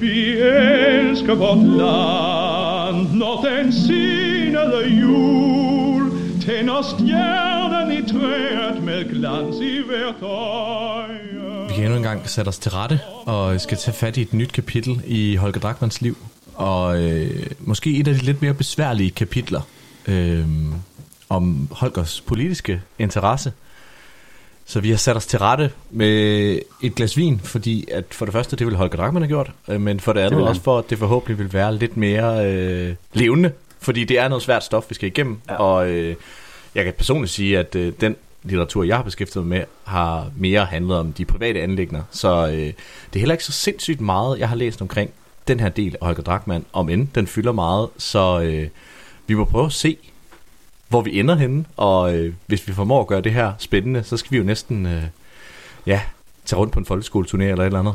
Vi 0.00 0.38
elsker 0.38 1.34
vort 1.34 1.58
land, 1.58 3.18
når 3.18 3.46
den 3.48 3.72
sinede 3.72 5.00
jul 5.00 5.05
tænder 6.46 6.82
stjernen 6.82 8.04
i 8.04 8.08
træet 8.08 8.82
med 8.82 9.10
glans 9.10 9.56
i 9.56 9.80
hvert 9.86 10.22
øje. 10.22 11.68
Vi 11.68 11.74
kan 11.74 11.84
endnu 11.84 11.96
en 11.96 12.02
gang 12.02 12.28
sætte 12.28 12.48
os 12.48 12.58
til 12.58 12.70
rette 12.70 13.00
og 13.24 13.60
skal 13.60 13.78
tage 13.78 13.94
fat 13.94 14.16
i 14.16 14.22
et 14.22 14.32
nyt 14.32 14.52
kapitel 14.52 15.02
i 15.06 15.36
Holger 15.36 15.60
Drachmanns 15.60 16.00
liv. 16.00 16.16
Og 16.54 17.02
øh, 17.02 17.46
måske 17.60 17.96
et 17.98 18.08
af 18.08 18.14
de 18.14 18.20
lidt 18.20 18.42
mere 18.42 18.54
besværlige 18.54 19.10
kapitler 19.10 19.60
øh, 20.08 20.46
om 21.28 21.68
Holgers 21.70 22.20
politiske 22.20 22.82
interesse. 22.98 23.52
Så 24.64 24.80
vi 24.80 24.90
har 24.90 24.96
sat 24.96 25.16
os 25.16 25.26
til 25.26 25.38
rette 25.38 25.70
med 25.90 26.58
et 26.82 26.94
glas 26.94 27.16
vin, 27.16 27.40
fordi 27.40 27.88
at 27.92 28.04
for 28.10 28.24
det 28.24 28.32
første, 28.32 28.56
det 28.56 28.66
vil 28.66 28.76
Holger 28.76 28.96
Drachmann 28.96 29.22
have 29.22 29.28
gjort, 29.28 29.52
øh, 29.68 29.80
men 29.80 30.00
for 30.00 30.12
det 30.12 30.20
andet 30.20 30.40
han. 30.40 30.48
også 30.48 30.62
for, 30.62 30.78
at 30.78 30.90
det 30.90 30.98
forhåbentlig 30.98 31.38
vil 31.38 31.52
være 31.52 31.74
lidt 31.76 31.96
mere 31.96 32.52
øh, 32.52 32.94
levende, 33.12 33.52
fordi 33.86 34.04
det 34.04 34.18
er 34.18 34.28
noget 34.28 34.42
svært 34.42 34.64
stof, 34.64 34.84
vi 34.88 34.94
skal 34.94 35.06
igennem, 35.06 35.38
ja. 35.48 35.54
og 35.54 35.90
øh, 35.90 36.16
jeg 36.74 36.84
kan 36.84 36.94
personligt 36.94 37.32
sige, 37.32 37.58
at 37.58 37.74
øh, 37.74 37.92
den 38.00 38.16
litteratur, 38.42 38.84
jeg 38.84 38.96
har 38.96 39.02
beskæftiget 39.02 39.46
mig 39.46 39.58
med, 39.58 39.66
har 39.84 40.30
mere 40.36 40.64
handlet 40.64 40.98
om 40.98 41.12
de 41.12 41.24
private 41.24 41.62
anlægner, 41.62 42.02
så 42.10 42.46
øh, 42.46 42.52
det 42.52 42.74
er 43.14 43.18
heller 43.18 43.34
ikke 43.34 43.44
så 43.44 43.52
sindssygt 43.52 44.00
meget, 44.00 44.38
jeg 44.38 44.48
har 44.48 44.56
læst 44.56 44.82
omkring 44.82 45.10
den 45.48 45.60
her 45.60 45.68
del 45.68 45.96
af 46.00 46.06
Holger 46.06 46.22
Drachmann, 46.22 46.64
om 46.72 46.88
end 46.88 47.08
den 47.14 47.26
fylder 47.26 47.52
meget, 47.52 47.88
så 47.98 48.40
øh, 48.40 48.68
vi 49.26 49.34
må 49.34 49.44
prøve 49.44 49.66
at 49.66 49.72
se, 49.72 49.96
hvor 50.88 51.02
vi 51.02 51.18
ender 51.18 51.34
henne, 51.34 51.64
og 51.76 52.14
øh, 52.14 52.34
hvis 52.46 52.68
vi 52.68 52.72
formår 52.72 53.00
at 53.00 53.06
gøre 53.06 53.20
det 53.20 53.32
her 53.32 53.52
spændende, 53.58 54.04
så 54.04 54.16
skal 54.16 54.32
vi 54.32 54.36
jo 54.36 54.44
næsten, 54.44 54.86
øh, 54.86 55.02
ja, 55.86 56.00
tage 56.44 56.60
rundt 56.60 56.72
på 56.72 56.78
en 56.78 56.86
folkeskoleturné 56.86 57.42
eller 57.42 57.62
et 57.62 57.66
eller 57.66 57.78
andet. 57.78 57.94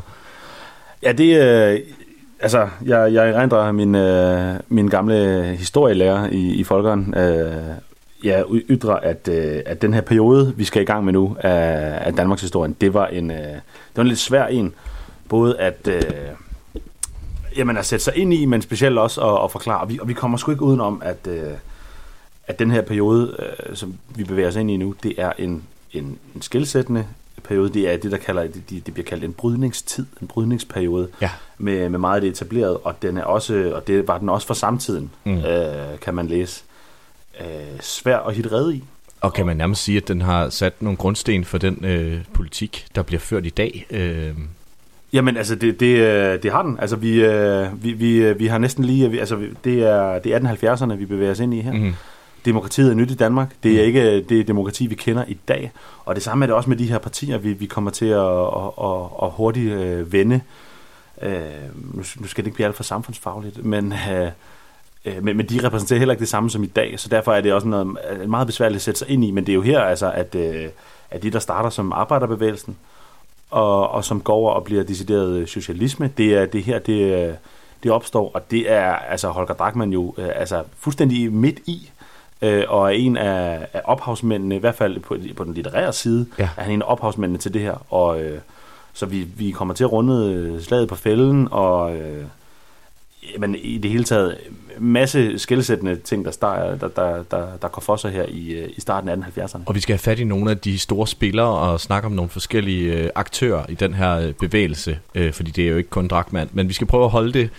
Ja, 1.02 1.12
det 1.12 1.42
øh, 1.42 1.80
altså, 2.42 2.68
jeg, 2.84 3.12
jeg 3.12 3.30
erindrer 3.30 3.72
min, 3.72 3.94
øh, 3.94 4.54
min 4.68 4.88
gamle 4.88 5.44
historielærer 5.58 6.28
i, 6.30 6.54
i 6.54 6.64
Folkeren, 6.64 7.14
øh, 7.16 7.76
ja, 8.24 8.42
ytrer, 8.52 8.94
at, 8.94 9.28
øh, 9.28 9.62
at 9.66 9.82
den 9.82 9.94
her 9.94 10.00
periode, 10.00 10.54
vi 10.56 10.64
skal 10.64 10.82
i 10.82 10.84
gang 10.84 11.04
med 11.04 11.12
nu 11.12 11.36
af, 11.40 11.98
af 12.06 12.14
Danmarks 12.14 12.40
historien, 12.40 12.76
det 12.80 12.94
var 12.94 13.06
en, 13.06 13.30
øh, 13.30 13.36
det 13.36 13.96
var 13.96 14.02
en 14.02 14.08
lidt 14.08 14.18
svær 14.18 14.46
en. 14.46 14.74
Både 15.28 15.58
at, 15.60 15.88
øh, 15.88 16.02
jamen 17.56 17.76
at 17.76 17.86
sætte 17.86 18.04
sig 18.04 18.16
ind 18.16 18.34
i, 18.34 18.44
men 18.44 18.62
specielt 18.62 18.98
også 18.98 19.20
at, 19.20 19.44
at 19.44 19.50
forklare. 19.50 19.80
Og 19.80 19.88
vi, 19.88 19.98
og 20.00 20.08
vi 20.08 20.12
kommer 20.12 20.38
sgu 20.38 20.50
ikke 20.50 20.62
udenom, 20.62 21.02
at, 21.04 21.26
øh, 21.26 21.52
at 22.46 22.58
den 22.58 22.70
her 22.70 22.82
periode, 22.82 23.36
øh, 23.38 23.76
som 23.76 23.94
vi 24.16 24.24
bevæger 24.24 24.48
os 24.48 24.56
ind 24.56 24.70
i 24.70 24.76
nu, 24.76 24.94
det 25.02 25.14
er 25.18 25.32
en, 25.38 25.62
en, 25.92 26.18
en 26.34 26.42
skilsættende 26.42 27.06
periode. 27.44 27.68
Det 27.74 27.92
er 27.92 27.96
det, 27.96 28.12
der 28.12 28.16
kalder, 28.18 28.42
det, 28.42 28.86
det 28.86 28.94
bliver 28.94 29.06
kaldt 29.06 29.24
en 29.24 29.32
brydningstid, 29.32 30.06
en 30.22 30.26
brydningsperiode, 30.28 31.08
ja. 31.22 31.30
med, 31.58 31.88
med 31.88 31.98
meget 31.98 32.14
af 32.14 32.20
det 32.20 32.30
etableret, 32.30 32.78
og 32.84 33.02
den 33.02 33.16
er 33.16 33.24
også, 33.24 33.72
og 33.74 33.86
det 33.86 34.08
var 34.08 34.18
den 34.18 34.28
også 34.28 34.46
for 34.46 34.54
samtiden, 34.54 35.10
Mm. 35.24 35.32
mm. 35.32 35.38
øh, 35.38 35.98
kan 36.00 36.14
man 36.14 36.26
læse. 36.26 36.62
Øh, 37.40 37.46
svær 37.80 38.18
at 38.18 38.34
hit 38.34 38.52
redde 38.52 38.74
i. 38.76 38.84
Og 39.20 39.32
kan 39.34 39.46
man 39.46 39.56
nærmest 39.56 39.82
sige, 39.84 39.96
at 39.96 40.08
den 40.08 40.20
har 40.20 40.48
sat 40.50 40.82
nogle 40.82 40.96
grundsten 40.96 41.44
for 41.44 41.58
den 41.58 41.84
øh, 41.84 42.20
politik, 42.34 42.86
der 42.94 43.02
bliver 43.02 43.20
ført 43.20 43.46
i 43.46 43.50
dag? 43.50 43.86
Øh, 43.90 44.34
Jamen, 45.12 45.36
altså, 45.36 45.54
det, 45.54 45.80
det, 45.80 45.96
øh, 45.98 46.42
det 46.42 46.52
har 46.52 46.62
den. 46.62 46.78
Altså, 46.80 46.96
vi, 46.96 47.24
øh, 47.24 47.84
vi, 47.84 47.92
vi, 47.92 48.16
øh, 48.16 48.38
vi 48.38 48.46
har 48.46 48.58
næsten 48.58 48.84
lige... 48.84 49.20
Altså, 49.20 49.38
det 49.64 49.82
er, 49.82 50.18
det 50.18 50.34
er 50.34 50.38
1870'erne, 50.76 50.94
vi 50.94 51.06
bevæger 51.06 51.30
os 51.30 51.40
ind 51.40 51.54
i 51.54 51.60
her. 51.60 51.72
Mhm. 51.72 51.94
Demokratiet 52.44 52.90
er 52.90 52.94
nyt 52.94 53.10
i 53.10 53.14
Danmark. 53.14 53.54
Det 53.62 53.80
er 53.80 53.84
ikke 53.84 54.20
det 54.20 54.48
demokrati, 54.48 54.86
vi 54.86 54.94
kender 54.94 55.24
i 55.28 55.34
dag. 55.48 55.72
Og 56.04 56.14
det 56.14 56.22
samme 56.22 56.44
er 56.44 56.46
det 56.46 56.56
også 56.56 56.68
med 56.68 56.76
de 56.76 56.88
her 56.88 56.98
partier, 56.98 57.38
vi, 57.38 57.52
vi 57.52 57.66
kommer 57.66 57.90
til 57.90 58.06
at, 58.06 58.20
at, 58.20 58.70
at, 58.82 59.04
at 59.22 59.30
hurtigt 59.30 59.72
øh, 59.72 60.12
vende. 60.12 60.40
Øh, 61.22 61.40
nu, 61.94 62.02
nu 62.20 62.26
skal 62.26 62.44
det 62.44 62.46
ikke 62.46 62.54
blive 62.54 62.66
alt 62.66 62.76
for 62.76 62.82
samfundsfagligt, 62.82 63.64
men... 63.64 63.94
Øh, 64.12 64.30
øh, 65.04 65.24
men, 65.24 65.36
men 65.36 65.46
de 65.46 65.66
repræsenterer 65.66 65.98
heller 65.98 66.12
ikke 66.12 66.20
det 66.20 66.28
samme 66.28 66.50
som 66.50 66.62
i 66.62 66.66
dag, 66.66 67.00
så 67.00 67.08
derfor 67.08 67.32
er 67.32 67.40
det 67.40 67.52
også 67.52 67.68
noget 67.68 67.96
øh, 68.10 68.30
meget 68.30 68.46
besværligt 68.46 68.76
at 68.76 68.82
sætte 68.82 68.98
sig 68.98 69.10
ind 69.10 69.24
i, 69.24 69.30
men 69.30 69.46
det 69.46 69.52
er 69.52 69.54
jo 69.54 69.62
her, 69.62 69.80
altså, 69.80 70.10
at, 70.10 70.34
øh, 70.34 70.68
at 71.10 71.22
de, 71.22 71.30
der 71.30 71.38
starter 71.38 71.70
som 71.70 71.92
arbejderbevægelsen, 71.92 72.76
og, 73.50 73.90
og 73.90 74.04
som 74.04 74.20
går 74.20 74.34
over 74.34 74.52
og 74.52 74.64
bliver 74.64 74.82
decideret 74.82 75.48
socialisme, 75.48 76.12
det 76.16 76.34
er 76.34 76.46
det 76.46 76.62
her, 76.62 76.78
det, 76.78 77.28
øh, 77.28 77.34
det 77.82 77.90
opstår, 77.90 78.30
og 78.34 78.50
det 78.50 78.72
er 78.72 78.92
altså 78.92 79.28
Holger 79.28 79.54
Drachmann 79.54 79.92
jo 79.92 80.14
øh, 80.18 80.28
altså 80.34 80.62
fuldstændig 80.78 81.32
midt 81.32 81.58
i, 81.66 81.90
øh, 82.42 82.64
og 82.68 82.84
er 82.86 82.90
en 82.90 83.16
af, 83.16 83.66
af 83.72 83.80
ophavsmændene, 83.84 84.56
i 84.56 84.58
hvert 84.58 84.74
fald 84.74 85.00
på, 85.00 85.16
på 85.36 85.44
den 85.44 85.54
litterære 85.54 85.92
side, 85.92 86.26
Ja. 86.38 86.48
er 86.56 86.62
han 86.62 86.72
en 86.72 86.82
af 86.82 86.86
ophavsmændene 86.88 87.38
til 87.38 87.54
det 87.54 87.60
her, 87.60 87.92
og 87.92 88.22
øh, 88.22 88.38
så 88.94 89.06
vi, 89.06 89.26
vi 89.36 89.50
kommer 89.50 89.74
til 89.74 89.84
at 89.84 89.92
runde 89.92 90.32
øh, 90.32 90.60
slaget 90.62 90.88
på 90.88 90.94
fælden, 90.94 91.48
og 91.50 91.96
øh, 91.96 92.24
men 93.38 93.54
i 93.54 93.78
det 93.78 93.90
hele 93.90 94.04
taget 94.04 94.38
masse 94.78 95.38
skældsættende 95.38 95.96
ting, 95.96 96.24
der, 96.24 96.30
der, 96.40 96.76
der, 96.76 96.88
der, 96.88 97.22
der, 97.30 97.46
der 97.62 97.68
går 97.68 97.80
for 97.80 97.96
sig 97.96 98.10
her 98.10 98.24
i, 98.28 98.50
øh, 98.52 98.68
i 98.76 98.80
starten 98.80 99.08
af 99.08 99.16
1870'erne. 99.16 99.60
og 99.66 99.74
vi 99.74 99.80
skal 99.80 99.92
have 99.92 99.98
fat 99.98 100.18
i 100.18 100.24
nogle 100.24 100.50
af 100.50 100.58
de 100.58 100.78
store 100.78 101.06
spillere 101.06 101.46
og 101.58 101.80
snakke 101.80 102.06
om 102.06 102.12
nogle 102.12 102.28
forskellige 102.30 102.92
øh, 102.92 103.10
aktører 103.14 103.64
i 103.68 103.74
den 103.74 103.94
her 103.94 104.32
bevægelse, 104.40 104.98
øh, 105.14 105.32
fordi 105.32 105.50
det 105.50 105.64
er 105.64 105.68
jo 105.70 105.76
ikke 105.76 105.90
kun 105.90 106.08
Drachmann, 106.08 106.50
men 106.52 106.68
vi 106.68 106.72
skal 106.72 106.86
prøve 106.86 107.04
at 107.04 107.10
holde 107.10 107.32
det 107.32 107.50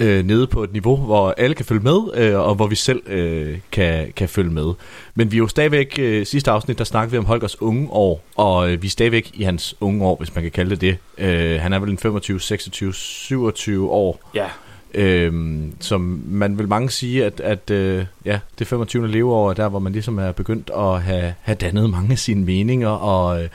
øh, 0.00 0.24
nede 0.26 0.46
på 0.46 0.62
et 0.62 0.72
niveau, 0.72 0.96
hvor 0.96 1.34
alle 1.36 1.54
kan 1.54 1.64
følge 1.64 1.80
med, 1.82 1.98
øh, 2.14 2.38
og 2.38 2.54
hvor 2.54 2.66
vi 2.66 2.74
selv 2.74 3.02
øh, 3.06 3.58
kan, 3.72 4.12
kan 4.16 4.28
følge 4.28 4.50
med. 4.50 4.72
Men 5.14 5.32
vi 5.32 5.36
er 5.36 5.38
jo 5.38 5.48
stadigvæk, 5.48 5.98
øh, 5.98 6.26
sidste 6.26 6.50
afsnit, 6.50 6.78
der 6.78 6.84
snakkede 6.84 7.10
vi 7.12 7.18
om 7.18 7.24
Holgers 7.24 7.62
unge 7.62 7.88
år, 7.90 8.24
og 8.36 8.72
øh, 8.72 8.82
vi 8.82 8.86
er 8.86 8.90
stadigvæk 8.90 9.30
i 9.34 9.42
hans 9.42 9.74
unge 9.80 10.04
år, 10.04 10.16
hvis 10.16 10.34
man 10.34 10.42
kan 10.42 10.50
kalde 10.50 10.70
det 10.70 10.80
det. 10.80 10.96
Øh, 11.18 11.60
han 11.60 11.72
er 11.72 11.78
vel 11.78 11.90
en 11.90 11.98
25, 11.98 12.40
26, 12.40 12.94
27 12.94 13.90
år. 13.90 14.30
Ja. 14.34 14.46
Øhm, 14.94 15.74
som 15.80 16.22
man 16.26 16.58
vil 16.58 16.68
mange 16.68 16.90
sige, 16.90 17.24
at, 17.24 17.40
at 17.40 17.70
øh, 17.70 18.04
ja, 18.24 18.38
det 18.58 18.66
25. 18.66 19.08
leveår 19.08 19.50
er 19.50 19.54
der, 19.54 19.68
hvor 19.68 19.78
man 19.78 19.92
ligesom 19.92 20.18
er 20.18 20.32
begyndt 20.32 20.70
at 20.76 21.02
have, 21.02 21.34
have 21.40 21.56
dannet 21.56 21.90
mange 21.90 22.12
af 22.12 22.18
sine 22.18 22.44
meninger, 22.44 22.88
og, 22.88 23.42
øh, 23.42 23.48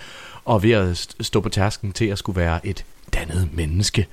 og 0.46 0.64
ved 0.64 0.72
at 0.72 0.92
st- 0.98 1.24
stå 1.24 1.42
på 1.42 1.50
tærsken 1.50 1.92
til 1.92 2.06
at 2.06 2.18
skulle 2.18 2.42
være 2.42 2.68
et 2.68 2.86
dannet 3.14 3.50
menneske. 3.54 4.08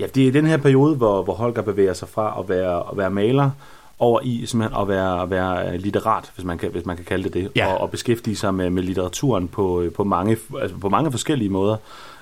Ja, 0.00 0.06
det 0.14 0.28
er 0.28 0.32
den 0.32 0.46
her 0.46 0.56
periode, 0.56 0.94
hvor, 0.94 1.22
hvor 1.22 1.32
Holger 1.34 1.62
bevæger 1.62 1.92
sig 1.92 2.08
fra 2.08 2.36
at 2.40 2.48
være, 2.48 2.78
at 2.92 2.96
være 2.98 3.10
maler 3.10 3.50
over 3.98 4.20
i 4.22 4.46
simpelthen 4.46 4.80
at 4.82 4.88
være, 4.88 5.22
at 5.22 5.30
være 5.30 5.78
litterat, 5.78 6.32
hvis 6.34 6.44
man 6.44 6.58
kan, 6.58 6.70
hvis 6.70 6.86
man 6.86 6.96
kan 6.96 7.04
kalde 7.04 7.24
det 7.24 7.34
det, 7.34 7.50
Ja. 7.56 7.72
og, 7.72 7.80
og 7.80 7.90
beskæftige 7.90 8.36
sig 8.36 8.54
med, 8.54 8.70
med 8.70 8.82
litteraturen 8.82 9.48
på, 9.48 9.84
på, 9.96 10.04
mange, 10.04 10.36
altså 10.60 10.76
på 10.76 10.88
mange 10.88 11.10
forskellige 11.10 11.48
måder. 11.50 11.76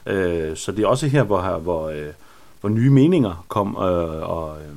Øh, 0.06 0.56
så 0.56 0.72
det 0.72 0.84
er 0.84 0.88
også 0.88 1.06
her, 1.06 1.22
hvor, 1.22 1.40
hvor, 1.58 1.88
øh, 1.88 2.06
hvor 2.60 2.68
nye 2.70 2.90
meninger 2.90 3.44
kom, 3.48 3.68
øh, 3.80 4.30
og, 4.30 4.56
øh, 4.56 4.76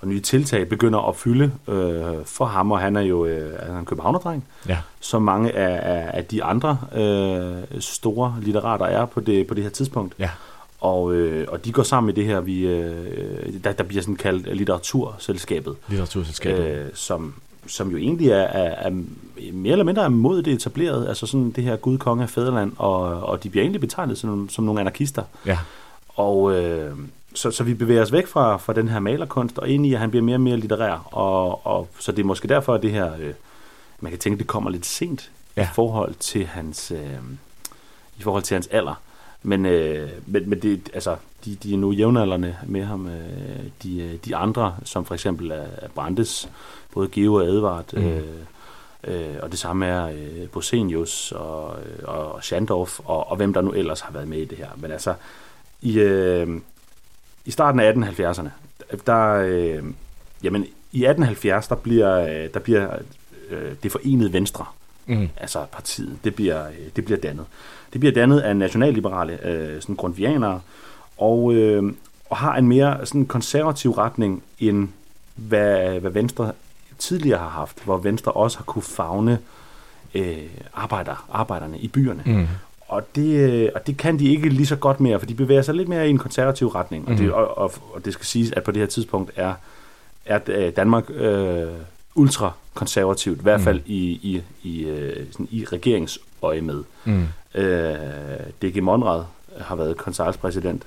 og 0.00 0.08
nye 0.08 0.20
tiltag 0.20 0.68
begynder 0.68 1.08
at 1.08 1.16
fylde 1.16 1.52
øh, 1.68 2.24
for 2.24 2.44
ham, 2.44 2.72
og 2.72 2.78
han 2.78 2.96
er 2.96 3.00
jo 3.00 3.24
øh, 3.26 3.58
han 3.66 3.74
er 3.74 3.78
en 3.78 3.84
københavnerdreng, 3.84 4.44
Ja. 4.68 4.78
som 5.00 5.22
mange 5.22 5.52
af, 5.52 5.94
af, 5.96 6.10
af 6.18 6.24
de 6.24 6.44
andre 6.44 6.78
øh, 6.94 7.80
store 7.80 8.36
litterater 8.40 8.84
er 8.86 9.04
på 9.06 9.20
det, 9.20 9.46
på 9.46 9.54
det 9.54 9.62
her 9.62 9.70
tidspunkt. 9.70 10.14
Ja. 10.18 10.30
Og, 10.82 11.14
øh, 11.14 11.46
og 11.48 11.64
de 11.64 11.72
går 11.72 11.82
sammen 11.82 12.06
med 12.06 12.14
det 12.14 12.24
her, 12.24 12.40
vi, 12.40 12.66
øh, 12.66 13.64
der, 13.64 13.72
der 13.72 13.84
bliver 13.84 14.02
sådan 14.02 14.16
kaldt 14.16 14.56
litteraturselskabet. 14.56 15.76
Litteraturselskabet. 15.88 16.64
Øh, 16.64 16.86
som, 16.94 17.34
som 17.66 17.90
jo 17.90 17.96
egentlig 17.96 18.28
er, 18.28 18.36
er, 18.36 18.88
er 18.88 18.90
mere 19.52 19.72
eller 19.72 19.84
mindre 19.84 20.04
er 20.04 20.08
mod 20.08 20.42
det 20.42 20.52
etablerede, 20.52 21.08
altså 21.08 21.26
sådan 21.26 21.50
det 21.50 21.64
her 21.64 21.76
Gud, 21.76 21.98
konge 21.98 22.22
af 22.22 22.30
fædreland, 22.30 22.72
og, 22.78 23.00
og 23.02 23.42
de 23.42 23.50
bliver 23.50 23.62
egentlig 23.62 23.80
betegnet 23.80 24.18
som, 24.18 24.48
som 24.48 24.64
nogle 24.64 24.80
anarkister. 24.80 25.22
Ja. 25.46 25.58
Og 26.08 26.54
øh, 26.54 26.92
så, 27.34 27.50
så 27.50 27.64
vi 27.64 27.74
bevæger 27.74 28.02
os 28.02 28.12
væk 28.12 28.26
fra, 28.26 28.56
fra 28.56 28.72
den 28.72 28.88
her 28.88 29.00
malerkunst, 29.00 29.58
og 29.58 29.68
ind 29.68 29.86
i, 29.86 29.94
at 29.94 30.00
han 30.00 30.10
bliver 30.10 30.22
mere 30.24 30.36
og 30.36 30.40
mere 30.40 30.56
litterær. 30.56 31.08
Og, 31.12 31.66
og 31.66 31.88
så 31.98 32.12
det 32.12 32.18
er 32.18 32.24
måske 32.26 32.48
derfor, 32.48 32.74
at 32.74 32.82
det 32.82 32.90
her, 32.90 33.12
øh, 33.20 33.32
man 34.00 34.12
kan 34.12 34.18
tænke, 34.18 34.38
det 34.38 34.46
kommer 34.46 34.70
lidt 34.70 34.86
sent 34.86 35.30
Ja. 35.56 35.62
i 35.62 35.68
forhold 35.74 36.14
til 36.20 36.46
hans, 36.46 36.90
øh, 36.90 36.98
i 38.18 38.22
forhold 38.22 38.42
til 38.42 38.54
hans 38.54 38.66
alder. 38.66 39.00
Men, 39.42 39.66
øh, 39.66 40.08
men, 40.26 40.50
men 40.50 40.58
det, 40.58 40.90
altså, 40.94 41.16
de, 41.44 41.54
de 41.54 41.74
er 41.74 41.78
nu 41.78 41.92
jævnaldrende 41.92 42.56
med 42.66 42.84
ham. 42.84 43.06
Øh, 43.06 43.12
de, 43.82 44.02
øh, 44.02 44.14
de 44.24 44.36
andre, 44.36 44.76
som 44.84 45.04
for 45.04 45.14
eksempel 45.14 45.50
er, 45.50 45.66
er 45.76 45.88
Brandes, 45.94 46.48
både 46.94 47.08
Geo 47.08 47.34
og 47.34 47.44
Edvard, 47.44 47.92
Mm. 47.92 48.04
øh, 48.04 48.22
øh, 49.04 49.36
og 49.42 49.50
det 49.50 49.58
samme 49.58 49.86
er 49.86 50.06
øh, 50.06 50.48
Bosenius 50.52 51.32
og, 51.32 51.76
øh, 51.76 52.04
og 52.04 52.44
Schandorf, 52.44 53.00
og, 53.04 53.30
og 53.30 53.36
hvem 53.36 53.52
der 53.52 53.60
nu 53.60 53.72
ellers 53.72 54.00
har 54.00 54.12
været 54.12 54.28
med 54.28 54.38
i 54.38 54.44
det 54.44 54.58
her. 54.58 54.68
Men 54.76 54.90
altså, 54.90 55.14
i, 55.82 55.98
øh, 55.98 56.48
i 57.44 57.50
starten 57.50 57.80
af 57.80 57.92
1870'erne, 57.92 58.48
der, 59.06 59.32
øh, 59.32 59.84
jamen, 60.42 60.64
i 60.92 61.04
1870, 61.04 61.68
der 61.68 61.74
bliver, 61.74 62.18
øh, 62.44 62.54
der 62.54 62.60
bliver 62.60 62.96
øh, 63.50 63.72
det 63.82 63.92
forenede 63.92 64.32
venstre, 64.32 64.64
Mm. 65.14 65.20
mm. 65.20 65.28
altså 65.36 65.64
partiet, 65.72 66.18
det 66.24 66.34
bliver, 66.34 66.66
øh, 66.66 66.74
det 66.96 67.04
bliver 67.04 67.20
dannet. 67.20 67.44
Det 67.92 68.00
bliver 68.00 68.14
dannet 68.14 68.40
af 68.40 68.56
nationalliberale 68.56 69.46
øh, 69.46 69.80
sådan 69.82 69.96
grundvianere, 69.96 70.60
og, 71.18 71.54
øh, 71.54 71.92
og 72.30 72.36
har 72.36 72.56
en 72.56 72.66
mere 72.68 73.06
sådan 73.06 73.26
konservativ 73.26 73.90
retning, 73.90 74.42
end 74.60 74.88
hvad, 75.34 76.00
hvad 76.00 76.10
Venstre 76.10 76.52
tidligere 76.98 77.38
har 77.38 77.48
haft, 77.48 77.84
hvor 77.84 77.96
Venstre 77.96 78.32
også 78.32 78.58
har 78.58 78.64
kunne 78.64 78.82
fagne 78.82 79.38
øh, 80.14 80.36
arbejder, 80.74 81.26
arbejderne 81.32 81.78
i 81.78 81.88
byerne. 81.88 82.22
Mm. 82.26 82.46
Og 82.88 83.02
det, 83.14 83.50
øh, 83.50 83.68
og 83.74 83.86
det 83.86 83.96
kan 83.96 84.18
de 84.18 84.28
ikke 84.28 84.48
lige 84.48 84.66
så 84.66 84.76
godt 84.76 85.00
mere, 85.00 85.18
for 85.18 85.26
de 85.26 85.34
bevæger 85.34 85.62
sig 85.62 85.74
lidt 85.74 85.88
mere 85.88 86.06
i 86.06 86.10
en 86.10 86.18
konservativ 86.18 86.68
retning. 86.68 87.08
Og, 87.08 87.12
det, 87.14 87.20
Mhm. 87.24 87.32
og, 87.32 87.58
og, 87.58 87.72
og 87.94 88.04
det 88.04 88.12
skal 88.12 88.26
siges, 88.26 88.52
at 88.52 88.62
på 88.62 88.70
det 88.70 88.80
her 88.80 88.86
tidspunkt 88.86 89.30
er, 89.36 89.54
er 90.26 90.38
øh, 90.46 90.72
Danmark 90.76 91.10
øh, 91.10 91.66
ultrakonservativt, 92.72 93.38
i 93.38 93.42
hvert 93.42 93.60
fald 93.60 93.80
i, 93.86 93.96
i, 94.22 94.42
i, 94.62 94.84
øh, 94.84 95.26
sådan 95.30 95.48
i 95.50 95.64
regeringsøje 95.64 96.60
med. 96.60 96.84
Mm. 97.04 97.26
Øh, 97.54 97.94
D.G. 98.62 98.82
Monrad 98.82 99.24
har 99.60 99.76
været 99.76 99.96
konservatspræsident. 99.96 100.82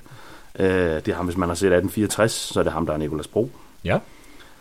Øh, 0.59 0.67
det 0.67 1.07
er 1.07 1.15
ham, 1.15 1.25
hvis 1.25 1.37
man 1.37 1.49
har 1.49 1.55
set 1.55 1.67
1864, 1.67 2.31
så 2.31 2.59
er 2.59 2.63
det 2.63 2.73
ham, 2.73 2.85
der 2.85 2.93
er 2.93 2.97
Nicolas 2.97 3.27
Bro. 3.27 3.51
Ja. 3.83 3.99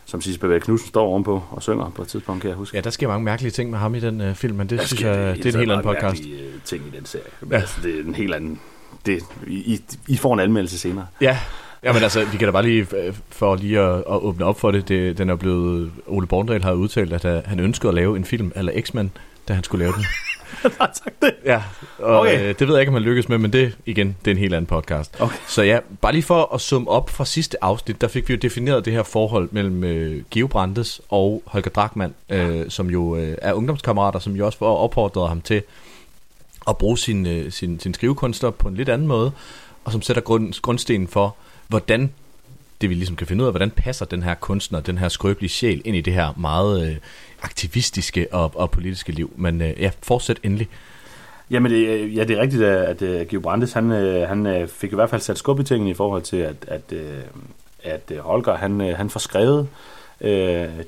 Som 0.06 0.20
Sisse 0.20 0.40
Bevæge 0.40 0.60
Knudsen 0.60 0.88
står 0.88 1.06
ovenpå 1.06 1.42
og 1.51 1.62
synger 1.62 1.90
på 1.90 2.02
et 2.02 2.09
tidspunkt, 2.09 2.40
kan 2.40 2.48
jeg 2.48 2.56
huske. 2.56 2.76
Ja, 2.76 2.80
der 2.80 2.90
sker 2.90 3.09
mange 3.09 3.24
mærkelige 3.24 3.51
ting 3.51 3.70
med 3.70 3.78
ham 3.78 3.94
i 3.94 4.01
den 4.01 4.20
øh, 4.20 4.34
film, 4.34 4.56
men 4.56 4.66
det 4.70 4.78
Der 4.78 4.84
synes 4.86 5.02
jeg, 5.02 5.36
det 5.36 5.46
er 5.46 5.52
en 5.52 5.59
helt 5.59 5.72
anden 5.72 5.82
podcast. 5.82 6.02
mærkelige, 6.02 6.42
øh, 6.42 6.52
ting 6.64 6.82
i 6.92 6.96
den 6.96 7.06
serie. 7.06 7.24
Ja. 7.51 7.56
Altså, 7.56 7.80
det 7.82 7.98
er 7.98 8.02
en 8.05 8.14
helt 8.14 8.34
anden... 8.34 8.60
Det, 9.06 9.22
I, 9.46 9.74
I, 9.74 9.80
I 10.09 10.16
får 10.16 10.34
en 10.34 10.40
anmeldelse 10.40 10.78
senere. 10.78 11.06
Ja, 11.20 11.38
ja 11.85 11.93
men 11.93 12.02
altså, 12.02 12.24
vi 12.24 12.36
kan 12.39 12.48
da 12.48 12.52
bare 12.52 12.62
lige, 12.62 12.86
øh, 12.97 13.15
for 13.28 13.56
lige 13.56 13.81
at, 13.81 13.94
at 13.98 14.05
åbne 14.06 14.44
op 14.44 14.61
for 14.61 14.70
det, 14.70 14.89
det, 14.89 15.19
den 15.19 15.31
er 15.31 15.35
blevet, 15.35 15.93
Ole 16.06 16.27
Borndal 16.27 16.62
har 16.62 16.73
udtalt, 16.73 17.12
at 17.12 17.24
uh, 17.24 17.48
han 17.48 17.61
ønskede 17.61 17.89
at 17.89 17.94
lave 17.94 18.16
en 18.16 18.24
film, 18.24 18.52
eller 18.56 18.81
X-Men, 18.81 19.11
da 19.48 19.55
han 19.55 19.65
skulle 19.65 19.85
lave 19.85 19.93
den. 19.93 20.05
har 20.81 20.90
sagt 21.05 21.23
det? 21.23 21.35
Ja, 21.44 21.62
og 21.98 22.20
Okay. 22.20 22.48
øh, 22.48 22.55
det 22.59 22.69
ved 22.69 22.74
jeg 22.74 22.81
ikke, 22.82 22.90
om 22.90 22.94
han 22.94 23.02
lykkes 23.02 23.28
med, 23.28 23.39
men 23.39 23.52
det, 23.52 23.77
igen, 23.86 24.16
det 24.24 24.31
er 24.31 24.35
en 24.35 24.39
helt 24.39 24.55
anden 24.55 24.66
podcast. 24.66 25.16
Okay. 25.20 25.36
Så 25.48 25.62
ja, 25.62 25.78
bare 26.01 26.12
lige 26.12 26.23
for 26.23 26.55
at 26.55 26.61
summe 26.61 26.90
op 26.90 27.11
fra 27.11 27.24
sidste 27.24 27.65
afsnit, 27.65 28.01
der 28.01 28.09
fik 28.09 28.28
vi 28.28 28.35
jo 28.35 28.39
defineret 28.43 28.85
det 28.85 28.93
her 28.93 29.02
forhold 29.02 29.48
mellem 29.52 29.85
øh, 29.85 30.23
Geo 30.31 30.47
Brandes 30.47 31.01
og 31.09 31.43
Holger 31.47 31.70
Drachmann, 31.70 32.15
øh, 32.31 32.70
som 32.70 32.90
jo 32.90 33.16
øh, 33.16 33.36
er 33.43 33.52
ungdomskammerater, 33.52 34.19
som 34.19 34.36
jo 34.36 34.47
også 34.47 34.59
får 34.59 34.77
opfordret 34.77 35.28
ham 35.28 35.40
til 35.40 35.62
at 36.69 36.78
bruge 36.78 36.98
sin, 36.98 37.27
øh, 37.27 37.52
sin, 37.52 37.81
sin 37.81 37.94
skrivekunster 37.94 38.51
på 38.51 38.69
en 38.69 38.74
lidt 38.74 38.89
anden 38.89 39.09
måde, 39.09 39.32
og 39.85 39.93
som 39.93 40.02
sætter 40.02 40.23
grund, 40.23 40.62
grundstenen 40.62 41.09
for, 41.09 41.36
hvordan 41.69 42.12
det 42.81 42.91
vi 42.91 42.95
ligesom 42.95 43.16
kan 43.16 43.27
finde 43.27 43.43
ud 43.43 43.47
af, 43.47 43.53
hvordan 43.53 43.70
passer 43.70 44.07
den 44.07 44.23
her 44.23 44.35
kunstner, 44.35 44.81
den 44.81 44.99
her 44.99 45.09
skrøbelige 45.09 45.51
sjæl 45.51 45.82
ind 45.85 45.97
i 45.97 46.01
det 46.01 46.12
her 46.12 46.32
meget 46.36 46.89
øh, 46.89 46.97
aktivistiske 47.43 48.27
og, 48.32 48.53
og 48.55 48.70
politiske 48.70 49.12
liv. 49.12 49.32
Men 49.36 49.62
øh, 49.62 49.81
ja, 49.81 49.91
fortsæt 50.03 50.39
endelig. 50.43 50.69
Jamen, 51.51 51.73
det, 51.73 51.86
øh, 51.86 52.16
ja, 52.16 52.24
det 52.24 52.36
er 52.36 52.43
rigtigt, 52.43 52.62
at, 52.62 53.03
at 53.03 53.32
uh, 53.32 53.43
Brandes, 53.43 53.73
han, 53.73 53.93
øh, 53.93 54.28
han 54.28 54.69
fik 54.69 54.93
i 54.93 54.95
hvert 54.95 55.11
fald 55.11 55.20
sat 55.20 55.39
skub 55.39 55.61
i 55.61 55.65
tingene 55.65 55.91
i 55.91 55.95
forhold 55.95 56.23
til, 56.23 56.36
at, 56.36 56.57
at, 56.69 56.95
at 57.82 58.12
Holger, 58.20 58.57
han, 58.57 58.81
han 58.81 59.11
får 59.11 59.20
skrevet 59.20 59.69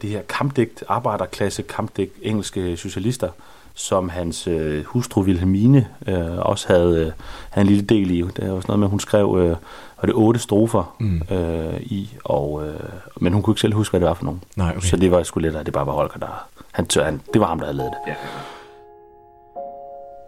det 0.03 0.11
her 0.11 0.23
kampdigt, 0.29 0.85
arbejderklasse 0.89 1.63
kampdigt, 1.63 2.13
engelske 2.23 2.77
socialister, 2.77 3.29
som 3.77 4.09
hans 4.09 4.47
øh, 4.47 4.85
hustru 4.85 5.23
Wilhelmine 5.23 5.89
øh, 6.07 6.39
også 6.39 6.69
havde, 6.69 7.01
øh, 7.01 7.13
havde 7.51 7.69
en 7.69 7.75
lille 7.75 7.85
del 7.85 8.11
i. 8.11 8.21
Det 8.21 8.39
er 8.39 8.53
også 8.53 8.69
noget 8.69 8.79
med, 8.79 8.87
at 8.87 8.91
hun 8.91 9.01
skrev 9.01 9.39
øh, 9.41 9.57
var 10.01 10.07
det 10.07 10.15
otte 10.15 10.41
strofer 10.41 10.95
Mm. 10.99 11.21
uh, 11.31 11.81
i, 11.81 12.17
og, 12.25 12.53
uh, 12.53 13.23
men 13.23 13.33
hun 13.33 13.43
kunne 13.43 13.53
ikke 13.53 13.61
selv 13.61 13.75
huske, 13.75 13.93
hvad 13.93 14.01
det 14.01 14.09
var 14.09 14.15
for 14.15 14.25
nogen. 14.25 14.43
Nej, 14.57 14.71
okay. 14.71 14.81
Så 14.81 14.97
det 14.97 15.11
var 15.11 15.23
sgu 15.23 15.41
lidt, 15.41 15.57
at 15.57 15.67
det 15.67 15.75
bare 15.75 15.87
var 15.87 15.93
Holger, 15.93 16.19
der... 16.19 16.49
Han, 16.73 16.87
tør, 16.87 17.05
han, 17.05 17.21
det 17.33 17.41
var 17.41 17.47
ham, 17.47 17.59
der 17.59 17.67
havde 17.67 17.77
lavet 17.77 17.93
det. 17.93 18.11
Ja. 18.11 18.15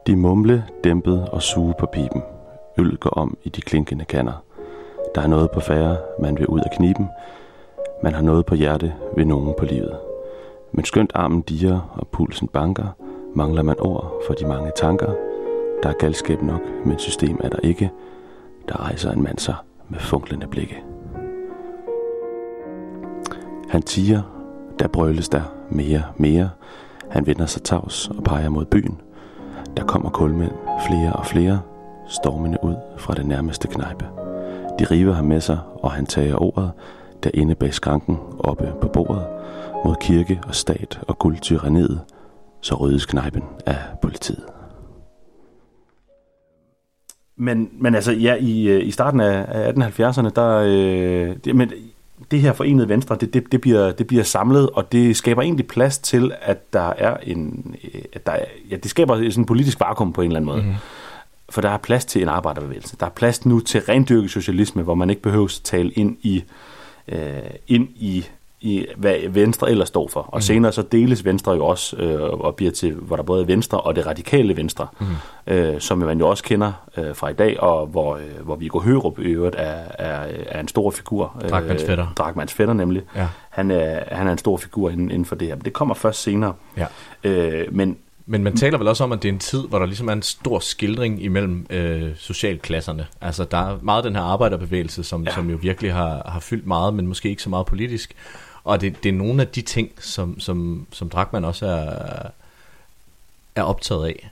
De 0.07 0.17
mumle, 0.17 0.65
dæmpet 0.85 1.29
og 1.33 1.43
suge 1.43 1.75
på 1.79 1.87
piben. 1.87 2.23
Øl 2.79 2.97
går 2.97 3.11
om 3.11 3.37
i 3.45 3.49
de 3.49 3.61
klinkende 3.61 4.05
kander. 4.05 4.43
Der 5.15 5.21
er 5.21 5.27
noget 5.27 5.51
på 5.51 5.61
færre, 5.61 5.97
man 6.21 6.39
vil 6.39 6.47
ud 6.47 6.61
af 6.61 6.71
kniben. 6.77 7.09
Man 8.03 8.15
har 8.15 8.23
noget 8.23 8.47
på 8.47 8.55
hjerte 8.55 8.95
ved 9.17 9.25
nogen 9.25 9.55
på 9.59 9.65
livet. 9.65 9.97
Men 10.73 10.85
skønt 10.85 11.13
armen 11.15 11.41
diger 11.41 11.81
og 11.95 12.07
pulsen 12.09 12.49
banker, 12.49 12.87
mangler 13.35 13.63
man 13.63 13.77
ord 13.81 14.23
for 14.27 14.35
de 14.35 14.47
mange 14.47 14.73
tanker. 14.77 15.13
Der 15.83 15.89
er 15.89 15.93
galskab 15.93 16.43
nok, 16.43 16.61
men 16.85 16.99
system 16.99 17.41
er 17.45 17.49
der 17.49 17.59
ikke. 17.63 17.91
Der 18.69 18.81
rejser 18.81 19.13
en 19.13 19.23
mand 19.23 19.39
sig 19.39 19.55
med 19.89 19.99
funklende 19.99 20.47
blikke. 20.47 20.83
Han 23.69 23.83
tiger, 23.83 24.23
der 24.79 24.89
brøles 24.89 25.29
der 25.29 25.43
mere, 25.71 26.03
mere. 26.17 26.51
Han 27.11 27.27
vender 27.27 27.47
sig 27.47 27.63
tavs 27.63 28.09
og 28.09 28.25
peger 28.25 28.49
mod 28.49 28.65
byen. 28.65 29.01
Der 29.77 29.85
kommer 29.85 30.11
kulmænd, 30.11 30.53
flere 30.87 31.13
og 31.13 31.27
flere, 31.27 31.61
stormende 32.09 32.59
ud 32.63 32.75
fra 32.99 33.15
det 33.15 33.27
nærmeste 33.27 33.69
knejpe. 33.69 34.05
De 34.79 34.85
river 34.85 35.13
ham 35.13 35.25
med 35.25 35.41
sig, 35.41 35.59
og 35.75 35.93
han 35.93 36.07
tager 36.07 36.43
ordet, 36.43 36.71
der 37.25 37.31
inde 37.35 37.55
bag 37.55 37.75
skranken, 37.75 38.19
oppe 38.39 38.73
på 38.81 38.89
bordet, 38.89 39.27
mod 39.85 39.95
kirke 40.01 40.41
og 40.49 40.55
stat 40.55 41.01
og 41.09 41.19
guldtyranniet, 41.19 42.01
så 42.61 42.75
ryddes 42.75 43.07
knejpen 43.07 43.43
af 43.67 43.79
politiet. 44.03 44.45
Men, 47.41 47.71
men 47.73 47.95
altså, 47.95 48.13
ja, 48.13 48.35
i, 48.41 48.69
øh, 48.69 48.87
i 48.87 48.91
starten 48.91 49.21
af, 49.21 49.45
af 49.49 49.73
1870'erne, 49.73 50.31
der, 50.37 50.57
øh, 50.57 51.37
det, 51.45 51.57
men 51.57 51.73
det 52.31 52.41
her 52.41 52.53
forenede 52.53 52.89
venstre, 52.89 53.17
det, 53.21 53.35
det, 53.35 53.53
det, 53.53 53.61
bliver, 53.61 53.93
det 53.93 54.07
bliver 54.07 54.23
samlet, 54.23 54.71
og 54.71 54.93
det 54.93 55.17
skaber 55.17 55.43
egentlig 55.43 55.67
plads 55.67 55.99
til, 55.99 56.33
at 56.43 56.73
der 56.73 56.93
er 56.99 57.17
en, 57.23 57.75
øh, 57.85 58.01
at 58.13 58.27
der 58.27 58.33
er, 58.33 58.45
ja, 58.71 58.77
det 58.77 58.91
skaber 58.91 59.17
sådan 59.17 59.33
en 59.37 59.47
politisk 59.47 59.81
vakuum 59.81 60.13
på 60.13 60.23
en 60.23 60.27
eller 60.27 60.37
anden 60.37 60.47
måde. 60.47 60.63
Mm-hmm. 60.63 60.77
For 61.51 61.61
der 61.61 61.71
er 61.71 61.77
plads 61.77 62.05
til 62.05 62.23
en 62.23 62.29
arbejderbevægelse. 62.29 62.97
Der 63.01 63.07
er 63.07 63.11
plads 63.11 63.47
nu 63.47 63.61
til 63.61 63.81
rendyrket 63.81 64.31
socialisme, 64.31 64.83
hvor 64.83 64.95
man 64.95 65.11
ikke 65.11 65.23
behøver 65.23 65.45
at 65.45 65.61
tale 65.65 65.91
ind 65.91 66.17
i, 66.23 66.45
øh, 67.09 67.19
ind 67.69 67.89
i, 67.97 68.27
i, 68.61 68.87
hvad 68.97 69.17
Venstre 69.29 69.71
ellers 69.71 69.89
står 69.89 70.09
for. 70.09 70.21
Og 70.21 70.37
mm. 70.37 70.41
senere 70.43 70.73
så 70.73 70.83
deles 70.83 71.25
Venstre 71.25 71.53
jo 71.53 71.67
også 71.67 71.97
øh, 71.97 72.21
og 72.21 72.55
bliver 72.55 72.73
til, 72.73 72.95
hvor 72.95 73.17
der 73.17 73.23
både 73.23 73.43
er 73.43 73.47
Venstre 73.47 73.81
og 73.81 73.97
det 73.97 74.07
radikale 74.07 74.57
Venstre, 74.57 74.87
mm. 75.01 75.07
øh, 75.47 75.81
som 75.81 75.99
man 75.99 76.19
jo 76.19 76.29
også 76.29 76.45
kender 76.45 76.73
øh, 76.97 77.17
fra 77.17 77.29
i 77.29 77.33
dag, 77.33 77.61
og 77.61 77.87
hvor, 77.87 78.17
øh, 78.17 78.45
hvor 78.45 78.57
Viggo 78.57 78.81
Hørup 78.81 79.19
i 79.19 79.23
øvrigt 79.23 79.57
er, 79.59 79.83
er, 79.99 80.27
er 80.47 80.61
en 80.61 80.69
stor 80.69 80.91
figur. 80.91 81.43
Drachmanns 81.51 81.85
fætter. 81.85 82.07
Drachmanns 82.19 82.53
fætter 82.53 82.75
nemlig. 82.75 83.03
Ja. 83.17 83.29
Han, 83.51 83.71
er, 83.71 84.15
han 84.15 84.27
er 84.29 84.33
en 84.33 84.39
stor 84.39 84.57
figur 84.57 84.91
inden, 84.91 85.11
inden 85.11 85.25
for 85.25 85.35
det 85.35 85.49
her. 85.49 85.55
Men 85.55 85.65
det 85.65 85.73
kommer 85.73 85.95
først 85.95 86.23
senere. 86.23 86.55
Ja. 86.77 86.87
Øh, 87.25 87.75
men 87.75 87.97
Men 88.31 88.45
man 88.45 88.57
taler 88.57 88.79
vel 88.79 88.89
også 88.89 89.05
om, 89.05 89.13
at 89.13 89.23
det 89.23 89.29
er 89.29 89.33
en 89.33 89.39
tid, 89.39 89.69
hvor 89.69 89.79
der 89.79 89.87
ligesom 89.87 90.09
er 90.09 90.13
en 90.13 90.23
stor 90.23 90.59
skildring 90.59 91.23
imellem 91.23 91.67
øh, 91.71 92.11
socialklasserne. 92.17 93.07
Altså, 93.21 93.45
der 93.45 93.59
er 93.59 93.79
meget 93.83 94.05
den 94.05 94.17
her 94.17 94.23
arbejderbevægelse, 94.23 95.05
som, 95.05 95.25
ja. 95.25 95.35
som 95.35 95.51
jo 95.51 95.59
virkelig 95.63 95.93
har, 95.93 96.23
har 96.27 96.41
fyldt 96.41 96.67
meget, 96.67 96.95
men 96.95 97.07
måske 97.07 97.29
ikke 97.29 97.43
så 97.43 97.51
meget 97.51 97.67
politisk. 97.67 98.15
Og 98.65 98.81
det, 98.81 99.03
det 99.03 99.09
er 99.09 99.13
nogle 99.13 99.43
af 99.43 99.49
de 99.49 99.63
ting, 99.63 99.91
som, 100.01 100.41
som, 100.41 100.87
som 100.93 101.09
Drachmann 101.09 101.45
også 101.45 101.67
er, 101.67 102.31
er 103.57 103.63
optaget 103.63 104.07
af. 104.07 104.31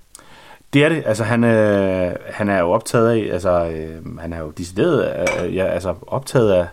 Det 0.73 0.85
er 0.85 0.89
det. 0.89 1.03
Altså, 1.07 1.25
han, 1.25 1.45
øh, 1.45 2.17
han 2.31 2.49
er 2.49 2.59
jo 2.59 2.71
optaget 2.71 3.09
af, 3.09 3.33
altså, 3.33 3.67
øh, 3.67 4.19
han 4.19 4.33
er 4.33 4.39
jo 4.39 4.51
decideret, 4.51 5.27
øh, 5.45 5.55
ja, 5.55 5.65
altså, 5.65 5.95
optaget 6.07 6.53
af, 6.53 6.67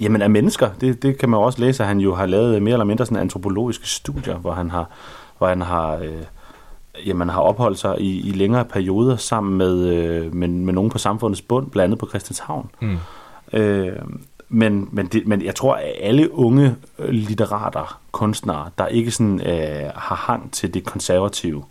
jamen, 0.00 0.22
af 0.22 0.30
mennesker. 0.30 0.70
Det, 0.80 1.02
det 1.02 1.18
kan 1.18 1.28
man 1.28 1.38
jo 1.38 1.42
også 1.42 1.60
læse, 1.60 1.82
at 1.82 1.88
han 1.88 1.98
jo 1.98 2.14
har 2.14 2.26
lavet 2.26 2.62
mere 2.62 2.72
eller 2.72 2.84
mindre 2.84 3.06
sådan 3.06 3.22
antropologiske 3.22 3.88
studier, 3.88 4.36
hvor 4.36 4.52
han 4.52 4.70
har, 4.70 4.90
hvor 5.38 5.48
han 5.48 5.60
har, 5.60 5.96
øh, 5.96 6.22
jamen, 7.06 7.28
har 7.28 7.40
opholdt 7.40 7.78
sig 7.78 8.00
i, 8.00 8.28
i 8.28 8.32
længere 8.32 8.64
perioder 8.64 9.16
sammen 9.16 9.58
med, 9.58 9.86
øh, 9.86 10.34
med, 10.34 10.48
med 10.48 10.72
nogen 10.72 10.90
på 10.90 10.98
samfundets 10.98 11.42
bund, 11.42 11.70
blandt 11.70 11.84
andet 11.84 11.98
på 11.98 12.08
Christianshavn. 12.08 12.70
Mm. 12.80 12.98
Øh, 13.52 13.96
men, 14.48 14.88
men, 14.92 15.06
det, 15.06 15.26
men 15.26 15.42
jeg 15.44 15.54
tror, 15.54 15.74
at 15.74 15.92
alle 16.00 16.32
unge 16.34 16.76
øh, 16.98 17.08
litterater, 17.10 18.00
kunstnere, 18.12 18.70
der 18.78 18.86
ikke 18.86 19.10
sådan, 19.10 19.40
øh, 19.40 19.90
har 19.94 20.16
hang 20.16 20.52
til 20.52 20.74
det 20.74 20.84
konservative, 20.84 21.64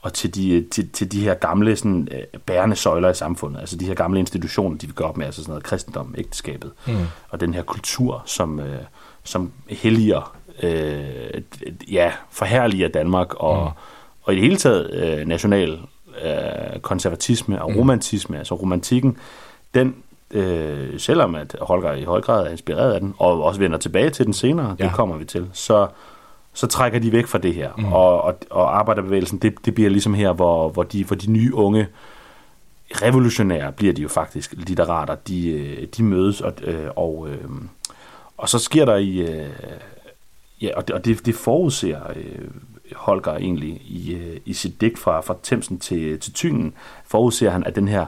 og 0.00 0.12
til 0.12 0.34
de, 0.34 0.66
til, 0.70 0.88
til 0.90 1.12
de 1.12 1.20
her 1.24 1.34
gamle 1.34 1.76
sådan, 1.76 2.08
øh, 2.12 2.40
bærende 2.40 2.76
søjler 2.76 3.10
i 3.10 3.14
samfundet, 3.14 3.60
altså 3.60 3.76
de 3.76 3.86
her 3.86 3.94
gamle 3.94 4.20
institutioner, 4.20 4.78
de 4.78 4.86
vil 4.86 4.94
gøre 4.94 5.08
op 5.08 5.16
med, 5.16 5.26
altså 5.26 5.42
sådan 5.42 5.50
noget 5.50 5.64
kristendom, 5.64 6.14
ægteskabet, 6.18 6.72
Mm. 6.86 6.94
og 7.30 7.40
den 7.40 7.54
her 7.54 7.62
kultur, 7.62 8.22
som, 8.26 8.60
øh, 8.60 8.78
som 9.24 9.52
helliger, 9.68 10.36
øh, 10.62 11.42
ja, 11.92 12.12
forherliger 12.30 12.88
Danmark, 12.88 13.34
og, 13.34 13.64
Mm. 13.64 13.70
og 14.22 14.32
i 14.32 14.36
det 14.36 14.42
hele 14.42 14.56
taget 14.56 14.90
øh, 14.94 15.26
national 15.26 15.78
øh, 16.24 16.80
konservatisme 16.80 17.62
og 17.62 17.70
Mm. 17.70 17.76
romantisme, 17.78 18.38
altså 18.38 18.54
romantikken, 18.54 19.16
den, 19.74 19.94
øh, 20.30 21.00
selvom 21.00 21.34
at 21.34 21.56
Holger 21.60 21.92
i 21.92 22.04
høj 22.04 22.20
grad 22.20 22.46
er 22.46 22.50
inspireret 22.50 22.92
af 22.92 23.00
den, 23.00 23.14
og 23.18 23.42
også 23.42 23.60
vender 23.60 23.78
tilbage 23.78 24.10
til 24.10 24.24
den 24.24 24.34
senere, 24.34 24.76
ja. 24.78 24.84
Det 24.84 24.92
kommer 24.94 25.16
vi 25.16 25.24
til, 25.24 25.50
så, 25.52 25.86
så 26.52 26.66
trækker 26.66 26.98
de 26.98 27.12
væk 27.12 27.26
fra 27.26 27.38
det 27.38 27.54
her. 27.54 27.70
Mm. 27.78 27.92
Og, 27.92 28.22
og, 28.22 28.34
og 28.50 28.78
arbejderbevægelsen, 28.78 29.38
det, 29.38 29.54
det 29.64 29.74
bliver 29.74 29.90
ligesom 29.90 30.14
her, 30.14 30.32
hvor, 30.32 30.68
hvor, 30.68 30.82
de, 30.82 31.04
hvor 31.04 31.16
de 31.16 31.30
nye 31.30 31.54
unge 31.54 31.86
revolutionære 32.90 33.72
bliver 33.72 33.92
de 33.92 34.02
jo 34.02 34.08
faktisk, 34.08 34.54
litterater, 34.56 35.14
de, 35.14 35.50
øh, 35.50 35.86
de 35.96 36.02
mødes, 36.02 36.40
og, 36.40 36.52
øh, 36.62 36.88
og, 36.96 37.28
øh, 37.30 37.48
og 38.36 38.48
så 38.48 38.58
sker 38.58 38.84
der 38.84 38.96
i, 38.96 39.18
øh, 39.18 39.48
ja, 40.62 40.70
og 40.76 40.88
det, 40.88 40.96
og 40.96 41.04
det, 41.04 41.26
det 41.26 41.34
forudser 41.34 42.00
øh, 42.16 42.48
Holger 42.96 43.34
egentlig 43.34 43.70
i, 43.70 44.14
øh, 44.14 44.40
i 44.44 44.52
sit 44.52 44.80
digt 44.80 44.98
fra, 44.98 45.20
fra 45.20 45.36
Thamesen 45.42 45.78
til, 45.78 46.20
til 46.20 46.32
Tynen, 46.32 46.74
forudser 47.06 47.50
han, 47.50 47.64
at 47.64 47.76
den 47.76 47.88
her 47.88 48.06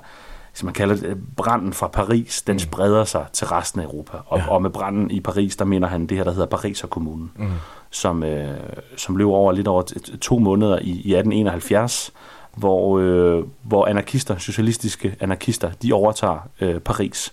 som 0.56 0.66
man 0.66 0.74
kalder 0.74 0.96
det, 0.96 1.16
branden 1.36 1.72
fra 1.72 1.86
Paris, 1.88 2.42
den 2.42 2.58
spreder 2.58 3.04
sig 3.04 3.26
til 3.32 3.46
resten 3.46 3.80
af 3.80 3.84
Europa. 3.84 4.16
Og, 4.26 4.38
ja. 4.38 4.50
og 4.50 4.62
med 4.62 4.70
branden 4.70 5.10
i 5.10 5.20
Paris, 5.20 5.56
der 5.56 5.64
mener 5.64 5.88
han 5.88 6.06
det 6.06 6.16
her, 6.16 6.24
der 6.24 6.30
hedder 6.32 6.46
Pariser 6.46 6.86
Kommunen, 6.86 7.30
Mm. 7.36 7.46
som, 7.90 8.22
øh, 8.22 8.48
som 8.96 9.16
løb 9.16 9.26
over 9.26 9.52
lidt 9.52 9.68
over 9.68 9.82
to 10.20 10.38
måneder 10.38 10.78
i, 10.78 10.82
i 10.90 11.14
1871, 11.14 12.12
hvor, 12.56 12.98
øh, 12.98 13.44
hvor 13.62 13.86
anarkister, 13.86 14.38
socialistiske 14.38 15.16
anarkister, 15.20 15.70
de 15.82 15.92
overtager 15.92 16.48
øh, 16.60 16.80
Paris 16.80 17.32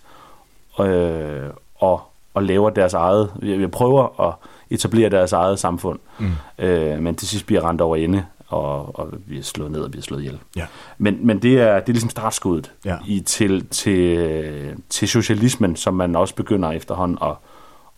øh, 0.79 1.49
og, 1.75 2.01
og 2.33 2.43
laver 2.43 2.69
deres 2.69 2.93
eget, 2.93 3.31
jeg 3.41 3.71
prøver 3.71 4.21
at 4.29 4.35
etablere 4.69 5.09
deres 5.09 5.33
eget 5.33 5.59
samfund, 5.59 5.99
Mm. 6.19 6.31
øh, 6.57 6.99
men 6.99 7.15
til 7.15 7.27
sidst 7.27 7.45
bliver 7.45 7.69
rendt 7.69 7.81
over 7.81 7.95
ende, 7.95 8.25
og, 8.53 8.99
og 8.99 9.09
vi 9.27 9.37
er 9.37 9.43
slået 9.43 9.71
ned 9.71 9.81
og 9.81 9.91
bliver 9.91 10.03
slået 10.03 10.21
ihjel. 10.21 10.39
Ja. 10.55 10.65
Men, 10.97 11.27
men 11.27 11.39
det, 11.41 11.59
er, 11.61 11.79
det 11.79 11.89
er 11.89 11.93
ligesom 11.93 12.09
startskuddet 12.09 12.71
Ja. 12.85 12.97
i, 13.07 13.19
til, 13.19 13.65
til, 13.67 14.75
til 14.89 15.07
socialismen, 15.07 15.75
som 15.75 15.93
man 15.93 16.15
også 16.15 16.35
begynder 16.35 16.71
efterhånden 16.71 17.17
at, 17.21 17.35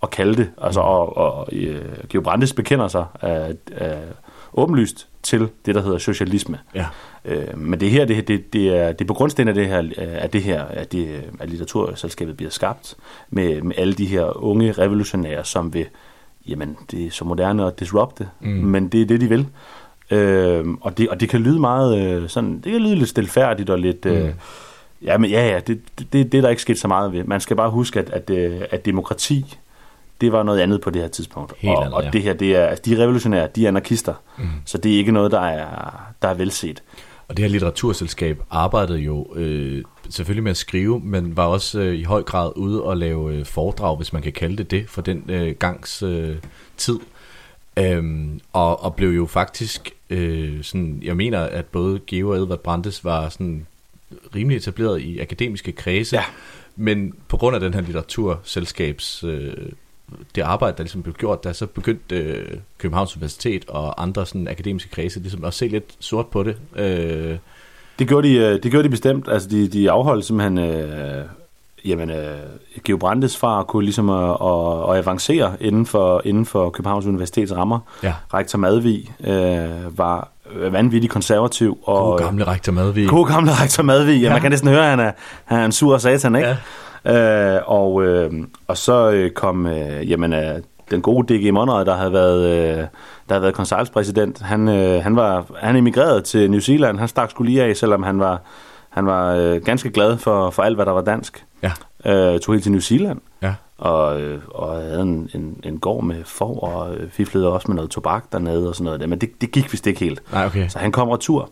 at 0.04 0.10
kalde 0.10 0.36
det. 0.36 0.52
Altså, 0.62 0.80
Mm. 0.82 0.86
og, 0.88 1.18
og 1.18 1.48
øh, 1.52 2.22
Brandes 2.24 2.54
bekender 2.54 2.88
sig 2.88 3.06
af, 3.22 3.54
af, 3.72 3.98
åbenlyst 4.54 5.08
til 5.24 5.48
det, 5.66 5.76
der 5.76 5.82
hedder 5.82 5.98
socialisme. 5.98 6.60
Ja. 6.76 6.86
Øh, 7.26 7.58
men 7.58 7.80
det 7.80 7.92
her, 7.92 8.06
det, 8.06 8.28
det, 8.28 8.54
det, 8.54 8.78
er, 8.78 8.92
det 8.92 9.02
er 9.02 9.08
på 9.08 9.14
grundsten 9.14 9.48
af 9.48 9.54
det 9.54 9.68
her, 9.68 9.90
at 9.98 10.34
det 10.34 10.44
her, 10.44 10.64
at, 10.64 10.92
det, 10.92 11.24
at 11.40 11.50
litteraturselskabet 11.50 12.38
bliver 12.38 12.50
skabt 12.52 12.96
med, 13.30 13.62
med 13.62 13.76
alle 13.78 13.94
de 13.94 14.06
her 14.06 14.44
unge 14.44 14.72
revolutionære, 14.72 15.44
som 15.46 15.74
vil, 15.74 15.86
jamen, 16.48 16.78
det 16.92 17.06
er 17.06 17.12
så 17.12 17.26
moderne 17.26 17.66
og 17.66 17.80
disrupte, 17.80 18.28
Mm. 18.40 18.48
men 18.50 18.88
det 18.90 19.02
er 19.02 19.06
det, 19.06 19.22
de 19.22 19.30
vil. 19.30 19.48
Øh, 20.12 20.66
og, 20.82 20.98
det, 20.98 21.10
og 21.10 21.20
det 21.20 21.30
kan 21.30 21.42
lyde 21.42 21.60
meget 21.60 21.98
øh, 22.00 22.30
sådan, 22.30 22.54
det 22.64 22.72
kan 22.72 22.82
lyde 22.82 22.96
lidt 22.96 23.10
stilfærdigt 23.10 23.70
og 23.70 23.80
lidt, 23.80 24.06
øh, 24.06 24.24
Mm. 24.26 24.32
ja, 25.02 25.18
men 25.18 25.30
ja, 25.30 25.48
ja, 25.48 25.60
det, 25.60 25.80
det, 26.14 26.32
det 26.32 26.34
er 26.38 26.42
der 26.42 26.50
ikke 26.50 26.62
sket 26.62 26.80
så 26.80 26.88
meget 26.88 27.14
ved. 27.14 27.24
Man 27.24 27.40
skal 27.42 27.56
bare 27.58 27.70
huske, 27.70 28.00
at, 28.00 28.10
at, 28.10 28.30
øh, 28.30 28.62
at 28.72 28.86
demokrati, 28.86 29.56
det 30.22 30.32
var 30.32 30.44
noget 30.44 30.60
andet 30.60 30.82
på 30.82 30.90
det 30.90 31.02
her 31.02 31.10
tidspunkt. 31.10 31.54
Helt 31.58 31.76
og, 31.76 31.82
andet, 31.82 31.94
og 31.94 32.04
ja. 32.04 32.10
det 32.10 32.22
her, 32.24 32.34
det 32.34 32.56
er, 32.56 32.66
altså, 32.66 32.82
de 32.86 32.94
er 32.94 32.98
revolutionære, 33.00 33.48
de 33.56 33.64
er 33.64 33.68
anarkister, 33.68 34.14
Mm. 34.38 34.44
så 34.66 34.78
det 34.78 34.94
er 34.94 34.98
ikke 34.98 35.12
noget, 35.12 35.32
der 35.32 35.40
er, 35.42 35.66
der 36.22 36.28
er 36.28 36.34
velset. 36.34 36.84
Og 37.28 37.38
det 37.38 37.44
her 37.46 37.50
litteraturselskab 37.50 38.42
arbejdede 38.52 39.00
jo 39.00 39.28
øh, 39.36 39.84
selvfølgelig 40.10 40.44
med 40.44 40.52
at 40.52 40.58
skrive, 40.58 41.00
men 41.04 41.38
var 41.38 41.46
også 41.46 41.80
øh, 41.80 41.96
i 41.96 42.04
høj 42.04 42.22
grad 42.24 42.52
ude 42.56 42.84
og 42.84 42.98
lave 42.98 43.34
øh, 43.34 43.46
foredrag, 43.46 43.98
hvis 43.98 44.14
man 44.14 44.22
kan 44.22 44.32
kalde 44.32 44.58
det 44.58 44.72
det, 44.72 44.86
for 44.90 45.02
den 45.02 45.24
øh, 45.30 45.56
gangs 45.60 46.04
øh, 46.04 46.36
tid. 46.78 47.00
Øhm, 47.80 48.40
og, 48.54 48.84
og 48.84 48.96
blev 48.96 49.10
jo 49.10 49.26
faktisk 49.26 49.92
øh, 50.10 50.64
sådan, 50.64 51.00
jeg 51.04 51.16
mener, 51.16 51.40
at 51.40 51.66
både 51.66 52.00
Geo 52.08 52.30
og 52.30 52.38
Edvard 52.38 52.60
Brandes 52.60 53.04
var 53.04 53.30
sådan 53.30 53.68
rimelig 54.36 54.58
etableret 54.58 55.02
i 55.02 55.20
akademiske 55.20 55.72
kredse, 55.72 56.16
ja. 56.16 56.24
men 56.76 57.14
på 57.28 57.38
grund 57.38 57.56
af 57.56 57.60
den 57.60 57.74
her 57.74 57.82
litteraturselskabs 57.82 59.24
øh, 59.24 59.54
det 60.36 60.42
arbejde, 60.42 60.78
der 60.78 60.84
ligesom 60.84 61.04
blev 61.04 61.16
gjort, 61.16 61.44
der 61.44 61.54
så 61.54 61.66
begyndte 61.66 62.16
øh, 62.16 62.58
Københavns 62.78 63.16
Universitet 63.16 63.66
og 63.68 64.02
andre 64.02 64.26
sådan 64.26 64.48
akademiske 64.48 64.90
kredse 64.90 65.20
ligesom 65.20 65.44
at 65.46 65.54
se 65.54 65.68
lidt 65.68 65.96
sort 66.00 66.28
på 66.28 66.44
det. 66.44 66.58
Øh, 66.76 67.38
Det 68.00 68.08
gjorde 68.08 68.28
de, 68.28 68.34
øh, 68.36 68.64
det 68.64 68.72
gjorde 68.72 68.84
de 68.84 68.90
bestemt. 68.90 69.28
Altså, 69.28 69.50
de, 69.50 69.68
de 69.68 69.92
afholdt 69.92 70.26
simpelthen... 70.26 70.58
Øh, 70.58 71.26
jamen, 71.86 72.10
øh, 72.10 72.38
Geo 72.84 72.98
Brandes 72.98 73.38
far 73.38 73.64
kunne 73.64 73.84
ligesom 73.84 74.10
at, 74.10 74.30
at, 74.42 74.90
at 74.90 74.98
avancere 74.98 75.54
inden 75.60 75.86
for, 75.86 76.22
inden 76.26 76.46
for 76.46 76.70
Københavns 76.70 77.06
Universitets 77.06 77.56
rammer. 77.56 77.80
Ja. 78.04 78.14
Rektor 78.34 78.60
Madvig 78.60 79.12
øh, 79.28 79.98
var 79.98 80.30
vanvittig 80.72 81.10
konservativ. 81.10 81.78
Og, 81.84 82.12
God 82.12 82.20
gamle 82.20 82.48
rektor 82.48 82.72
Madvig. 82.72 83.10
God 83.10 83.28
gamle 83.28 83.52
rektor 83.62 83.84
Madvig. 83.84 84.22
Ja, 84.22 84.28
Ja. 84.28 84.32
Man 84.32 84.42
kan 84.42 84.52
næsten 84.52 84.70
høre, 84.70 84.84
at 84.84 84.90
han 84.90 85.00
er, 85.00 85.12
han 85.46 85.60
er 85.60 85.66
en 85.66 85.72
sur 85.72 85.98
satan, 85.98 86.36
ikke? 86.36 86.58
Ja. 87.06 87.56
Øh, 87.56 87.62
og, 87.66 88.04
øh, 88.04 88.32
og 88.68 88.78
så 88.78 89.12
øh, 89.12 89.32
kom 89.32 89.66
øh, 89.68 90.10
jamen, 90.10 90.34
øh, 90.34 90.56
den 90.92 91.02
gode 91.02 91.34
D.G. 91.34 91.54
Monrad, 91.54 91.86
der 91.86 91.96
havde 91.96 92.14
været, 92.14 92.50
øh, 92.50 92.78
der 92.78 92.88
havde 93.30 93.42
været 93.42 93.54
konsultpræsident, 93.54 94.42
han, 94.42 94.68
øh, 94.68 95.04
han, 95.04 95.16
var, 95.16 95.46
han 95.58 95.76
emigrerede 95.76 96.22
til 96.22 96.52
New 96.52 96.60
Zealand. 96.60 97.00
Han 97.00 97.08
stak 97.08 97.30
skulle 97.30 97.52
lige 97.52 97.64
af, 97.64 97.76
selvom 97.76 98.04
han 98.04 98.20
var, 98.20 98.42
han 98.96 99.06
var 99.06 99.34
øh, 99.34 99.62
ganske 99.62 99.90
glad 99.90 100.18
for, 100.18 100.50
for 100.50 100.64
alt, 100.64 100.76
hvad 100.76 100.86
der 100.86 100.92
var 100.92 101.02
dansk. 101.02 101.46
Ja. 101.64 101.72
Øh, 102.06 102.40
tog 102.40 102.54
helt 102.54 102.64
til 102.64 102.72
New 102.72 102.82
Zealand. 102.82 103.22
Ja. 103.42 103.54
Og, 103.78 104.22
øh, 104.22 104.42
og 104.50 104.76
havde 104.76 105.02
en, 105.02 105.30
en, 105.34 105.60
en 105.64 105.80
gård 105.80 106.04
med 106.04 106.24
får, 106.26 106.60
og 106.60 106.96
øh, 106.96 107.10
fiflede 107.10 107.52
også 107.52 107.68
med 107.68 107.76
noget 107.76 107.92
tobak 107.92 108.32
dernede 108.32 108.70
og 108.70 108.76
sådan 108.76 108.86
noget. 108.86 109.00
Der. 109.00 109.08
Men 109.08 109.22
det, 109.22 109.42
det 109.42 109.52
gik 109.52 109.72
vist 109.72 109.88
ikke 109.88 110.00
helt. 110.00 110.22
Nej, 110.32 110.46
okay. 110.46 110.68
Så 110.68 110.80
han 110.80 110.92
kom 110.92 111.10
retur 111.10 111.50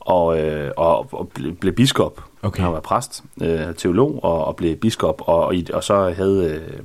og, 0.00 0.38
øh, 0.40 0.70
og, 0.76 1.08
og 1.12 1.28
ble, 1.34 1.52
blev 1.52 1.74
biskop. 1.74 2.24
Okay. 2.42 2.62
Han 2.62 2.72
var 2.72 2.80
præst, 2.80 3.24
øh, 3.42 3.74
teolog 3.76 4.24
og, 4.24 4.44
og 4.44 4.56
blev 4.56 4.76
biskop. 4.76 5.22
Og, 5.26 5.44
og, 5.44 5.54
og 5.72 5.84
så 5.84 6.12
havde... 6.16 6.44
Øh, 6.54 6.84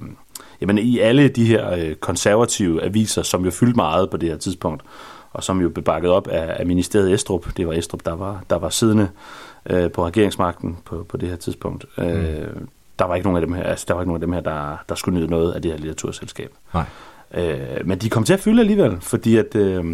jamen, 0.61 0.77
i 0.77 0.99
alle 0.99 1.27
de 1.27 1.45
her 1.45 1.71
øh, 1.71 1.95
konservative 1.95 2.84
aviser, 2.84 3.21
som 3.21 3.45
jo 3.45 3.51
fyldte 3.51 3.76
meget 3.76 4.09
på 4.09 4.17
det 4.17 4.30
her 4.30 4.38
tidspunkt, 4.38 4.84
og 5.34 5.43
som 5.43 5.61
jo 5.61 5.69
blev 5.69 5.84
bakket 5.84 6.11
op 6.11 6.27
af, 6.27 6.55
af 6.59 6.65
ministeriet 6.65 7.13
Estrup. 7.13 7.57
Det 7.57 7.67
var 7.67 7.73
Estrup, 7.73 8.05
der 8.05 8.15
var, 8.15 8.43
der 8.49 8.57
var 8.57 8.69
siddende 8.69 9.09
øh, 9.65 9.91
på 9.91 10.06
regeringsmagten 10.07 10.77
på, 10.86 11.06
på 11.10 11.18
det 11.18 11.30
her 11.30 11.36
tidspunkt. 11.36 11.86
Mm. 11.98 12.03
Øh, 12.03 12.48
der 12.99 13.06
var 13.06 13.15
ikke 13.15 13.27
nogen 13.27 13.44
af 13.44 13.48
dem 13.48 13.56
her, 13.56 13.64
altså, 13.64 13.86
der 13.88 13.94
var 13.94 14.02
ikke 14.02 14.10
nogen 14.10 14.22
af 14.23 14.27
dem 14.27 14.34
her, 14.34 14.41
der, 14.41 14.77
der 14.90 14.95
skulle 14.95 15.19
nyde 15.19 15.30
noget 15.31 15.52
af 15.52 15.61
det 15.61 15.72
her 15.72 15.77
litteraturselskab. 15.77 16.52
Nej. 16.73 16.86
Øh, 17.34 17.88
men 17.88 17.98
de 17.99 18.10
kom 18.10 18.23
til 18.23 18.34
at 18.34 18.40
fylde 18.40 18.60
alligevel, 18.61 18.98
fordi 19.02 19.38
at, 19.38 19.56
øh, 19.56 19.86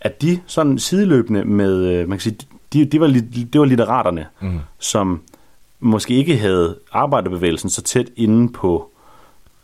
at 0.00 0.22
de 0.22 0.40
sådan 0.46 0.78
sideløbende 0.78 1.44
med, 1.44 1.84
øh, 1.86 2.08
man 2.08 2.18
kan 2.18 2.20
sige, 2.20 2.38
de, 2.72 2.84
de 2.84 3.00
var, 3.00 3.06
det 3.52 3.60
var 3.60 3.64
litteraterne, 3.64 4.26
Mm. 4.40 4.58
som 4.78 5.20
måske 5.80 6.14
ikke 6.14 6.36
havde 6.36 6.78
arbejderbevægelsen 6.92 7.70
så 7.70 7.82
tæt 7.82 8.06
inde 8.16 8.52
på, 8.52 8.90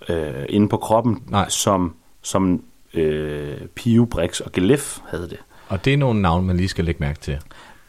øh, 0.08 0.44
inde 0.48 0.68
på 0.68 0.76
kroppen, 0.76 1.22
Nej. 1.28 1.48
som, 1.48 1.94
som 2.22 2.62
øh, 2.94 3.56
Pio, 3.74 4.04
Brix 4.04 4.40
og 4.40 4.52
Gelef 4.52 4.98
havde 5.08 5.28
det. 5.28 5.38
Og 5.68 5.84
det 5.84 5.92
er 5.92 5.96
nogle 5.96 6.22
navne, 6.22 6.46
man 6.46 6.56
lige 6.56 6.68
skal 6.68 6.84
lægge 6.84 7.00
mærke 7.00 7.20
til. 7.20 7.38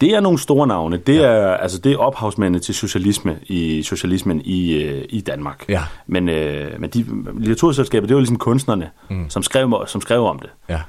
Det 0.02 0.14
er 0.16 0.20
nogle 0.20 0.40
store 0.40 0.68
navne. 0.68 0.98
Det 0.98 1.16
ja. 1.16 1.22
er 1.22 1.48
altså 1.58 1.78
det 1.80 1.92
er 1.92 1.98
ophavsmændene 1.98 2.60
til 2.60 2.76
socialisme 2.76 3.38
i 3.48 3.84
socialismen 3.84 4.42
i, 4.46 4.84
øh, 4.84 5.06
i 5.10 5.22
Danmark. 5.22 5.66
Ja. 5.70 5.82
Men, 6.08 6.30
øh, 6.30 6.72
men 6.80 6.90
de 6.90 7.06
litteraturselskaber, 7.38 8.08
det 8.08 8.16
var 8.16 8.20
ligesom 8.22 8.38
kunstnerne, 8.38 8.90
Mm. 9.10 9.30
som, 9.30 9.44
skrev, 9.44 9.84
som 9.88 10.02
skrev 10.02 10.24
om 10.26 10.40
det. 10.40 10.50
Ja. 10.70 10.80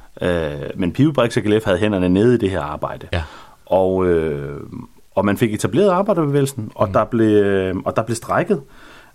Øh, 0.55 0.71
men 0.75 0.93
Pio 0.93 1.13
Brix 1.13 1.37
og 1.37 1.43
Gelef 1.43 1.65
havde 1.65 1.79
hænderne 1.79 2.09
nede 2.09 2.35
i 2.35 2.39
det 2.39 2.51
her 2.51 2.61
arbejde. 2.61 3.07
Ja. 3.13 3.23
Og, 3.67 4.07
øh, 4.07 4.61
og 5.15 5.25
man 5.25 5.37
fik 5.37 5.55
etableret 5.55 5.89
arbejderbevægelsen, 5.91 6.73
og, 6.75 6.87
mm. 6.87 6.93
der, 6.93 7.05
blev, 7.05 7.27
øh, 7.45 7.75
og 7.85 7.97
der 7.97 8.03
blev 8.03 8.15
strækket. 8.17 8.61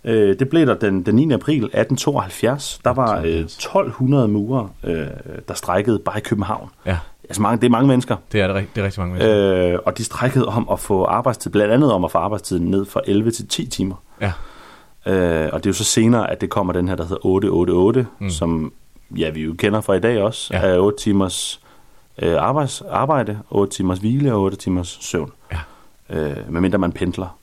Øh, 0.04 0.38
det 0.38 0.48
blev 0.48 0.66
der 0.66 0.74
den, 0.74 1.02
den 1.06 1.14
9. 1.14 1.32
april 1.32 1.64
1872. 1.64 2.80
Der 2.84 2.90
var 2.90 3.18
øh, 3.18 3.24
1200 3.26 4.28
murer, 4.28 4.68
øh, 4.84 5.06
der 5.48 5.54
strækkede 5.54 5.98
bare 5.98 6.18
i 6.18 6.20
København. 6.20 6.68
Ja. 6.86 6.98
Altså 7.28 7.42
mange, 7.42 7.60
det 7.60 7.66
er 7.66 7.70
mange 7.70 7.88
mennesker. 7.88 8.16
Det 8.32 8.40
er, 8.40 8.52
det, 8.52 8.66
det 8.74 8.80
er 8.80 8.84
rigtig 8.84 9.00
mange 9.00 9.12
mennesker. 9.14 9.72
Øh, 9.74 9.78
og 9.86 9.98
de 9.98 10.04
strækkede 10.04 10.46
om 10.46 10.68
at 10.72 10.80
få 10.80 11.04
arbejdstid, 11.04 11.50
blandt 11.50 11.72
andet 11.74 11.92
om 11.92 12.04
at 12.04 12.10
få 12.10 12.18
arbejdstiden 12.18 12.70
ned 12.70 12.86
fra 12.86 13.00
11 13.06 13.30
til 13.30 13.48
10 13.48 13.66
timer. 13.66 13.94
Ja. 14.20 14.32
Øh, 15.06 15.50
og 15.52 15.58
det 15.64 15.66
er 15.66 15.70
jo 15.70 15.74
så 15.74 15.84
senere, 15.84 16.30
at 16.30 16.40
det 16.40 16.50
kommer 16.50 16.72
den 16.72 16.88
her, 16.88 16.96
der 16.96 17.02
hedder 17.04 17.26
888, 17.26 18.06
Mm. 18.18 18.30
som 18.30 18.72
ja, 19.10 19.30
vi 19.30 19.42
jo 19.42 19.54
kender 19.58 19.80
fra 19.80 19.94
i 19.94 20.00
dag 20.00 20.22
også, 20.22 20.54
Ja. 20.54 20.66
ja. 20.68 20.74
er 20.74 20.78
8 20.78 20.98
timers 20.98 21.60
øh, 22.22 22.36
arbejds, 22.42 22.82
arbejde, 22.90 23.38
8 23.50 23.72
timers 23.76 23.98
hvile 23.98 24.34
og 24.34 24.40
8 24.42 24.56
timers 24.56 24.98
søvn. 25.00 25.32
Ja. 25.52 25.58
Øh, 26.10 26.36
medmindre 26.52 26.78
man 26.78 26.92
pendler, 26.92 27.38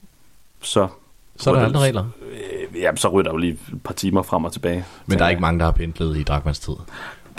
så... 0.62 0.88
Så 1.38 1.50
er 1.50 1.54
der 1.54 1.64
andre 1.66 1.80
regler. 1.80 2.04
Øh, 2.32 2.80
jamen, 2.80 2.96
så 2.96 3.08
ryger 3.08 3.22
der 3.22 3.30
jo 3.30 3.36
lige 3.36 3.52
et 3.52 3.82
par 3.84 3.94
timer 3.94 4.22
frem 4.22 4.44
og 4.44 4.52
tilbage. 4.52 4.84
Men 5.06 5.18
der 5.18 5.24
er 5.24 5.28
ikke 5.28 5.40
mange, 5.40 5.58
der 5.58 5.64
har 5.64 5.72
pendlet 5.72 6.16
i 6.16 6.22
Dragmans 6.22 6.58
tid. 6.58 6.72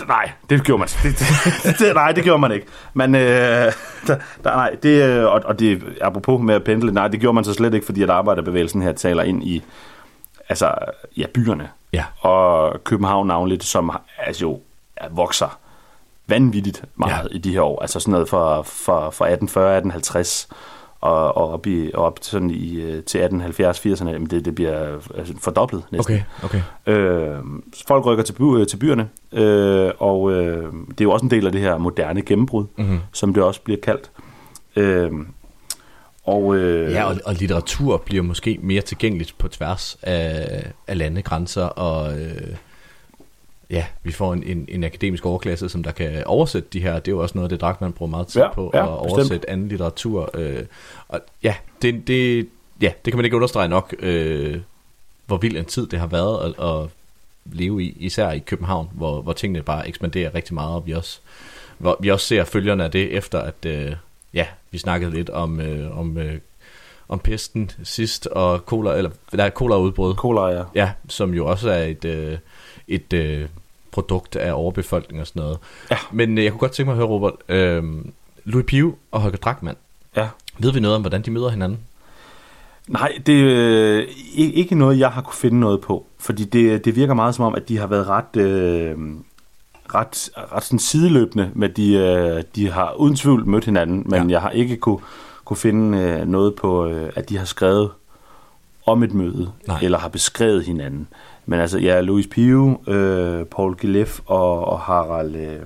Nej, 0.07 0.31
det 0.49 0.63
gjorde 0.63 0.79
man. 0.79 0.87
Det, 0.87 1.19
det, 1.63 1.79
det, 1.79 1.95
nej, 1.95 2.11
det 2.11 2.23
gjorde 2.23 2.39
man 2.39 2.51
ikke. 2.51 2.67
Men 2.93 3.15
øh, 3.15 3.21
der, 4.07 4.15
der, 4.43 4.55
nej, 4.55 4.75
det, 4.83 5.03
øh, 5.03 5.25
og, 5.25 5.41
og 5.45 5.59
det 5.59 5.83
apropos 6.01 6.41
med 6.41 6.55
at 6.55 6.63
pendle, 6.63 6.91
nej, 6.91 7.07
det 7.07 7.19
gjorde 7.19 7.33
man 7.33 7.43
så 7.43 7.53
slet 7.53 7.73
ikke, 7.73 7.85
fordi 7.85 8.03
at 8.03 8.09
arbejderbevægelsen 8.09 8.81
her 8.81 8.91
taler 8.91 9.23
ind 9.23 9.43
i 9.43 9.63
altså, 10.49 10.73
ja, 11.17 11.25
byerne. 11.33 11.69
Ja. 11.93 12.03
Og 12.19 12.75
København 12.83 13.27
navnligt, 13.27 13.63
som 13.63 13.91
altså, 14.17 14.41
jo 14.41 14.59
vokser 15.11 15.59
vanvittigt 16.27 16.83
meget 16.95 17.29
ja. 17.31 17.35
i 17.35 17.37
de 17.37 17.51
her 17.53 17.61
år. 17.61 17.81
Altså 17.81 17.99
sådan 17.99 18.11
noget 18.11 18.29
fra, 18.29 18.61
fra, 18.61 19.09
fra 19.09 19.27
1840-1850 19.29 20.53
og, 21.01 21.37
og 21.37 21.49
op, 21.53 21.67
i, 21.67 21.91
og 21.93 22.03
op 22.05 22.19
sådan 22.21 22.49
i, 22.49 22.81
øh, 22.81 23.03
til 23.03 23.17
1870-80'erne, 23.19 24.09
jamen 24.09 24.27
det, 24.29 24.45
det 24.45 24.55
bliver 24.55 24.99
altså, 25.17 25.33
fordoblet 25.39 25.83
næsten. 25.91 26.21
Okay, 26.43 26.59
okay. 26.85 26.97
Øh, 26.99 27.37
folk 27.87 28.05
rykker 28.05 28.23
til, 28.23 28.33
by, 28.33 28.65
til 28.65 28.77
byerne, 28.77 29.09
øh, 29.31 29.91
og 29.99 30.31
øh, 30.31 30.63
det 30.89 31.01
er 31.01 31.05
jo 31.05 31.11
også 31.11 31.25
en 31.25 31.31
del 31.31 31.45
af 31.45 31.51
det 31.51 31.61
her 31.61 31.77
moderne 31.77 32.21
gennembrud, 32.21 32.65
Mhm. 32.77 32.99
som 33.13 33.33
det 33.33 33.43
også 33.43 33.61
bliver 33.61 33.79
kaldt. 33.83 34.11
Øh, 34.75 35.11
og, 36.23 36.55
øh, 36.55 36.91
Ja, 36.91 37.03
og, 37.03 37.15
og 37.25 37.33
litteratur 37.33 37.97
bliver 37.97 38.23
måske 38.23 38.59
mere 38.61 38.81
tilgængeligt 38.81 39.35
på 39.37 39.47
tværs 39.47 39.97
af, 40.01 40.71
af 40.87 40.97
landegrænser, 40.97 41.63
og 41.65 42.19
øh, 42.19 42.55
ja, 43.69 43.85
vi 44.03 44.11
får 44.11 44.33
en, 44.33 44.43
en, 44.43 44.65
en 44.69 44.83
akademisk 44.83 45.25
overklasse, 45.25 45.69
som 45.69 45.83
der 45.83 45.91
kan 45.91 46.23
oversætte 46.25 46.69
de 46.73 46.79
her. 46.79 46.93
Det 46.99 47.07
er 47.07 47.15
jo 47.15 47.21
også 47.21 47.37
noget 47.37 47.45
af 47.45 47.49
det, 47.49 47.61
Drachmann 47.61 47.93
bruger 47.93 48.09
meget 48.09 48.27
tid 48.27 48.41
Ja, 48.41 48.53
på, 48.53 48.71
ja, 48.73 48.83
at 48.83 48.89
oversætte 48.89 49.21
bestemt. 49.21 49.45
anden 49.47 49.67
litteratur. 49.67 50.29
Øh, 50.33 50.63
og 51.07 51.19
ja 51.43 51.55
det, 51.81 52.07
det, 52.07 52.47
ja, 52.81 52.91
det 53.05 53.13
kan 53.13 53.15
man 53.17 53.25
ikke 53.25 53.35
understrege 53.35 53.67
nok, 53.67 53.95
øh, 53.99 54.57
hvor 55.25 55.37
vild 55.37 55.57
en 55.57 55.65
tid 55.65 55.87
det 55.87 55.99
har 55.99 56.07
været 56.07 56.55
at, 56.59 56.65
at 56.65 56.89
leve 57.45 57.83
i, 57.83 57.97
især 57.99 58.31
i 58.31 58.39
København, 58.39 58.89
hvor, 58.93 59.21
hvor 59.21 59.33
tingene 59.33 59.61
bare 59.63 59.87
ekspanderer 59.87 60.35
rigtig 60.35 60.53
meget, 60.53 60.75
og 60.75 60.87
vi 60.87 60.91
også, 60.91 61.19
hvor 61.77 61.97
vi 61.99 62.09
også 62.11 62.25
ser 62.27 62.43
følgerne 62.43 62.83
af 62.83 62.91
det, 62.91 63.11
efter 63.17 63.39
at, 63.39 63.65
øh, 63.65 63.91
ja, 64.33 64.45
vi 64.71 64.77
snakkede 64.77 65.11
lidt 65.11 65.29
om, 65.29 65.59
øh, 65.61 65.99
om, 65.99 66.17
øh, 66.17 66.33
om 67.09 67.19
pesten 67.19 67.71
sidst, 67.83 68.27
og 68.27 68.59
cola, 68.59 68.91
eller, 68.93 69.09
der 69.31 69.49
cola-udbrud. 69.49 70.15
Cola, 70.15 70.41
ja. 70.41 70.63
Ja, 70.75 70.91
som 71.09 71.33
jo 71.33 71.45
også 71.45 71.69
er 71.69 71.83
et, 71.83 72.05
øh, 72.05 72.37
et 72.87 73.13
øh, 73.13 73.47
produkt 73.91 74.35
af 74.35 74.53
overbefolkning 74.53 75.21
og 75.21 75.27
sådan 75.27 75.41
noget. 75.41 75.57
Ja. 75.91 75.97
Men 76.11 76.37
øh, 76.37 76.43
jeg 76.43 76.51
kunne 76.51 76.59
godt 76.59 76.71
tænke 76.71 76.87
mig 76.87 76.93
at 76.93 76.97
høre, 76.97 77.07
Robert, 77.07 77.33
øh, 77.49 77.83
Louis 78.45 78.65
Pio 78.65 78.95
og 79.11 79.21
Holger 79.21 79.37
Drachmann, 79.37 79.77
Ja. 80.15 80.27
ved 80.59 80.71
vi 80.73 80.79
noget 80.79 80.95
om, 80.95 81.01
hvordan 81.01 81.21
de 81.21 81.31
møder 81.31 81.49
hinanden? 81.49 81.79
Nej, 82.87 83.11
det 83.25 83.41
er 83.41 83.97
øh, 83.97 84.07
ikke 84.33 84.75
noget, 84.75 84.99
jeg 84.99 85.09
har 85.09 85.21
kunne 85.21 85.35
finde 85.35 85.59
noget 85.59 85.81
på. 85.81 86.05
Fordi 86.19 86.43
det, 86.43 86.85
det 86.85 86.95
virker 86.95 87.13
meget 87.13 87.35
som 87.35 87.45
om, 87.45 87.55
at 87.55 87.69
de 87.69 87.77
har 87.77 87.87
været 87.87 88.07
ret, 88.07 88.35
øh, 88.41 88.95
ret, 89.95 90.29
ret 90.53 90.63
sådan 90.63 90.79
sideløbende, 90.79 91.51
med 91.53 91.69
de, 91.69 91.93
øh, 91.93 92.43
de 92.55 92.71
har 92.71 92.93
uden 92.93 93.15
tvivl 93.15 93.45
mødt 93.47 93.65
hinanden, 93.65 94.03
men 94.05 94.29
ja. 94.29 94.33
jeg 94.33 94.41
har 94.41 94.49
ikke 94.49 94.77
kunne, 94.77 94.99
kunne 95.45 95.57
finde 95.57 95.97
øh, 95.97 96.27
noget 96.27 96.55
på, 96.55 96.85
øh, 96.87 97.11
at 97.15 97.29
de 97.29 97.37
har 97.37 97.45
skrevet 97.45 97.91
om 98.85 99.03
et 99.03 99.13
møde, 99.13 99.51
Nej. 99.67 99.79
eller 99.81 99.97
har 99.97 100.07
beskrevet 100.09 100.65
hinanden. 100.65 101.07
Men 101.49 101.59
altså, 101.59 101.77
ja, 101.77 102.01
Louis 102.01 102.27
Pio, 102.27 102.81
øh, 102.87 103.45
Paul 103.45 103.75
Gilef 103.75 104.19
og, 104.25 104.65
og 104.65 104.79
Harald... 104.79 105.35
Øh, 105.35 105.61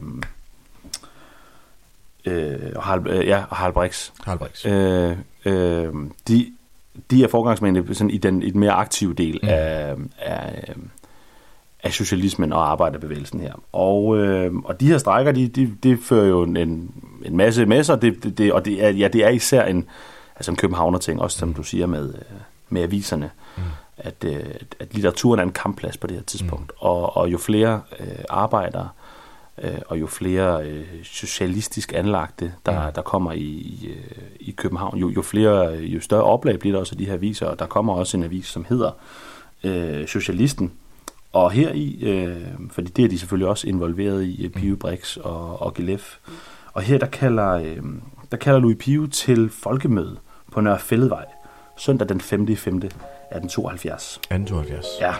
øh, 2.25 2.71
og 2.75 2.83
Harald, 2.83 3.07
øh, 3.07 3.27
ja, 3.27 3.43
og 3.49 3.55
Harald 3.55 3.73
Brix. 3.73 4.11
Harald 4.23 4.39
Brix. 4.39 4.65
Øh, 4.65 5.17
øh, 5.45 5.93
de, 6.27 6.51
de 7.11 7.23
er 7.23 7.27
forgangsmændene 7.27 7.95
sådan 7.95 8.09
i, 8.09 8.17
den, 8.17 8.43
i 8.43 8.49
den 8.49 8.59
mere 8.59 8.71
aktive 8.71 9.13
del 9.13 9.39
mm. 9.43 9.49
af, 9.49 9.95
af, 10.19 10.75
af 11.83 11.93
socialismen 11.93 12.53
og 12.53 12.71
arbejderbevægelsen 12.71 13.39
her. 13.39 13.53
Og, 13.71 14.17
øh, 14.17 14.55
og 14.55 14.79
de 14.79 14.87
her 14.87 14.97
strækker, 14.97 15.31
de, 15.31 15.47
de, 15.47 15.75
de 15.83 15.97
fører 15.97 16.27
jo 16.27 16.43
en, 16.43 16.57
en, 16.57 17.37
masse 17.37 17.65
med 17.65 17.83
sig, 17.83 18.01
det, 18.01 18.23
det, 18.23 18.37
det, 18.37 18.53
og 18.53 18.65
det 18.65 18.83
er, 18.83 18.89
ja, 18.89 19.07
det 19.07 19.25
er 19.25 19.29
især 19.29 19.65
en, 19.65 19.85
altså 20.35 20.51
en 20.51 20.57
københavner 20.57 20.99
ting, 20.99 21.21
også 21.21 21.37
som 21.37 21.53
du 21.53 21.63
siger 21.63 21.85
med, 21.85 22.13
øh, 22.13 22.37
med 22.71 22.81
aviserne, 22.81 23.29
mm. 23.57 23.63
at, 23.97 24.23
øh, 24.25 24.45
at 24.79 24.93
litteraturen 24.93 25.39
er 25.39 25.43
en 25.43 25.51
kampplads 25.51 25.97
på 25.97 26.07
det 26.07 26.15
her 26.15 26.23
tidspunkt. 26.23 26.71
Mm. 26.71 26.77
Og, 26.77 27.17
og 27.17 27.31
jo 27.31 27.37
flere 27.37 27.81
øh, 27.99 28.07
arbejdere, 28.29 28.89
øh, 29.63 29.77
og 29.87 29.99
jo 29.99 30.07
flere 30.07 30.65
øh, 30.65 30.85
socialistisk 31.03 31.93
anlagte, 31.95 32.53
der, 32.65 32.87
mm. 32.87 32.93
der 32.93 33.01
kommer 33.01 33.31
i, 33.31 33.39
i, 33.39 33.87
øh, 33.87 34.21
i 34.39 34.51
København, 34.51 34.97
jo, 34.97 35.09
jo 35.09 35.21
flere, 35.21 35.73
jo 35.73 36.01
større 36.01 36.23
oplag 36.23 36.59
bliver 36.59 36.73
der 36.73 36.79
også 36.79 36.93
af 36.93 36.97
de 36.97 37.05
her 37.05 37.13
aviser, 37.13 37.45
og 37.45 37.59
der 37.59 37.65
kommer 37.65 37.93
også 37.93 38.17
en 38.17 38.23
avis, 38.23 38.45
som 38.45 38.65
hedder 38.69 38.91
øh, 39.63 40.07
Socialisten. 40.07 40.71
Og 41.33 41.51
her 41.51 41.71
i, 41.73 41.99
øh, 42.01 42.41
fordi 42.71 42.89
det 42.89 43.05
er 43.05 43.09
de 43.09 43.19
selvfølgelig 43.19 43.47
også 43.47 43.67
involveret 43.67 44.23
i, 44.23 44.45
øh, 44.45 44.51
Pio 44.51 44.75
Brix 44.75 45.17
og, 45.17 45.61
og 45.61 45.73
Gilef. 45.73 46.17
Og 46.73 46.81
her 46.81 46.97
der 46.97 47.05
kalder, 47.05 47.49
øh, 47.49 47.77
der 48.31 48.37
kalder 48.37 48.59
Louis 48.59 48.77
Pio 48.79 49.07
til 49.07 49.49
folkemøde 49.49 50.17
på 50.51 50.61
Nørre 50.61 50.79
Fælledvej, 50.79 51.25
søndag 51.85 52.09
den 52.09 52.21
5. 52.21 52.47
5. 52.57 52.75
1872. 52.77 54.17
1872. 54.17 54.85
Ja. 55.01 55.13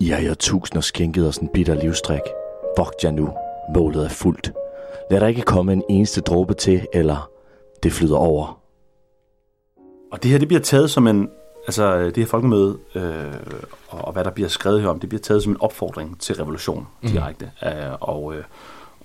I 0.00 0.08
har 0.08 0.20
jo 0.28 0.34
tusinder 0.34 0.80
skænket 0.80 1.28
os 1.28 1.36
en 1.36 1.48
bitter 1.48 1.74
livstrik. 1.74 2.20
Vogt 2.76 3.04
jer 3.04 3.10
nu. 3.10 3.30
Målet 3.74 4.04
er 4.04 4.08
fuldt. 4.08 4.52
Lad 5.10 5.20
der 5.20 5.26
ikke 5.26 5.42
komme 5.42 5.72
en 5.72 5.82
eneste 5.90 6.20
dråbe 6.20 6.54
til, 6.54 6.86
eller 6.92 7.30
det 7.82 7.92
flyder 7.92 8.16
over. 8.16 8.60
Og 10.12 10.22
det 10.22 10.30
her, 10.30 10.38
det 10.38 10.48
bliver 10.48 10.60
taget 10.60 10.90
som 10.90 11.06
en, 11.06 11.28
altså 11.66 12.04
det 12.04 12.16
her 12.16 12.26
folkemøde, 12.26 12.78
øh, 12.94 13.32
og, 13.88 14.04
og 14.04 14.12
hvad 14.12 14.24
der 14.24 14.30
bliver 14.30 14.48
skrevet 14.48 14.80
her 14.82 14.88
om, 14.88 15.00
det 15.00 15.08
bliver 15.08 15.22
taget 15.22 15.42
som 15.42 15.52
en 15.52 15.60
opfordring 15.60 16.20
til 16.20 16.34
revolution 16.34 16.86
Mhm. 17.02 17.12
direkte. 17.12 17.50
Mm. 17.62 17.68
Øh, 17.68 17.92
og 18.00 18.34
øh, 18.34 18.44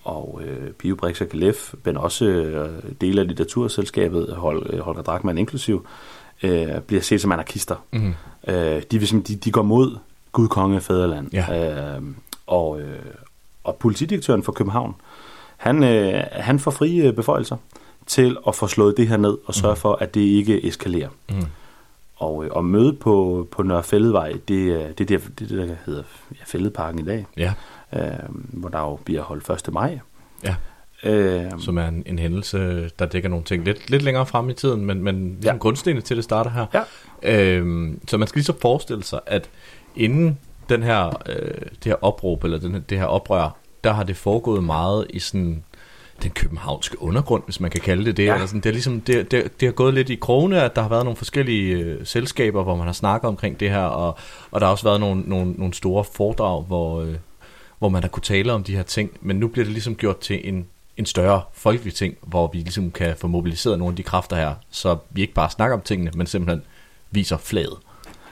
og 0.04 0.42
øh, 0.46 0.72
Pio 0.72 0.96
Brix 0.96 1.22
og 1.22 1.28
Galef, 1.28 1.74
men 1.84 1.98
også 1.98 2.26
øh, 2.26 2.70
dele 3.02 3.22
af 3.22 3.28
litteraturselskabet, 3.28 4.36
Hol, 4.36 4.70
øh, 4.70 4.80
Holger 4.80 5.02
Drachmann 5.02 5.38
inklusiv, 5.38 5.88
øh, 6.44 6.80
bliver 6.88 7.02
set 7.02 7.22
som 7.22 7.32
anarkister. 7.32 7.76
Mhm. 7.92 8.14
Øh, 8.48 8.82
de, 8.92 9.00
vil 9.00 9.28
de, 9.28 9.36
de 9.36 9.52
går 9.52 9.62
mod 9.62 9.98
Gud, 10.32 10.48
konge 10.48 10.78
og 10.78 10.84
fædreland. 10.84 11.34
Ja. 11.34 11.96
Øh, 11.96 12.02
og, 12.48 12.82
øh, 12.82 13.00
og 13.64 13.76
politidirektøren 13.76 14.44
for 14.44 14.52
København, 14.52 14.96
han, 15.58 15.84
øh, 15.84 16.24
han 16.32 16.60
får 16.60 16.72
frie 16.72 17.04
øh, 17.04 17.14
beføjelser 17.14 17.58
til 18.08 18.38
at 18.48 18.56
få 18.56 18.68
slået 18.68 18.98
det 18.98 19.08
her 19.08 19.18
ned 19.18 19.38
og 19.46 19.56
sørge 19.56 19.76
for, 19.76 19.96
at 19.96 20.14
det 20.14 20.22
ikke 20.22 20.68
eskalerer. 20.68 21.10
Mhm. 21.30 21.46
Og, 22.16 22.46
øh, 22.46 22.52
og 22.52 22.66
møde 22.66 22.94
på, 22.94 23.48
på 23.52 23.64
Nørre 23.64 23.84
Fælledvej, 23.84 24.32
det, 24.32 24.48
det, 24.48 25.12
er 25.12 25.18
der, 25.18 25.18
det 25.40 25.42
er 25.42 25.48
det, 25.48 25.70
der 25.70 25.76
hedder 25.86 26.04
ja, 26.32 26.44
Fælledparken 26.46 27.00
i 27.00 27.06
dag. 27.06 27.26
Ja. 27.38 27.54
Øh, 27.94 28.02
hvor 28.32 28.70
der 28.70 28.80
jo 28.80 29.00
bliver 29.06 29.22
holdt 29.22 29.68
1. 29.68 29.74
maj. 29.74 30.00
Ja. 30.44 30.56
Øh, 31.04 31.52
Som 31.60 31.78
er 31.78 31.88
en, 31.88 32.04
en 32.06 32.20
hændelse, 32.20 32.90
der 33.00 33.06
dækker 33.06 33.30
nogle 33.30 33.46
ting 33.46 33.64
lidt, 33.64 33.90
lidt 33.90 34.02
længere 34.02 34.26
frem 34.26 34.50
i 34.50 34.54
tiden, 34.54 34.86
men, 34.86 35.04
men 35.04 35.38
ja. 35.44 35.58
grundstenene 35.58 36.02
til 36.02 36.16
det 36.16 36.24
starter 36.24 36.52
her. 36.52 36.66
Ja. 36.74 37.56
Øhm, 37.58 38.00
så 38.08 38.18
man 38.18 38.28
skal 38.28 38.40
lige 38.40 38.46
så 38.46 38.54
forestille 38.62 39.04
sig, 39.04 39.20
at 39.26 39.50
inden 39.96 40.38
den 40.70 40.84
her, 40.84 41.22
øh, 41.30 41.62
det 41.72 41.86
her 41.86 41.96
opråb, 42.04 42.44
eller 42.44 42.58
den, 42.58 42.86
det 42.90 42.98
her 42.98 43.06
oprør, 43.06 43.58
der 43.84 43.94
har 43.94 44.04
det 44.04 44.18
foregået 44.18 44.64
meget 44.64 45.06
i 45.10 45.20
sådan 45.20 45.64
den 46.24 46.32
københavnske 46.32 47.02
undergrund, 47.02 47.44
hvis 47.46 47.60
man 47.60 47.72
kan 47.72 47.82
kalde 47.82 48.06
det 48.06 48.18
det. 48.18 48.26
Ja. 48.26 48.34
Eller 48.34 48.48
sådan, 48.48 48.62
det, 48.62 48.70
er 48.70 48.74
ligesom, 48.74 49.02
det, 49.02 49.32
det, 49.32 49.60
det 49.60 49.68
har 49.68 49.74
gået 49.74 49.94
lidt 49.94 50.10
i 50.10 50.16
krogene, 50.16 50.62
at 50.64 50.76
der 50.76 50.82
har 50.82 50.90
været 50.90 51.04
nogle 51.04 51.18
forskellige 51.18 51.76
øh, 51.76 52.06
selskaber, 52.06 52.64
hvor 52.64 52.76
man 52.76 52.86
har 52.86 52.94
snakket 52.94 53.28
omkring 53.28 53.60
det 53.60 53.70
her, 53.70 53.84
og, 53.84 54.18
og 54.52 54.60
der 54.60 54.66
har 54.68 54.72
også 54.72 54.84
været 54.84 55.00
nogle, 55.00 55.22
nogle, 55.26 55.52
nogle 55.52 55.74
store 55.74 56.04
foredrag, 56.04 56.64
hvor, 56.64 57.02
øh, 57.02 57.16
hvor 57.80 57.90
man 57.90 58.02
har 58.04 58.10
kunne 58.10 58.24
tale 58.24 58.54
om 58.54 58.64
de 58.64 58.76
her 58.76 58.84
ting, 58.84 59.12
men 59.22 59.36
nu 59.36 59.48
bliver 59.48 59.66
det 59.66 59.74
ligesom 59.74 59.96
gjort 59.96 60.20
til 60.20 60.50
en, 60.50 60.66
en 60.98 61.06
større 61.06 61.42
folkelig 61.54 61.94
ting, 61.94 62.16
hvor 62.22 62.50
vi 62.54 62.58
ligesom 62.58 62.92
kan 62.92 63.16
få 63.18 63.28
mobiliseret 63.28 63.80
nogle 63.80 63.92
af 63.92 63.96
de 63.96 64.04
kræfter 64.04 64.36
her, 64.36 64.54
så 64.72 64.98
vi 65.10 65.22
ikke 65.22 65.34
bare 65.34 65.50
snakker 65.50 65.78
om 65.78 65.82
tingene, 65.82 66.12
men 66.16 66.28
simpelthen 66.28 66.62
viser 67.12 67.38
flaget. 67.38 67.78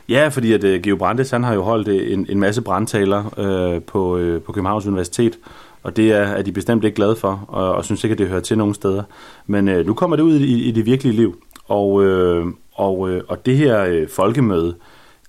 Ja, 0.09 0.27
fordi 0.27 0.53
at 0.53 0.63
uh, 0.63 0.81
Geo 0.81 0.95
Brandes, 0.95 1.31
han 1.31 1.43
har 1.43 1.53
jo 1.53 1.63
holdt 1.63 1.87
øh, 1.87 2.13
en, 2.13 2.25
en 2.29 2.39
masse 2.39 2.61
brandtaler 2.61 3.39
øh, 3.39 3.81
på, 3.81 4.17
øh, 4.17 4.41
på 4.41 4.51
Københavns 4.51 4.85
Universitet, 4.85 5.39
og 5.83 5.95
det 5.95 6.11
er, 6.11 6.21
er 6.21 6.41
de 6.41 6.51
bestemt 6.51 6.83
ikke 6.83 6.95
glade 6.95 7.15
for, 7.15 7.45
og, 7.47 7.75
og 7.75 7.85
synes 7.85 8.03
ikke, 8.03 8.13
at 8.13 8.19
det 8.19 8.27
hører 8.27 8.41
til 8.41 8.57
nogen 8.57 8.73
steder. 8.73 9.03
Men 9.45 9.67
øh, 9.67 9.85
nu 9.85 9.93
kommer 9.93 10.15
det 10.15 10.23
ud 10.23 10.39
i, 10.39 10.63
i 10.63 10.71
det 10.71 10.85
virkelige 10.85 11.15
liv, 11.15 11.43
og, 11.67 12.03
øh, 12.03 12.45
og, 12.73 13.09
øh, 13.09 13.23
og 13.27 13.45
det 13.45 13.57
her 13.57 13.83
øh, 13.83 14.09
folkemøde, 14.09 14.75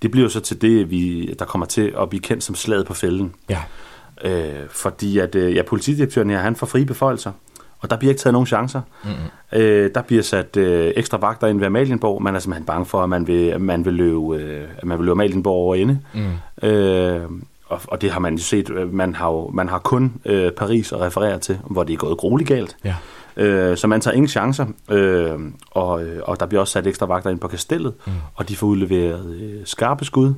det 0.02 0.10
bliver 0.10 0.24
jo 0.24 0.30
så 0.30 0.40
til 0.40 0.62
det, 0.62 0.90
vi, 0.90 1.34
der 1.38 1.44
kommer 1.44 1.66
til 1.66 1.94
at 2.00 2.08
blive 2.08 2.20
kendt 2.20 2.44
som 2.44 2.54
slaget 2.54 2.86
på 2.86 2.94
fælden. 2.94 3.34
Ja. 3.48 3.62
Øh, 4.24 4.68
fordi 4.70 5.18
at 5.18 5.34
øh, 5.34 5.54
ja, 5.54 5.62
politidirektøren 5.62 6.30
her, 6.30 6.38
han 6.38 6.56
får 6.56 6.66
frie 6.66 6.84
beføjelser, 6.84 7.32
og 7.80 7.90
der 7.90 7.96
bliver 7.96 8.10
ikke 8.10 8.20
taget 8.20 8.32
nogen 8.32 8.46
chancer. 8.46 8.80
Mm-hmm. 9.04 9.60
Øh, 9.60 9.90
der 9.94 10.02
bliver 10.02 10.22
sat 10.22 10.56
øh, 10.56 10.92
ekstra 10.96 11.18
vagter 11.18 11.46
ind 11.46 11.58
ved 11.58 11.66
Amalienborg. 11.66 12.22
Man 12.22 12.34
er 12.34 12.38
simpelthen 12.38 12.66
bange 12.66 12.86
for, 12.86 13.02
at 13.02 13.08
man 13.08 13.26
vil, 13.26 13.48
at 13.48 13.60
man 13.60 13.84
vil 13.84 13.94
løbe, 13.94 14.36
øh, 14.36 14.68
at 14.78 14.84
man 14.84 14.98
vil 14.98 15.04
løbe 15.04 15.12
Amalienborg 15.12 15.54
over 15.54 15.74
inde. 15.74 15.98
Mm. 16.14 16.68
Øh, 16.68 17.22
og, 17.66 17.80
og 17.88 18.02
det 18.02 18.10
har 18.10 18.20
man 18.20 18.34
jo 18.34 18.42
set. 18.42 18.70
øh, 18.70 18.94
Man 18.94 19.14
har, 19.14 19.30
jo, 19.30 19.50
man 19.54 19.68
har 19.68 19.78
kun 19.78 20.12
øh, 20.24 20.52
Paris 20.52 20.92
at 20.92 21.00
referere 21.00 21.38
til, 21.38 21.58
hvor 21.64 21.84
det 21.84 21.92
er 21.92 21.96
gået 21.96 22.18
grueligt 22.18 22.48
galt. 22.48 22.76
Ja. 22.84 22.94
Øh, 23.36 23.76
så 23.76 23.86
man 23.86 24.00
tager 24.00 24.14
ingen 24.14 24.28
chancer. 24.28 24.66
Øh, 24.90 25.38
og, 25.70 26.04
øh, 26.04 26.20
og 26.24 26.40
der 26.40 26.46
bliver 26.46 26.60
også 26.60 26.72
sat 26.72 26.86
ekstra 26.86 27.06
vagter 27.06 27.30
ind 27.30 27.38
på 27.38 27.48
kastellet, 27.48 27.94
mm. 28.06 28.12
og 28.34 28.48
de 28.48 28.56
får 28.56 28.66
udleveret 28.66 29.34
øh, 29.40 29.60
skarpe 29.64 30.04
skud, 30.04 30.34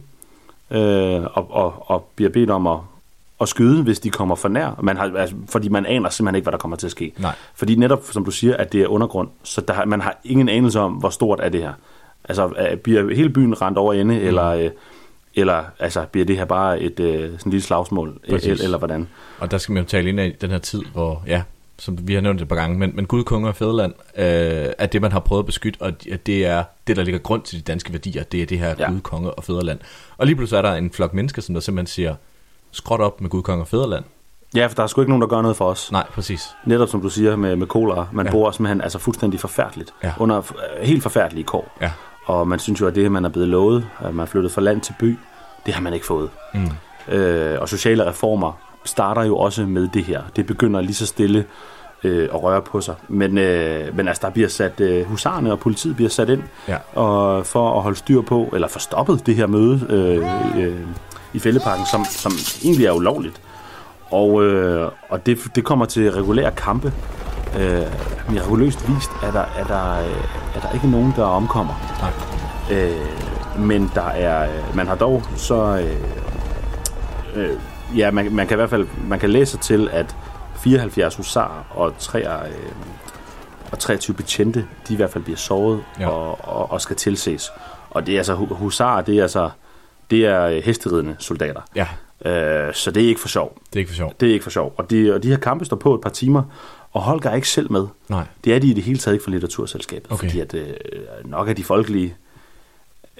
øh, 0.71 1.23
og, 1.33 1.47
og, 1.51 1.91
og 1.91 2.11
bliver 2.17 2.31
bedt 2.31 2.51
om 2.51 2.67
at, 2.67 2.79
at 3.41 3.49
skyde, 3.49 3.83
hvis 3.83 4.01
de 4.01 4.11
kommer 4.11 4.35
for 4.35 4.49
nær. 4.49 4.81
Man 4.83 4.97
har, 4.97 5.13
altså, 5.17 5.37
fordi 5.49 5.69
man 5.69 5.87
aner 5.87 6.09
simpelthen 6.11 6.37
ikke, 6.37 6.45
hvad 6.45 6.53
der 6.53 6.59
kommer 6.59 6.77
til 6.77 6.87
at 6.87 6.91
ske. 6.91 7.13
Nej. 7.19 7.35
Fordi 7.55 7.75
netop, 7.75 8.03
som 8.05 8.25
du 8.25 8.31
siger, 8.31 8.57
at 8.57 8.73
det 8.73 8.83
er 8.83 8.87
undergrund, 8.87 9.29
så 9.43 9.61
der, 9.61 9.85
man 9.85 10.01
har 10.01 10.21
ingen 10.25 10.49
anelse 10.49 10.81
om, 10.81 10.93
hvor 10.93 11.11
stort 11.11 11.41
er 11.43 11.49
det 11.49 11.63
her. 11.63 11.73
Altså, 12.25 12.53
er- 12.57 12.77
bliver 12.77 13.15
hele 13.15 13.31
byen 13.31 13.63
rent 13.63 13.79
over 13.79 13.95
ende, 13.95 14.15
mm. 14.15 14.27
eller, 14.27 14.47
øh, 14.47 14.71
eller 15.35 15.65
altså, 15.79 16.05
bliver 16.13 16.25
det 16.27 16.37
her 16.37 16.45
bare 16.45 16.81
et 16.81 17.01
øh, 17.01 17.15
sådan 17.17 17.33
et 17.35 17.47
lille 17.47 17.63
slagsmål, 17.63 18.19
Præcis. 18.31 18.49
eller, 18.49 18.65
eller 18.65 18.79
hvordan? 18.79 19.09
Og 19.39 19.51
der 19.51 19.59
skal 19.59 19.73
man 19.73 19.83
jo 19.83 19.89
tale 19.89 20.09
ind 20.09 20.21
af 20.21 20.37
den 20.41 20.51
her 20.51 20.59
tid, 20.59 20.83
hvor, 20.93 21.23
ja, 21.27 21.43
som 21.79 21.99
vi 22.03 22.15
har 22.15 22.21
nævnt 22.21 22.39
det 22.39 22.43
et 22.43 22.49
par 22.49 22.57
gange, 22.57 22.79
men, 22.79 22.93
men 22.95 23.07
Gud, 23.07 23.25
konge 23.25 23.49
og 23.49 23.57
fædreland 23.57 23.93
øh, 24.17 24.73
er 24.79 24.87
det, 24.87 25.03
man 25.03 25.13
har 25.13 25.21
prøvet 25.21 25.43
at 25.43 25.47
beskytte, 25.47 25.77
og 25.81 25.93
at 26.11 26.27
det 26.27 26.47
er 26.47 26.65
det, 26.87 26.97
der 26.97 27.03
ligger 27.03 27.19
grund 27.19 27.43
til 27.43 27.59
de 27.59 27.63
danske 27.63 27.93
værdier, 27.93 28.23
det 28.23 28.43
er 28.43 28.47
det 28.47 28.59
her 28.59 28.75
ja. 28.79 28.91
Gud, 28.91 29.01
konge 29.01 29.31
og 29.31 29.45
fædreland. 29.45 29.79
Og 30.19 30.27
lige 30.27 30.37
pludselig 30.37 30.59
er 30.59 30.63
der 30.63 30.75
en 30.75 30.91
flok 30.91 31.15
mennesker, 31.15 31.43
som 31.43 31.55
der 31.55 31.61
simpelthen 31.61 31.87
siger, 31.87 32.15
skråt 32.73 33.01
op 33.01 33.21
med 33.21 33.31
Gud, 33.31 33.43
konge 33.43 33.63
og 33.65 33.69
fædreland. 33.69 34.05
Ja, 34.55 34.67
for 34.67 34.75
der 34.75 34.83
er 34.83 34.87
sgu 34.87 35.01
ikke 35.01 35.11
nogen, 35.11 35.23
der 35.23 35.29
gør 35.29 35.43
noget 35.43 35.57
for 35.57 35.65
os. 35.65 35.93
Nej, 35.93 36.07
præcis. 36.15 36.49
Netop 36.65 36.89
som 36.89 37.01
du 37.01 37.09
siger 37.09 37.37
med, 37.37 37.57
med 37.57 37.67
kolera, 37.67 38.07
man 38.13 38.27
Ja. 38.27 38.33
bor 38.33 38.51
simpelthen 38.51 38.81
altså 38.81 38.99
fuldstændig 38.99 39.41
forfærdeligt, 39.41 39.95
Ja. 40.05 40.13
under 40.19 40.39
øh, 40.39 40.87
helt 40.87 41.03
forfærdelige 41.03 41.45
kår. 41.45 41.77
Ja. 41.81 41.91
Og 42.27 42.49
man 42.49 42.59
synes 42.59 42.81
jo, 42.81 42.87
at 42.87 42.95
det, 42.95 43.13
man 43.13 43.25
er 43.25 43.29
blevet 43.29 43.49
lovet, 43.49 43.87
at 44.01 44.15
man 44.15 44.23
er 44.23 44.27
flyttet 44.27 44.53
fra 44.53 44.61
land 44.61 44.81
til 44.81 44.95
by, 45.01 45.19
det 45.67 45.75
har 45.75 45.81
man 45.83 45.95
ikke 45.95 46.07
fået. 46.07 46.31
Mm. 46.55 47.15
øh, 47.15 47.61
og 47.61 47.69
sociale 47.69 48.07
reformer 48.09 48.53
starter 48.85 49.23
jo 49.23 49.37
også 49.37 49.67
med 49.67 49.89
det 49.95 50.05
her. 50.05 50.23
Det 50.37 50.47
begynder 50.47 50.81
lige 50.81 50.95
så 50.95 51.07
stille 51.07 51.45
øh, 52.05 52.29
at 52.35 52.43
røre 52.43 52.63
på 52.63 52.81
sig. 52.81 52.95
Men, 53.09 53.39
øh, 53.39 53.97
men 53.97 54.09
altså, 54.09 54.21
der 54.27 54.31
bliver 54.33 54.49
sat, 54.49 54.81
øh, 54.81 55.07
husarerne 55.07 55.53
og 55.53 55.59
politiet 55.61 55.97
bliver 55.97 56.11
sat 56.11 56.29
ind 56.29 56.43
Ja. 56.69 56.77
og 56.95 57.47
for 57.47 57.77
at 57.77 57.83
holde 57.83 57.97
styr 57.97 58.21
på, 58.21 58.51
eller 58.55 58.69
få 58.69 58.79
stoppet 58.79 59.27
det 59.27 59.37
her 59.37 59.47
møde 59.47 59.87
øh, 59.89 60.63
øh, 60.65 60.75
i 61.33 61.39
Fældeparken, 61.39 61.87
som, 61.87 62.05
som 62.05 62.33
egentlig 62.65 62.87
er 62.87 62.93
ulovligt. 62.93 63.41
Og, 64.11 64.43
øh, 64.45 64.91
og 65.09 65.27
det, 65.27 65.39
det 65.55 65.65
kommer 65.65 65.85
til 65.87 66.13
regulære 66.13 66.51
kampe. 66.51 66.93
Øh, 67.59 67.83
mirakuløst 68.31 68.89
vist 68.89 69.11
er 69.23 69.31
der, 69.33 69.45
er, 69.57 69.65
der, 69.65 69.99
øh, 70.01 70.57
er 70.57 70.61
der 70.61 70.73
ikke 70.75 70.91
nogen, 70.91 71.13
der 71.17 71.25
omkommer. 71.25 71.75
Nej. 72.01 72.79
Øh, 72.79 73.07
men 73.59 73.91
der 73.95 74.03
er, 74.09 74.43
øh, 74.43 74.77
man 74.77 74.87
har 74.87 74.95
dog 74.95 75.23
så, 75.37 75.55
øh, 75.85 75.97
øh, 77.35 77.57
ja, 77.99 78.11
man, 78.11 78.33
man 78.33 78.47
kan 78.47 78.55
i 78.55 78.59
hvert 78.59 78.71
fald, 78.71 78.87
man 79.09 79.19
kan 79.19 79.31
læse 79.31 79.59
til, 79.59 79.89
at 79.93 80.17
74 80.57 81.15
husarer 81.17 81.65
og, 81.71 81.93
3, 81.99 82.19
øh, 82.27 82.51
og 83.73 83.79
23 83.79 84.17
betjente, 84.17 84.67
de 84.89 84.93
i 84.93 84.97
hvert 84.97 85.11
fald 85.11 85.25
bliver 85.25 85.37
såret 85.37 85.81
Ja. 86.01 86.09
og, 86.09 86.39
og, 86.49 86.71
og 86.73 86.81
skal 86.81 86.97
tilses. 86.97 87.51
Og 87.91 88.07
det 88.07 88.15
er 88.15 88.19
altså, 88.19 88.35
hu- 88.35 88.55
husarer, 88.55 89.03
det 89.03 89.19
er 89.19 89.23
altså, 89.23 89.51
det 90.11 90.27
er 90.27 90.43
øh, 90.47 90.63
hesteridende 90.63 91.17
soldater. 91.19 91.61
Ja. 91.77 91.87
Øh, 92.25 92.75
så 92.75 92.91
det 92.91 93.03
er 93.05 93.09
ikke 93.09 93.21
for 93.21 93.29
sjov. 93.29 93.59
Det 93.73 93.77
er 93.77 93.81
ikke 93.81 93.89
for 93.91 93.97
sjov. 93.97 94.15
Det 94.21 94.29
er 94.29 94.33
ikke 94.33 94.43
for 94.43 94.51
sjov. 94.51 94.75
Og 94.77 94.91
de, 94.91 95.15
og 95.15 95.23
de 95.23 95.29
her 95.29 95.37
kampe 95.37 95.65
står 95.65 95.77
på 95.77 95.95
et 95.95 96.01
par 96.01 96.11
timer, 96.11 96.43
og 96.93 97.03
Holger 97.03 97.31
er 97.31 97.35
ikke 97.35 97.49
selv 97.49 97.73
med. 97.73 97.87
Nej. 98.09 98.25
Det 98.45 98.55
er 98.55 98.59
de 98.59 98.67
i 98.67 98.73
det 98.73 98.83
hele 98.83 98.99
taget 98.99 99.15
ikke 99.15 99.25
for 99.25 99.31
litteraturselskabet, 99.31 100.13
Okay. 100.13 100.27
fordi 100.29 100.41
at 100.41 100.55
øh, 100.55 100.67
nok 101.25 101.49
er 101.49 101.53
de 101.53 101.65
folkelige, 101.65 102.15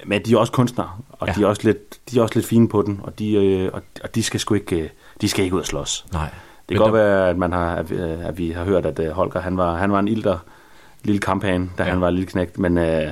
men 0.05 0.21
de 0.25 0.33
er 0.33 0.37
også 0.37 0.51
kunstnere, 0.53 0.89
og 1.11 1.27
Ja. 1.27 1.33
de, 1.33 1.43
er 1.43 1.47
også 1.47 1.61
lidt, 1.63 1.99
de 2.11 2.17
er 2.19 2.21
også 2.23 2.35
lidt 2.35 2.45
fine 2.45 2.67
på 2.69 2.81
den, 2.81 2.99
og 3.03 3.19
de, 3.19 3.33
øh, 3.33 3.69
og, 3.73 3.81
og 4.03 4.15
de 4.15 4.23
skal 4.23 4.39
sgu 4.39 4.53
ikke, 4.53 4.75
øh, 4.79 4.89
de 5.21 5.29
skal 5.29 5.43
ikke 5.43 5.55
ud 5.55 5.61
og 5.61 5.65
slås. 5.67 6.05
Nej. 6.13 6.29
Det 6.69 6.77
kan 6.77 6.77
godt 6.77 6.93
der- 6.93 6.99
være, 7.03 7.29
at, 7.29 7.37
man 7.37 7.51
har, 7.51 7.75
at, 7.75 7.91
vi- 7.91 7.97
at 8.23 8.37
vi 8.37 8.51
har 8.51 8.63
hørt, 8.63 8.85
at 8.85 8.99
øh, 8.99 9.09
Holger 9.11 9.39
han 9.41 9.57
var, 9.57 9.75
han 9.75 9.91
var 9.91 9.99
en 9.99 10.07
ilter 10.07 10.37
lille 11.03 11.19
kampagne, 11.19 11.69
da 11.77 11.83
ja. 11.83 11.89
han 11.89 12.01
var 12.01 12.07
en 12.07 12.13
lille 12.15 12.27
knægt, 12.31 12.59
men, 12.59 12.77
øh, 12.77 13.03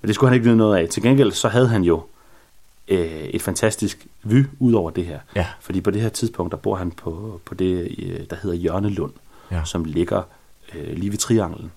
men 0.00 0.06
det 0.06 0.14
skulle 0.14 0.28
han 0.28 0.34
ikke 0.34 0.44
vide 0.44 0.56
noget 0.56 0.76
af. 0.78 0.88
Til 0.88 1.02
gengæld 1.02 1.32
så 1.32 1.48
havde 1.48 1.68
han 1.68 1.82
jo 1.82 2.02
øh, 2.88 3.22
et 3.22 3.42
fantastisk 3.42 4.06
vy 4.22 4.44
ud 4.58 4.72
over 4.72 4.90
det 4.90 5.06
her. 5.06 5.20
Ja. 5.36 5.46
Fordi 5.60 5.80
på 5.80 5.90
det 5.90 6.02
her 6.02 6.08
tidspunkt, 6.08 6.50
der 6.52 6.56
bor 6.58 6.76
han 6.76 6.90
på, 6.90 7.40
på 7.44 7.54
det, 7.54 7.94
øh, 7.98 8.20
der 8.30 8.36
hedder 8.42 8.56
Jørnelund, 8.56 9.12
Ja. 9.50 9.64
som 9.64 9.84
ligger 9.84 10.22
øh, 10.74 10.96
lige 10.96 11.10
ved 11.10 11.18
Trianglen. 11.18 11.72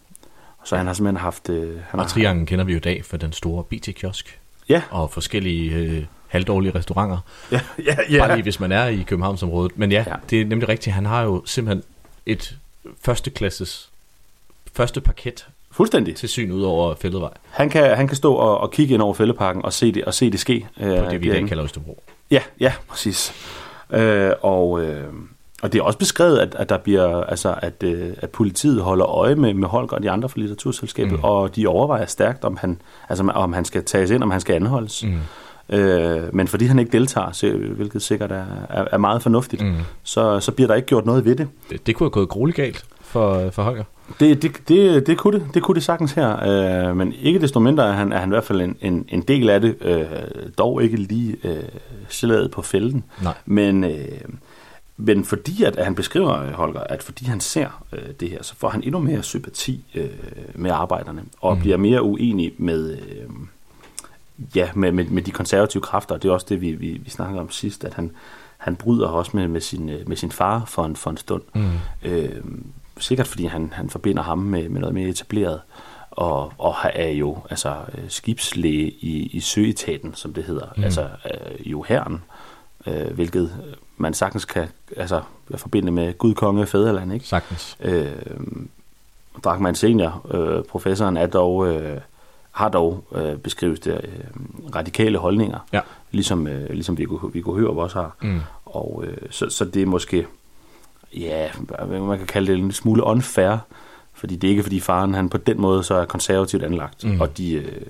Så 0.64 0.78
han 0.78 0.86
har 0.88 0.94
simpelthen 0.94 1.22
haft... 1.22 1.50
Øh, 1.50 1.80
han 1.90 2.00
Og 2.00 2.06
har, 2.06 2.10
Trianglen 2.10 2.46
kender 2.46 2.66
vi 2.66 2.72
jo 2.72 2.78
i 2.78 2.82
dag 2.82 3.06
for 3.06 3.18
den 3.18 3.34
store 3.34 3.64
BT-kiosk. 3.64 4.40
Ja. 4.70 4.82
Og 4.90 5.12
forskellige 5.12 5.76
øh, 5.76 6.06
halvdårlige 6.28 6.76
restauranter. 6.76 7.18
Ja, 7.52 7.62
ja, 7.86 7.98
ja. 8.12 8.20
Bare 8.20 8.36
lige 8.36 8.44
hvis 8.44 8.60
man 8.60 8.72
er 8.72 8.86
i 8.86 9.04
Københavnsområdet. 9.08 9.78
Men 9.78 9.92
ja, 9.92 10.04
ja, 10.08 10.16
det 10.30 10.42
er 10.42 10.46
nemlig 10.46 10.70
rigtigt. 10.70 10.94
Han 10.94 11.06
har 11.06 11.22
jo 11.22 11.44
simpelthen 11.46 11.84
et 12.26 12.58
førsteklasses 13.02 13.90
første 14.74 15.02
parket 15.02 15.48
Fuldstændig. 15.72 16.16
til 16.16 16.30
syn 16.30 16.52
ud 16.52 16.62
over 16.64 16.96
Fælledvej. 17.02 17.30
Han 17.50 17.70
kan, 17.70 17.96
han 17.98 18.08
kan 18.08 18.18
stå 18.18 18.34
og, 18.34 18.58
og 18.58 18.72
kigge 18.72 18.94
ind 18.94 19.02
over 19.02 19.14
fældeparken 19.14 19.66
og 19.66 19.74
se 19.74 19.92
det, 19.92 20.06
og 20.06 20.14
se 20.14 20.32
det 20.32 20.40
ske. 20.40 20.68
På 20.80 20.84
det, 20.86 21.22
vi 21.22 21.28
i 21.28 21.32
dag 21.32 21.48
kalder 21.48 21.64
Østerbro. 21.64 22.04
Ja, 22.32 22.42
ja, 22.60 22.74
præcis. 22.88 23.34
Øh, 23.94 24.32
og, 24.42 24.82
øh, 24.84 25.04
og 25.64 25.74
det 25.74 25.80
er 25.80 25.84
også 25.84 26.00
beskrevet, 26.00 26.38
at, 26.40 26.56
at 26.56 26.70
der 26.70 26.78
bliver, 26.78 27.24
altså, 27.24 27.56
at, 27.62 27.84
øh, 27.84 28.10
at 28.18 28.30
politiet 28.30 28.82
holder 28.82 29.08
øje 29.08 29.36
med, 29.36 29.54
med 29.54 29.68
Holger 29.68 29.94
og 29.96 30.04
de 30.04 30.12
andre 30.12 30.30
fra 30.30 30.40
litteraturselskabet, 30.40 31.12
Mm. 31.12 31.24
og 31.24 31.56
de 31.56 31.68
overvejer 31.68 32.06
stærkt, 32.06 32.44
om 32.44 32.58
han, 32.58 32.82
altså, 33.10 33.32
om 33.36 33.54
han 33.54 33.66
skal 33.66 33.84
tages 33.84 34.10
ind, 34.12 34.24
om 34.24 34.32
han 34.32 34.42
skal 34.42 34.56
anholdes. 34.56 35.04
Mm. 35.04 35.76
Øh, 35.76 36.36
men 36.36 36.48
fordi 36.48 36.66
han 36.66 36.80
ikke 36.80 36.92
deltager, 36.92 37.32
så, 37.32 37.50
hvilket 37.52 38.02
sikkert 38.02 38.32
er, 38.32 38.46
er, 38.70 38.86
er 38.92 38.98
meget 38.98 39.24
fornuftigt, 39.24 39.62
mm. 39.66 39.76
så, 40.04 40.40
så 40.40 40.52
bliver 40.52 40.68
der 40.68 40.76
ikke 40.76 40.86
gjort 40.88 41.06
noget 41.06 41.26
ved 41.26 41.36
det. 41.36 41.48
Det, 41.70 41.88
det 41.88 41.96
kunne 41.96 42.06
have 42.06 42.12
gået 42.12 42.30
grueligt 42.30 42.56
galt 42.56 42.86
for, 43.02 43.50
for 43.50 43.64
Holger. 43.64 43.84
Det, 44.20 44.42
det, 44.42 44.68
det, 44.68 45.08
det, 45.08 45.18
kunne 45.18 45.40
det, 45.40 45.48
det 45.54 45.64
kunne 45.64 45.76
det 45.76 45.84
sagtens 45.84 46.12
her, 46.12 46.90
øh, 46.90 46.98
men 46.98 47.14
ikke 47.22 47.40
desto 47.42 47.60
mindre 47.60 47.88
er 47.88 47.92
han, 47.92 48.12
er 48.12 48.18
han 48.18 48.30
i 48.30 48.34
hvert 48.34 48.44
fald 48.44 48.62
en, 48.62 48.76
en, 48.82 49.06
en 49.10 49.22
del 49.22 49.50
af 49.50 49.62
det, 49.62 49.76
øh, 49.82 50.06
dog 50.58 50.84
ikke 50.84 50.98
lige 50.98 51.38
øh, 51.44 51.64
slaget 52.10 52.52
på 52.52 52.62
felten. 52.62 53.04
Nej. 53.24 53.34
Men, 53.46 53.84
øh, 53.84 54.08
men 54.98 55.26
fordi 55.26 55.64
at, 55.64 55.76
at 55.76 55.86
han 55.86 55.96
beskriver, 55.96 56.52
Holger, 56.54 56.80
at 56.80 57.04
fordi 57.04 57.26
han 57.26 57.40
ser 57.40 57.84
øh, 57.94 58.00
det 58.20 58.30
her, 58.30 58.44
så 58.44 58.56
får 58.56 58.70
han 58.70 58.84
endnu 58.84 59.00
mere 59.00 59.24
sympati 59.24 59.86
øh, 59.96 60.10
med 60.56 60.72
arbejderne, 60.72 61.22
og 61.42 61.56
Mm. 61.56 61.62
bliver 61.62 61.78
mere 61.78 62.02
uenig 62.04 62.54
med, 62.58 62.92
øh, 62.98 63.30
ja, 64.56 64.70
med, 64.76 64.92
med, 64.92 65.06
med 65.06 65.22
de 65.22 65.32
konservative 65.32 65.82
kræfter. 65.82 66.18
Det 66.18 66.30
er 66.30 66.34
også 66.34 66.46
det, 66.50 66.62
vi, 66.62 66.72
vi, 66.72 67.02
vi 67.04 67.10
snakkede 67.10 67.42
om 67.42 67.50
sidst, 67.52 67.84
at 67.84 67.94
han, 67.94 68.12
han 68.58 68.76
bryder 68.76 69.08
også 69.08 69.32
med, 69.34 69.48
med, 69.48 69.62
sin, 69.62 69.90
øh, 69.90 70.10
med 70.10 70.18
sin 70.18 70.32
far 70.32 70.64
for 70.68 70.86
en, 70.86 70.96
for 70.96 71.10
en 71.10 71.18
stund. 71.18 71.42
Mm. 71.56 71.70
Øh, 72.04 72.30
sikkert 73.02 73.28
fordi 73.28 73.46
han, 73.46 73.74
han 73.76 73.90
forbinder 73.90 74.24
ham 74.24 74.38
med, 74.38 74.70
med 74.70 74.80
noget 74.82 74.94
mere 74.96 75.10
etableret, 75.10 75.62
og, 76.12 76.54
og 76.58 76.76
er 76.94 77.10
jo 77.10 77.38
altså 77.50 77.76
øh, 77.98 78.04
skibslæge 78.08 78.90
i, 78.90 79.30
i 79.34 79.40
søetaten, 79.40 80.14
som 80.16 80.34
det 80.34 80.44
hedder, 80.44 80.66
Mm. 80.78 80.84
altså 80.84 81.02
øh, 81.02 81.72
jo 81.72 81.82
herren, 81.82 82.24
øh, 82.88 83.14
hvilket 83.14 83.52
man 83.98 84.14
sagtens 84.14 84.46
kan 84.46 84.68
altså, 84.98 85.22
forbinde 85.56 85.92
med 85.92 86.18
Gud, 86.18 86.34
konge 86.34 86.62
og 86.62 86.68
fædreland, 86.68 87.14
ikke? 87.14 87.28
Sagtens. 87.28 87.78
Øh, 87.82 88.06
Drachmann 89.44 89.76
senior, 89.76 90.26
øh, 90.34 90.64
professoren, 90.64 91.18
er 91.18 91.28
dog, 91.28 91.68
øh, 91.68 91.98
har 92.52 92.70
dog 92.70 93.04
øh, 93.16 93.38
beskrevet 93.38 93.86
det, 93.86 93.94
øh, 94.04 94.76
radikale 94.76 95.18
holdninger, 95.18 95.60
Ja. 95.74 95.80
ligesom, 96.12 96.48
øh, 96.48 96.70
ligesom 96.70 96.98
Viggo, 96.98 97.16
Viggo 97.34 97.56
Hørup 97.58 97.78
også 97.78 98.02
har. 98.02 98.16
Mm. 98.22 98.40
Og 98.66 99.04
øh, 99.08 99.18
så, 99.30 99.50
så 99.50 99.66
det 99.66 99.82
er 99.82 99.86
måske, 99.86 100.28
ja, 101.18 101.48
man 101.88 102.18
kan 102.18 102.28
kalde 102.28 102.52
det 102.52 102.60
en 102.60 102.72
smule 102.72 103.04
unfair, 103.04 103.58
fordi 104.14 104.36
det 104.36 104.48
er 104.48 104.52
ikke 104.52 104.64
fordi 104.64 104.80
faren 104.80 105.14
han 105.14 105.30
på 105.30 105.38
den 105.38 105.62
måde 105.62 105.84
så 105.84 105.96
er 105.96 106.06
konservativt 106.06 106.64
anlagt, 106.64 107.04
Mm. 107.04 107.22
og 107.22 107.38
de, 107.38 107.54
øh, 107.54 107.82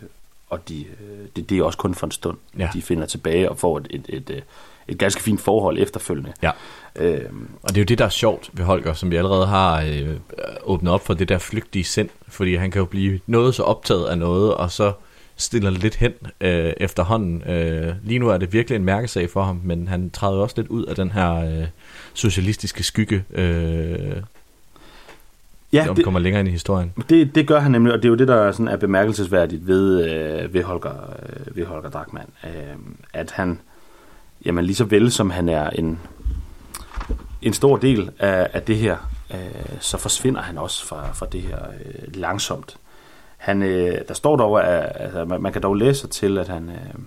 og 0.49 0.69
de, 0.69 0.79
øh, 0.81 1.27
det, 1.35 1.49
det 1.49 1.57
er 1.59 1.63
også 1.63 1.77
kun 1.77 1.95
for 1.95 2.07
en 2.07 2.11
stund. 2.11 2.37
Ja. 2.59 2.69
De 2.73 2.81
finder 2.81 3.05
tilbage 3.05 3.49
og 3.49 3.57
får 3.57 3.77
et, 3.77 3.87
et, 3.89 4.05
et, 4.09 4.29
et, 4.29 4.43
et 4.87 4.97
ganske 4.97 5.21
fint 5.21 5.41
forhold 5.41 5.77
efterfølgende. 5.79 6.33
Ja. 6.41 6.51
Øhm, 6.95 7.49
Og 7.63 7.69
det 7.69 7.77
er 7.77 7.81
jo 7.81 7.85
det, 7.85 7.97
der 7.97 8.05
er 8.05 8.09
sjovt 8.09 8.49
ved 8.53 8.65
Holger, 8.65 8.93
som 8.93 9.11
vi 9.11 9.15
allerede 9.15 9.45
har 9.47 9.81
øh, 9.81 10.15
åbnet 10.63 10.93
op 10.93 11.05
for 11.05 11.13
det 11.13 11.29
der 11.29 11.37
flygtige 11.37 11.83
sind. 11.83 12.09
Fordi 12.27 12.55
han 12.55 12.71
kan 12.71 12.79
jo 12.79 12.85
blive 12.85 13.19
noget 13.27 13.55
så 13.55 13.63
optaget 13.63 14.05
af 14.05 14.17
noget, 14.17 14.53
og 14.53 14.71
så 14.71 14.91
stiller 15.35 15.69
lidt 15.69 15.95
hen 15.95 16.11
øh, 16.41 16.73
efterhånden. 16.77 17.41
Øh, 17.49 17.93
lige 18.03 18.19
nu 18.19 18.29
er 18.29 18.37
det 18.37 18.53
virkelig 18.53 18.75
en 18.75 18.85
mærkesag 18.85 19.29
for 19.29 19.43
ham, 19.43 19.61
men 19.63 19.87
han 19.87 20.09
træder 20.09 20.41
også 20.41 20.55
lidt 20.57 20.67
ud 20.67 20.85
af 20.85 20.95
den 20.95 21.11
her 21.11 21.35
øh, 21.35 21.67
socialistiske 22.13 22.83
skygge, 22.83 23.23
øh, 23.31 24.21
Ja, 25.73 25.85
når 25.85 25.87
det- 25.93 25.97
det 25.97 26.03
kommer 26.03 26.19
længere 26.19 26.39
ind 26.39 26.47
i 26.49 26.51
historien. 26.51 26.93
Det, 27.09 27.35
det 27.35 27.47
gør 27.47 27.59
han 27.59 27.71
nemlig, 27.71 27.93
og 27.93 27.97
det 27.99 28.05
er 28.05 28.09
jo 28.09 28.15
det, 28.15 28.27
der 28.27 28.51
sådan 28.51 28.67
er 28.67 28.77
bemærkelsesværdigt 28.77 29.67
ved, 29.67 30.09
øh, 30.09 30.53
ved, 30.53 30.63
Holger, 30.63 31.13
øh, 31.23 31.55
ved 31.55 31.65
Holger 31.65 31.89
Drachmann. 31.89 32.29
Øh, 32.43 32.51
at 33.13 33.31
han, 33.31 33.59
jamen 34.45 34.65
lige 34.65 34.75
så 34.75 34.83
vel 34.85 35.11
som 35.11 35.29
han 35.29 35.49
er 35.49 35.69
en, 35.69 35.99
en 37.41 37.53
stor 37.53 37.77
del 37.77 38.09
af, 38.19 38.47
af 38.53 38.61
det 38.61 38.77
her, 38.77 38.97
øh, 39.33 39.37
så 39.79 39.97
forsvinder 39.97 40.41
han 40.41 40.57
også 40.57 40.85
fra, 40.85 41.11
fra 41.13 41.25
det 41.31 41.41
her 41.41 41.57
øh, 41.85 42.15
langsomt. 42.15 42.77
Han, 43.37 43.63
øh, 43.63 43.97
der 44.07 44.13
står 44.13 44.35
dog, 44.35 44.67
at 44.67 44.91
altså, 44.95 45.25
man, 45.25 45.41
man 45.41 45.53
kan 45.53 45.61
dog 45.61 45.75
læse 45.75 45.99
sig 45.99 46.09
til, 46.09 46.37
at 46.37 46.47
han, 46.47 46.69
øh, 46.69 46.99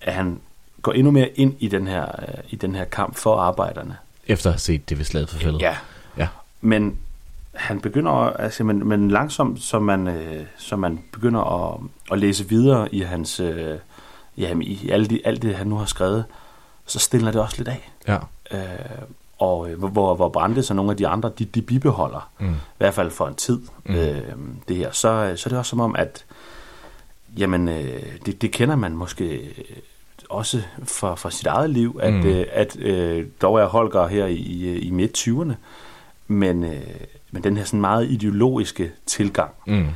at 0.00 0.12
han 0.14 0.40
går 0.82 0.92
endnu 0.92 1.10
mere 1.10 1.28
ind 1.28 1.54
i 1.58 1.68
den 1.68 1.86
her, 1.86 2.04
øh, 2.04 2.34
i 2.50 2.56
den 2.56 2.74
her 2.74 2.84
kamp 2.84 3.16
for 3.16 3.36
arbejderne. 3.36 3.96
Efter 4.26 4.50
at 4.50 4.54
have 4.54 4.60
set 4.60 4.88
det 4.88 4.98
ved 4.98 5.04
slaget 5.04 5.30
for 5.30 5.38
fældet. 5.38 5.60
Ja. 5.60 5.76
ja. 6.16 6.28
Men 6.60 6.98
han 7.54 7.80
begynder, 7.80 8.12
altså, 8.12 8.64
men, 8.64 8.88
men 8.88 9.10
langsomt, 9.10 9.62
så 9.62 9.78
man, 9.78 10.08
øh, 10.08 10.44
så 10.58 10.76
man 10.76 11.00
begynder 11.12 11.40
at, 11.74 11.80
at 12.12 12.18
læse 12.18 12.48
videre 12.48 12.94
i 12.94 13.00
hans, 13.00 13.40
øh, 13.40 13.78
ja, 14.38 14.54
i 14.60 14.88
alle 14.90 15.06
de, 15.06 15.20
alt 15.24 15.42
det, 15.42 15.54
han 15.56 15.66
nu 15.66 15.76
har 15.76 15.86
skrevet, 15.86 16.24
så 16.86 16.98
stiller 16.98 17.30
det 17.30 17.40
også 17.40 17.54
lidt 17.58 17.68
af. 17.68 17.90
Ja. 18.08 18.18
Øh, 18.50 18.68
og 19.38 19.70
øh, 19.70 19.78
hvor, 19.78 20.14
hvor 20.14 20.28
Brandes 20.28 20.70
og 20.70 20.76
nogle 20.76 20.90
af 20.90 20.96
de 20.96 21.06
andre, 21.08 21.30
de, 21.38 21.44
de 21.44 21.62
bibeholder, 21.62 22.30
Mm. 22.38 22.50
i 22.54 22.56
hvert 22.78 22.94
fald 22.94 23.10
for 23.10 23.26
en 23.26 23.34
tid, 23.34 23.60
Mm. 23.84 23.94
øh, 23.94 24.22
det 24.68 24.76
her. 24.76 24.90
Så, 24.92 25.32
så 25.36 25.48
er 25.48 25.48
det 25.48 25.58
også 25.58 25.70
som 25.70 25.80
om, 25.80 25.96
at 25.96 26.24
jamen, 27.38 27.68
øh, 27.68 28.02
det, 28.26 28.42
det 28.42 28.52
kender 28.52 28.76
man 28.76 28.92
måske 28.92 29.48
også 30.30 30.62
fra, 30.84 31.14
fra 31.14 31.30
sit 31.30 31.46
eget 31.46 31.70
liv, 31.70 31.98
at, 32.02 32.12
Mm. 32.12 32.26
øh, 32.26 32.46
at 32.52 32.76
øh, 32.78 33.26
dog 33.42 33.60
er 33.60 33.66
Holger 33.66 34.06
her 34.06 34.26
i, 34.26 34.34
i, 34.34 34.78
i 34.78 34.90
midt-20'erne, 34.90 35.52
men, 36.28 36.64
øh, 36.64 36.80
men 37.30 37.44
den 37.44 37.56
her 37.56 37.64
sådan 37.64 37.80
meget 37.80 38.10
ideologiske 38.10 38.90
tilgang, 39.06 39.50
Mm. 39.66 39.86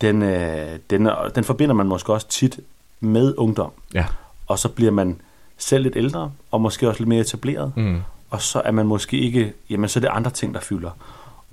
den, 0.00 0.22
øh, 0.22 0.78
den, 0.90 1.06
er- 1.06 1.28
den 1.28 1.44
forbinder 1.44 1.74
man 1.74 1.86
måske 1.86 2.12
også 2.12 2.28
tit 2.28 2.60
med 3.00 3.34
ungdom. 3.38 3.72
Ja. 3.94 4.06
Og 4.46 4.58
så 4.58 4.68
bliver 4.68 4.90
man 4.90 5.20
selv 5.58 5.82
lidt 5.82 5.96
ældre, 5.96 6.32
og 6.50 6.60
måske 6.60 6.88
også 6.88 7.00
lidt 7.00 7.08
mere 7.08 7.20
etableret. 7.20 7.72
Mm. 7.76 8.00
Og 8.30 8.42
så 8.42 8.62
er 8.64 8.70
man 8.70 8.86
måske 8.86 9.18
ikke, 9.18 9.52
jamen 9.70 9.88
så 9.88 9.98
er 9.98 10.00
det 10.00 10.08
andre 10.08 10.30
ting, 10.30 10.54
der 10.54 10.60
fylder. 10.60 10.90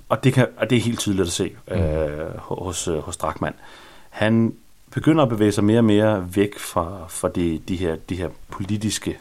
Og 0.08 0.24
det, 0.24 0.32
kan, 0.34 0.46
og 0.56 0.70
det 0.70 0.78
er 0.78 0.82
helt 0.82 0.98
tydeligt 0.98 1.26
at 1.26 1.32
se 1.32 1.50
Mm. 1.70 1.74
øh, 1.76 2.36
hos, 2.38 2.88
øh, 2.88 2.98
hos 2.98 3.16
Drachmann. 3.16 3.54
Han 4.10 4.54
begynder 4.94 5.22
at 5.22 5.28
bevæge 5.28 5.52
sig 5.52 5.64
mere 5.64 5.78
og 5.78 5.84
mere 5.84 6.28
væk 6.34 6.58
fra, 6.58 7.06
fra 7.08 7.28
de, 7.28 7.58
de, 7.68 7.76
her, 7.76 7.96
de 7.96 8.16
her 8.16 8.28
politiske 8.50 9.18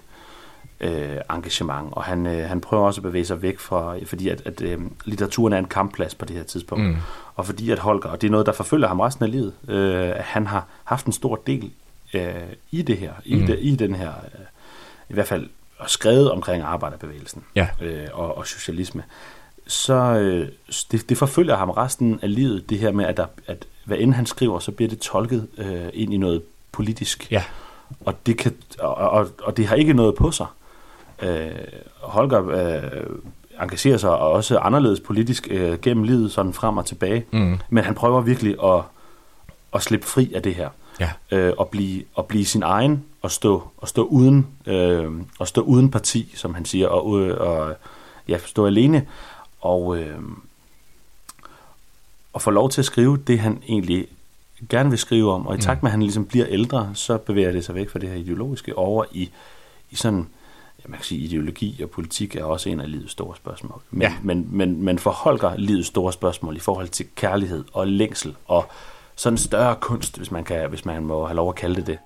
øh, 0.80 1.18
engagement, 1.30 1.88
og 1.92 2.04
han, 2.04 2.26
øh, 2.26 2.50
han 2.50 2.62
prøver 2.62 2.86
også 2.86 3.00
at 3.02 3.04
bevæge 3.04 3.26
sig 3.26 3.42
væk 3.42 3.60
fra, 3.60 3.96
fordi 4.06 4.30
at, 4.30 4.42
at 4.46 4.62
øh, 4.62 4.80
litteraturen 5.06 5.54
er 5.54 5.58
en 5.58 5.66
kampplads 5.66 6.16
på 6.16 6.26
det 6.26 6.36
her 6.36 6.44
tidspunkt, 6.44 6.84
Mm. 6.84 6.96
og 7.36 7.46
fordi 7.46 7.72
at 7.72 7.80
Holger, 7.80 8.10
og 8.10 8.22
det 8.22 8.28
er 8.28 8.32
noget, 8.32 8.46
der 8.46 8.52
forfølger 8.52 8.88
ham 8.88 9.00
resten 9.00 9.26
af 9.26 9.32
livet, 9.32 9.54
øh, 9.68 10.10
at 10.10 10.24
han 10.24 10.48
har 10.48 10.66
haft 10.84 11.06
en 11.06 11.12
stor 11.14 11.36
del 11.48 11.72
øh, 12.14 12.34
i 12.72 12.82
det 12.82 12.98
her, 12.98 13.14
i, 13.26 13.36
Mm. 13.36 13.46
det, 13.46 13.58
i 13.62 13.76
den 13.76 13.96
her, 13.96 14.10
øh, 14.10 14.46
i 15.10 15.14
hvert 15.14 15.28
fald 15.28 15.50
og 15.78 15.90
skrevet 15.90 16.32
omkring 16.32 16.64
arbejderbevægelsen 16.64 17.44
Ja. 17.56 17.68
øh, 17.82 18.08
og, 18.14 18.38
og 18.38 18.48
socialisme, 18.48 19.04
så 19.68 19.94
øh, 19.94 20.48
det, 20.92 21.10
det 21.10 21.18
forfølger 21.18 21.56
ham 21.58 21.70
resten 21.70 22.20
af 22.22 22.36
livet, 22.36 22.70
det 22.70 22.80
her 22.80 22.92
med, 22.92 23.06
at, 23.06 23.18
der, 23.18 23.26
at 23.48 23.66
hvad 23.90 23.98
end 24.00 24.14
han 24.14 24.26
skriver, 24.26 24.60
så 24.60 24.72
bliver 24.72 24.90
det 24.90 25.00
tolket 25.00 25.48
øh, 25.58 25.86
ind 25.94 26.14
i 26.14 26.18
noget 26.18 26.42
politisk. 26.72 27.32
Ja. 27.32 27.44
Og 28.06 28.26
det, 28.26 28.38
kan, 28.38 28.56
og, 28.80 28.96
og, 28.96 29.28
og 29.44 29.58
det 29.58 29.68
har 29.68 29.76
ikke 29.76 29.94
noget 29.94 30.16
på 30.16 30.32
sig. 30.32 30.46
Øh, 31.22 31.52
Holger 32.02 32.50
øh, 32.50 33.02
engagerer 33.62 33.98
sig 33.98 34.18
også 34.18 34.60
anderledes 34.60 35.00
politisk 35.00 35.48
øh, 35.52 35.80
gennem 35.80 36.04
livet, 36.04 36.32
sådan 36.32 36.54
frem 36.54 36.78
og 36.78 36.86
tilbage. 36.86 37.26
Mm. 37.32 37.60
Men 37.70 37.84
han 37.84 37.96
prøver 37.96 38.22
virkelig 38.22 38.56
at, 38.64 38.82
at 39.74 39.82
slippe 39.82 40.08
fri 40.08 40.34
af 40.36 40.44
det 40.44 40.56
her. 40.56 40.70
Ja. 41.00 41.10
Øh, 41.32 41.54
og, 41.58 41.68
blive, 41.68 42.04
og 42.14 42.26
blive 42.26 42.46
sin 42.46 42.64
egen, 42.64 43.04
og 43.22 43.32
stå, 43.32 43.64
og 43.78 43.88
stå, 43.88 44.04
uden, 44.04 44.48
øh, 44.66 45.12
og 45.40 45.48
stå 45.48 45.62
uden 45.62 45.92
parti, 45.92 46.34
som 46.36 46.54
han 46.54 46.66
siger, 46.66 46.88
og, 46.88 47.20
øh, 47.20 47.38
og 47.40 47.76
ja, 48.28 48.38
stå 48.46 48.66
alene. 48.66 49.06
Og, 49.62 49.98
øh, 49.98 50.20
og 52.34 52.42
få 52.42 52.52
lov 52.52 52.70
til 52.70 52.82
at 52.82 52.86
skrive 52.86 53.18
det, 53.18 53.40
han 53.40 53.64
egentlig 53.68 54.08
gerne 54.70 54.90
vil 54.90 55.00
skrive 55.00 55.32
om. 55.32 55.48
Og 55.48 55.56
i 55.56 55.62
takt 55.62 55.84
med, 55.84 55.90
at 55.90 55.92
han 55.92 56.02
ligesom 56.02 56.26
bliver 56.26 56.46
ældre, 56.50 56.92
så 56.94 57.18
bevæger 57.18 57.52
det 57.52 57.66
sig 57.66 57.76
væk 57.76 57.90
fra 57.90 58.00
det 58.00 58.10
her 58.10 58.16
ideologiske 58.16 58.78
over 58.78 59.06
i, 59.12 59.30
i 59.92 59.96
sådan, 59.96 60.28
ja, 60.80 60.84
man 60.88 60.98
kan 60.98 61.06
sige, 61.06 61.22
ideologi 61.22 61.84
og 61.84 61.90
politik 61.90 62.36
er 62.36 62.44
også 62.44 62.70
en 62.70 62.80
af 62.80 62.92
livets 62.92 63.12
store 63.12 63.36
spørgsmål. 63.36 63.82
Men, 63.92 64.02
Ja. 64.02 64.14
men, 64.24 64.48
men, 64.52 64.84
men 64.84 65.00
forholder 65.00 65.58
livets 65.58 65.88
store 65.88 66.14
spørgsmål 66.14 66.56
i 66.56 66.60
forhold 66.60 66.88
til 66.88 67.06
kærlighed 67.16 67.64
og 67.74 67.88
længsel 67.88 68.36
og 68.48 68.66
sådan 69.16 69.38
større 69.38 69.76
kunst, 69.76 70.18
hvis 70.18 70.32
man, 70.32 70.44
kan, 70.44 70.70
hvis 70.70 70.86
man 70.86 71.04
må 71.06 71.26
have 71.26 71.36
lov 71.36 71.50
at 71.50 71.56
kalde 71.56 71.76
det 71.76 71.88
det. 71.88 72.00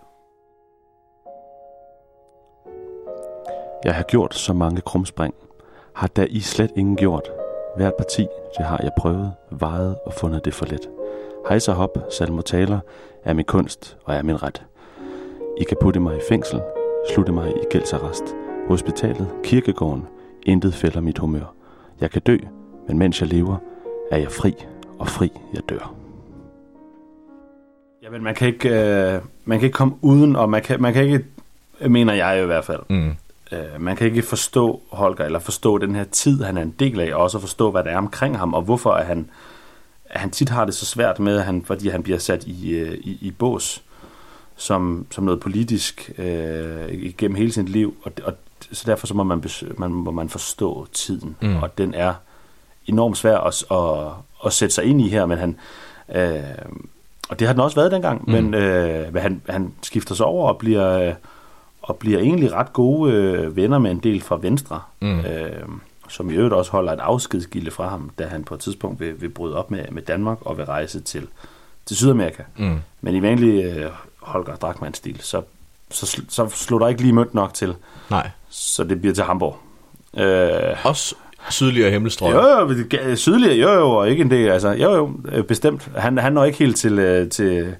Jeg 3.86 3.96
har 3.96 4.04
gjort 4.04 4.36
så 4.36 4.54
mange 4.54 4.82
krumspring. 4.82 5.34
Har 5.96 6.08
da 6.08 6.28
I 6.30 6.40
slet 6.40 6.72
ingen 6.76 6.96
gjort. 6.96 7.30
Hvert 7.78 7.94
parti, 7.98 8.28
det 8.58 8.66
har 8.66 8.80
jeg 8.84 8.92
prøvet, 8.98 9.34
vejet 9.52 9.96
og 10.06 10.14
fundet 10.14 10.46
det 10.46 10.54
for 10.54 10.66
let. 10.66 10.90
Hejs 11.50 11.68
og 11.68 11.76
hop, 11.76 11.98
salmotaler, 12.18 12.80
er 13.24 13.34
min 13.34 13.46
kunst 13.46 13.98
og 14.06 14.16
er 14.16 14.24
min 14.24 14.44
ret. 14.44 14.64
I 15.62 15.64
kan 15.64 15.78
putte 15.82 16.00
mig 16.00 16.18
i 16.18 16.22
fængsel, 16.30 16.62
slutte 17.14 17.32
mig 17.32 17.50
i 17.50 17.66
gældsarrest. 17.70 18.24
Hospitalet, 18.68 19.28
kirkegården, 19.44 20.08
intet 20.46 20.74
fælder 20.74 21.02
mit 21.02 21.18
humør. 21.18 21.54
Jeg 22.02 22.12
kan 22.12 22.22
dø, 22.22 22.38
men 22.88 22.98
mens 22.98 23.22
jeg 23.22 23.30
lever, 23.30 23.58
er 24.12 24.18
jeg 24.18 24.32
fri, 24.32 24.54
og 25.00 25.08
fri 25.08 25.32
jeg 25.54 25.62
dør. 25.70 25.94
Jamen, 28.04 28.24
man 28.24 28.36
kan 28.36 28.48
ikke, 28.48 28.70
øh, 28.70 29.22
man 29.46 29.60
kan 29.60 29.66
ikke 29.66 29.76
komme 29.76 29.94
uden, 30.02 30.36
og 30.36 30.50
man 30.50 30.62
kan, 30.62 30.82
man 30.82 30.94
kan 30.94 31.04
ikke, 31.04 31.26
mener 31.90 32.14
jeg 32.14 32.44
i 32.44 32.46
hvert 32.46 32.66
fald, 32.66 32.80
Mm. 32.90 33.12
Øh, 33.54 33.82
man 33.82 33.96
kan 33.96 34.08
ikke 34.08 34.22
forstå 34.22 34.82
Holger, 34.92 35.26
eller 35.26 35.40
forstå 35.40 35.78
den 35.78 35.96
her 35.96 36.04
tid, 36.04 36.44
han 36.44 36.58
er 36.58 36.62
en 36.62 36.76
del 36.80 37.00
af, 37.00 37.14
og 37.16 37.22
også 37.22 37.40
forstå, 37.40 37.72
hvad 37.72 37.84
der 37.84 37.92
er 37.92 37.98
omkring 37.98 38.38
ham, 38.38 38.54
og 38.54 38.62
hvorfor 38.62 38.92
at 38.92 39.06
han, 39.06 39.30
at 40.06 40.20
han 40.20 40.32
tit 40.32 40.50
har 40.50 40.66
det 40.66 40.74
så 40.74 40.86
svært 40.86 41.20
med, 41.20 41.38
at 41.38 41.44
han, 41.46 41.64
fordi 41.66 41.90
han 41.90 42.04
bliver 42.04 42.20
sat 42.20 42.44
i, 42.44 42.70
øh, 42.72 42.94
i, 42.94 43.18
i 43.22 43.32
bås 43.32 43.84
som, 44.56 45.06
som 45.12 45.24
noget 45.24 45.40
politisk 45.40 46.12
øh, 46.18 46.88
igennem 46.92 47.36
hele 47.36 47.52
sit 47.52 47.70
liv, 47.70 47.96
og, 48.04 48.12
og 48.24 48.34
så 48.72 48.84
derfor 48.86 49.08
så 49.08 49.14
må 49.14 49.24
man, 49.24 49.44
man, 49.78 49.92
må 49.92 50.12
man 50.12 50.30
forstå 50.30 50.88
tiden, 50.94 51.36
Mm. 51.42 51.56
og 51.56 51.78
den 51.78 51.94
er 51.94 52.14
enormt 52.88 53.18
svær 53.18 53.38
at, 53.38 53.64
at, 53.72 54.12
at 54.46 54.54
sætte 54.54 54.76
sig 54.76 54.84
ind 54.84 55.02
i 55.02 55.10
her, 55.10 55.26
men 55.26 55.38
han, 55.38 55.58
øh, 56.16 56.44
og 57.30 57.40
det 57.40 57.48
har 57.48 57.54
den 57.54 57.62
også 57.62 57.76
været 57.76 57.92
dengang, 57.92 58.24
Mm. 58.28 58.32
men 58.34 58.54
øh, 58.54 59.16
han, 59.16 59.42
han 59.50 59.74
skifter 59.82 60.16
sig 60.16 60.26
over 60.26 60.50
og 60.50 60.58
bliver, 60.58 61.00
øh, 61.00 61.14
og 61.84 61.96
bliver 61.98 62.20
egentlig 62.20 62.54
ret 62.54 62.74
gode 62.74 63.14
øh, 63.14 63.56
venner 63.56 63.80
med 63.80 63.92
en 63.92 64.00
del 64.00 64.22
fra 64.22 64.38
Venstre, 64.42 64.82
Mm. 65.00 65.20
øh, 65.20 65.52
som 66.10 66.30
i 66.30 66.34
øvrigt 66.34 66.54
også 66.54 66.72
holder 66.72 66.92
et 66.94 67.00
afskedsgilde 67.00 67.72
fra 67.72 67.88
ham, 67.90 68.10
da 68.20 68.26
han 68.26 68.44
på 68.44 68.54
et 68.54 68.60
tidspunkt 68.60 69.00
vil, 69.00 69.22
vil 69.22 69.30
bryde 69.30 69.58
op 69.58 69.72
med, 69.72 69.80
med 69.92 70.02
Danmark 70.02 70.38
og 70.42 70.58
vil 70.58 70.66
rejse 70.66 71.00
til, 71.02 71.28
til 71.86 71.98
Sydamerika. 71.98 72.44
Mm. 72.58 72.78
Men 73.02 73.16
i 73.16 73.22
vanlig 73.22 73.64
øh, 73.66 73.86
Holger 74.22 74.56
Drachmann-stil, 74.56 75.20
så, 75.22 75.42
så, 75.92 76.06
sl- 76.06 76.26
så 76.30 76.50
slår 76.50 76.80
der 76.80 76.88
ikke 76.88 77.02
lige 77.02 77.14
mønt 77.14 77.34
nok 77.34 77.54
til. 77.54 77.76
Nej. 78.10 78.30
Så 78.50 78.84
det 78.84 79.02
bliver 79.02 79.14
til 79.16 79.24
Hamburg. 79.24 79.58
Øh, 80.18 80.86
Også 80.86 81.16
sydligere 81.50 81.92
himmelstrøg. 81.92 82.34
jo, 82.34 82.70
jo, 83.10 83.16
sydligere, 83.16 83.56
jo, 83.56 83.72
jo, 83.80 83.92
og 83.92 84.10
ikke 84.10 84.22
en 84.22 84.32
del, 84.32 84.50
altså, 84.50 84.70
jo, 84.70 84.92
jo, 84.96 85.14
øh, 85.32 85.44
bestemt. 85.44 85.90
Han, 85.96 86.18
han 86.18 86.34
når 86.34 86.44
ikke 86.46 86.58
helt 86.60 86.78
til, 86.78 87.00
øh, 87.00 87.30
til, 87.30 87.76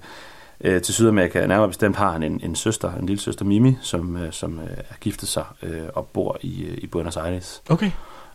øh, 0.64 0.82
til 0.82 0.94
Sydamerika. 0.94 1.46
Nærmere 1.46 1.68
bestemt 1.68 1.96
har 1.96 2.12
han 2.12 2.22
en, 2.22 2.40
en 2.44 2.56
søster, 2.56 2.92
en 2.94 3.06
lille 3.06 3.20
søster 3.20 3.44
Mimi, 3.44 3.76
som, 3.80 4.16
øh, 4.16 4.32
som 4.32 4.58
øh, 4.58 4.70
er 4.76 4.94
giftet 5.00 5.28
sig 5.28 5.44
øh, 5.62 5.82
og 5.94 6.06
bor 6.06 6.38
i, 6.40 6.64
øh, 6.64 6.78
i 6.78 6.86
Buenos 6.86 7.16
Aires. 7.16 7.62
Okay. 7.68 7.90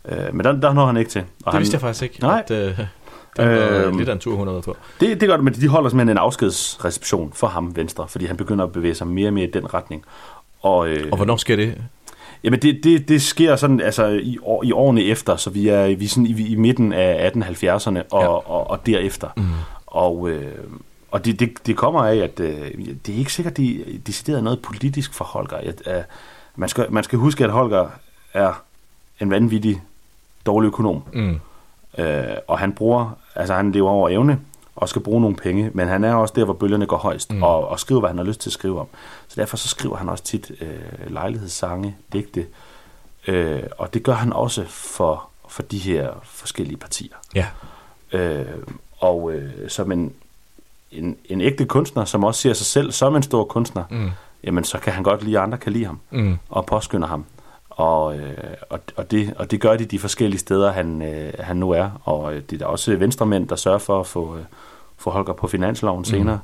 Øh, 0.06 0.18
men 0.34 0.46
der, 0.46 0.52
der 0.52 0.74
når 0.74 0.86
han 0.86 0.98
ikke 0.98 1.12
til. 1.12 1.22
Og 1.22 1.26
Det 1.46 1.54
han, 1.54 1.60
vidste 1.60 1.76
jeg 1.76 1.82
faktisk 1.82 2.04
ikke. 2.04 2.20
Nej. 2.22 2.44
At, 2.48 2.52
øh, 2.52 2.78
det 3.38 3.86
Øhm, 3.86 3.98
lidt 3.98 4.10
af 4.10 4.14
en 4.14 4.20
tur, 4.20 4.36
hun 4.36 4.48
har 4.48 4.54
været 4.54 4.66
på. 4.66 4.78
Det, 5.00 5.22
det 5.22 5.30
gør 5.30 5.36
det, 5.36 5.44
men 5.44 5.54
de 5.54 5.68
holder 5.68 5.90
simpelthen 5.90 6.10
en 6.10 6.18
afskedsreception 6.18 7.32
for 7.34 7.48
ham, 7.48 7.76
Venstre, 7.76 8.08
fordi 8.08 8.26
han 8.26 8.38
begynder 8.38 8.66
at 8.66 8.72
bevæge 8.72 8.96
sig 8.96 9.08
mere 9.08 9.30
og 9.30 9.34
mere 9.34 9.48
i 9.48 9.52
den 9.52 9.74
retning. 9.74 10.04
Og, 10.62 10.90
øh, 10.90 11.08
Og 11.12 11.16
hvornår 11.18 11.38
sker 11.38 11.56
det? 11.56 11.76
Jamen, 12.44 12.60
det, 12.62 12.80
det, 12.84 13.10
det 13.10 13.22
sker 13.22 13.56
sådan, 13.56 13.82
altså, 13.82 14.08
i, 14.08 14.38
år, 14.42 14.64
i 14.64 14.72
årene 14.72 15.04
efter, 15.04 15.36
så 15.36 15.50
vi 15.50 15.68
er, 15.68 15.96
vi 15.96 16.06
er 16.06 16.10
sådan 16.10 16.26
i, 16.26 16.48
i 16.48 16.56
midten 16.56 16.94
af 16.94 17.32
1870'erne 17.36 18.00
og, 18.12 18.22
ja. 18.22 18.28
og, 18.28 18.70
og 18.70 18.86
derefter. 18.86 19.28
Mm. 19.38 19.44
Og, 19.88 20.30
øh, 20.30 20.54
og 21.12 21.26
det, 21.26 21.40
det, 21.40 21.52
det 21.66 21.78
kommer 21.78 22.04
af, 22.06 22.16
at 22.16 22.40
øh, 22.40 22.72
det 23.06 23.14
er 23.14 23.18
ikke 23.18 23.34
sikkert, 23.34 23.58
de 23.58 24.02
decideret 24.08 24.44
noget 24.44 24.62
politisk 24.62 25.14
for 25.14 25.26
Holger. 25.26 25.58
At, 25.58 25.82
øh, 25.88 26.04
man, 26.56 26.70
skal, 26.70 26.86
man 26.90 27.04
skal 27.04 27.20
huske, 27.20 27.44
at 27.44 27.50
Holger 27.52 27.90
er 28.34 28.64
en 29.20 29.30
vanvittig 29.30 29.82
dårlig 30.46 30.68
økonom. 30.68 31.04
Mm. 31.14 31.40
Øh, 31.98 32.24
og 32.48 32.60
han 32.60 32.74
bruger, 32.74 33.18
altså 33.36 33.54
han 33.54 33.72
lever 33.72 33.90
over 33.90 34.10
evne, 34.10 34.40
og 34.76 34.90
skal 34.90 35.02
bruge 35.02 35.22
nogle 35.22 35.36
penge, 35.36 35.72
men 35.74 35.88
han 35.88 36.04
er 36.04 36.14
også 36.14 36.34
der, 36.38 36.46
hvor 36.46 36.54
bølgerne 36.54 36.86
går 36.86 36.98
højst, 36.98 37.32
Mm. 37.32 37.44
og, 37.44 37.68
og 37.68 37.80
skriver, 37.80 38.00
hvad 38.02 38.10
han 38.10 38.18
har 38.18 38.26
lyst 38.26 38.42
til 38.42 38.50
at 38.50 38.54
skrive 38.54 38.80
om. 38.80 38.88
Så 39.28 39.42
derfor 39.42 39.58
så 39.58 39.68
skriver 39.68 39.96
han 39.98 40.10
også 40.10 40.24
tit 40.24 40.52
øh, 40.62 41.12
lejlighedssange, 41.14 41.96
digte, 42.14 42.46
øh, 43.28 43.64
og 43.78 43.94
det 43.94 44.04
gør 44.04 44.14
han 44.14 44.34
også 44.34 44.66
for, 44.68 45.30
for 45.48 45.64
de 45.64 45.78
her 45.78 46.10
forskellige 46.24 46.78
partier. 46.78 47.16
Ja. 47.36 47.46
Øh, 48.12 48.46
og 49.00 49.32
øh, 49.34 49.70
som 49.70 49.92
en, 49.92 50.14
en, 50.92 51.18
en 51.26 51.42
ægte 51.42 51.66
kunstner, 51.66 52.06
som 52.06 52.24
også 52.24 52.42
ser 52.42 52.54
sig 52.54 52.66
selv 52.66 52.92
som 52.92 53.16
en 53.16 53.24
stor 53.24 53.44
kunstner, 53.44 53.84
Mm. 53.90 54.10
jamen 54.44 54.64
så 54.64 54.78
kan 54.80 54.94
han 54.94 55.04
godt 55.04 55.24
lide, 55.24 55.38
at 55.38 55.44
andre 55.44 55.58
kan 55.58 55.72
lide 55.74 55.86
ham, 55.86 56.00
Mm. 56.12 56.38
og 56.50 56.66
påskynder 56.66 57.08
ham. 57.08 57.26
Og, 57.70 58.18
øh, 58.18 58.34
og, 58.70 58.80
og, 58.96 59.12
det, 59.12 59.34
og 59.38 59.52
det 59.52 59.62
gør 59.62 59.76
de 59.78 59.86
de 59.86 60.00
forskellige 60.00 60.40
steder, 60.40 60.72
han, 60.72 61.02
øh, 61.02 61.34
han 61.40 61.58
nu 61.58 61.72
er. 61.72 61.90
Og 62.04 62.34
øh, 62.36 62.42
det 62.50 62.54
er 62.54 62.58
der 62.58 62.66
også 62.66 62.96
venstremænd, 62.96 63.48
der 63.48 63.56
sørger 63.56 63.78
for 63.80 64.00
at 64.00 64.08
få, 64.08 64.36
øh, 64.38 64.44
få 64.98 65.10
Holger 65.10 65.34
på 65.34 65.48
finansloven 65.48 66.06
senere. 66.06 66.40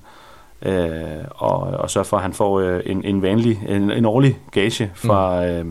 Øh, 0.61 1.25
og, 1.29 1.59
og 1.59 1.89
sørger 1.89 2.05
for, 2.05 2.17
at 2.17 2.23
han 2.23 2.33
får 2.33 2.59
øh, 2.59 2.81
en, 2.85 3.03
en 3.05 3.21
vanlig, 3.21 3.61
en, 3.67 3.91
en 3.91 4.05
årlig 4.05 4.39
gage 4.51 4.91
fra, 4.95 5.45
øh, 5.45 5.65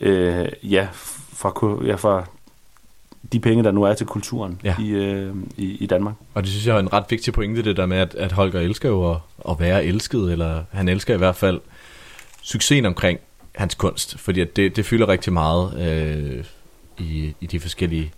øh, 0.00 0.48
ja, 0.62 0.88
fra, 1.32 1.52
ja, 1.86 1.94
fra 1.94 2.24
de 3.32 3.40
penge, 3.40 3.64
der 3.64 3.70
nu 3.70 3.82
er 3.82 3.94
til 3.94 4.06
kulturen 4.06 4.60
Ja. 4.64 4.74
i, 4.80 4.88
øh, 4.90 5.34
i, 5.56 5.76
i 5.80 5.86
Danmark. 5.86 6.14
Og 6.34 6.42
det 6.42 6.50
synes 6.50 6.66
jeg 6.66 6.76
er 6.76 6.80
en 6.80 6.92
ret 6.92 7.04
vigtig 7.08 7.32
pointe, 7.34 7.62
det 7.62 7.76
der 7.76 7.86
med, 7.86 7.96
at, 7.96 8.14
at 8.14 8.32
Holger 8.32 8.60
elsker 8.60 8.88
jo 8.88 9.10
at, 9.10 9.16
at 9.48 9.60
være 9.60 9.84
elsket, 9.84 10.32
eller 10.32 10.62
han 10.72 10.88
elsker 10.88 11.14
i 11.14 11.18
hvert 11.18 11.36
fald 11.36 11.60
succesen 12.42 12.86
omkring 12.86 13.18
hans 13.54 13.74
kunst, 13.74 14.18
fordi 14.18 14.40
at 14.40 14.56
det, 14.56 14.76
det 14.76 14.86
fylder 14.86 15.08
rigtig 15.08 15.32
meget 15.32 15.78
øh, 15.80 16.44
i, 16.98 17.34
i 17.40 17.46
de 17.46 17.60
forskellige 17.60 18.12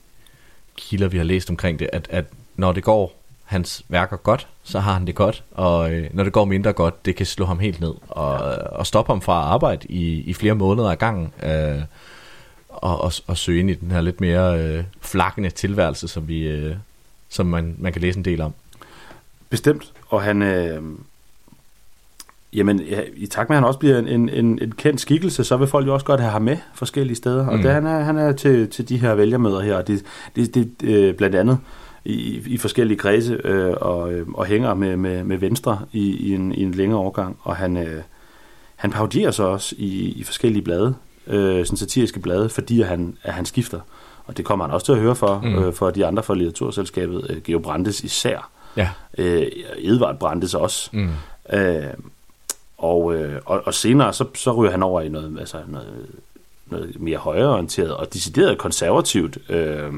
kilder, 0.77 1.09
vi 1.09 1.17
har 1.17 1.25
læst 1.25 1.51
omkring 1.51 1.79
det, 1.79 1.89
at, 1.93 2.09
at 2.11 2.25
når 2.57 2.73
det 2.73 2.83
går 2.85 3.15
hans 3.45 3.85
værker 3.89 4.17
godt, 4.17 4.47
så 4.63 4.81
har 4.81 4.93
han 4.93 5.07
det 5.07 5.15
godt, 5.15 5.45
og 5.51 5.93
øh, 5.93 6.09
når 6.13 6.25
det 6.25 6.33
går 6.33 6.45
mindre 6.45 6.73
godt, 6.73 7.07
det 7.07 7.17
kan 7.17 7.27
slå 7.27 7.45
ham 7.47 7.59
helt 7.59 7.81
ned, 7.81 7.95
og, 8.09 8.35
og 8.73 8.87
stoppe 8.87 9.13
ham 9.13 9.21
fra 9.21 9.41
at 9.41 9.49
arbejde 9.49 9.87
i, 9.89 10.21
i 10.21 10.35
flere 10.35 10.55
måneder 10.55 10.91
ad 10.91 10.97
gangen, 10.97 11.33
øh, 11.43 11.83
og, 12.83 13.01
og, 13.01 13.13
og 13.27 13.37
søge 13.37 13.61
ind 13.61 13.71
i 13.71 13.75
den 13.75 13.91
her 13.91 14.01
lidt 14.01 14.21
mere 14.21 14.61
øh, 14.63 14.85
flakkende 15.01 15.51
tilværelse, 15.51 16.09
som, 16.09 16.29
vi, 16.29 16.49
øh, 16.49 16.75
som 17.29 17.47
man, 17.47 17.75
man 17.79 17.93
kan 17.93 18.03
læse 18.03 18.19
en 18.19 18.25
del 18.25 18.41
om. 18.41 18.53
Bestemt. 19.51 19.93
Og 20.09 20.23
han... 20.23 20.43
Øh, 20.43 20.83
jamen, 22.53 22.81
ja, 22.81 23.01
i 23.17 23.27
takt 23.27 23.49
med, 23.49 23.57
at 23.57 23.61
han 23.63 23.67
også 23.69 23.79
bliver 23.79 23.99
en, 23.99 24.09
en, 24.09 24.29
en, 24.29 24.59
en 24.63 24.73
kendt 24.73 25.01
skikkelse, 25.01 25.45
så 25.45 25.57
vil 25.57 25.69
folk 25.69 25.87
jo 25.87 25.95
også 25.95 26.07
godt 26.07 26.21
have 26.21 26.33
ham 26.33 26.43
med 26.43 26.57
forskellige 26.75 27.17
steder. 27.17 27.47
Og 27.47 27.57
Mm. 27.57 27.63
det, 27.63 27.73
han, 27.73 27.87
er, 27.87 28.01
han 28.01 28.17
er 28.17 28.33
til, 28.33 28.69
til 28.71 28.89
de 28.89 28.97
her 28.99 29.15
vælgermøder 29.15 29.61
her, 29.61 29.75
og 29.77 29.87
det, 29.87 30.05
det, 30.37 30.55
det 30.55 30.71
øh, 30.83 31.15
blandt 31.15 31.37
andet 31.37 31.59
i, 32.05 32.43
i 32.47 32.59
forskellige 32.59 32.99
kredse, 32.99 33.41
øh, 33.45 33.75
og, 33.81 34.13
øh, 34.13 34.29
og 34.29 34.47
hænger 34.47 34.75
med, 34.75 34.97
med, 34.97 35.25
med 35.25 35.37
Venstre 35.39 35.81
i, 35.93 36.17
i, 36.17 36.35
en, 36.35 36.53
i 36.53 36.63
en 36.63 36.73
længere 36.73 37.01
overgang. 37.01 37.37
Og 37.43 37.57
han, 37.57 37.77
øh, 37.77 38.03
han 38.77 38.91
parodierer 38.91 39.31
så 39.31 39.43
også 39.43 39.75
i, 39.79 40.13
i 40.13 40.23
forskellige 40.23 40.63
blade. 40.63 40.95
Øh, 41.29 41.67
sådan 41.67 41.77
satiriske 41.77 42.21
blade, 42.21 42.49
fordi 42.49 42.81
han, 42.83 43.17
at 43.23 43.33
han 43.33 43.45
skifter. 43.47 43.81
Og 44.27 44.37
det 44.37 44.45
kommer 44.45 44.65
han 44.65 44.75
også 44.75 44.85
til 44.87 44.93
at 44.93 44.99
høre 44.99 45.15
for, 45.15 45.41
Mm. 45.45 45.55
øh, 45.65 45.73
for 45.73 45.91
de 45.91 46.07
andre 46.07 46.23
fra 46.23 46.35
litteraturselskabet, 46.35 47.27
øh, 47.31 47.43
Geo 47.43 47.59
Brandes 47.59 48.01
især. 48.01 48.51
Ja. 48.77 48.89
Øh, 49.19 49.47
Edvard 49.79 50.19
Brandes 50.19 50.55
også. 50.55 50.91
Mm. 50.93 51.09
Øh, 51.53 51.83
og, 52.79 53.15
øh, 53.15 53.41
og, 53.45 53.63
og 53.65 53.75
senere, 53.75 54.13
så, 54.13 54.25
så 54.35 54.53
ryger 54.53 54.71
han 54.71 54.83
over 54.83 55.01
i 55.01 55.09
noget, 55.09 55.37
altså 55.41 55.57
noget, 55.69 56.07
noget 56.67 57.01
mere 57.01 57.19
højreorienteret 57.19 57.95
og 57.95 58.13
decideret 58.15 58.59
konservativt, 58.59 59.39
øh, 59.51 59.93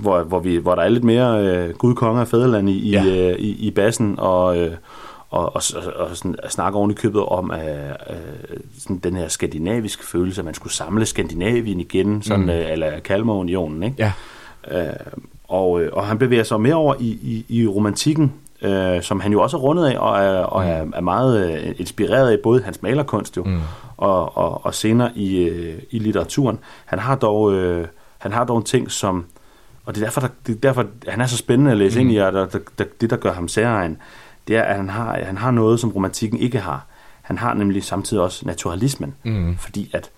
hvor, 0.00 0.22
hvor, 0.22 0.38
vi, 0.40 0.56
hvor 0.56 0.74
der 0.74 0.82
er 0.82 0.88
lidt 0.88 1.04
mere 1.04 1.46
øh, 1.46 1.74
Gud, 1.74 1.94
konge 1.94 2.20
og 2.20 2.28
fædreland 2.28 2.70
i, 2.70 2.90
ja. 2.90 3.04
i, 3.04 3.30
øh, 3.30 3.38
i, 3.38 3.50
i 3.66 3.70
bassen, 3.70 4.14
og, 4.18 4.58
øh, 4.58 4.72
og, 5.36 5.56
og, 5.56 5.62
og, 5.96 6.16
sådan, 6.16 6.36
at 6.42 6.52
snakke 6.52 6.78
oven 6.78 6.90
i 6.90 6.94
købet 6.94 7.22
om 7.22 7.50
øh, 7.50 7.88
øh, 8.10 8.56
sådan 8.78 8.96
den 8.98 9.16
her 9.16 9.28
skandinaviske 9.28 10.04
følelse, 10.06 10.40
at 10.40 10.44
man 10.44 10.54
skulle 10.54 10.72
samle 10.72 11.06
Skandinavien 11.06 11.80
igen, 11.80 12.22
sådan 12.22 12.40
Mm. 12.40 12.46
mm. 12.46 12.50
øh, 12.50 12.72
eller 12.72 13.00
Kalmarunionen, 13.00 13.82
ikke? 13.82 13.96
Ja. 13.98 14.12
Øh, 14.86 14.92
og, 15.48 15.82
øh, 15.82 15.90
og 15.92 16.06
han 16.06 16.18
bevæger 16.18 16.42
sig 16.42 16.60
mere 16.60 16.74
over 16.74 16.94
i, 17.00 17.06
i, 17.22 17.44
i 17.62 17.66
romantikken, 17.66 18.32
øh, 18.62 19.02
som 19.02 19.20
han 19.20 19.32
jo 19.32 19.42
også 19.42 19.56
er 19.56 19.60
rundet 19.60 19.86
af, 19.86 19.98
og 19.98 20.18
er, 20.24 20.38
og 20.38 20.64
er, 20.66 20.86
er 20.94 21.00
meget 21.00 21.50
øh, 21.66 21.74
inspireret 21.78 22.30
af 22.30 22.38
både 22.42 22.62
hans 22.62 22.82
malerkunst 22.82 23.36
jo, 23.36 23.44
Mm. 23.44 23.60
og, 23.96 24.36
og, 24.38 24.66
og 24.66 24.74
senere 24.74 25.10
i, 25.14 25.36
øh, 25.36 25.78
i 25.90 25.98
litteraturen. 25.98 26.58
Han 26.84 26.98
har 26.98 27.14
dog, 27.16 27.52
øh, 27.52 27.86
han 28.18 28.32
har 28.32 28.44
dog 28.44 28.56
en 28.58 28.64
ting, 28.64 28.90
som, 28.90 29.24
og 29.84 29.94
det 29.94 30.00
er 30.00 30.06
derfor, 30.06 30.20
der, 30.20 30.28
det 30.46 30.54
er 30.56 30.60
derfor 30.60 30.84
han 31.08 31.20
er 31.20 31.26
så 31.26 31.36
spændende 31.36 31.70
at 31.70 31.76
læse 31.76 31.98
Mm. 31.98 32.04
mm. 32.04 32.10
ind 32.10 32.16
i, 32.18 32.20
og 32.20 32.32
der, 32.32 32.46
der, 32.46 32.58
der, 32.78 32.84
det 33.00 33.10
der 33.10 33.16
gør 33.16 33.32
ham 33.32 33.48
særegen, 33.48 33.96
det 34.48 34.56
er, 34.56 34.62
at 34.62 34.76
han 34.76 34.88
har, 34.88 35.18
han 35.24 35.38
har 35.38 35.50
noget, 35.50 35.80
som 35.80 35.90
romantikken 35.90 36.38
ikke 36.38 36.60
har. 36.60 36.86
Han 37.22 37.38
har 37.38 37.54
nemlig 37.54 37.84
samtidig 37.84 38.22
også 38.22 38.46
naturalismen, 38.46 39.14
Mm. 39.24 39.56
fordi 39.58 39.90
at 39.94 40.10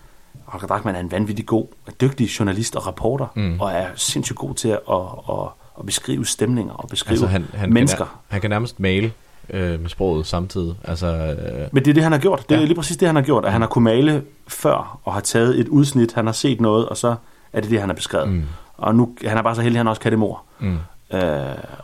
Holger 0.44 0.66
Drachmann 0.66 0.96
er 0.96 1.00
en 1.00 1.12
vanvittig 1.12 1.46
god, 1.46 1.66
dygtig 2.00 2.26
journalist 2.26 2.76
og 2.76 2.86
reporter, 2.86 3.26
Mm. 3.34 3.60
og 3.60 3.72
er 3.72 3.86
sindssygt 3.94 4.38
god 4.38 4.54
til 4.54 4.68
at, 4.68 4.78
at, 4.90 4.96
at, 5.30 5.48
at 5.78 5.86
beskrive 5.86 6.26
stemninger 6.26 6.72
og 6.74 6.88
beskrive 6.88 7.12
Altså, 7.12 7.26
han, 7.26 7.44
han 7.54 7.72
mennesker. 7.72 8.04
Kan, 8.04 8.14
han 8.28 8.40
kan 8.40 8.50
nærmest 8.50 8.80
male 8.80 9.12
øh, 9.50 9.80
med 9.80 9.88
sproget 9.88 10.26
samtidig. 10.26 10.74
Altså, 10.84 11.06
øh, 11.06 11.68
Men 11.72 11.84
det 11.84 11.90
er 11.90 11.94
det, 11.94 12.02
han 12.02 12.12
har 12.12 12.18
gjort. 12.18 12.48
Det 12.48 12.54
er 12.54 12.58
Ja. 12.60 12.64
lige 12.66 12.74
præcis 12.76 12.96
det, 12.96 13.08
han 13.08 13.16
har 13.16 13.22
gjort. 13.22 13.44
At 13.44 13.52
han 13.52 13.60
har 13.60 13.68
kunnet 13.68 13.84
male 13.96 14.22
før, 14.48 15.00
og 15.04 15.12
har 15.12 15.20
taget 15.20 15.60
et 15.60 15.68
udsnit, 15.68 16.12
han 16.12 16.26
har 16.26 16.32
set 16.32 16.60
noget, 16.60 16.88
og 16.88 16.96
så 16.96 17.14
er 17.52 17.60
det 17.60 17.70
det, 17.70 17.80
han 17.80 17.88
har 17.88 17.94
beskrevet. 17.96 18.28
Mm. 18.28 18.42
Og 18.76 18.94
nu 18.94 19.08
han 19.26 19.38
er 19.38 19.42
bare 19.42 19.54
så 19.54 19.62
heldig, 19.62 19.76
at 19.76 19.80
han 19.80 19.88
også 19.88 20.00
kan 20.02 20.10
det 20.12 20.18
mor. 20.18 20.42
Mm. 20.60 20.76
Øh, 21.14 21.20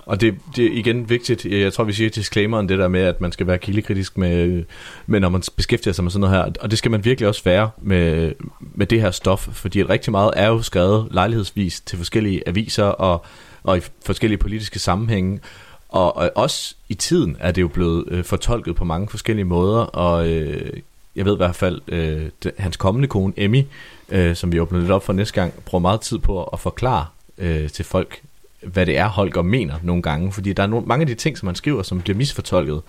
Og 0.04 0.20
det, 0.20 0.34
det 0.56 0.64
er 0.66 0.70
igen 0.72 1.08
vigtigt, 1.10 1.44
jeg 1.44 1.72
tror 1.72 1.84
vi 1.84 1.92
siger 1.92 2.10
disclaimeren, 2.10 2.68
det 2.68 2.78
der 2.78 2.88
med, 2.88 3.00
at 3.00 3.20
man 3.20 3.32
skal 3.32 3.46
være 3.46 3.58
kildekritisk 3.58 4.18
med, 4.18 4.64
med 5.06 5.20
når 5.20 5.28
man 5.28 5.42
beskæftiger 5.56 5.94
sig 5.94 6.04
med 6.04 6.10
sådan 6.10 6.20
noget 6.20 6.36
her, 6.36 6.52
og 6.60 6.70
det 6.70 6.78
skal 6.78 6.90
man 6.90 7.04
virkelig 7.04 7.28
også 7.28 7.44
være 7.44 7.70
med, 7.82 8.32
med 8.60 8.86
det 8.86 9.00
her 9.00 9.10
stof, 9.10 9.48
fordi 9.52 9.82
rigtig 9.82 10.10
meget 10.10 10.30
er 10.36 10.48
jo 10.48 10.62
skrevet 10.62 11.08
lejlighedsvis 11.10 11.80
til 11.80 11.98
forskellige 11.98 12.48
aviser 12.48 12.84
og, 12.84 13.24
og 13.62 13.78
i 13.78 13.80
forskellige 14.06 14.38
politiske 14.38 14.78
sammenhænge, 14.78 15.40
og, 15.88 16.16
og 16.16 16.30
også 16.34 16.74
i 16.88 16.94
tiden 16.94 17.36
er 17.40 17.50
det 17.52 17.62
jo 17.62 17.68
blevet 17.68 18.04
øh, 18.08 18.24
fortolket 18.24 18.76
på 18.76 18.84
mange 18.84 19.08
forskellige 19.08 19.44
måder, 19.44 19.80
og 19.80 20.28
øh, 20.28 20.72
jeg 21.16 21.24
ved 21.24 21.32
i 21.34 21.36
hvert 21.36 21.56
fald, 21.56 21.80
øh, 21.88 22.30
det, 22.42 22.52
hans 22.58 22.76
kommende 22.76 23.08
kone, 23.08 23.32
Emmy, 23.36 23.64
øh, 24.08 24.36
som 24.36 24.52
vi 24.52 24.60
åbner 24.60 24.80
lidt 24.80 24.90
op 24.90 25.04
for 25.04 25.12
næste 25.12 25.34
gang, 25.34 25.52
bruger 25.52 25.82
meget 25.82 26.00
tid 26.00 26.18
på 26.18 26.44
at 26.44 26.60
forklare 26.60 27.06
øh, 27.38 27.68
til 27.70 27.84
folk, 27.84 28.20
hvad 28.66 28.86
det 28.86 28.98
er, 28.98 29.08
Holger 29.08 29.42
mener 29.42 29.74
nogle 29.82 30.02
gange. 30.02 30.32
Fordi 30.32 30.52
der 30.52 30.62
er 30.62 30.66
nogle, 30.66 30.86
mange 30.86 31.00
af 31.00 31.06
de 31.06 31.14
ting, 31.14 31.38
som 31.38 31.48
han 31.48 31.54
skriver, 31.54 31.82
som 31.82 32.00
bliver 32.00 32.16
misfortolket, 32.16 32.82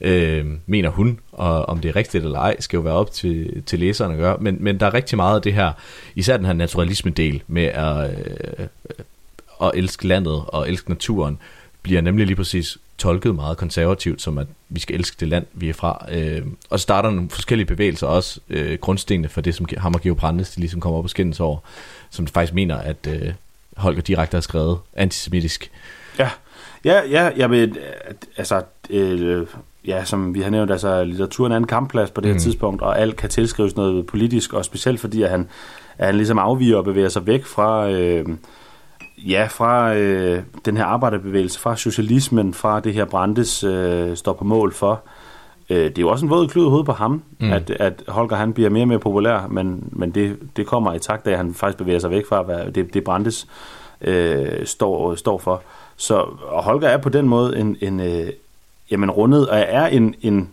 øh, 0.00 0.46
mener 0.66 0.88
hun, 0.88 1.18
og 1.32 1.66
om 1.66 1.78
det 1.78 1.88
er 1.88 1.96
rigtigt 1.96 2.24
eller 2.24 2.38
ej, 2.38 2.56
skal 2.60 2.76
jo 2.76 2.82
være 2.82 2.94
op 2.94 3.12
til, 3.12 3.62
til 3.66 3.78
læseren 3.78 4.12
at 4.12 4.18
gøre. 4.18 4.36
Men, 4.40 4.56
men 4.60 4.80
der 4.80 4.86
er 4.86 4.94
rigtig 4.94 5.16
meget 5.16 5.36
af 5.36 5.42
det 5.42 5.54
her, 5.54 5.72
især 6.14 6.36
den 6.36 6.46
her 6.46 6.52
naturalisme-del 6.52 7.42
med 7.46 7.64
at, 7.64 8.10
øh, 8.10 8.66
at 9.62 9.70
elske 9.74 10.08
landet 10.08 10.44
og 10.46 10.68
elske 10.68 10.88
naturen, 10.88 11.38
bliver 11.82 12.00
nemlig 12.00 12.26
lige 12.26 12.36
præcis 12.36 12.78
tolket 12.98 13.34
meget 13.34 13.56
konservativt, 13.56 14.22
som 14.22 14.38
at 14.38 14.46
vi 14.68 14.80
skal 14.80 14.96
elske 14.96 15.16
det 15.20 15.28
land, 15.28 15.46
vi 15.52 15.68
er 15.68 15.72
fra. 15.72 16.06
Øh, 16.12 16.42
og 16.70 16.78
så 16.78 16.82
starter 16.82 17.10
nogle 17.10 17.30
forskellige 17.30 17.66
bevægelser 17.66 18.06
også, 18.06 18.40
øh, 18.50 18.78
grundstenene 18.78 19.28
for 19.28 19.40
det, 19.40 19.54
som 19.54 19.66
ham 19.78 19.94
og 19.94 20.00
Georg 20.00 20.16
Brandes, 20.16 20.50
de 20.50 20.60
ligesom 20.60 20.80
kommer 20.80 20.98
op 20.98 21.04
og 21.04 21.10
skændes 21.10 21.40
over, 21.40 21.58
som 22.10 22.26
faktisk 22.26 22.54
mener, 22.54 22.76
at 22.76 23.08
øh, 23.08 23.32
Holger 23.76 24.02
direkte 24.02 24.34
har 24.34 24.40
skrevet 24.40 24.78
antisemitisk. 24.94 25.70
ja, 26.18 26.30
ja, 26.84 27.00
ja, 27.10 27.30
jeg 27.36 27.50
vil, 27.50 27.78
altså, 28.36 28.62
øh, 28.90 29.46
ja, 29.86 30.04
som 30.04 30.34
vi 30.34 30.40
har 30.40 30.50
nævnt, 30.50 30.70
altså 30.70 31.04
litteraturen 31.04 31.52
er 31.52 31.56
en 31.56 31.66
kampplads 31.66 32.10
på 32.10 32.20
det 32.20 32.28
her 32.28 32.34
mm. 32.34 32.40
tidspunkt, 32.40 32.82
og 32.82 33.00
alt 33.00 33.16
kan 33.16 33.30
tilskrives 33.30 33.76
noget 33.76 34.06
politisk, 34.06 34.52
og 34.52 34.64
specielt 34.64 35.00
fordi, 35.00 35.22
at 35.22 35.30
han, 35.30 35.48
at 35.98 36.06
han 36.06 36.16
ligesom 36.16 36.38
afviger 36.38 36.76
og 36.76 36.84
bevæger 36.84 37.08
sig 37.08 37.26
væk 37.26 37.44
fra, 37.44 37.90
øh, 37.90 38.26
ja, 39.18 39.46
fra 39.50 39.94
øh, 39.94 40.42
den 40.64 40.76
her 40.76 40.84
arbejderbevægelse, 40.84 41.60
fra 41.60 41.76
socialismen, 41.76 42.54
fra 42.54 42.80
det 42.80 42.94
her 42.94 43.04
Brandes 43.04 43.64
øh, 43.64 44.16
står 44.16 44.32
på 44.32 44.44
mål 44.44 44.74
for. 44.74 44.92
Øh, 44.92 45.25
det 45.68 45.98
er 45.98 46.02
jo 46.02 46.08
også 46.08 46.24
en 46.24 46.30
våd 46.30 46.48
klud 46.48 46.66
i 46.66 46.68
hovedet 46.68 46.86
på 46.86 46.92
ham, 46.92 47.22
mm. 47.38 47.52
at, 47.52 47.70
at 47.70 48.02
Holger 48.08 48.36
han 48.36 48.52
bliver 48.52 48.70
mere 48.70 48.84
og 48.84 48.88
mere 48.88 48.98
populær, 48.98 49.46
men, 49.50 49.88
men 49.92 50.10
det, 50.10 50.38
det 50.56 50.66
kommer 50.66 50.94
i 50.94 50.98
takt 50.98 51.26
af, 51.26 51.32
at 51.32 51.36
han 51.36 51.54
faktisk 51.54 51.78
bevæger 51.78 51.98
sig 51.98 52.10
væk 52.10 52.26
fra, 52.26 52.42
hvad 52.42 52.72
det, 52.72 52.94
det 52.94 53.04
Brandes 53.04 53.46
øh, 54.00 54.66
står, 54.66 55.14
står 55.14 55.38
for. 55.38 55.62
Så 55.96 56.14
og 56.46 56.64
Holger 56.64 56.88
er 56.88 56.96
på 56.96 57.08
den 57.08 57.28
måde 57.28 57.58
en, 57.58 57.76
en 57.80 58.00
øh, 58.00 58.28
jamen 58.90 59.10
rundet, 59.10 59.48
og 59.48 59.58
er 59.58 59.86
en, 59.86 60.14
en, 60.22 60.48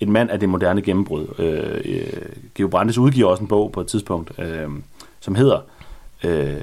en 0.00 0.12
mand 0.12 0.30
af 0.30 0.40
det 0.40 0.48
moderne 0.48 0.82
gennembrud. 0.82 1.26
Øh, 1.38 1.80
øh, 1.84 2.22
Geo 2.54 2.68
Brandes 2.68 2.98
udgiver 2.98 3.28
også 3.28 3.42
en 3.42 3.48
bog 3.48 3.72
på 3.72 3.80
et 3.80 3.86
tidspunkt, 3.86 4.32
øh, 4.38 4.68
som 5.20 5.34
hedder 5.34 5.58
øh, 6.24 6.56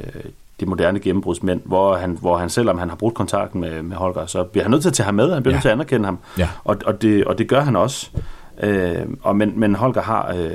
Det 0.62 0.70
moderne 0.70 1.00
gennembrudsmænd, 1.00 1.62
hvor 1.66 1.96
han, 1.96 2.18
hvor 2.22 2.38
han 2.38 2.50
selvom 2.50 2.78
han 2.78 2.90
har 2.90 2.96
brudt 2.96 3.14
kontakten 3.16 3.62
med, 3.62 3.82
med 3.82 3.98
Holger, 3.98 4.26
så 4.26 4.44
bliver 4.44 4.64
han 4.64 4.72
nødt 4.72 4.82
til 4.82 4.90
at 4.90 4.94
tage 4.94 5.06
ham 5.06 5.14
med, 5.16 5.34
han 5.34 5.44
bliver 5.44 5.54
Ja. 5.54 5.56
nødt 5.58 5.62
til 5.62 5.70
at 5.70 5.74
anerkende 5.74 6.06
ham. 6.06 6.20
Ja. 6.38 6.50
Og, 6.64 6.78
og, 6.86 7.02
det, 7.02 7.26
og 7.26 7.38
det 7.38 7.48
gør 7.48 7.62
han 7.62 7.76
også. 7.76 8.10
Øh, 8.60 9.06
og 9.22 9.36
men, 9.36 9.60
men 9.60 9.76
Holger 9.76 10.02
har 10.02 10.34
øh, 10.38 10.52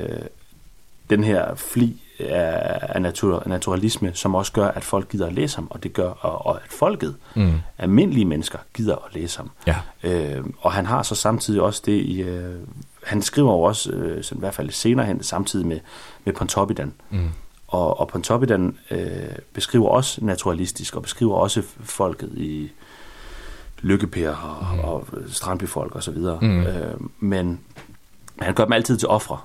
den 1.10 1.24
her 1.24 1.54
fli 1.54 2.02
af, 2.20 2.78
af 2.82 3.02
natur, 3.02 3.42
naturalisme, 3.46 4.10
som 4.14 4.34
også 4.34 4.52
gør, 4.52 4.68
at 4.68 4.84
folk 4.84 5.08
gider 5.08 5.26
at 5.26 5.32
læse 5.32 5.56
ham, 5.56 5.66
og 5.70 5.82
det 5.82 5.92
gør, 5.92 6.08
og, 6.08 6.46
og 6.46 6.54
at 6.56 6.62
folket, 6.70 7.14
Mm. 7.34 7.52
almindelige 7.78 8.24
mennesker, 8.24 8.58
gider 8.74 8.94
at 8.94 9.14
læse 9.14 9.38
ham. 9.38 9.50
Ja. 9.66 9.76
Øh, 10.02 10.44
og 10.60 10.72
han 10.72 10.86
har 10.86 11.02
så 11.02 11.14
samtidig 11.14 11.60
også 11.62 11.82
det 11.86 11.92
i... 11.92 12.20
Øh, 12.22 12.54
han 13.04 13.22
skriver 13.22 13.52
jo 13.52 13.60
også, 13.62 13.90
øh, 13.92 14.24
sådan 14.24 14.38
i 14.38 14.40
hvert 14.40 14.54
fald 14.54 14.70
senere 14.70 15.06
hen, 15.06 15.22
samtidig 15.22 15.66
med, 15.66 15.78
med 16.24 16.32
Pontoppidan. 16.34 16.92
Mm. 17.10 17.28
Og, 17.68 18.00
og 18.00 18.08
Pontoppidan 18.08 18.78
øh, 18.90 19.38
beskriver 19.52 19.88
også 19.88 20.24
naturalistisk, 20.24 20.96
og 20.96 21.02
beskriver 21.02 21.34
også 21.34 21.62
folket 21.80 22.32
i 22.36 22.72
Lykkepær 23.82 24.30
og, 24.30 24.76
mm. 24.76 24.80
og 24.80 25.06
Strandbyfolk 25.28 25.94
og 25.94 26.02
så 26.02 26.10
videre. 26.10 26.38
Mm. 26.42 26.60
Øh, 26.60 26.94
men 27.18 27.60
han 28.38 28.54
gør 28.54 28.64
dem 28.64 28.72
altid 28.72 28.96
til 28.96 29.08
ofre. 29.08 29.38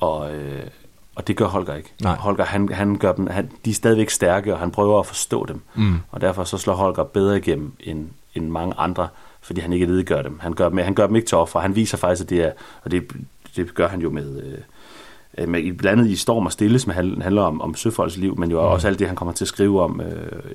Og, 0.00 0.34
øh, 0.34 0.66
og 1.14 1.26
det 1.26 1.36
gør 1.36 1.46
Holger 1.46 1.74
ikke. 1.74 1.92
Nej. 2.02 2.16
Holger, 2.16 2.44
han, 2.44 2.68
han 2.72 2.96
gør 2.98 3.12
dem, 3.12 3.26
han, 3.26 3.50
de 3.64 3.70
er 3.70 3.74
stadigvæk 3.74 4.10
stærke, 4.10 4.52
og 4.52 4.58
han 4.58 4.70
prøver 4.70 5.00
at 5.00 5.06
forstå 5.06 5.46
dem. 5.46 5.60
Mm. 5.74 5.98
Og 6.10 6.20
derfor 6.20 6.44
så 6.44 6.58
slår 6.58 6.74
Holger 6.74 7.04
bedre 7.04 7.36
igennem 7.36 7.72
end, 7.80 8.08
end 8.34 8.48
mange 8.48 8.74
andre, 8.78 9.08
fordi 9.40 9.60
han 9.60 9.72
ikke 9.72 9.86
nedgør 9.86 10.22
dem. 10.22 10.38
Han 10.38 10.52
gør 10.52 10.68
dem, 10.68 10.78
han 10.78 10.94
gør 10.94 11.06
dem 11.06 11.16
ikke 11.16 11.28
til 11.28 11.38
ofre. 11.38 11.60
Han 11.60 11.76
viser 11.76 11.96
faktisk, 11.96 12.22
at 12.22 12.30
det 12.30 12.40
er, 12.40 12.52
og 12.82 12.90
det, 12.90 13.12
det 13.56 13.74
gør 13.74 13.88
han 13.88 14.00
jo 14.00 14.10
med, 14.10 14.42
øh, 14.42 14.58
med 15.48 15.72
blandt 15.72 16.00
andet 16.00 16.10
i 16.12 16.16
Storm 16.16 16.46
og 16.46 16.52
Stille, 16.52 16.78
som 16.78 16.92
handler, 16.92 17.42
om, 17.42 17.60
om 17.60 17.74
søfolks 17.74 18.16
liv, 18.16 18.38
men 18.38 18.50
jo 18.50 18.60
Mm. 18.60 18.66
også 18.66 18.88
alt 18.88 18.98
det, 18.98 19.06
han 19.06 19.16
kommer 19.16 19.34
til 19.34 19.44
at 19.44 19.48
skrive 19.48 19.82
om 19.82 20.00
øh, 20.00 20.50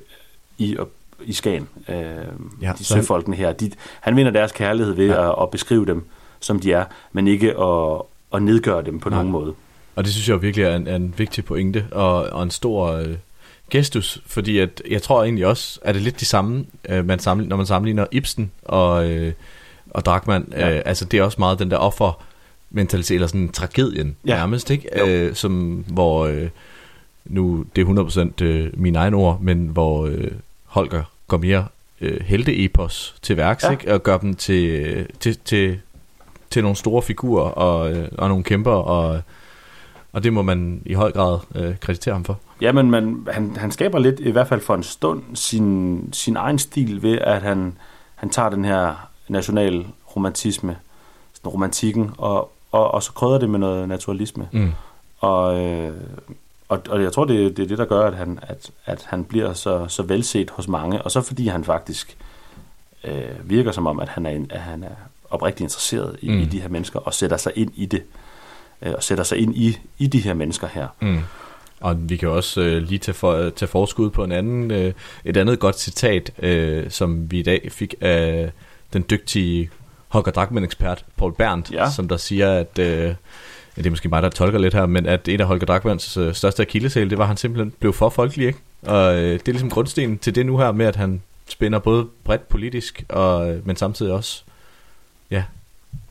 i, 0.58 0.76
og, 0.76 0.88
i 1.24 1.32
Skagen. 1.32 1.68
Øh, 1.88 1.96
Ja, 2.62 2.72
de 2.78 2.84
søfolkene 2.84 3.36
her. 3.36 3.52
De, 3.52 3.70
han 4.00 4.16
vinder 4.16 4.32
deres 4.32 4.52
kærlighed 4.52 4.94
ved 4.94 5.06
ja. 5.06 5.28
at, 5.30 5.34
at 5.42 5.50
beskrive 5.50 5.86
dem, 5.86 6.04
som 6.40 6.60
de 6.60 6.72
er, 6.72 6.84
men 7.12 7.28
ikke 7.28 7.58
at, 7.60 8.02
at 8.34 8.42
nedgøre 8.42 8.82
dem 8.84 9.00
på 9.00 9.08
Nej. 9.08 9.18
nogen 9.18 9.32
måde. 9.32 9.54
Og 9.96 10.04
det 10.04 10.12
synes 10.12 10.28
jeg 10.28 10.42
virkelig 10.42 10.64
er 10.64 10.76
en, 10.76 10.86
er 10.86 10.96
en 10.96 11.14
vigtig 11.16 11.44
pointe, 11.44 11.86
og, 11.92 12.14
og 12.14 12.42
en 12.42 12.50
stor 12.50 12.86
øh, 12.92 13.14
gestus, 13.70 14.22
fordi 14.26 14.58
at, 14.58 14.82
jeg 14.90 15.02
tror 15.02 15.22
egentlig 15.24 15.46
også, 15.46 15.80
at 15.82 15.94
det 15.94 16.00
er 16.00 16.04
lidt 16.04 16.20
de 16.20 16.24
samme, 16.24 16.64
øh, 16.88 17.04
man 17.06 17.18
sammenligner, 17.18 17.48
når 17.50 17.56
man 17.56 17.66
sammenligner 17.66 18.06
Ibsen 18.10 18.50
og, 18.62 19.10
øh, 19.10 19.32
og 19.90 20.04
Drachmann. 20.04 20.52
Ja. 20.52 20.76
Øh, 20.76 20.82
altså 20.84 21.04
det 21.04 21.18
er 21.18 21.22
også 21.22 21.36
meget 21.38 21.58
den 21.58 21.70
der 21.70 21.76
offer 21.76 22.22
mentalitet, 22.72 23.14
eller 23.14 23.26
sådan 23.26 23.48
tragedien 23.48 24.16
Ja. 24.26 24.34
nærmest, 24.36 24.70
ikke? 24.70 25.04
Øh, 25.06 25.34
som, 25.34 25.84
hvor 25.88 26.26
øh, 26.26 26.48
nu, 27.24 27.64
det 27.76 27.82
er 27.88 28.30
100% 28.40 28.44
øh, 28.44 28.70
mine 28.74 28.98
egne 28.98 29.16
ord, 29.16 29.40
men 29.40 29.66
hvor 29.66 30.06
øh, 30.06 30.30
Holger 30.64 31.02
går 31.28 31.36
mere 31.36 31.66
øh, 32.00 32.20
helte-epos 32.20 33.14
til 33.22 33.36
værks, 33.36 33.64
Ja. 33.64 33.70
ikke? 33.70 33.94
Og 33.94 34.02
gør 34.02 34.18
dem 34.18 34.34
til, 34.34 34.64
øh, 34.70 35.06
til, 35.20 35.38
til, 35.44 35.80
til 36.50 36.62
nogle 36.62 36.76
store 36.76 37.02
figurer 37.02 37.44
og, 37.50 37.92
øh, 37.92 38.08
og 38.18 38.28
nogle 38.28 38.44
kæmper, 38.44 38.70
og, 38.72 39.20
og 40.12 40.24
det 40.24 40.32
må 40.32 40.42
man 40.42 40.82
i 40.86 40.94
høj 40.94 41.12
grad 41.12 41.38
øh, 41.54 41.76
kreditere 41.80 42.14
ham 42.14 42.24
for. 42.24 42.38
Ja, 42.60 42.72
men 42.72 42.90
man, 42.90 43.26
han, 43.30 43.56
han 43.56 43.70
skaber 43.70 43.98
lidt, 43.98 44.20
i 44.20 44.30
hvert 44.30 44.48
fald 44.48 44.60
for 44.60 44.74
en 44.74 44.82
stund, 44.82 45.22
sin, 45.34 46.08
sin 46.12 46.36
egen 46.36 46.58
stil 46.58 47.02
ved, 47.02 47.18
at 47.18 47.42
han, 47.42 47.72
han 48.14 48.30
tager 48.30 48.50
den 48.50 48.64
her 48.64 49.08
national 49.28 49.86
romantisme, 50.16 50.76
sådan 51.34 51.50
romantikken, 51.50 52.10
og, 52.18 52.52
og, 52.72 52.94
og 52.94 53.02
så 53.02 53.12
krydder 53.12 53.38
det 53.38 53.50
med 53.50 53.58
noget 53.58 53.88
naturalisme. 53.88 54.48
Mm. 54.52 54.72
Og, 55.20 55.60
øh, 55.60 55.94
og, 56.68 56.82
og 56.88 57.02
jeg 57.02 57.12
tror, 57.12 57.24
det, 57.24 57.56
det 57.56 57.62
er 57.62 57.66
det, 57.66 57.78
der 57.78 57.84
gør, 57.84 58.06
at 58.06 58.14
han, 58.14 58.38
at, 58.42 58.70
at 58.84 59.04
han 59.08 59.24
bliver 59.24 59.52
så, 59.52 59.86
så 59.88 60.02
velset 60.02 60.50
hos 60.50 60.68
mange. 60.68 61.02
Og 61.02 61.10
så 61.10 61.20
fordi 61.20 61.46
han 61.46 61.64
faktisk 61.64 62.16
øh, 63.04 63.50
virker 63.50 63.72
som 63.72 63.86
om, 63.86 64.00
at 64.00 64.08
han 64.08 64.26
er, 64.26 64.44
at 64.50 64.60
han 64.60 64.82
er 64.82 64.94
oprigtigt 65.30 65.60
interesseret 65.60 66.16
i, 66.22 66.30
mm. 66.30 66.38
i 66.38 66.44
de 66.44 66.60
her 66.60 66.68
mennesker, 66.68 67.00
og 67.00 67.14
sætter 67.14 67.36
sig 67.36 67.52
ind 67.56 67.72
i 67.74 67.86
det. 67.86 68.02
Øh, 68.82 68.92
og 68.96 69.02
sætter 69.02 69.24
sig 69.24 69.38
ind 69.38 69.56
i, 69.56 69.78
i 69.98 70.06
de 70.06 70.20
her 70.20 70.34
mennesker 70.34 70.66
her. 70.66 70.88
Mm. 71.00 71.20
Og 71.80 72.10
vi 72.10 72.16
kan 72.16 72.28
også 72.28 72.60
øh, 72.60 72.82
lige 72.82 72.98
tage, 72.98 73.14
for, 73.14 73.50
tage 73.50 73.68
forskud 73.68 74.10
på 74.10 74.24
en 74.24 74.32
anden, 74.32 74.70
øh, 74.70 74.92
et 75.24 75.36
andet 75.36 75.58
godt 75.58 75.78
citat, 75.78 76.30
øh, 76.38 76.90
som 76.90 77.30
vi 77.30 77.38
i 77.38 77.42
dag 77.42 77.68
fik 77.72 77.94
af 78.00 78.52
den 78.92 79.04
dygtige 79.10 79.70
Holger 80.12 80.30
Drachmann-ekspert 80.32 81.04
Paul 81.16 81.32
Berndt, 81.34 81.70
Ja. 81.72 81.90
som 81.90 82.08
der 82.08 82.16
siger, 82.16 82.52
at 82.52 82.78
øh, 82.78 83.14
det 83.76 83.86
er 83.86 83.90
måske 83.90 84.08
mig, 84.08 84.22
der 84.22 84.28
tolker 84.28 84.58
lidt 84.58 84.74
her, 84.74 84.86
men 84.86 85.06
at 85.06 85.28
en 85.28 85.40
af 85.40 85.46
Holger 85.46 85.66
Drachmanns 85.66 86.16
øh, 86.16 86.34
største 86.34 86.62
akilleshæl, 86.62 87.10
det 87.10 87.18
var, 87.18 87.24
at 87.24 87.28
han 87.28 87.36
simpelthen 87.36 87.72
blev 87.80 87.92
for 87.92 88.08
folkelig, 88.08 88.46
ikke? 88.46 88.58
Og 88.86 89.14
øh, 89.14 89.32
det 89.32 89.48
er 89.48 89.52
ligesom 89.52 89.70
grundstenen 89.70 90.18
til 90.18 90.34
det 90.34 90.46
nu 90.46 90.58
her 90.58 90.72
med, 90.72 90.86
at 90.86 90.96
han 90.96 91.22
spænder 91.48 91.78
både 91.78 92.06
bredt 92.24 92.48
politisk, 92.48 93.04
og, 93.08 93.50
øh, 93.50 93.66
men 93.66 93.76
samtidig 93.76 94.12
også, 94.12 94.42
ja, 95.30 95.44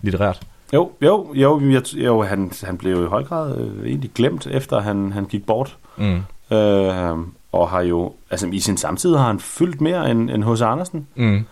litterært. 0.02 0.42
Jo, 0.74 0.92
jo, 1.02 1.34
jo, 1.34 1.62
jeg, 1.72 1.94
jo 1.94 2.22
han, 2.24 2.52
han 2.64 2.78
blev 2.78 2.92
jo 2.92 3.06
i 3.06 3.08
høj 3.08 3.24
grad 3.24 3.58
øh, 3.58 3.88
egentlig 3.88 4.12
glemt, 4.16 4.48
efter 4.48 4.80
han, 4.82 5.12
han 5.12 5.26
gik 5.26 5.46
bort. 5.46 5.78
Mm. 5.98 6.22
Øh, 6.58 7.18
og 7.52 7.70
har 7.70 7.82
jo, 7.82 8.14
altså 8.30 8.48
i 8.48 8.60
sin 8.60 8.78
samtid 8.78 9.16
har 9.16 9.28
han 9.28 9.40
fyldt 9.40 9.82
mere 9.82 10.12
end, 10.12 10.30
end 10.30 10.44
H.C. 10.44 10.62
Andersen. 10.62 11.08
Mm. 11.16 11.46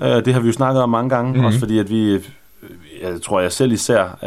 Øh, 0.00 0.24
det 0.24 0.34
har 0.34 0.40
vi 0.40 0.46
jo 0.46 0.52
snakket 0.52 0.82
om 0.82 0.88
mange 0.90 1.10
gange, 1.10 1.30
Mhm. 1.30 1.40
mm. 1.40 1.44
også 1.46 1.58
fordi 1.58 1.78
at 1.78 1.90
vi, 1.90 2.12
øh, 2.14 2.20
jeg 3.02 3.22
tror 3.22 3.40
jeg 3.40 3.52
selv 3.52 3.72
især, 3.72 4.18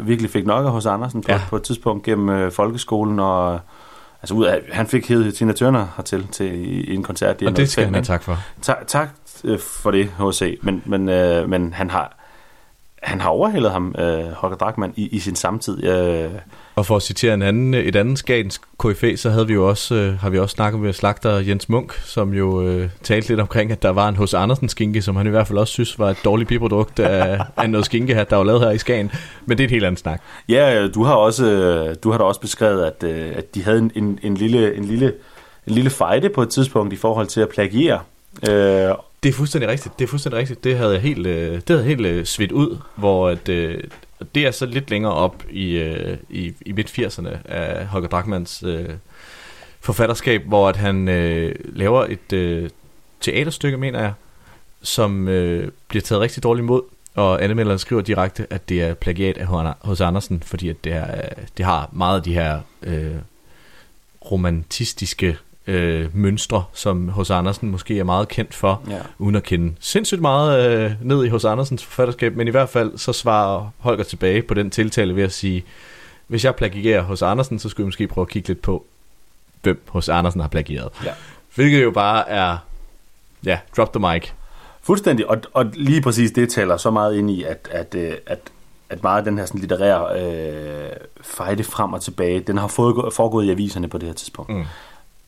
øh, 0.00 0.06
virkelig 0.06 0.30
fik 0.30 0.46
nok 0.46 0.66
af 0.66 0.76
H.C. 0.76 0.86
Andersen 0.86 1.22
på, 1.22 1.32
Ja. 1.32 1.40
på 1.50 1.56
et 1.56 1.62
tidspunkt 1.62 2.04
gennem 2.04 2.28
øh, 2.28 2.52
folkeskolen, 2.52 3.20
og 3.20 3.60
altså 4.22 4.34
ud 4.34 4.44
af, 4.44 4.60
han 4.72 4.86
fik 4.86 5.08
hævet 5.08 5.34
Tina 5.34 5.52
Turner 5.52 5.86
hertil 5.96 6.26
til 6.32 6.46
i, 6.54 6.80
i 6.90 6.94
en 6.94 7.02
koncert. 7.02 7.42
i 7.42 7.46
Og 7.46 7.56
det 7.56 7.70
skal 7.70 7.82
05, 7.82 7.86
han 7.86 7.94
have 7.94 8.04
tak 8.04 8.22
for. 8.22 8.38
Tak, 8.62 8.86
tak 8.86 9.08
øh, 9.44 9.58
for 9.58 9.90
det, 9.90 10.08
H.C. 10.18 10.58
Men, 10.62 10.82
men, 10.86 11.08
øh, 11.08 11.48
men 11.48 11.72
han 11.72 11.90
har 11.90 12.16
han 13.04 13.20
har 13.20 13.28
overhældet 13.28 13.70
ham, 13.72 13.94
øh, 13.98 14.24
Holger 14.32 14.56
Drachmann, 14.56 14.92
i, 14.96 15.08
i 15.08 15.18
sin 15.18 15.36
samtid. 15.36 15.84
Øh, 15.84 16.30
Og 16.74 16.86
for 16.86 16.96
at 16.96 17.02
citere 17.02 17.34
en 17.34 17.42
anden, 17.42 17.74
et 17.74 17.96
andet 17.96 18.18
skagens 18.18 18.60
KFA, 18.78 19.16
så 19.16 19.30
havde 19.30 19.46
vi 19.46 19.52
jo 19.54 19.68
også, 19.68 19.94
øh, 19.94 20.18
har 20.18 20.30
vi 20.30 20.38
også 20.38 20.52
snakket 20.54 20.80
med 20.80 20.92
slagter 20.92 21.30
Jens 21.38 21.68
Munk, 21.68 21.92
som 22.04 22.34
jo 22.34 22.62
øh, 22.62 22.88
talte 23.02 23.28
lidt 23.28 23.40
omkring, 23.40 23.72
at 23.72 23.82
der 23.82 23.90
var 23.90 24.08
en 24.08 24.16
hos 24.16 24.34
Andersen 24.34 24.68
skinke, 24.68 25.02
som 25.02 25.16
han 25.16 25.26
i 25.26 25.30
hvert 25.30 25.46
fald 25.46 25.58
også 25.58 25.72
synes 25.72 25.98
var 25.98 26.10
et 26.10 26.18
dårligt 26.24 26.48
biprodukt 26.48 26.98
af, 27.00 27.40
af 27.56 27.70
noget 27.70 27.84
skinke, 27.86 28.14
her, 28.14 28.24
der 28.24 28.36
var 28.36 28.44
lavet 28.44 28.60
her 28.60 28.70
i 28.70 28.78
Skagen. 28.78 29.10
Men 29.46 29.58
det 29.58 29.64
er 29.64 29.68
et 29.68 29.70
helt 29.72 29.84
andet 29.84 30.00
snak. 30.00 30.20
Ja, 30.48 30.88
du 30.88 31.04
har 31.04 31.14
også 31.14 31.46
øh, 31.46 31.96
du 32.04 32.10
har 32.10 32.18
da 32.18 32.24
også 32.24 32.40
beskrevet, 32.40 32.84
at, 32.84 33.02
øh, 33.04 33.32
at 33.36 33.54
de 33.54 33.64
havde 33.64 33.78
en, 33.78 33.90
en, 33.94 34.18
en 34.22 34.34
lille 34.34 34.76
en 34.76 34.84
lille 34.84 35.12
en 35.66 35.72
lille 35.74 35.90
fejde 35.90 36.28
på 36.28 36.42
et 36.42 36.48
tidspunkt 36.48 36.92
i 36.92 36.96
forhold 36.96 37.26
til 37.26 37.40
at 37.40 37.48
plagiere. 37.48 37.98
Øh, 38.48 38.90
det 39.24 39.30
er 39.30 39.34
fuldstændig 39.34 39.70
rigtigt. 39.70 39.98
Det 39.98 40.04
er 40.04 40.08
fuldstændig 40.08 40.38
rigtigt. 40.38 40.64
Det 40.64 40.76
havde 40.76 40.92
jeg 40.92 41.00
helt, 41.00 41.26
øh, 41.26 41.54
det 41.54 41.68
havde 41.68 41.84
helt 41.84 42.06
øh, 42.06 42.24
svidt 42.24 42.52
ud, 42.52 42.78
hvor 42.96 43.28
at, 43.28 43.48
øh, 43.48 43.84
det 44.34 44.46
er 44.46 44.50
så 44.50 44.66
lidt 44.66 44.90
længere 44.90 45.12
op 45.12 45.44
i, 45.50 45.70
øh, 45.70 46.16
i, 46.30 46.52
i 46.66 46.72
midt-80'erne 46.72 47.28
af 47.44 47.86
Holger 47.86 48.08
Drachmanns 48.08 48.62
øh, 48.62 48.88
forfatterskab, 49.80 50.42
hvor 50.42 50.68
at 50.68 50.76
han 50.76 51.08
øh, 51.08 51.54
laver 51.64 52.04
et 52.04 52.32
øh, 52.32 52.70
teaterstykke, 53.20 53.76
mener 53.76 54.00
jeg, 54.00 54.12
som 54.82 55.28
øh, 55.28 55.70
bliver 55.88 56.02
taget 56.02 56.20
rigtig 56.20 56.42
dårligt 56.42 56.62
imod, 56.62 56.82
og 57.14 57.44
anmelderen 57.44 57.78
skriver 57.78 58.02
direkte, 58.02 58.46
at 58.50 58.68
det 58.68 58.82
er 58.82 58.94
plagiat 58.94 59.38
af 59.38 59.74
hos 59.80 60.00
Andersen, 60.00 60.42
fordi 60.42 60.68
at 60.68 60.84
det, 60.84 60.92
er, 60.92 61.28
det 61.56 61.64
har 61.64 61.88
meget 61.92 62.16
af 62.16 62.22
de 62.22 62.34
her 62.34 62.60
øh, 62.82 63.16
romantistiske 64.30 65.38
øh, 65.66 66.16
mønstre, 66.16 66.64
som 66.72 67.08
H.C. 67.18 67.30
Andersen 67.30 67.70
måske 67.70 67.98
er 67.98 68.04
meget 68.04 68.28
kendt 68.28 68.54
for, 68.54 68.82
Ja. 68.90 68.98
uden 69.18 69.34
at 69.36 69.42
kende 69.42 69.74
sindssygt 69.80 70.20
meget 70.20 70.68
øh, 70.80 70.92
ned 71.02 71.24
i 71.24 71.28
H.C. 71.28 71.44
Andersens 71.44 71.84
forfatterskab, 71.84 72.36
men 72.36 72.48
i 72.48 72.50
hvert 72.50 72.68
fald 72.68 72.98
så 72.98 73.12
svarer 73.12 73.70
Holger 73.78 74.04
tilbage 74.04 74.42
på 74.42 74.54
den 74.54 74.70
tiltale 74.70 75.16
ved 75.16 75.22
at 75.22 75.32
sige, 75.32 75.64
hvis 76.26 76.44
jeg 76.44 76.54
plagierer 76.54 77.02
H.C. 77.12 77.22
Andersen, 77.22 77.58
så 77.58 77.68
skulle 77.68 77.84
jeg 77.84 77.88
måske 77.88 78.06
prøve 78.06 78.22
at 78.22 78.28
kigge 78.28 78.48
lidt 78.48 78.62
på, 78.62 78.84
hvem 79.62 79.82
H.C. 79.94 80.08
Andersen 80.08 80.40
har 80.40 80.48
plagieret. 80.48 80.88
Ja. 81.04 81.10
Hvilket 81.54 81.82
jo 81.82 81.90
bare 81.90 82.28
er, 82.28 82.56
ja, 83.44 83.58
drop 83.76 83.92
the 83.92 84.12
mic. 84.12 84.28
Fuldstændig, 84.82 85.30
og, 85.30 85.38
og 85.52 85.64
lige 85.74 86.02
præcis 86.02 86.30
det 86.30 86.48
taler 86.52 86.76
så 86.76 86.90
meget 86.90 87.16
ind 87.16 87.30
i, 87.30 87.42
at, 87.42 87.68
at, 87.70 87.94
øh, 87.94 88.12
at, 88.26 88.38
at 88.90 89.02
meget 89.02 89.18
af 89.18 89.24
den 89.24 89.38
her 89.38 89.46
sådan 89.46 89.60
litterære 89.60 90.20
øh, 90.22 90.90
fejde 91.20 91.64
frem 91.64 91.92
og 91.92 92.02
tilbage, 92.02 92.40
den 92.40 92.58
har 92.58 92.66
fået, 92.68 93.12
foregået 93.14 93.44
i 93.44 93.50
aviserne 93.50 93.88
på 93.88 93.98
det 93.98 94.06
her 94.06 94.14
tidspunkt. 94.14 94.50
Mm. 94.54 94.64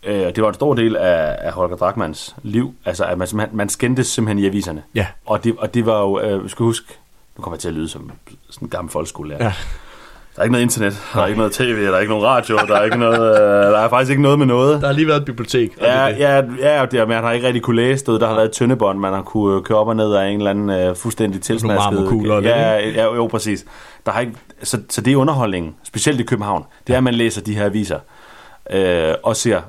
Øh, 0.06 0.14
det 0.34 0.42
var 0.42 0.48
en 0.48 0.54
stor 0.54 0.74
del 0.74 0.96
af, 0.96 1.36
af 1.40 1.52
Holger 1.52 1.76
Drachmanns 1.76 2.36
liv, 2.42 2.74
altså 2.84 3.04
at 3.04 3.18
man, 3.18 3.26
simpelthen- 3.28 3.56
man 3.56 3.68
skændtes 3.68 4.06
simpelthen 4.06 4.44
i 4.44 4.46
aviserne. 4.46 4.82
Ja. 4.94 5.06
Og 5.26 5.44
det, 5.44 5.54
og 5.58 5.74
det 5.74 5.86
var 5.86 6.00
jo, 6.00 6.20
øh, 6.20 6.50
skal 6.50 6.64
huske, 6.64 6.86
nu 7.36 7.42
kommer 7.42 7.54
jeg 7.56 7.60
til 7.60 7.68
at 7.68 7.74
lyde 7.74 7.88
som 7.88 8.10
sådan 8.50 8.66
en 8.66 8.70
gammel 8.70 8.92
folkeskolelærer. 8.92 9.44
Ja. 9.44 9.52
Der 10.36 10.40
er 10.40 10.44
ikke 10.44 10.52
noget 10.52 10.62
internet, 10.62 11.02
der 11.14 11.20
er 11.22 11.26
ikke 11.26 11.38
noget 11.38 11.52
tv, 11.52 11.82
der 11.86 11.92
er 11.96 12.00
ikke 12.00 12.10
nogen 12.12 12.26
radio, 12.26 12.56
der 12.56 12.74
er 12.76 12.84
ikke 12.84 12.96
noget, 12.98 13.20
øh, 13.40 13.72
der 13.72 13.78
er 13.78 13.88
faktisk 13.88 14.10
ikke 14.10 14.22
noget 14.22 14.38
med 14.38 14.46
noget. 14.46 14.80
Der 14.80 14.86
har 14.86 14.94
lige 14.94 15.06
været 15.06 15.18
et 15.18 15.24
bibliotek. 15.24 15.70
Ja, 15.80 16.08
det. 16.10 16.18
ja, 16.18 16.34
ja, 16.60 16.86
det, 16.86 17.00
er- 17.00 17.06
man 17.06 17.22
har 17.22 17.32
ikke 17.32 17.46
rigtig 17.46 17.62
kunne 17.62 17.76
læse 17.76 18.04
det. 18.12 18.20
Der 18.20 18.26
har 18.26 18.34
været 18.34 18.46
et 18.46 18.52
tyndebånd, 18.52 18.98
man 18.98 19.12
har 19.12 19.22
kunne 19.22 19.56
øh, 19.56 19.62
køre 19.62 19.78
op 19.78 19.88
og 19.88 19.96
ned 19.96 20.12
af 20.14 20.26
en 20.26 20.36
eller 20.38 20.50
anden 20.50 20.70
øh, 20.70 20.96
fuldstændig 20.96 21.42
tilsmasket. 21.42 21.98
og 22.30 22.42
det, 22.42 22.48
ja, 22.48 22.88
ja, 22.88 23.14
jo, 23.14 23.26
præcis. 23.26 23.64
Der 24.06 24.12
har 24.12 24.20
ikke, 24.20 24.32
så, 24.62 24.78
så 24.90 25.00
det 25.00 25.12
er 25.12 25.16
underholdningen, 25.16 25.74
specielt 25.84 26.20
i 26.20 26.22
København. 26.22 26.64
Det 26.86 26.92
er, 26.92 26.96
at 26.96 27.04
man 27.04 27.14
læser 27.14 27.40
de 27.42 27.54
her 27.56 27.64
aviser 27.64 27.98
øh, 28.70 29.14
og 29.22 29.36
ser, 29.36 29.60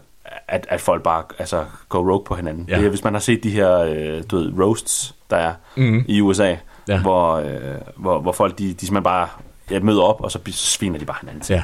at, 0.47 0.67
at 0.69 0.81
folk 0.81 1.03
bare 1.03 1.23
altså, 1.39 1.65
går 1.89 1.99
rogue 1.99 2.25
på 2.25 2.35
hinanden. 2.35 2.65
Ja. 2.69 2.77
Det 2.77 2.85
er, 2.85 2.89
hvis 2.89 3.03
man 3.03 3.13
har 3.13 3.19
set 3.19 3.43
de 3.43 3.49
her 3.49 3.77
øh, 3.79 4.23
du 4.31 4.37
ved, 4.37 4.53
roasts, 4.59 5.15
der 5.29 5.37
er 5.37 5.53
Mhm. 5.75 6.05
i 6.07 6.21
USA, 6.21 6.55
Ja. 6.87 6.99
hvor, 7.01 7.33
øh, 7.35 7.49
hvor, 7.95 8.19
hvor 8.19 8.31
folk 8.31 8.57
de, 8.59 8.63
de 8.63 8.69
simpelthen 8.69 9.03
bare 9.03 9.27
ja, 9.71 9.79
møder 9.79 10.01
op, 10.01 10.21
og 10.21 10.31
så 10.31 10.39
sviner 10.51 10.99
de 10.99 11.05
bare 11.05 11.17
hinanden 11.21 11.41
til. 11.43 11.53
Ja. 11.53 11.63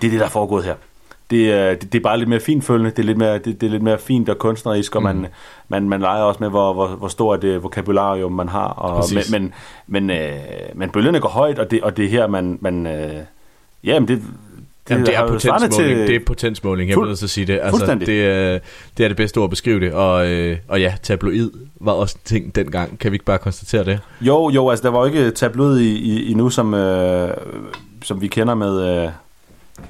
Det 0.00 0.06
er 0.06 0.10
det, 0.10 0.20
der 0.20 0.26
er 0.26 0.30
foregået 0.30 0.64
her. 0.64 0.74
Det, 1.30 1.52
er- 1.52 1.74
det, 1.74 1.92
det 1.92 1.98
er 1.98 2.02
bare 2.02 2.18
lidt 2.18 2.28
mere 2.28 2.40
finfølgende, 2.40 2.90
det 2.90 2.98
er 2.98 3.02
lidt 3.06 3.18
mere, 3.18 3.34
det, 3.38 3.44
det 3.60 3.62
er 3.66 3.70
lidt 3.70 3.82
mere 3.82 3.98
fint 3.98 4.28
og 4.28 4.38
kunstnerisk, 4.38 4.96
og 4.96 5.02
Mm. 5.02 5.04
man, 5.06 5.26
man, 5.68 5.88
man 5.88 6.00
leger 6.00 6.22
også 6.22 6.38
med, 6.40 6.48
hvor, 6.50 6.72
hvor, 6.72 6.86
hvor 6.88 7.08
stort 7.08 7.44
et 7.44 7.62
vokabularium 7.62 8.32
man 8.32 8.48
har. 8.48 8.68
Og, 8.68 9.04
men, 9.14 9.22
men, 9.42 9.54
men, 9.86 10.10
øh, 10.20 10.38
men 10.74 10.90
bølgerne 10.90 11.20
går 11.20 11.28
højt, 11.28 11.58
og 11.58 11.70
det, 11.70 11.82
og 11.82 11.96
det 11.96 12.04
er 12.04 12.08
her, 12.08 12.26
man... 12.26 12.58
man 12.60 12.86
øh, 12.86 13.20
jamen, 13.84 14.08
det, 14.08 14.22
Jamen, 14.90 15.06
det 15.06 15.14
er 15.14 15.26
potensmåling, 15.28 15.98
det 15.98 16.14
er 16.16 16.20
potensmåling, 16.26 16.88
jeg 16.88 16.94
Fuld- 16.94 17.04
vil 17.06 17.08
nødt 17.10 17.18
til 17.18 17.26
at 17.26 17.30
sige 17.30 17.46
det. 17.46 17.60
Altså, 17.62 17.94
det, 17.94 18.24
er, 18.26 18.58
det 18.98 19.04
er 19.04 19.08
det 19.08 19.16
bedste 19.16 19.38
ord 19.38 19.44
at 19.44 19.50
beskrive 19.50 19.80
det, 19.80 19.92
og, 19.92 20.26
øh, 20.26 20.58
og 20.68 20.80
ja, 20.80 20.94
tabloid 21.02 21.50
var 21.80 21.92
også 21.92 22.14
en 22.16 22.20
ting 22.24 22.54
dengang. 22.54 22.98
Kan 22.98 23.12
vi 23.12 23.14
ikke 23.14 23.24
bare 23.24 23.38
konstatere 23.38 23.84
det? 23.84 24.00
Jo, 24.20 24.50
jo, 24.50 24.70
altså 24.70 24.82
der 24.82 24.88
var 24.90 24.98
jo 24.98 25.04
ikke 25.04 25.30
tabloid 25.30 25.78
i, 25.78 25.92
i, 25.98 26.30
endnu, 26.30 26.50
som, 26.50 26.74
øh, 26.74 27.30
som 28.02 28.20
vi 28.20 28.26
kender 28.26 28.54
med, 28.54 28.80
øh, 28.80 29.02
med 29.02 29.12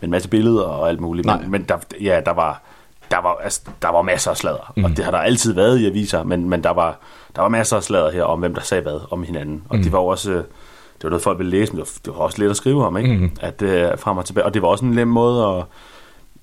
en 0.03 0.11
masse 0.11 0.29
billeder 0.29 0.63
og 0.63 0.89
alt 0.89 1.01
muligt. 1.01 1.27
Nej. 1.27 1.41
Men, 1.41 1.51
men 1.51 1.63
der, 1.63 1.77
ja, 2.01 2.21
der 2.27 2.33
var, 2.33 2.63
der 3.11 3.17
var, 3.23 3.37
altså, 3.45 3.61
der 3.83 3.89
var 3.89 4.03
masser 4.03 4.31
af 4.31 4.37
sladder, 4.37 4.73
mm. 4.77 4.81
Mhm. 4.83 4.91
og 4.91 4.97
det 4.97 5.05
har 5.05 5.11
der 5.13 5.19
altid 5.19 5.53
været 5.55 5.79
i 5.79 5.87
aviser, 5.87 6.23
men, 6.23 6.49
men 6.51 6.63
der, 6.65 6.71
var, 6.71 6.99
der 7.37 7.43
var 7.43 7.49
masser 7.49 7.77
af 7.77 7.83
sladder 7.83 8.11
her 8.11 8.23
om, 8.23 8.39
hvem 8.39 8.55
der 8.55 8.63
sagde 8.63 8.83
hvad 8.83 9.01
om 9.11 9.23
hinanden. 9.23 9.63
Og 9.69 9.77
Mhm. 9.77 9.83
det 9.85 9.93
var 9.93 9.99
også... 9.99 10.31
øh, 10.33 10.45
Det 10.99 11.05
var 11.05 11.11
noget, 11.11 11.23
folk 11.23 11.39
ville 11.39 11.51
læse, 11.51 11.73
men 11.73 11.81
det 11.81 11.89
var, 11.89 12.11
det 12.13 12.19
var 12.19 12.25
også 12.25 12.43
let 12.43 12.51
at 12.51 12.57
skrive 12.57 12.87
om, 12.87 12.97
ikke? 12.97 13.13
Mhm. 13.17 13.31
At 13.41 13.63
øh, 13.63 13.99
frem 13.99 14.17
og 14.19 14.25
tilbage. 14.25 14.45
Og 14.45 14.55
det 14.55 14.63
var 14.63 14.69
også 14.69 14.85
en 14.85 14.91
nem 14.91 15.09
måde 15.09 15.47
at... 15.47 15.65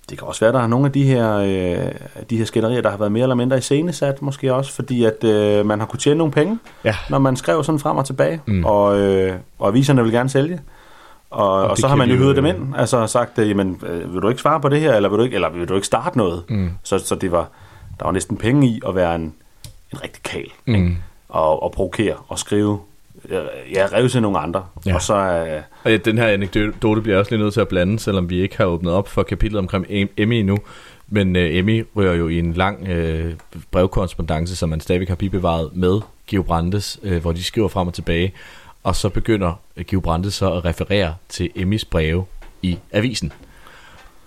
Det 0.10 0.18
kan 0.18 0.27
også 0.27 0.40
være, 0.40 0.48
at 0.48 0.53
der 0.53 0.60
er 0.61 0.68
nogle 0.68 0.86
af 0.86 0.91
de 0.91 1.03
her, 1.03 1.36
øh, 1.38 1.91
de 2.30 2.38
her 2.38 2.45
skænderier, 2.45 2.82
der 2.82 2.90
har 2.90 2.98
været 2.98 3.11
mere 3.11 3.22
eller 3.23 3.36
mindre 3.36 3.57
iscenesat, 3.57 4.22
måske 4.22 4.53
også, 4.53 4.72
fordi 4.73 5.03
at 5.03 5.23
øh, 5.23 5.65
man 5.65 5.80
har 5.80 5.88
kunnet 5.88 6.02
tjene 6.02 6.18
nogle 6.18 6.34
penge, 6.34 6.60
Ja. 6.84 6.95
når 7.10 7.19
man 7.19 7.36
skrev 7.36 7.64
sådan 7.64 7.80
frem 7.80 7.98
og 7.98 8.06
tilbage, 8.06 8.41
Mm. 8.45 8.65
og, 8.65 8.99
øh, 8.99 9.34
og 9.60 9.68
aviserne 9.68 10.03
vil 10.03 10.11
gerne 10.11 10.30
sælge. 10.30 10.60
Og, 11.30 11.49
og, 11.53 11.68
og 11.68 11.77
så 11.77 11.88
har 11.88 11.95
man 11.95 12.10
jo 12.10 12.15
hyret 12.15 12.36
dem 12.36 12.45
øh, 12.45 12.56
ind, 12.56 12.73
altså 12.77 13.07
sagt, 13.07 13.40
øh, 13.40 13.49
jamen, 13.49 13.82
øh, 13.88 14.14
vil 14.14 14.22
du 14.22 14.30
ikke 14.30 14.41
svare 14.41 14.60
på 14.61 14.69
det 14.69 14.80
her, 14.80 14.94
eller 14.95 15.10
vil 15.10 15.18
du 15.19 15.23
ikke, 15.23 15.36
eller 15.36 15.49
vil 15.49 15.69
du 15.69 15.76
ikke 15.76 15.88
starte 15.88 16.18
noget? 16.18 16.44
Mm. 16.49 16.69
Så, 16.84 16.98
så 16.99 17.15
det 17.15 17.32
var, 17.32 17.49
der 17.99 18.06
var 18.06 18.11
næsten 18.11 18.38
penge 18.38 18.68
i 18.68 18.82
at 18.88 18.95
være 18.95 19.15
en, 19.15 19.34
en 19.94 20.03
rigtig 20.03 20.23
kal, 20.23 20.48
Mm. 20.65 20.76
ikke? 20.76 20.98
Og, 21.30 21.64
og 21.64 21.72
provokere 21.72 22.15
og 22.27 22.40
skrive, 22.40 22.80
ja, 23.74 23.86
revse 23.94 24.22
nogle 24.22 24.40
andre, 24.40 24.66
Ja. 24.86 24.96
og 24.96 25.02
så... 25.02 25.16
Øh, 25.16 25.62
Og 25.84 25.92
ja, 25.92 25.98
den 25.98 26.18
her 26.18 26.28
anekdote 26.28 27.02
bliver 27.02 27.18
også 27.18 27.32
lidt 27.32 27.42
nødt 27.42 27.54
til 27.54 27.62
at 27.62 27.68
blande, 27.68 28.00
selvom 28.00 28.30
vi 28.30 28.42
ikke 28.42 28.58
har 28.58 28.66
åbnet 28.66 28.94
op 28.94 29.08
for 29.08 29.24
kapitlet 29.24 29.60
omkring 29.60 29.86
Em- 29.86 30.14
Emmy 30.18 30.34
endnu. 30.34 30.58
Men 31.10 31.36
øh, 31.36 31.56
Emmy 31.56 31.86
rører 31.96 32.14
jo 32.16 32.28
i 32.28 32.40
en 32.40 32.54
lang 32.54 32.88
øh, 32.88 33.34
brevkorrespondence, 33.72 34.56
som 34.56 34.70
man 34.70 34.80
stadigvæk 34.80 35.08
har 35.08 35.16
bibevaret 35.16 35.70
med 35.74 36.02
Geo 36.28 36.42
Brandes, 36.42 37.00
øh, 37.04 37.22
hvor 37.22 37.32
de 37.32 37.44
skriver 37.44 37.68
frem 37.68 37.88
og 37.88 37.94
tilbage. 37.94 38.34
Og 38.84 38.96
så 38.96 39.10
begynder 39.10 39.60
øh, 39.78 39.86
Geo 39.88 40.00
Brandes 40.00 40.34
så 40.34 40.52
at 40.54 40.66
referere 40.66 41.16
til 41.30 41.50
Emmys 41.56 41.86
breve 41.86 42.26
i 42.62 42.78
avisen. 42.92 43.32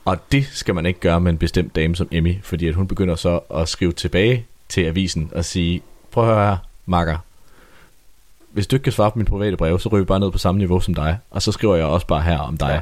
Og 0.05 0.19
det 0.33 0.47
skal 0.53 0.75
man 0.75 0.87
ikke 0.87 1.01
gøre 1.01 1.21
med 1.21 1.33
en 1.33 1.39
bestemt 1.39 1.77
dame 1.77 1.97
som 1.97 2.09
Emmy, 2.11 2.35
fordi 2.43 2.69
at 2.69 2.75
hun 2.75 2.87
begynder 2.87 3.15
så 3.15 3.41
at 3.55 3.69
skrive 3.69 3.93
tilbage 3.93 4.47
til 4.69 4.85
avisen 4.85 5.31
og 5.35 5.45
sige, 5.45 5.83
prøv 6.11 6.29
at 6.29 6.35
høre 6.35 6.47
her, 6.47 6.57
makker, 6.87 7.17
hvis 8.59 8.67
du 8.67 8.77
ikke 8.77 8.85
kan 8.85 8.93
svare 8.93 9.11
på 9.11 9.19
mine 9.19 9.27
private 9.27 9.57
breve, 9.57 9.81
så 9.81 9.89
ryger 9.89 10.05
vi 10.05 10.07
bare 10.07 10.21
ned 10.21 10.31
på 10.31 10.39
samme 10.39 10.59
niveau 10.59 10.81
som 10.81 10.95
dig, 10.95 11.19
og 11.31 11.43
så 11.43 11.53
skriver 11.53 11.77
jeg 11.77 11.85
også 11.85 12.07
bare 12.07 12.23
her 12.23 12.39
om 12.39 12.57
dig. 12.57 12.81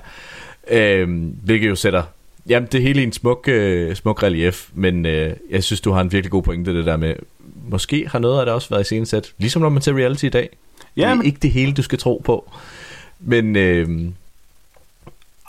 Øh, 0.71 1.09
hvilket 1.45 1.69
jo 1.69 1.75
sætter 1.75 2.03
jamen, 2.49 2.69
det 2.73 2.83
hele 2.83 3.01
i 3.01 3.05
en 3.05 3.13
smuk, 3.13 3.49
øh, 3.49 3.97
smuk 3.97 4.23
relief, 4.23 4.69
men 4.75 5.07
øh, 5.07 5.37
jeg 5.51 5.65
synes, 5.65 5.81
du 5.81 5.93
har 5.93 6.01
en 6.01 6.13
virkelig 6.13 6.31
god 6.31 6.43
pointe, 6.43 6.77
det 6.77 6.87
der 6.87 6.97
med, 6.97 7.15
måske 7.69 8.09
har 8.09 8.19
noget 8.19 8.41
af 8.41 8.47
det 8.47 8.55
også 8.55 8.69
været 8.69 8.81
i 8.81 8.85
scenesæt, 8.85 9.33
ligesom 9.39 9.63
når 9.63 9.69
man 9.69 9.83
ser 9.83 9.93
reality 9.93 10.25
i 10.25 10.29
dag. 10.29 10.49
Ja, 10.97 11.11
det 11.11 11.19
er 11.19 11.23
ikke 11.23 11.39
det 11.43 11.51
hele, 11.51 11.73
du 11.73 11.83
skal 11.83 11.99
tro 11.99 12.23
på. 12.25 12.51
Men 13.21 13.57
øh, 13.57 13.89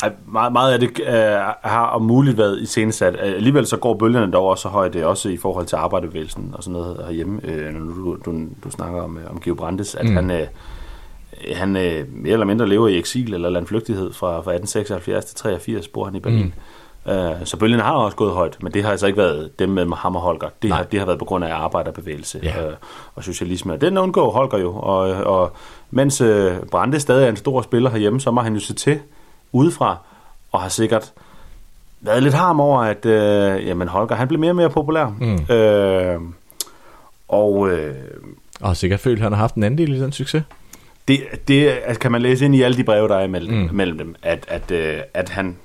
Ej, 0.03 0.11
meget, 0.27 0.51
meget 0.53 0.73
af 0.73 0.79
det 0.79 0.99
øh, 1.07 1.13
har 1.61 1.85
om 1.85 2.01
muligt 2.01 2.37
været 2.37 2.59
i 2.61 2.65
scenesat. 2.65 3.13
Øh, 3.13 3.33
Alligevel 3.33 3.65
så 3.67 3.77
går 3.77 3.93
bølgerne 3.93 4.31
dog 4.31 4.45
også 4.47 4.61
så 4.61 4.67
højt, 4.69 4.93
det 4.93 5.01
er 5.01 5.05
også 5.05 5.29
i 5.29 5.37
forhold 5.37 5.65
til 5.65 5.75
arbejderbevægelsen 5.75 6.51
og 6.53 6.63
sådan 6.63 6.73
noget 6.79 6.97
herhjemme, 7.05 7.39
øh, 7.43 7.73
når 7.73 7.93
du, 7.93 8.17
du, 8.25 8.39
du 8.63 8.69
snakker 8.71 9.01
om, 9.01 9.17
øh, 9.17 9.31
om 9.31 9.39
Geo 9.39 9.55
Brandes, 9.55 9.95
at 9.95 10.05
Mm. 10.09 10.15
han, 10.15 10.31
øh, 10.31 10.47
han 11.55 11.75
øh, 11.77 12.05
mere 12.13 12.33
eller 12.33 12.45
mindre 12.45 12.67
lever 12.67 12.87
i 12.87 12.97
eksil 12.97 13.33
eller 13.33 13.49
landflygtighed 13.49 14.13
fra, 14.13 14.27
fra 14.27 14.51
1876 14.53 15.25
til 15.25 15.35
83, 15.35 15.87
bor 15.87 16.05
han 16.05 16.15
i 16.15 16.19
Berlin. 16.19 16.53
Mm. 17.05 17.11
Øh, 17.11 17.31
så 17.43 17.57
bølgerne 17.57 17.83
har 17.83 17.93
også 17.93 18.17
gået 18.17 18.31
højt, 18.33 18.57
men 18.63 18.73
det 18.73 18.83
har 18.83 18.91
altså 18.91 19.07
ikke 19.07 19.17
været 19.17 19.59
dem 19.59 19.69
med 19.69 19.87
ham 19.97 20.15
og 20.15 20.21
Holger. 20.21 20.49
Det, 20.61 20.71
har, 20.71 20.83
det 20.83 20.99
har 20.99 21.05
været 21.05 21.19
på 21.19 21.25
grund 21.25 21.45
af 21.45 21.55
arbejderbevægelse 21.55 22.39
Ja. 22.43 22.67
øh, 22.67 22.73
og 23.15 23.23
socialisme. 23.23 23.73
Og 23.73 23.81
den 23.81 23.97
undgår 23.97 24.31
Holger 24.31 24.57
jo. 24.57 24.75
Og, 24.75 24.99
og 25.09 25.51
mens 25.91 26.21
øh, 26.21 26.51
Brande 26.71 26.99
stadig 26.99 27.25
er 27.25 27.29
en 27.29 27.35
stor 27.35 27.61
spiller 27.61 27.89
herhjemme, 27.89 28.19
så 28.21 28.31
må 28.31 28.41
han 28.41 28.53
jo 28.53 28.59
se 28.59 28.73
til 28.73 28.99
udefra, 29.51 29.97
og 30.51 30.61
har 30.61 30.69
sikkert 30.69 31.13
været 32.01 32.23
lidt 32.23 32.33
harm 32.33 32.59
over, 32.59 32.81
at 32.81 33.05
øh, 33.05 33.67
jamen 33.67 33.87
Holger 33.87 34.15
han 34.15 34.27
blev 34.27 34.39
mere 34.39 34.51
og 34.51 34.55
mere 34.55 34.69
populær. 34.69 35.07
Mm. 35.19 35.55
Øh, 35.55 36.21
og 37.27 37.69
øh, 37.69 37.95
og 38.61 38.67
har 38.69 38.73
sikkert 38.73 38.99
følt, 38.99 39.17
at 39.19 39.23
han 39.23 39.31
har 39.31 39.39
haft 39.39 39.55
en 39.55 39.63
andel 39.63 39.93
i 39.93 39.99
den 40.01 40.11
succes. 40.11 40.43
det, 41.07 41.19
det 41.47 41.69
altså, 41.85 41.99
kan 41.99 42.11
man 42.11 42.21
læse 42.21 42.45
ind 42.45 42.55
i 42.55 42.61
alle 42.61 42.77
de 42.77 42.83
breve, 42.83 43.07
der 43.07 43.15
er 43.15 43.23
imellem, 43.23 43.53
Mm. 43.57 43.69
mellem 43.71 43.97
dem, 43.97 44.15
at, 44.23 44.45
at, 44.47 44.71
øh, 44.71 44.99
at 45.13 45.29
han 45.29 45.57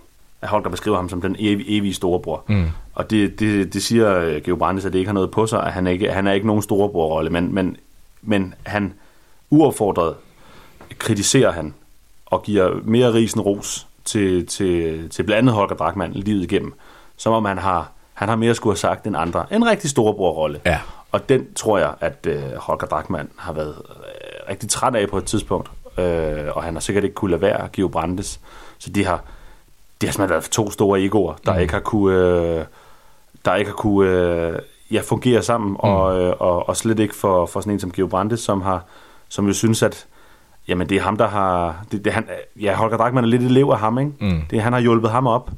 at 0.42 0.48
Holger 0.48 0.70
beskriver 0.70 0.96
ham 0.96 1.08
som 1.08 1.20
den 1.20 1.36
evige, 1.38 1.76
evige 1.78 1.94
storebror. 1.94 2.44
Mm. 2.48 2.66
Og 2.94 3.10
det, 3.10 3.40
det, 3.40 3.74
det 3.74 3.82
siger 3.82 4.18
øh, 4.18 4.42
Geo 4.42 4.56
Brandes, 4.56 4.84
at 4.84 4.92
det 4.92 4.98
ikke 4.98 5.08
har 5.08 5.14
noget 5.14 5.30
på 5.30 5.46
sig, 5.46 5.62
at 5.66 5.72
han 5.72 5.86
ikke 5.86 6.12
han 6.12 6.26
er 6.26 6.32
ikke 6.32 6.46
nogen 6.46 6.62
storebrorrolle, 6.62 7.30
men, 7.30 7.54
men, 7.54 7.76
men 8.22 8.54
han 8.62 8.92
uaffordret 9.50 10.14
kritiserer 10.98 11.52
han 11.52 11.74
og 12.32 12.42
giver 12.42 12.70
mere 12.84 13.12
risen 13.12 13.40
ros 13.40 13.86
til, 14.04 14.46
til, 14.46 15.08
til 15.08 15.22
blandt 15.22 15.38
andet 15.38 15.54
Holger 15.54 15.74
Drachmann 15.74 16.12
livet 16.12 16.42
igennem, 16.42 16.74
som 17.16 17.32
om 17.32 17.44
han 17.44 17.58
har, 17.58 17.90
han 18.14 18.28
har 18.28 18.36
mere 18.36 18.54
skulle 18.54 18.72
have 18.72 18.78
sagt 18.78 19.06
end 19.06 19.16
andre. 19.16 19.46
En 19.50 19.66
rigtig 19.66 19.90
storebrorrolle. 19.90 20.60
Ja. 20.66 20.78
Og 21.12 21.28
den 21.28 21.54
tror 21.54 21.78
jeg, 21.78 21.94
at 22.00 22.26
øh, 22.26 22.42
Holger 22.56 22.86
Drachmann 22.86 23.28
har 23.36 23.52
været 23.52 23.74
øh, 23.78 24.48
rigtig 24.48 24.68
træt 24.68 24.94
af 24.94 25.08
på 25.08 25.18
et 25.18 25.24
tidspunkt, 25.24 25.70
øh, 25.98 26.56
og 26.56 26.62
han 26.62 26.74
har 26.74 26.80
sikkert 26.80 27.04
ikke 27.04 27.14
kunne 27.14 27.30
lade 27.30 27.42
være 27.42 27.62
at 27.64 27.72
give 27.72 27.90
Brandes. 27.90 28.40
Så 28.78 28.90
de 28.90 29.04
har, 29.04 29.22
de 30.00 30.06
har 30.06 30.12
simpelthen 30.12 30.30
været 30.30 30.44
to 30.44 30.70
store 30.70 31.00
egoer, 31.00 31.34
der 31.46 31.54
mm. 31.54 31.60
ikke 31.60 31.72
har 31.72 31.80
kunne, 31.80 32.16
øh, 32.16 32.64
der 33.44 33.54
ikke 33.54 33.70
har 33.70 33.76
kunne 33.76 34.10
øh, 34.10 34.58
ja, 34.90 35.00
fungere 35.00 35.42
sammen, 35.42 35.70
mm. 35.70 35.76
og, 35.76 36.20
øh, 36.20 36.34
og, 36.38 36.68
og 36.68 36.76
slet 36.76 36.98
ikke 36.98 37.14
for, 37.14 37.46
for 37.46 37.60
sådan 37.60 37.72
en 37.72 37.80
som 37.80 37.92
Geo 37.92 38.06
Brandes, 38.06 38.40
som 38.40 38.62
har, 38.62 38.84
som 39.28 39.46
jo 39.46 39.52
synes, 39.52 39.82
at 39.82 40.06
jamen 40.68 40.88
det 40.88 40.96
er 40.96 41.00
ham, 41.02 41.16
der 41.16 41.28
har, 41.28 41.84
det, 41.92 42.04
det, 42.04 42.12
han, 42.12 42.24
ja, 42.60 42.74
Holger 42.74 42.96
Drachmann 42.96 43.24
er 43.24 43.28
lidt 43.30 43.42
elev 43.42 43.68
af 43.72 43.78
ham, 43.78 43.98
ikke? 43.98 44.12
Mm. 44.20 44.42
Det, 44.50 44.62
han 44.62 44.72
har 44.72 44.80
hjulpet 44.80 45.10
ham 45.10 45.26
op, 45.26 45.50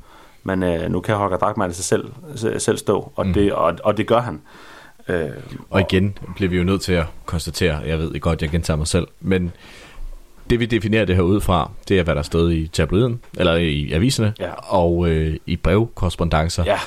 men 0.44 0.62
øh, 0.62 0.90
nu 0.90 1.00
kan 1.00 1.14
Holger 1.16 1.36
Drachmann 1.36 1.72
sig 1.72 1.84
selv, 1.84 2.12
selv, 2.58 2.78
stå, 2.78 3.12
og, 3.16 3.26
mm. 3.26 3.32
det, 3.34 3.52
og, 3.52 3.74
og 3.84 3.96
det 3.96 4.06
gør 4.06 4.20
han. 4.20 4.40
Øh, 5.08 5.28
Og 5.70 5.80
igen 5.80 6.18
bliver 6.36 6.50
vi 6.50 6.56
jo 6.56 6.64
nødt 6.64 6.80
til 6.80 6.92
at 6.92 7.04
konstatere, 7.26 7.78
jeg 7.86 7.98
ved 7.98 8.20
godt, 8.20 8.42
jeg 8.42 8.50
gentager 8.50 8.76
mig 8.76 8.86
selv, 8.86 9.06
men 9.20 9.52
det 10.50 10.60
vi 10.60 10.66
definerer 10.66 11.04
det 11.04 11.14
her 11.16 11.22
ud 11.22 11.40
fra, 11.40 11.70
det 11.88 11.98
er, 11.98 12.02
hvad 12.02 12.14
der 12.14 12.22
stod 12.22 12.52
i 12.52 12.66
tabloiden, 12.66 13.20
eller 13.38 13.54
i 13.54 13.92
aviserne, 13.92 14.34
Ja. 14.40 14.50
og 14.74 15.08
øh, 15.08 15.36
i 15.46 15.56
brevkorrespondancer. 15.56 16.64
Ja. 16.64 16.78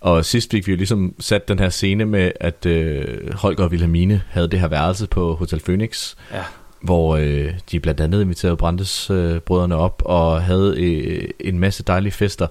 Og 0.00 0.24
sidst 0.24 0.50
fik 0.50 0.66
vi 0.66 0.72
jo 0.72 0.76
ligesom 0.76 1.14
sat 1.20 1.48
den 1.48 1.58
her 1.58 1.68
scene 1.68 2.04
med, 2.04 2.32
at 2.40 2.66
øh, 2.66 3.34
Holger 3.34 3.64
og 3.64 3.70
Wilhelmine 3.70 4.22
havde 4.30 4.48
det 4.48 4.60
her 4.60 4.68
værelse 4.68 5.06
på 5.06 5.34
Hotel 5.34 5.60
Phoenix, 5.60 6.14
Ja. 6.32 6.42
Hvor 6.84 7.16
øh, 7.16 7.50
de 7.70 7.80
blandt 7.80 8.00
andet 8.00 8.20
inviterede 8.20 8.56
Brandes 8.56 9.10
øh, 9.10 9.40
brødrene 9.40 9.76
op 9.76 10.02
og 10.04 10.42
havde 10.42 10.74
øh, 10.82 11.28
en 11.40 11.58
masse 11.58 11.82
dejlige 11.82 12.12
fester. 12.12 12.46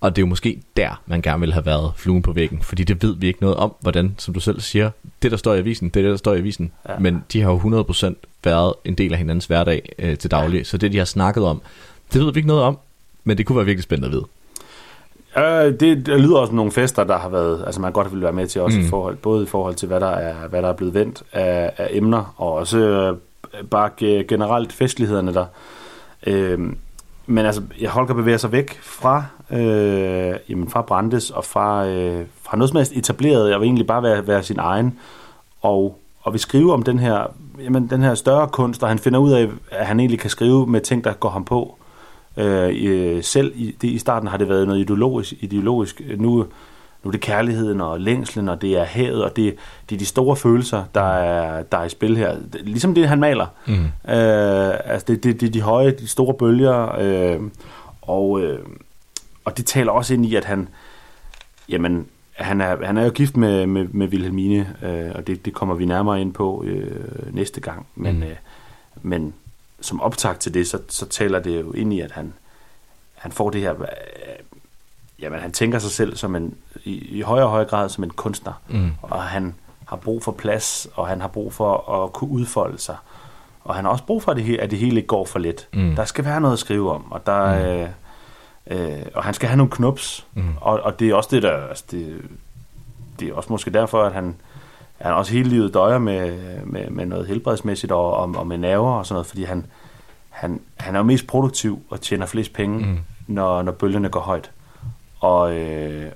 Og 0.00 0.16
det 0.16 0.22
er 0.22 0.26
jo 0.26 0.28
måske 0.28 0.62
der, 0.76 1.02
man 1.06 1.22
gerne 1.22 1.40
ville 1.40 1.52
have 1.52 1.66
været 1.66 1.92
fluen 1.96 2.22
på 2.22 2.32
væggen, 2.32 2.62
fordi 2.62 2.84
det 2.84 3.02
ved 3.02 3.16
vi 3.16 3.26
ikke 3.26 3.42
noget 3.42 3.56
om, 3.56 3.74
hvordan, 3.80 4.14
som 4.18 4.34
du 4.34 4.40
selv 4.40 4.60
siger, 4.60 4.90
det 5.22 5.30
der 5.30 5.36
står 5.36 5.54
i 5.54 5.58
avisen, 5.58 5.88
det 5.88 6.00
er 6.00 6.02
det, 6.02 6.10
der 6.10 6.16
står 6.16 6.34
i 6.34 6.38
avisen. 6.38 6.72
Ja. 6.88 6.98
Men 6.98 7.24
de 7.32 7.40
har 7.40 7.50
jo 7.50 7.84
100% 7.90 8.14
været 8.44 8.74
en 8.84 8.94
del 8.94 9.12
af 9.12 9.18
hinandens 9.18 9.46
hverdag 9.46 9.92
øh, 9.98 10.18
til 10.18 10.30
daglig, 10.30 10.58
ja. 10.58 10.64
så 10.64 10.76
det 10.76 10.92
de 10.92 10.98
har 10.98 11.04
snakket 11.04 11.44
om, 11.44 11.62
det 12.12 12.20
ved 12.20 12.32
vi 12.32 12.38
ikke 12.38 12.48
noget 12.48 12.62
om, 12.62 12.78
men 13.24 13.38
det 13.38 13.46
kunne 13.46 13.56
være 13.56 13.66
virkelig 13.66 13.82
spændende 13.82 14.06
at 14.08 14.12
vide. 14.12 14.26
Øh, 15.36 15.80
det, 15.80 16.06
det 16.06 16.20
lyder 16.20 16.36
også 16.36 16.50
som 16.50 16.56
nogle 16.56 16.72
fester, 16.72 17.04
der 17.04 17.18
har 17.18 17.28
været, 17.28 17.62
altså 17.66 17.80
man 17.80 17.92
godt 17.92 18.12
vil 18.12 18.22
være 18.22 18.32
med 18.32 18.46
til 18.46 18.60
også 18.60 18.78
mm. 18.78 18.84
i 18.84 18.88
forhold, 18.88 19.16
både 19.16 19.42
i 19.42 19.46
forhold 19.46 19.74
til, 19.74 19.88
hvad 19.88 20.00
der 20.00 20.10
er, 20.10 20.48
hvad 20.48 20.62
der 20.62 20.68
er 20.68 20.72
blevet 20.72 20.94
vendt 20.94 21.22
af, 21.32 21.72
af 21.76 21.88
emner, 21.90 22.34
og 22.36 22.52
også 22.52 22.78
øh, 22.78 23.16
bakke 23.70 24.18
øh, 24.18 24.26
generelt 24.26 24.72
festlighederne 24.72 25.34
der. 25.34 25.46
Øh, 26.26 26.58
men 27.26 27.46
altså, 27.46 27.62
Holger 27.88 28.14
bevæger 28.14 28.38
sig 28.38 28.52
væk 28.52 28.78
fra, 28.82 29.24
øh, 29.50 30.34
jamen 30.48 30.70
fra 30.70 30.82
Brandes 30.82 31.30
og 31.30 31.44
fra, 31.44 31.86
øh, 31.86 32.26
fra 32.42 32.56
noget 32.56 32.70
som 32.70 32.76
helst 32.76 32.92
etableret. 32.92 33.50
Jeg 33.50 33.60
vil 33.60 33.66
egentlig 33.66 33.86
bare 33.86 34.02
være, 34.02 34.26
være 34.26 34.42
sin 34.42 34.58
egen. 34.58 34.98
Og, 35.60 35.98
og 36.22 36.34
vi 36.34 36.38
skriver 36.38 36.72
om 36.72 36.82
den 36.82 36.98
her, 36.98 37.26
jamen, 37.64 37.90
den 37.90 38.02
her 38.02 38.14
større 38.14 38.48
kunst, 38.48 38.82
og 38.82 38.88
han 38.88 38.98
finder 38.98 39.18
ud 39.18 39.32
af, 39.32 39.48
at 39.70 39.86
han 39.86 40.00
egentlig 40.00 40.20
kan 40.20 40.30
skrive 40.30 40.66
med 40.66 40.80
ting, 40.80 41.04
der 41.04 41.12
går 41.12 41.28
ham 41.28 41.44
på. 41.44 41.76
Øh, 42.36 43.22
selv 43.22 43.52
i, 43.54 43.76
det, 43.82 43.88
i 43.88 43.98
starten 43.98 44.28
har 44.28 44.36
det 44.36 44.48
været 44.48 44.66
noget 44.66 44.80
ideologisk. 44.80 45.32
ideologisk. 45.40 46.02
Nu, 46.18 46.46
nu 47.04 47.08
er 47.08 47.12
det 47.12 47.20
kærligheden 47.20 47.80
og 47.80 48.00
længslen, 48.00 48.48
og 48.48 48.62
det 48.62 48.78
er 48.78 48.84
havet, 48.84 49.24
og 49.24 49.36
det, 49.36 49.56
det 49.90 49.94
er 49.94 49.98
de 49.98 50.06
store 50.06 50.36
følelser, 50.36 50.84
der 50.94 51.14
er, 51.14 51.62
der 51.62 51.78
er 51.78 51.84
i 51.84 51.88
spil 51.88 52.16
her. 52.16 52.36
Det, 52.52 52.60
ligesom 52.64 52.94
det, 52.94 53.08
han 53.08 53.20
maler. 53.20 53.46
Mm. 53.66 53.84
Øh, 54.14 54.74
altså 54.84 55.04
det, 55.08 55.24
det, 55.24 55.40
det 55.40 55.46
er 55.46 55.50
de 55.50 55.60
høje, 55.60 55.90
de 55.90 56.08
store 56.08 56.34
bølger, 56.34 56.96
øh, 57.00 57.40
og, 58.02 58.40
øh, 58.40 58.58
og 59.44 59.56
det 59.56 59.66
taler 59.66 59.92
også 59.92 60.14
ind 60.14 60.26
i, 60.26 60.34
at 60.34 60.44
han, 60.44 60.68
jamen, 61.68 62.06
han 62.32 62.60
er, 62.60 62.86
han 62.86 62.96
er 62.96 63.04
jo 63.04 63.10
gift 63.10 63.36
med, 63.36 63.66
med, 63.66 63.88
med 63.88 64.08
Wilhelmine, 64.08 64.76
øh, 64.82 65.10
og 65.14 65.26
det, 65.26 65.44
det 65.44 65.54
kommer 65.54 65.74
vi 65.74 65.84
nærmere 65.84 66.20
ind 66.20 66.32
på 66.32 66.64
øh, 66.66 67.34
næste 67.34 67.60
gang. 67.60 67.86
Men, 67.94 68.16
mm. 68.16 68.22
øh, 68.22 68.36
men 69.02 69.34
som 69.80 70.00
optag 70.00 70.38
til 70.38 70.54
det, 70.54 70.66
så, 70.66 70.78
så 70.88 71.06
taler 71.06 71.40
det 71.40 71.60
jo 71.60 71.72
ind 71.72 71.92
i, 71.92 72.00
at 72.00 72.10
han, 72.10 72.32
han 73.14 73.32
får 73.32 73.50
det 73.50 73.60
her... 73.60 73.82
Øh, 73.82 73.86
jamen, 75.20 75.40
han 75.40 75.52
tænker 75.52 75.78
sig 75.78 75.90
selv 75.90 76.16
som 76.16 76.36
en, 76.36 76.54
i, 76.84 77.18
i 77.18 77.20
højere 77.20 77.44
og 77.44 77.50
højere 77.50 77.68
grad 77.68 77.88
som 77.88 78.04
en 78.04 78.10
kunstner, 78.10 78.52
Mm. 78.68 78.90
og 79.02 79.22
han 79.22 79.54
har 79.86 79.96
brug 79.96 80.22
for 80.22 80.32
plads, 80.32 80.88
og 80.94 81.06
han 81.06 81.20
har 81.20 81.28
brug 81.28 81.52
for 81.52 82.02
at 82.04 82.12
kunne 82.12 82.30
udfolde 82.30 82.78
sig. 82.78 82.96
Og 83.64 83.74
han 83.74 83.84
har 83.84 83.92
også 83.92 84.04
brug 84.04 84.22
for, 84.22 84.30
at 84.32 84.36
det, 84.36 84.56
at 84.58 84.70
det 84.70 84.78
hele 84.78 84.96
ikke 84.96 85.06
går 85.06 85.24
for 85.24 85.38
let. 85.38 85.68
Mm. 85.72 85.94
Der 85.96 86.04
skal 86.04 86.24
være 86.24 86.40
noget 86.40 86.52
at 86.52 86.58
skrive 86.58 86.92
om, 86.92 87.12
og 87.12 87.26
der 87.26 87.42
øh, 87.82 87.88
øh, 88.66 89.02
og 89.14 89.24
han 89.24 89.34
skal 89.34 89.48
have 89.48 89.56
nogle 89.56 89.70
knups, 89.72 90.26
Mm. 90.34 90.42
og, 90.60 90.80
og 90.80 90.98
det 91.00 91.10
er 91.10 91.14
også 91.14 91.28
det, 91.32 91.42
der... 91.42 91.52
Altså 91.68 91.84
det, 91.90 92.20
det 93.20 93.28
er 93.28 93.34
også 93.34 93.52
måske 93.52 93.70
derfor, 93.70 94.02
at 94.04 94.12
han, 94.12 94.36
han 94.98 95.12
også 95.12 95.32
hele 95.32 95.48
livet 95.48 95.74
døjer 95.74 95.98
med, 95.98 96.36
med, 96.64 96.90
med 96.90 97.06
noget 97.06 97.26
helbredsmæssigt 97.26 97.92
og, 97.92 98.14
og, 98.16 98.34
og 98.36 98.46
med 98.46 98.58
nerver 98.58 98.92
og 98.92 99.06
sådan 99.06 99.14
noget, 99.14 99.26
fordi 99.26 99.44
han, 99.44 99.66
han, 100.30 100.60
han 100.76 100.94
er 100.94 100.98
jo 100.98 101.04
mest 101.04 101.26
produktiv 101.26 101.82
og 101.90 102.00
tjener 102.00 102.26
flest 102.26 102.52
penge, 102.52 102.78
Mm. 102.78 102.84
mm. 102.90 102.98
når, 103.26 103.62
når 103.62 103.72
bølgerne 103.72 104.08
går 104.08 104.20
højt. 104.20 104.50
Og, 105.20 105.52
øh, 105.56 106.12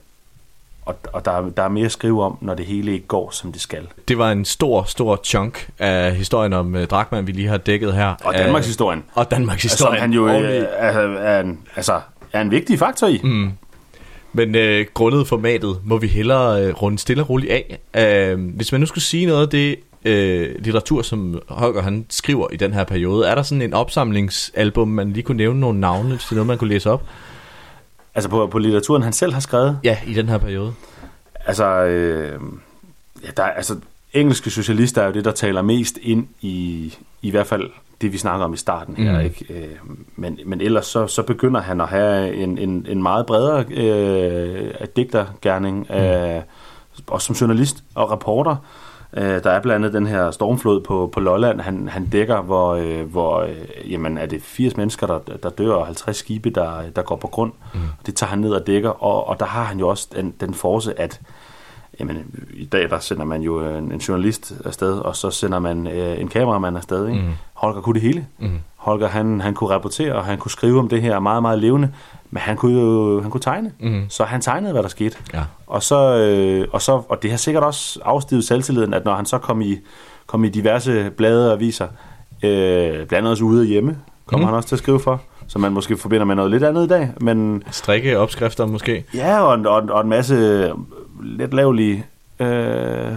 og, 0.86 0.96
og 1.12 1.24
der, 1.24 1.30
er- 1.30 1.50
der 1.50 1.62
er 1.62 1.68
mere 1.68 1.84
at 1.84 1.92
skrive 1.92 2.22
om, 2.24 2.38
når 2.40 2.54
det 2.54 2.66
hele 2.66 2.92
ikke 2.92 3.06
går, 3.06 3.30
som 3.30 3.52
det 3.52 3.60
skal. 3.60 3.86
Det 4.08 4.18
var 4.18 4.30
en 4.32 4.44
stor, 4.44 4.82
stor 4.84 5.20
chunk 5.24 5.68
af 5.78 6.14
historien 6.14 6.52
om 6.52 6.74
uh, 6.74 6.82
Drachmann, 6.84 7.26
vi 7.26 7.32
lige 7.32 7.48
har 7.48 7.56
dækket 7.56 7.92
her. 7.94 8.14
Og 8.24 8.34
Danmarks 8.34 8.66
historien. 8.66 9.04
Og 9.14 9.30
Danmarks 9.30 9.62
historien. 9.62 9.94
Som 9.96 10.00
han 10.00 10.12
jo 10.12 10.28
øh, 10.28 10.64
er, 10.76 10.90
er, 11.18 11.40
en, 11.40 11.58
altså, 11.76 12.00
er 12.32 12.40
en 12.40 12.50
vigtig 12.50 12.78
faktor 12.78 13.06
i. 13.06 13.20
Mm. 13.24 13.50
Men 14.32 14.54
øh, 14.54 14.86
grundet 14.94 15.26
formatet 15.28 15.78
må 15.84 15.98
vi 15.98 16.06
hellere 16.06 16.62
øh, 16.64 16.74
runde 16.82 16.98
stille 16.98 17.22
og 17.22 17.30
roligt 17.30 17.52
af. 17.52 17.78
Øh, 18.34 18.50
hvis 18.56 18.72
man 18.72 18.80
nu 18.80 18.86
skulle 18.86 19.04
sige 19.04 19.26
noget 19.26 19.42
af 19.42 19.48
det 19.48 19.76
øh, 20.04 20.54
litteratur, 20.58 21.02
som 21.02 21.40
Holger 21.48 21.82
han 21.82 22.06
skriver 22.10 22.46
i 22.52 22.56
den 22.56 22.72
her 22.72 22.84
periode, 22.84 23.26
er 23.28 23.34
der 23.34 23.42
sådan 23.42 23.62
en 23.62 23.74
opsamlingsalbum, 23.74 24.88
man 24.88 25.12
lige 25.12 25.22
kunne 25.22 25.36
nævne 25.36 25.60
nogle 25.60 25.80
navne 25.80 26.16
til 26.16 26.34
noget, 26.34 26.46
man 26.46 26.58
kunne 26.58 26.70
læse 26.70 26.90
op? 26.90 27.02
Altså 28.16 28.28
på, 28.30 28.46
på 28.46 28.58
litteraturen, 28.58 29.02
han 29.02 29.12
selv 29.12 29.32
har 29.32 29.40
skrevet? 29.40 29.78
Ja, 29.84 29.98
i 30.06 30.14
den 30.14 30.28
her 30.28 30.38
periode. 30.38 30.72
Altså, 31.46 31.64
øh, 31.84 32.40
ja, 33.24 33.28
der, 33.36 33.42
er- 33.42 33.50
altså 33.52 33.76
engelske 34.12 34.50
socialister 34.50 35.02
er 35.02 35.06
jo 35.06 35.12
det, 35.12 35.24
der 35.24 35.30
taler 35.32 35.62
mest 35.62 35.98
ind 36.02 36.26
i, 36.40 36.94
i 37.22 37.30
hvert 37.30 37.46
fald 37.46 37.70
det, 38.00 38.12
vi 38.12 38.18
snakker 38.18 38.44
om 38.44 38.54
i 38.54 38.56
starten 38.56 38.96
her. 38.96 39.18
Mm. 39.18 39.24
Ikke? 39.24 39.46
Øh, 39.54 39.68
men, 40.16 40.38
men 40.46 40.60
ellers 40.60 40.86
så, 40.86 41.06
så 41.06 41.22
begynder 41.22 41.60
han 41.60 41.80
at 41.80 41.88
have 41.88 42.34
en, 42.34 42.58
en, 42.58 42.86
en 42.88 43.02
meget 43.02 43.26
bredere 43.26 43.64
øh, 43.70 44.70
digtergærning, 44.96 45.90
øh, 45.90 46.42
også 47.06 47.26
som 47.26 47.36
journalist 47.36 47.84
og 47.94 48.10
reporter. 48.12 48.50
Øh, 48.52 48.56
der 49.22 49.50
er 49.50 49.60
blandt 49.60 49.84
andet 49.84 49.92
den 49.92 50.06
her 50.06 50.30
stormflod 50.30 50.80
på, 50.80 51.10
på 51.12 51.20
Lolland, 51.20 51.60
han, 51.60 51.88
han 51.88 52.06
dækker, 52.06 52.40
hvor, 52.40 52.74
øh, 52.74 53.10
hvor 53.10 53.40
øh, 53.40 53.92
jamen, 53.92 54.18
er 54.18 54.26
det 54.26 54.42
80 54.42 54.76
mennesker, 54.76 55.06
der, 55.06 55.18
der 55.42 55.50
dør, 55.50 55.74
og 55.74 55.86
50 55.86 56.16
skibe, 56.16 56.50
der, 56.50 56.82
der 56.96 57.02
går 57.02 57.16
på 57.16 57.26
grund. 57.26 57.52
Mm. 57.74 57.80
Det 58.06 58.14
tager 58.14 58.30
han 58.30 58.38
ned 58.38 58.52
og 58.52 58.66
dækker, 58.66 58.90
og, 58.90 59.28
og 59.28 59.40
der 59.40 59.46
har 59.46 59.64
han 59.64 59.78
jo 59.78 59.88
også 59.88 60.08
den, 60.16 60.34
den 60.40 60.54
force, 60.54 61.00
at 61.00 61.20
jamen, 62.00 62.16
i 62.54 62.64
dag 62.64 62.90
der 62.90 62.98
sender 62.98 63.24
man 63.24 63.42
jo 63.42 63.60
en, 63.60 63.92
en 63.92 63.98
journalist 63.98 64.52
afsted, 64.64 64.98
og 64.98 65.16
så 65.16 65.30
sender 65.30 65.58
man 65.58 65.86
øh, 65.86 66.20
en 66.20 66.28
kameramand 66.28 66.76
afsted. 66.76 67.08
Ikke? 67.08 67.20
Mm. 67.20 67.28
Holger 67.54 67.80
kunne 67.80 67.94
det 67.94 68.02
hele. 68.02 68.26
Mm. 68.38 68.48
Holger, 68.76 69.08
han, 69.08 69.40
han 69.40 69.54
kunne 69.54 69.70
rapportere, 69.70 70.12
og 70.14 70.24
han 70.24 70.38
kunne 70.38 70.50
skrive 70.50 70.78
om 70.78 70.88
det 70.88 71.02
her 71.02 71.18
meget, 71.20 71.42
meget 71.42 71.58
levende, 71.58 71.90
men 72.30 72.40
han 72.40 72.56
kunne 72.56 72.80
jo 72.80 73.20
han 73.22 73.30
kunne 73.30 73.40
tegne. 73.40 73.72
Mm. 73.80 74.02
Så 74.08 74.24
han 74.24 74.40
tegnede, 74.40 74.72
hvad 74.72 74.82
der 74.82 74.88
skete. 74.88 75.16
Ja. 75.34 75.42
Og, 75.66 75.82
så, 75.82 76.16
øh, 76.16 76.68
og, 76.72 76.82
så, 76.82 77.02
og 77.08 77.22
det 77.22 77.30
har 77.30 77.38
sikkert 77.38 77.64
også 77.64 78.00
afstivet 78.04 78.44
selvtilliden, 78.44 78.94
at 78.94 79.04
når 79.04 79.14
han 79.14 79.26
så 79.26 79.38
kom 79.38 79.62
i, 79.62 79.76
kom 80.26 80.44
i 80.44 80.48
diverse 80.48 81.10
blade 81.10 81.48
og 81.48 81.52
aviser, 81.56 81.86
øh, 82.42 82.90
blandt 82.92 83.12
andet 83.12 83.30
også 83.30 83.44
ude 83.44 83.60
og 83.60 83.66
hjemme, 83.66 83.98
kommer 84.26 84.46
Mhm. 84.46 84.48
han 84.48 84.56
også 84.56 84.68
til 84.68 84.74
at 84.74 84.78
skrive 84.80 85.00
for, 85.00 85.20
som 85.46 85.60
man 85.60 85.72
måske 85.72 85.96
forbinder 85.96 86.24
med 86.24 86.34
noget 86.34 86.50
lidt 86.50 86.64
andet 86.64 86.84
i 86.84 86.88
dag. 86.88 87.10
Men, 87.20 87.62
Strikke 87.70 88.18
opskrifter 88.18 88.66
måske. 88.66 89.04
ja, 89.14 89.40
og, 89.40 89.58
og, 89.66 89.82
og 89.90 90.00
en 90.00 90.08
masse 90.08 90.72
lidt 91.22 91.54
lavlige 91.54 92.06
øh, 92.40 93.12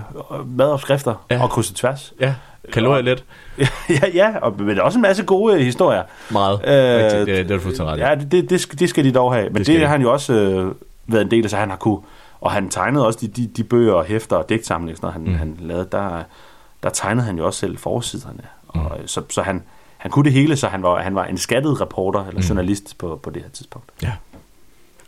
madopskrifter 0.45 1.25
Ja. 1.31 1.43
og 1.43 1.49
kryds 1.49 1.69
og 1.69 1.75
tværs. 1.75 2.13
Ja, 2.19 2.33
kalorier 2.73 3.01
lidt. 3.01 3.23
ja, 3.89 4.01
ja, 4.13 4.37
og, 4.41 4.61
men 4.61 4.79
også 4.79 4.97
en 4.97 5.01
masse 5.01 5.23
gode 5.23 5.53
øh, 5.55 5.59
historier. 5.59 6.03
Meget. 6.31 6.53
Øh, 6.67 7.05
Rigtigt, 7.05 7.27
det, 7.27 7.49
det 7.49 7.51
er 7.53 7.57
du 7.57 7.63
fuldstændig. 7.63 7.97
Ja, 7.97 8.15
det, 8.15 8.31
det, 8.31 8.49
det, 8.49 8.61
skal, 8.61 8.79
det 8.79 8.89
skal 8.89 9.03
de 9.03 9.11
dog 9.11 9.33
have. 9.33 9.45
Men 9.49 9.55
Det 9.55 9.67
det, 9.67 9.79
har 9.79 9.87
han 9.87 10.01
jo 10.01 10.11
også 10.11 10.33
øh, 10.33 10.71
været 11.07 11.21
en 11.21 11.31
del 11.31 11.43
af, 11.43 11.49
så 11.49 11.57
han 11.57 11.69
har 11.69 11.77
kunne... 11.77 11.97
Og 12.41 12.51
han 12.51 12.69
tegnede 12.69 13.05
også 13.05 13.19
de, 13.21 13.27
de, 13.27 13.47
de 13.47 13.63
bøger 13.63 13.93
og 13.93 14.05
hæfter 14.05 14.35
og 14.35 14.49
digtsamlinger, 14.49 14.99
når 15.01 15.09
han, 15.09 15.21
mm. 15.21 15.35
han 15.35 15.57
lavede, 15.59 15.87
der, 15.91 16.23
der 16.83 16.89
tegnede 16.89 17.25
han 17.25 17.37
jo 17.37 17.45
også 17.45 17.59
selv 17.59 17.77
forsiderne. 17.77 18.41
Og, 18.67 18.79
Mm. 18.99 19.07
så, 19.07 19.21
så 19.29 19.41
han, 19.41 19.63
han 19.97 20.11
kunne 20.11 20.25
det 20.25 20.33
hele, 20.33 20.55
så 20.57 20.67
han 20.67 20.83
var, 20.83 21.01
han 21.01 21.15
var 21.15 21.25
en 21.25 21.37
skattet 21.37 21.81
reporter 21.81 22.19
eller 22.25 22.41
Mm. 22.41 22.47
journalist 22.47 22.97
på, 22.97 23.19
på 23.23 23.29
det 23.29 23.41
her 23.41 23.49
tidspunkt. 23.49 23.89
Ja. 24.03 24.11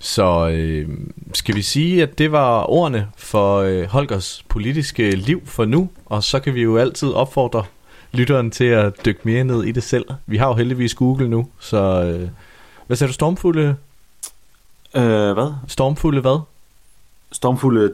Så 0.04 0.50
øh, 0.50 0.90
skal 1.34 1.56
vi 1.56 1.62
sige, 1.62 2.04
at 2.04 2.18
det 2.18 2.32
var 2.32 2.70
ordene 2.70 3.08
for 3.18 3.58
øh, 3.58 3.86
Holgers 3.86 4.46
politiske 4.50 5.12
liv 5.12 5.42
for 5.46 5.66
nu, 5.66 5.90
og 6.06 6.24
så 6.24 6.40
kan 6.40 6.56
vi 6.56 6.62
jo 6.62 6.78
altid 6.78 7.12
opfordre 7.12 7.64
lytteren 8.12 8.52
til 8.52 8.66
at 8.66 9.06
dykke 9.06 9.20
mere 9.24 9.44
ned 9.44 9.64
i 9.64 9.72
det 9.72 9.84
selv. 9.84 10.06
Vi 10.26 10.38
har 10.38 10.48
jo 10.48 10.54
heldigvis 10.54 10.94
Google 10.94 11.30
nu, 11.30 11.48
så 11.60 11.78
øh, 12.04 12.30
hvad 12.88 12.98
sagde 12.98 13.10
du, 13.10 13.14
stormfulde? 13.14 13.76
Øh, 14.96 15.34
hvad? 15.34 15.54
Stormfulde 15.68 16.22
hvad? 16.22 16.40
Stormfulde... 17.32 17.94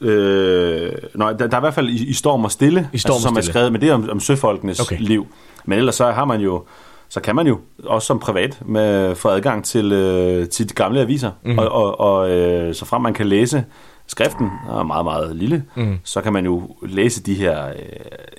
Øh, 0.00 0.92
nej, 1.14 1.32
der, 1.32 1.46
der 1.46 1.56
er 1.56 1.60
i 1.60 1.60
hvert 1.60 1.74
fald 1.74 1.88
i, 1.88 2.04
i 2.04 2.12
Storm 2.12 2.44
og 2.44 2.52
Stille, 2.52 2.90
I 2.92 2.98
Storm 2.98 3.14
og 3.14 3.20
som 3.20 3.36
er 3.36 3.40
Stille. 3.40 3.52
skrevet, 3.52 3.72
men 3.72 3.80
det 3.80 3.88
er 3.88 3.94
om, 3.94 4.10
om 4.10 4.20
søfolkenes 4.20 4.80
okay. 4.80 4.96
liv. 5.00 5.26
Men 5.64 5.78
ellers 5.78 5.94
så 5.94 6.12
har 6.12 6.24
man 6.24 6.40
jo 6.40 6.64
så 7.08 7.20
kan 7.20 7.36
man 7.36 7.46
jo 7.46 7.60
også 7.84 8.06
som 8.06 8.18
privat 8.18 8.58
med, 8.64 9.14
få 9.14 9.28
adgang 9.28 9.64
til, 9.64 9.92
øh, 9.92 10.48
til 10.48 10.68
de 10.68 10.74
gamle 10.74 11.00
aviser. 11.00 11.30
Mm. 11.42 11.58
Og, 11.58 11.68
og, 11.72 12.00
og 12.00 12.30
øh, 12.30 12.74
så 12.74 12.84
frem 12.84 13.02
man 13.02 13.14
kan 13.14 13.26
læse 13.26 13.64
skriften, 14.06 14.50
er 14.70 14.82
meget, 14.82 15.04
meget 15.04 15.36
lille, 15.36 15.64
Mhm. 15.74 15.98
så 16.04 16.20
kan 16.20 16.32
man 16.32 16.44
jo 16.44 16.76
læse 16.82 17.22
de 17.22 17.34
her, 17.34 17.68
øh, 17.68 17.74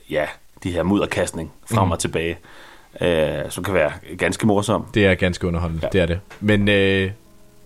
ja, 0.09 0.25
de 0.63 0.71
her 0.71 0.83
mudderkastning 0.83 1.51
frem 1.71 1.83
Mhm. 1.83 1.91
og 1.91 1.99
tilbage, 1.99 2.37
øh, 3.01 3.29
som 3.49 3.63
kan 3.63 3.73
være 3.73 3.91
ganske 4.17 4.47
morsom. 4.47 4.85
Det 4.93 5.05
er 5.05 5.15
ganske 5.15 5.47
underholdende, 5.47 5.81
ja. 5.83 5.89
det 5.91 6.01
er 6.01 6.05
det. 6.05 6.19
Men 6.39 6.69
øh, 6.69 7.11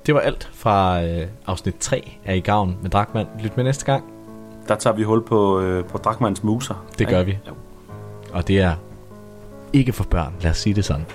det 0.05 0.13
var 0.15 0.19
alt 0.21 0.49
fra 0.53 1.03
øh, 1.03 1.27
afsnit 1.47 1.75
3 1.79 2.11
af 2.25 2.35
I 2.35 2.39
Gavn 2.39 2.77
med 2.81 2.89
Drakman. 2.89 3.25
Lyt 3.43 3.55
med 3.57 3.63
næste 3.63 3.85
gang. 3.85 4.03
Der 4.67 4.75
tager 4.75 4.95
vi 4.95 5.03
hul 5.03 5.21
på, 5.25 5.59
øh, 5.59 5.85
på 5.85 5.97
Drakmans 5.97 6.43
muser. 6.43 6.85
Det 6.99 7.07
gør 7.07 7.19
Ikke? 7.19 7.31
vi. 7.31 7.37
Og 8.33 8.47
det 8.47 8.59
er 8.59 8.75
ikke 9.73 9.93
for 9.93 10.03
børn, 10.03 10.33
lad 10.41 10.51
os 10.51 10.57
sige 10.57 10.73
det 10.73 10.85
sådan. 10.85 11.05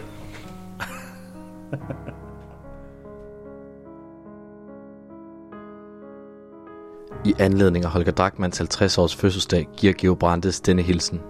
I 7.25 7.35
anledning 7.39 7.85
af 7.85 7.91
Holger 7.91 8.13
Drachmanns 8.13 8.59
50 8.59 8.99
års 8.99 9.17
fødselsdag 9.17 9.69
giver 9.77 9.93
Geo 9.99 10.15
Brandes 10.15 10.61
denne 10.61 10.83
hilsen. 10.83 11.21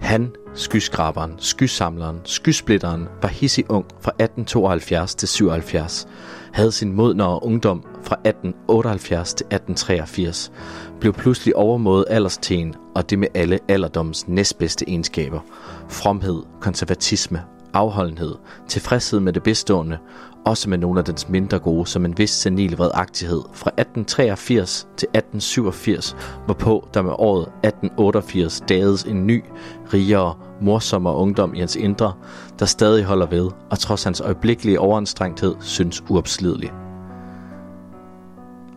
Han, 0.00 0.32
skyskraberen, 0.54 1.34
skysamleren, 1.38 2.20
skysplitteren, 2.24 3.08
var 3.22 3.28
hissig 3.28 3.70
ung 3.70 3.86
fra 4.00 4.10
1872 4.10 5.14
til 5.14 5.28
77, 5.28 6.08
havde 6.52 6.72
sin 6.72 6.92
modnere 6.92 7.42
ungdom 7.42 7.82
fra 8.02 8.16
1878 8.24 9.34
til 9.34 9.44
1883, 9.44 10.52
blev 11.00 11.12
pludselig 11.12 11.56
overmådet 11.56 12.04
aldersten 12.10 12.74
og 12.94 13.10
det 13.10 13.18
med 13.18 13.28
alle 13.34 13.58
alderdommens 13.68 14.28
næstbedste 14.28 14.88
egenskaber. 14.88 15.40
Fromhed, 15.88 16.42
konservatisme, 16.60 17.42
afholdenhed, 17.72 18.34
tilfredshed 18.68 19.20
med 19.20 19.32
det 19.32 19.42
bestående, 19.42 19.98
også 20.46 20.70
med 20.70 20.78
nogle 20.78 20.98
af 20.98 21.04
dens 21.04 21.28
mindre 21.28 21.58
gode, 21.58 21.86
som 21.86 22.04
en 22.04 22.18
vis 22.18 22.30
senil 22.30 22.76
vredagtighed 22.76 23.42
fra 23.52 23.70
1883 23.70 24.88
til 24.96 25.08
1887, 25.14 26.16
hvorpå 26.44 26.88
der 26.94 27.02
med 27.02 27.12
året 27.18 27.42
1888 27.42 28.62
dades 28.68 29.02
en 29.02 29.26
ny, 29.26 29.44
rigere, 29.92 30.34
morsommere 30.60 31.14
ungdom 31.14 31.54
i 31.54 31.58
hans 31.58 31.76
indre, 31.76 32.12
der 32.58 32.66
stadig 32.66 33.04
holder 33.04 33.26
ved, 33.26 33.50
og 33.70 33.78
trods 33.78 34.04
hans 34.04 34.20
øjeblikkelige 34.20 34.80
overanstrengthed 34.80 35.54
synes 35.60 36.04
uopslidelig. 36.08 36.85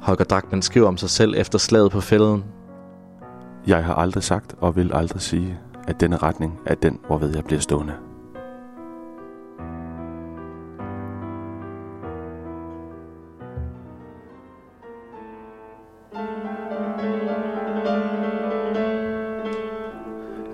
Holger 0.01 0.23
Drachmann 0.23 0.61
skriver 0.61 0.87
om 0.87 0.97
sig 0.97 1.09
selv 1.09 1.33
efter 1.37 1.59
slaget 1.59 1.91
på 1.91 2.01
fælden. 2.01 2.43
Jeg 3.67 3.85
har 3.85 3.93
aldrig 3.93 4.23
sagt 4.23 4.55
og 4.61 4.75
vil 4.75 4.93
aldrig 4.93 5.21
sige, 5.21 5.59
at 5.87 6.01
denne 6.01 6.17
retning 6.17 6.59
er 6.65 6.75
den, 6.75 6.99
hvorved 7.07 7.35
jeg 7.35 7.43
bliver 7.43 7.59
stående. 7.59 7.93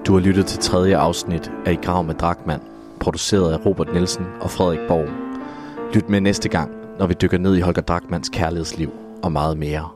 Du 0.08 0.14
har 0.14 0.20
lyttet 0.20 0.46
til 0.46 0.60
tredje 0.60 0.98
afsnit 0.98 1.52
af 1.66 1.72
I 1.72 1.76
Grav 1.76 2.04
med 2.04 2.16
Drachmann, 2.16 2.62
produceret 3.00 3.54
af 3.54 3.66
Robert 3.66 3.94
Nielsen 3.94 4.26
og 4.42 4.52
Frederik 4.52 4.88
Borg. 4.88 5.10
Lyt 5.94 6.10
med 6.10 6.22
næste 6.22 6.50
gang, 6.50 6.72
når 7.00 7.08
vi 7.08 7.14
dykker 7.22 7.38
ned 7.38 7.56
i 7.56 7.60
Holger 7.60 7.82
Drachmanns 7.82 8.30
kærlighedsliv 8.30 9.05
og 9.24 9.32
meget 9.32 9.58
mere. 9.58 9.90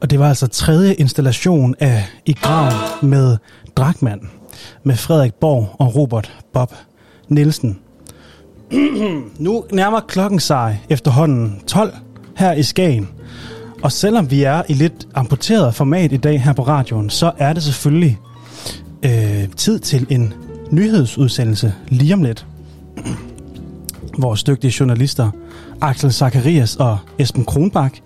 Og 0.00 0.10
det 0.10 0.18
var 0.18 0.28
altså 0.28 0.46
tredje 0.46 0.94
installation 0.94 1.74
af 1.80 2.04
I 2.26 2.32
Grav 2.32 2.72
med 3.02 3.36
Drachmann, 3.76 4.30
med 4.82 4.96
Frederik 4.96 5.34
Borg 5.34 5.76
og 5.78 5.96
Robert 5.96 6.32
Bob 6.52 6.72
Nielsen. 7.28 7.78
nu 9.38 9.64
nærmer 9.72 10.00
klokken 10.00 10.40
sig 10.40 10.82
efterhånden 10.90 11.62
12 11.66 11.94
her 12.36 12.52
i 12.52 12.62
Skagen. 12.62 13.08
Og 13.82 13.92
selvom 13.92 14.30
vi 14.30 14.42
er 14.42 14.62
i 14.68 14.72
lidt 14.72 15.08
amputeret 15.14 15.74
format 15.74 16.12
i 16.12 16.16
dag 16.16 16.42
her 16.42 16.52
på 16.52 16.62
radioen, 16.62 17.10
så 17.10 17.32
er 17.38 17.52
det 17.52 17.62
selvfølgelig 17.62 18.18
øh, 19.04 19.48
tid 19.56 19.78
til 19.78 20.06
en 20.10 20.34
nyhedsudsendelse 20.70 21.74
lige 21.88 22.14
om 22.14 22.22
lidt. 22.22 22.46
Vores 24.18 24.42
dygtige 24.42 24.74
journalister 24.80 25.30
Axel 25.80 26.12
Zacharias 26.12 26.76
og 26.76 26.98
Esben 27.18 27.44
Kronbak 27.44 27.96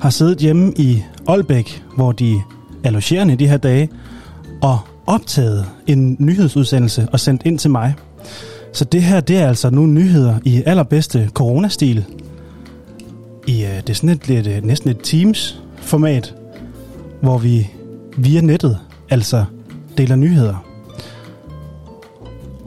har 0.00 0.10
siddet 0.10 0.38
hjemme 0.38 0.72
i 0.76 1.02
Aalbæk, 1.28 1.82
hvor 1.96 2.12
de 2.12 2.40
er 2.84 2.90
logerende 2.90 3.36
de 3.36 3.48
her 3.48 3.56
dage, 3.56 3.88
og 4.62 4.78
optaget 5.06 5.66
en 5.86 6.16
nyhedsudsendelse 6.18 7.08
og 7.12 7.20
sendt 7.20 7.42
ind 7.44 7.58
til 7.58 7.70
mig. 7.70 7.94
Så 8.72 8.84
det 8.84 9.02
her, 9.02 9.20
det 9.20 9.38
er 9.38 9.48
altså 9.48 9.70
nu 9.70 9.86
nyheder 9.86 10.38
i 10.44 10.62
allerbedste 10.66 11.30
coronastil. 11.34 12.04
I, 13.46 13.64
øh, 13.64 13.76
det 13.76 13.90
er 13.90 13.94
sådan 13.94 14.08
et, 14.08 14.28
lidt, 14.28 14.46
øh, 14.46 14.64
næsten 14.64 14.90
et 14.90 14.98
Teams-format, 15.02 16.34
hvor 17.20 17.38
vi 17.38 17.70
via 18.16 18.40
nettet 18.40 18.78
altså 19.10 19.44
deler 19.98 20.16
nyheder. 20.16 20.67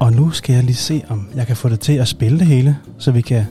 Og 0.01 0.13
nu 0.13 0.31
skal 0.31 0.53
jeg 0.53 0.63
lige 0.63 0.75
se, 0.75 1.03
om 1.09 1.27
jeg 1.35 1.47
kan 1.47 1.55
få 1.55 1.69
det 1.69 1.79
til 1.79 1.93
at 1.93 2.07
spille 2.07 2.39
det 2.39 2.47
hele, 2.47 2.77
så 2.97 3.11
vi 3.11 3.21
kan 3.21 3.45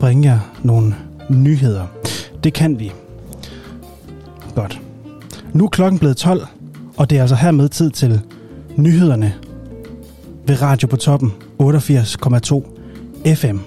bringe 0.00 0.30
jer 0.30 0.38
nogle 0.62 0.94
nyheder. 1.30 1.86
Det 2.44 2.52
kan 2.52 2.78
vi. 2.78 2.92
Godt. 4.54 4.80
Nu 5.52 5.64
er 5.64 5.68
klokken 5.68 5.98
blevet 5.98 6.16
12, 6.16 6.46
og 6.96 7.10
det 7.10 7.18
er 7.18 7.22
altså 7.22 7.36
hermed 7.36 7.68
tid 7.68 7.90
til 7.90 8.20
nyhederne 8.76 9.34
ved 10.46 10.62
Radio 10.62 10.88
på 10.88 10.96
toppen 10.96 11.32
88,2 11.62 13.34
FM. 13.34 13.58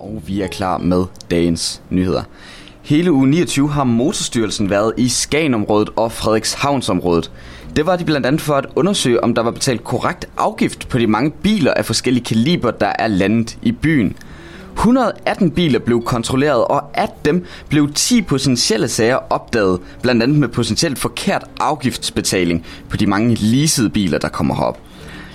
Og 0.00 0.22
vi 0.26 0.40
er 0.40 0.46
klar 0.46 0.78
med 0.78 1.04
dagens 1.30 1.82
nyheder. 1.90 2.22
Hele 2.82 3.12
uge 3.12 3.26
29 3.26 3.70
har 3.70 3.84
Motorstyrelsen 3.84 4.70
været 4.70 4.92
i 4.96 5.08
Skagenområdet 5.08 5.90
og 5.96 6.12
Frederikshavnsområdet. 6.12 7.30
Det 7.76 7.86
var 7.86 7.96
de 7.96 8.04
blandt 8.04 8.26
andet 8.26 8.40
for 8.40 8.54
at 8.54 8.66
undersøge, 8.76 9.24
om 9.24 9.34
der 9.34 9.42
var 9.42 9.50
betalt 9.50 9.84
korrekt 9.84 10.28
afgift 10.36 10.88
på 10.88 10.98
de 10.98 11.06
mange 11.06 11.30
biler 11.30 11.74
af 11.74 11.84
forskellige 11.84 12.24
kaliber, 12.24 12.70
der 12.70 12.92
er 12.98 13.06
landet 13.06 13.58
i 13.62 13.72
byen. 13.72 14.16
118 14.74 15.50
biler 15.50 15.78
blev 15.78 16.02
kontrolleret, 16.02 16.64
og 16.64 16.84
af 16.94 17.08
dem 17.24 17.44
blev 17.68 17.92
10 17.92 18.22
potentielle 18.22 18.88
sager 18.88 19.18
opdaget, 19.30 19.80
blandt 20.02 20.22
andet 20.22 20.38
med 20.38 20.48
potentielt 20.48 20.98
forkert 20.98 21.44
afgiftsbetaling 21.60 22.66
på 22.88 22.96
de 22.96 23.06
mange 23.06 23.34
leasede 23.34 23.90
biler, 23.90 24.18
der 24.18 24.28
kommer 24.28 24.54
herop. 24.54 24.78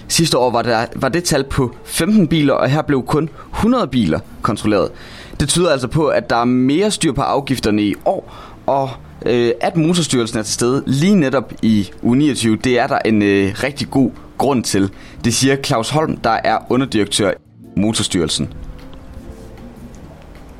Sidste 0.07 0.37
år 0.37 0.51
var, 0.51 0.61
der, 0.61 0.85
var 0.95 1.09
det 1.09 1.23
tal 1.23 1.43
på 1.43 1.75
15 1.83 2.27
biler, 2.27 2.53
og 2.53 2.69
her 2.69 2.81
blev 2.81 3.03
kun 3.05 3.29
100 3.53 3.87
biler 3.87 4.19
kontrolleret. 4.41 4.89
Det 5.39 5.49
tyder 5.49 5.71
altså 5.71 5.87
på, 5.87 6.07
at 6.07 6.29
der 6.29 6.35
er 6.35 6.45
mere 6.45 6.91
styr 6.91 7.11
på 7.11 7.21
afgifterne 7.21 7.81
i 7.81 7.95
år, 8.05 8.35
og 8.65 8.89
øh, 9.25 9.51
at 9.61 9.77
Motorstyrelsen 9.77 10.39
er 10.39 10.43
til 10.43 10.53
stede 10.53 10.83
lige 10.87 11.15
netop 11.15 11.53
i 11.61 11.91
u 12.01 12.13
29, 12.13 12.55
det 12.55 12.79
er 12.79 12.87
der 12.87 12.99
en 13.05 13.21
øh, 13.21 13.45
rigtig 13.63 13.87
god 13.91 14.11
grund 14.37 14.63
til. 14.63 14.91
Det 15.25 15.33
siger 15.33 15.55
Claus 15.55 15.89
Holm, 15.89 16.17
der 16.17 16.37
er 16.43 16.57
underdirektør 16.69 17.31
i 17.31 17.79
Motorstyrelsen. 17.79 18.53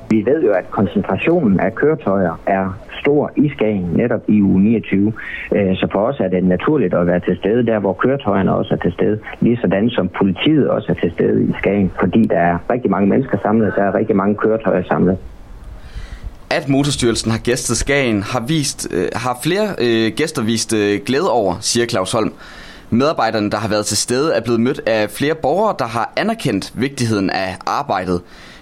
Vi 0.09 0.25
ved 0.25 0.43
jo, 0.43 0.51
at 0.51 0.71
koncentrationen 0.71 1.59
af 1.59 1.75
køretøjer 1.75 2.41
er 2.45 2.65
stor 3.01 3.31
i 3.35 3.49
Skagen, 3.49 3.89
netop 3.95 4.21
i 4.27 4.41
uge 4.41 4.61
29. 4.61 5.13
Øh, 5.55 5.75
så 5.75 5.87
for 5.91 5.99
os 5.99 6.19
er 6.19 6.27
det 6.27 6.43
naturligt 6.43 6.93
at 6.93 7.07
være 7.07 7.19
til 7.19 7.37
stede 7.37 7.65
der, 7.65 7.79
hvor 7.79 7.93
køretøjerne 7.93 8.55
også 8.55 8.73
er 8.73 8.77
til 8.77 8.91
stede, 8.91 9.19
lige 9.41 9.57
sådan 9.61 9.89
som 9.89 10.09
politiet 10.19 10.69
også 10.69 10.87
er 10.91 10.99
til 11.01 11.11
stede 11.11 11.43
i 11.43 11.51
Skagen, 11.59 11.91
fordi 11.99 12.21
der 12.23 12.39
er 12.39 12.57
rigtig 12.69 12.91
mange 12.91 13.07
mennesker 13.09 13.37
samlet, 13.41 13.73
der 13.75 13.83
er 13.83 13.95
rigtig 13.95 14.15
mange 14.15 14.35
køretøjer 14.35 14.83
samlet. 14.83 15.17
At 16.51 16.69
Motorstyrelsen 16.69 17.31
har 17.31 17.37
gæstet 17.37 17.77
Skagen, 17.77 18.23
har, 18.23 18.39
vist, 18.39 18.87
øh, 18.91 19.07
har 19.15 19.39
flere 19.43 19.75
øh, 19.77 20.11
gæster 20.15 20.41
vist 20.41 20.73
øh, 20.73 21.01
glæde 21.05 21.31
over, 21.31 21.55
siger 21.59 21.85
Claus 21.85 22.11
Holm. 22.11 22.33
Medarbejderne, 22.89 23.51
der 23.51 23.57
har 23.57 23.67
været 23.67 23.85
til 23.85 23.97
stede, 23.97 24.33
er 24.33 24.41
blevet 24.41 24.59
mødt 24.59 24.81
af 24.85 25.09
flere 25.09 25.35
borgere, 25.35 25.75
der 25.79 25.85
har 25.87 26.13
anerkendt 26.15 26.71
vigtigheden 26.75 27.29
af 27.29 27.57
arbejdet. 27.65 28.21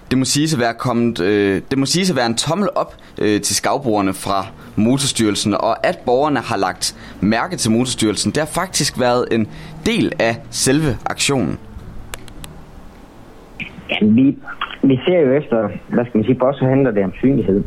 Det 0.09 0.17
må 0.17 0.25
siges 0.25 0.53
at 0.53 0.59
være, 0.59 0.73
kommet, 0.73 1.19
øh, 1.19 1.61
det 1.71 1.77
må 1.77 1.85
siges 1.85 2.09
at 2.09 2.15
være 2.15 2.25
en 2.25 2.35
tommel 2.35 2.69
op 2.75 2.95
øh, 3.17 3.41
til 3.41 3.55
skavbrugerne 3.55 4.13
fra 4.13 4.47
Motorstyrelsen, 4.75 5.53
og 5.53 5.87
at 5.87 5.97
borgerne 5.97 6.39
har 6.39 6.57
lagt 6.57 6.95
mærke 7.21 7.57
til 7.57 7.71
Motorstyrelsen, 7.71 8.31
det 8.31 8.37
har 8.37 8.47
faktisk 8.47 8.99
været 8.99 9.25
en 9.31 9.47
del 9.85 10.11
af 10.19 10.37
selve 10.49 10.97
aktionen. 11.05 11.57
Ja, 13.89 13.95
vi, 14.01 14.37
vi 14.83 14.99
ser 15.05 15.19
jo 15.19 15.31
efter, 15.31 15.69
hvad 15.87 16.05
skal 16.05 16.17
man 16.17 16.25
sige, 16.25 16.41
også 16.41 16.65
handler 16.65 16.91
det 16.91 17.03
om 17.03 17.13
synlighed. 17.13 17.63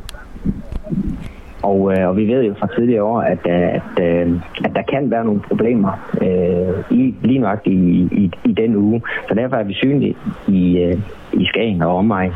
Og, 1.62 1.92
øh, 1.92 2.08
og 2.08 2.16
vi 2.16 2.26
ved 2.28 2.44
jo 2.44 2.54
fra 2.54 2.68
tidligere 2.76 3.02
år, 3.02 3.20
at, 3.20 3.38
øh, 3.46 3.74
at, 3.74 4.04
øh, 4.04 4.40
at 4.64 4.72
der 4.74 4.82
kan 4.82 5.10
være 5.10 5.24
nogle 5.24 5.40
problemer 5.40 5.92
øh, 6.22 6.98
i, 6.98 7.14
lige 7.22 7.38
nok 7.38 7.60
i, 7.64 8.08
i, 8.12 8.30
i 8.44 8.52
den 8.52 8.76
uge. 8.76 9.02
Så 9.28 9.34
derfor 9.34 9.56
er 9.56 9.62
vi 9.62 9.74
synlige 9.74 10.16
i, 10.48 10.78
øh, 10.78 10.98
i 11.32 11.44
Skagen 11.44 11.82
og 11.82 11.96
omegn. 11.96 12.32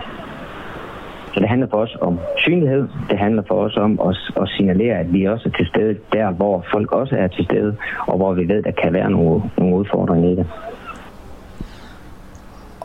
Så 1.35 1.41
det 1.41 1.49
handler 1.49 1.69
for 1.71 1.77
os 1.77 1.97
om 2.01 2.19
synlighed. 2.39 2.89
Det 3.11 3.19
handler 3.19 3.43
for 3.49 3.55
os 3.55 3.77
om 3.77 4.01
at, 4.09 4.43
at 4.43 4.49
signalere, 4.49 4.99
at 4.99 5.13
vi 5.13 5.25
også 5.25 5.49
er 5.49 5.57
til 5.57 5.67
stede 5.67 5.97
der, 6.13 6.31
hvor 6.31 6.65
folk 6.73 6.93
også 6.93 7.17
er 7.17 7.27
til 7.27 7.45
stede, 7.45 7.77
og 8.07 8.17
hvor 8.17 8.35
vi 8.35 8.49
ved, 8.49 8.63
der 8.63 8.71
kan 8.71 8.93
være 8.93 9.11
nogle, 9.11 9.43
nogle 9.59 9.77
udfordringer 9.77 10.31
i 10.31 10.37
det. 10.37 10.47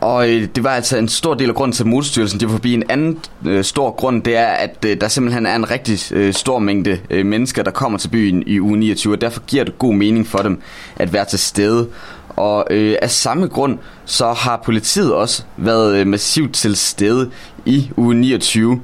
Og 0.02 0.30
øh, 0.30 0.48
det 0.56 0.64
var 0.64 0.70
altså 0.70 0.98
en 0.98 1.08
stor 1.08 1.34
del 1.34 1.48
af 1.48 1.54
grunden 1.54 1.72
til, 1.72 1.82
at 1.82 1.86
Motorstyrelsen 1.86 2.40
de 2.40 2.44
var 2.46 2.52
forbi. 2.52 2.74
En 2.74 2.84
anden 2.88 3.18
øh, 3.46 3.64
stor 3.64 3.90
grund, 3.90 4.22
det 4.22 4.36
er, 4.36 4.46
at 4.46 4.84
øh, 4.86 5.00
der 5.00 5.08
simpelthen 5.08 5.46
er 5.46 5.56
en 5.56 5.70
rigtig 5.70 6.16
øh, 6.16 6.34
stor 6.34 6.58
mængde 6.58 6.98
øh, 7.10 7.26
mennesker, 7.26 7.62
der 7.62 7.70
kommer 7.70 7.98
til 7.98 8.08
byen 8.08 8.42
i 8.46 8.60
uge 8.60 8.76
29, 8.76 9.12
og 9.12 9.20
derfor 9.20 9.40
giver 9.40 9.64
det 9.64 9.78
god 9.78 9.94
mening 9.94 10.26
for 10.26 10.38
dem 10.38 10.60
at 10.96 11.12
være 11.12 11.24
til 11.24 11.38
stede. 11.38 11.88
Og 12.28 12.66
øh, 12.70 12.96
af 13.02 13.10
samme 13.10 13.46
grund, 13.46 13.78
så 14.04 14.32
har 14.32 14.62
politiet 14.64 15.14
også 15.14 15.42
været 15.56 15.96
øh, 15.96 16.06
massivt 16.06 16.54
til 16.54 16.76
stede 16.76 17.30
i 17.66 17.90
uge 17.96 18.14
29. 18.14 18.80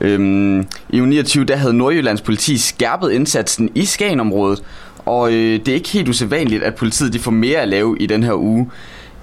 Øhm, 0.00 0.60
I 0.90 1.00
uge 1.00 1.08
29, 1.08 1.44
der 1.44 1.56
havde 1.56 1.74
Nordjyllands 1.74 2.20
politi 2.20 2.58
skærpet 2.58 3.12
indsatsen 3.12 3.70
i 3.74 3.84
Skagenområdet, 3.84 4.62
og 5.06 5.32
øh, 5.32 5.58
det 5.58 5.68
er 5.68 5.74
ikke 5.74 5.88
helt 5.88 6.08
usædvanligt, 6.08 6.62
at 6.62 6.74
politiet 6.74 7.12
de 7.12 7.18
får 7.18 7.30
mere 7.30 7.58
at 7.58 7.68
lave 7.68 7.96
i 8.00 8.06
den 8.06 8.22
her 8.22 8.34
uge. 8.34 8.70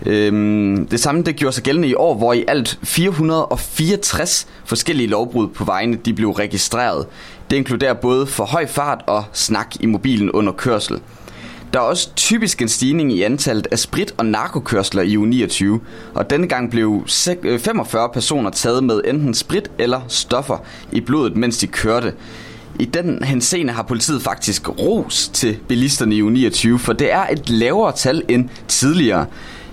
Øhm, 0.06 0.88
det 0.92 1.00
samme 1.00 1.24
det 1.24 1.36
gjorde 1.36 1.56
sig 1.56 1.64
gældende 1.64 1.88
i 1.88 1.96
år, 1.96 2.16
hvor 2.16 2.34
i 2.34 2.46
alt 2.48 2.80
464 2.84 4.48
forskellige 4.66 5.08
lovbrud 5.08 5.48
på 5.48 5.64
vejene 5.64 5.98
de 6.06 6.14
blev 6.14 6.30
registreret. 6.32 7.06
Det 7.50 7.56
inkluderer 7.56 7.94
både 7.94 8.28
for 8.28 8.46
høj 8.46 8.68
fart 8.68 9.04
og 9.08 9.24
snak 9.34 9.76
i 9.80 9.86
mobilen 9.86 10.32
under 10.32 10.52
kørsel. 10.52 11.00
Der 11.74 11.80
er 11.80 11.84
også 11.84 12.10
typisk 12.16 12.62
en 12.62 12.68
stigning 12.68 13.14
i 13.14 13.22
antallet 13.22 13.68
af 13.72 13.80
sprit- 13.80 14.14
og 14.18 14.26
narkokørsler 14.26 15.02
i 15.02 15.18
u 15.18 15.26
29, 15.26 15.80
og 16.14 16.30
denne 16.30 16.48
gang 16.48 16.72
blev 16.72 17.04
45 17.08 18.04
øh, 18.08 18.14
personer 18.14 18.50
taget 18.50 18.84
med 18.84 19.02
enten 19.06 19.34
sprit 19.34 19.72
eller 19.78 20.02
stoffer 20.08 20.58
i 20.92 21.02
blodet, 21.02 21.36
mens 21.36 21.58
de 21.58 21.68
kørte. 21.68 22.14
I 22.80 22.86
den 22.86 23.24
henseende 23.24 23.74
har 23.74 23.84
politiet 23.84 24.22
faktisk 24.22 24.70
ros 24.70 25.30
til 25.34 25.58
bilisterne 25.68 26.16
i 26.16 26.22
u 26.22 26.30
29, 26.30 26.80
for 26.80 26.94
det 26.94 27.14
er 27.14 27.28
et 27.32 27.50
lavere 27.50 27.92
tal 27.92 28.24
end 28.28 28.50
tidligere. 28.68 29.26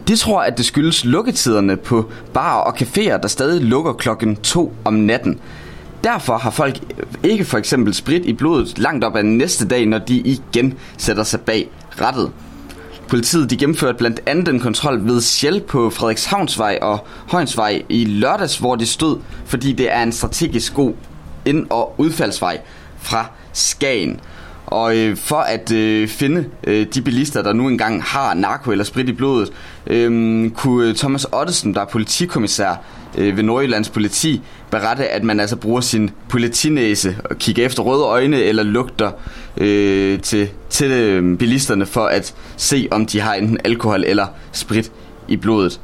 De 0.09 0.17
tror, 0.17 0.41
at 0.41 0.59
det 0.59 0.67
skyldes 0.67 1.05
lukketiderne 1.05 1.77
på 1.77 2.11
bar 2.35 2.57
og 2.57 2.77
caféer, 2.77 3.17
der 3.17 3.29
stadig 3.29 3.63
lukker 3.63 3.93
klokken 3.93 4.37
2 4.37 4.73
om 4.85 4.95
natten. 4.95 5.41
Derfor 6.05 6.37
har 6.37 6.51
folk 6.51 6.81
ikke 7.23 7.45
for 7.45 7.59
eksempel 7.59 7.95
sprit 7.95 8.25
i 8.25 8.33
blodet 8.33 8.79
langt 8.79 9.05
op 9.05 9.17
ad 9.17 9.23
næste 9.23 9.69
dag, 9.69 9.87
når 9.87 9.99
de 9.99 10.17
igen 10.17 10.75
sætter 10.97 11.23
sig 11.23 11.41
bag 11.41 11.71
rattet. 12.01 12.31
Politiet 13.09 13.51
de 13.51 13.57
gennemførte 13.57 13.99
blandt 13.99 14.21
andet 14.27 14.49
en 14.55 14.61
kontrol 14.61 15.05
ved 15.05 15.21
Shell 15.21 15.61
på 15.61 15.91
Frederikshavnsvej 15.91 16.79
og 16.83 17.07
Højensvej 17.29 17.83
i 17.89 18.05
lørdags, 18.05 18.59
hvor 18.59 18.77
de 18.77 18.87
stod, 18.87 19.19
fordi 19.47 19.73
det 19.73 19.93
er 19.95 20.03
en 20.03 20.13
strategisk 20.13 20.75
god 20.75 20.93
ind- 21.45 21.67
og 21.71 21.95
udfaldsvej 21.99 22.61
fra 22.99 23.27
Skagen. 23.53 24.21
Og 24.71 24.97
øh, 24.97 25.17
for 25.17 25.37
at 25.37 25.73
øh, 25.73 26.09
finde 26.09 26.45
øh, 26.65 26.87
de 26.95 27.03
bilister, 27.03 27.43
der 27.43 27.53
nu 27.53 27.69
engang 27.69 28.03
har 28.03 28.35
narko 28.35 28.71
eller 28.71 28.85
sprit 28.85 29.09
i 29.09 29.13
blodet, 29.13 29.53
øh, 29.87 30.51
kunne 30.51 30.95
Thomas 30.95 31.25
Ottesen, 31.33 31.75
der 31.75 31.81
er 31.81 31.85
politikommissær 31.85 32.75
øh, 33.19 33.37
ved 33.37 33.43
Nordjyllands 33.43 33.89
politi, 33.89 34.43
berette, 34.71 35.09
at 35.09 35.25
man 35.25 35.41
altså 35.41 35.57
bruger 35.57 35.81
sin 35.81 36.11
politinæse 36.29 37.17
og 37.25 37.37
kigger 37.37 37.67
efter 37.67 37.83
røde 37.83 38.03
øjne 38.05 38.37
eller 38.37 38.63
lugter 38.63 39.11
øh, 39.57 40.21
til, 40.21 40.49
til 40.71 40.91
øh, 40.91 41.39
bilisterne 41.39 41.87
for 41.87 42.07
at 42.07 42.35
se, 42.57 42.89
om 42.91 43.07
de 43.07 43.21
har 43.21 43.35
enten 43.35 43.59
alkohol 43.65 44.05
eller 44.05 44.27
sprit 44.53 44.93
i 45.29 45.37
blodet. 45.37 45.81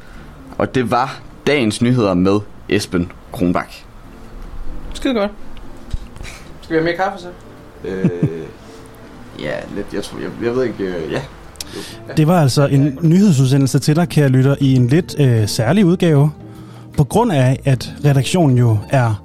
Og 0.57 0.75
det 0.75 0.91
var 0.91 1.19
dagens 1.47 1.81
nyheder 1.81 2.13
med 2.13 2.39
Esben 2.69 3.11
Kronbak. 3.31 3.73
Skide 4.93 5.13
godt. 5.13 5.31
Skal 6.61 6.73
vi 6.73 6.77
have 6.77 6.83
mere 6.83 6.95
kaffe 6.95 7.19
så? 7.19 7.27
Øh, 7.87 8.45
ja, 9.39 9.53
lidt. 9.75 9.87
Jeg 9.93 10.03
tror, 10.03 10.19
jeg, 10.19 10.29
jeg 10.43 10.55
ved 10.55 10.63
ikke. 10.63 10.83
Øh, 10.83 11.11
ja. 11.11 11.21
Det 12.17 12.27
var 12.27 12.41
altså 12.41 12.67
en 12.67 12.99
nyhedsudsendelse 13.01 13.79
til 13.79 13.95
dig, 13.95 14.09
kære 14.09 14.29
lytter, 14.29 14.55
i 14.59 14.75
en 14.75 14.87
lidt 14.87 15.15
øh, 15.19 15.47
særlig 15.47 15.85
udgave. 15.85 16.31
På 16.97 17.03
grund 17.03 17.31
af, 17.31 17.59
at 17.65 17.93
redaktionen 18.05 18.57
jo 18.57 18.77
er 18.89 19.23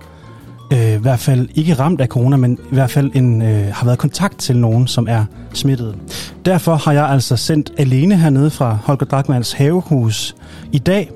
øh, 0.72 0.92
i 0.92 0.96
hvert 0.96 1.18
fald 1.18 1.48
ikke 1.54 1.74
ramt 1.74 2.00
af 2.00 2.08
corona, 2.08 2.36
men 2.36 2.58
i 2.72 2.74
hvert 2.74 2.90
fald 2.90 3.10
en, 3.14 3.42
øh, 3.42 3.66
har 3.72 3.84
været 3.84 3.96
i 3.96 3.98
kontakt 3.98 4.38
til 4.38 4.56
nogen, 4.56 4.86
som 4.86 5.06
er 5.08 5.24
smittet. 5.54 5.96
Derfor 6.44 6.74
har 6.74 6.92
jeg 6.92 7.08
altså 7.08 7.36
sendt 7.36 7.72
alene 7.78 8.16
hernede 8.16 8.50
fra 8.50 8.78
Holger 8.84 9.06
Drachmanns 9.06 9.52
havehus 9.52 10.36
i 10.72 10.78
dag, 10.78 11.10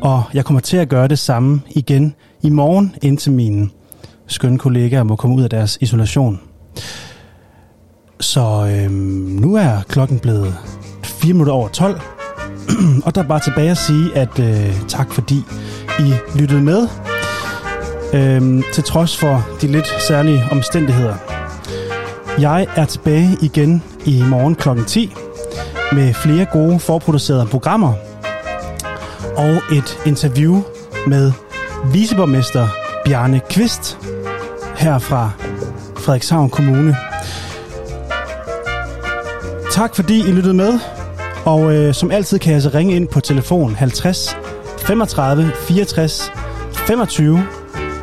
og 0.00 0.22
jeg 0.34 0.44
kommer 0.44 0.60
til 0.60 0.76
at 0.76 0.88
gøre 0.88 1.08
det 1.08 1.18
samme 1.18 1.60
igen 1.70 2.14
i 2.42 2.50
morgen, 2.50 2.94
indtil 3.02 3.32
mine 3.32 3.68
skønne 4.26 4.58
kollegaer 4.58 5.02
må 5.02 5.16
komme 5.16 5.36
ud 5.36 5.42
af 5.42 5.50
deres 5.50 5.78
isolation. 5.80 6.40
Så 8.20 8.40
øhm, 8.70 8.92
nu 9.40 9.54
er 9.54 9.82
klokken 9.88 10.18
blevet 10.18 10.54
4 11.04 11.32
minutter 11.32 11.52
over 11.52 11.68
12, 11.68 12.00
og 13.06 13.14
der 13.14 13.22
er 13.22 13.26
bare 13.26 13.40
tilbage 13.40 13.70
at 13.70 13.78
sige, 13.78 14.16
at 14.16 14.38
øh, 14.38 14.80
tak 14.88 15.12
fordi 15.12 15.44
I 15.98 16.14
lyttede 16.38 16.62
med, 16.62 16.88
øhm, 18.14 18.62
til 18.72 18.84
trods 18.84 19.16
for 19.16 19.46
de 19.60 19.66
lidt 19.66 20.02
særlige 20.08 20.44
omstændigheder. 20.50 21.14
Jeg 22.40 22.66
er 22.76 22.84
tilbage 22.84 23.36
igen 23.42 23.82
i 24.04 24.22
morgen 24.22 24.54
klokken 24.54 24.84
10 24.84 25.14
med 25.92 26.14
flere 26.14 26.44
gode 26.44 26.78
forproducerede 26.78 27.46
programmer 27.46 27.92
og 29.36 29.54
et 29.72 29.98
interview 30.06 30.62
med 31.06 31.32
viceborgmester 31.92 32.68
Bjarne 33.04 33.40
Kvist 33.50 33.98
her 34.76 34.98
fra 34.98 35.30
Frederikshavn 35.96 36.50
Kommune. 36.50 36.96
Tak 39.76 39.94
fordi 39.94 40.18
I 40.18 40.32
lyttede 40.32 40.54
med, 40.54 40.78
og 41.44 41.74
øh, 41.74 41.94
som 41.94 42.10
altid 42.10 42.38
kan 42.38 42.52
jeg 42.52 42.62
så 42.62 42.70
ringe 42.74 42.96
ind 42.96 43.08
på 43.08 43.20
telefon 43.20 43.74
50 43.74 44.36
35 44.78 45.52
64 45.68 46.32
25, 46.74 47.42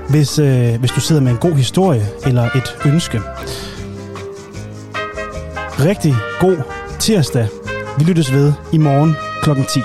hvis, 0.09 0.39
øh, 0.39 0.79
hvis 0.79 0.91
du 0.91 0.99
sidder 0.99 1.21
med 1.21 1.31
en 1.31 1.37
god 1.37 1.53
historie 1.53 2.07
eller 2.25 2.43
et 2.43 2.77
ønske. 2.85 3.21
Rigtig 5.79 6.15
god 6.39 6.57
tirsdag. 6.99 7.47
Vi 7.97 8.03
lyttes 8.03 8.33
ved 8.33 8.53
i 8.73 8.77
morgen 8.77 9.15
klokken 9.41 9.65
10. 9.65 9.79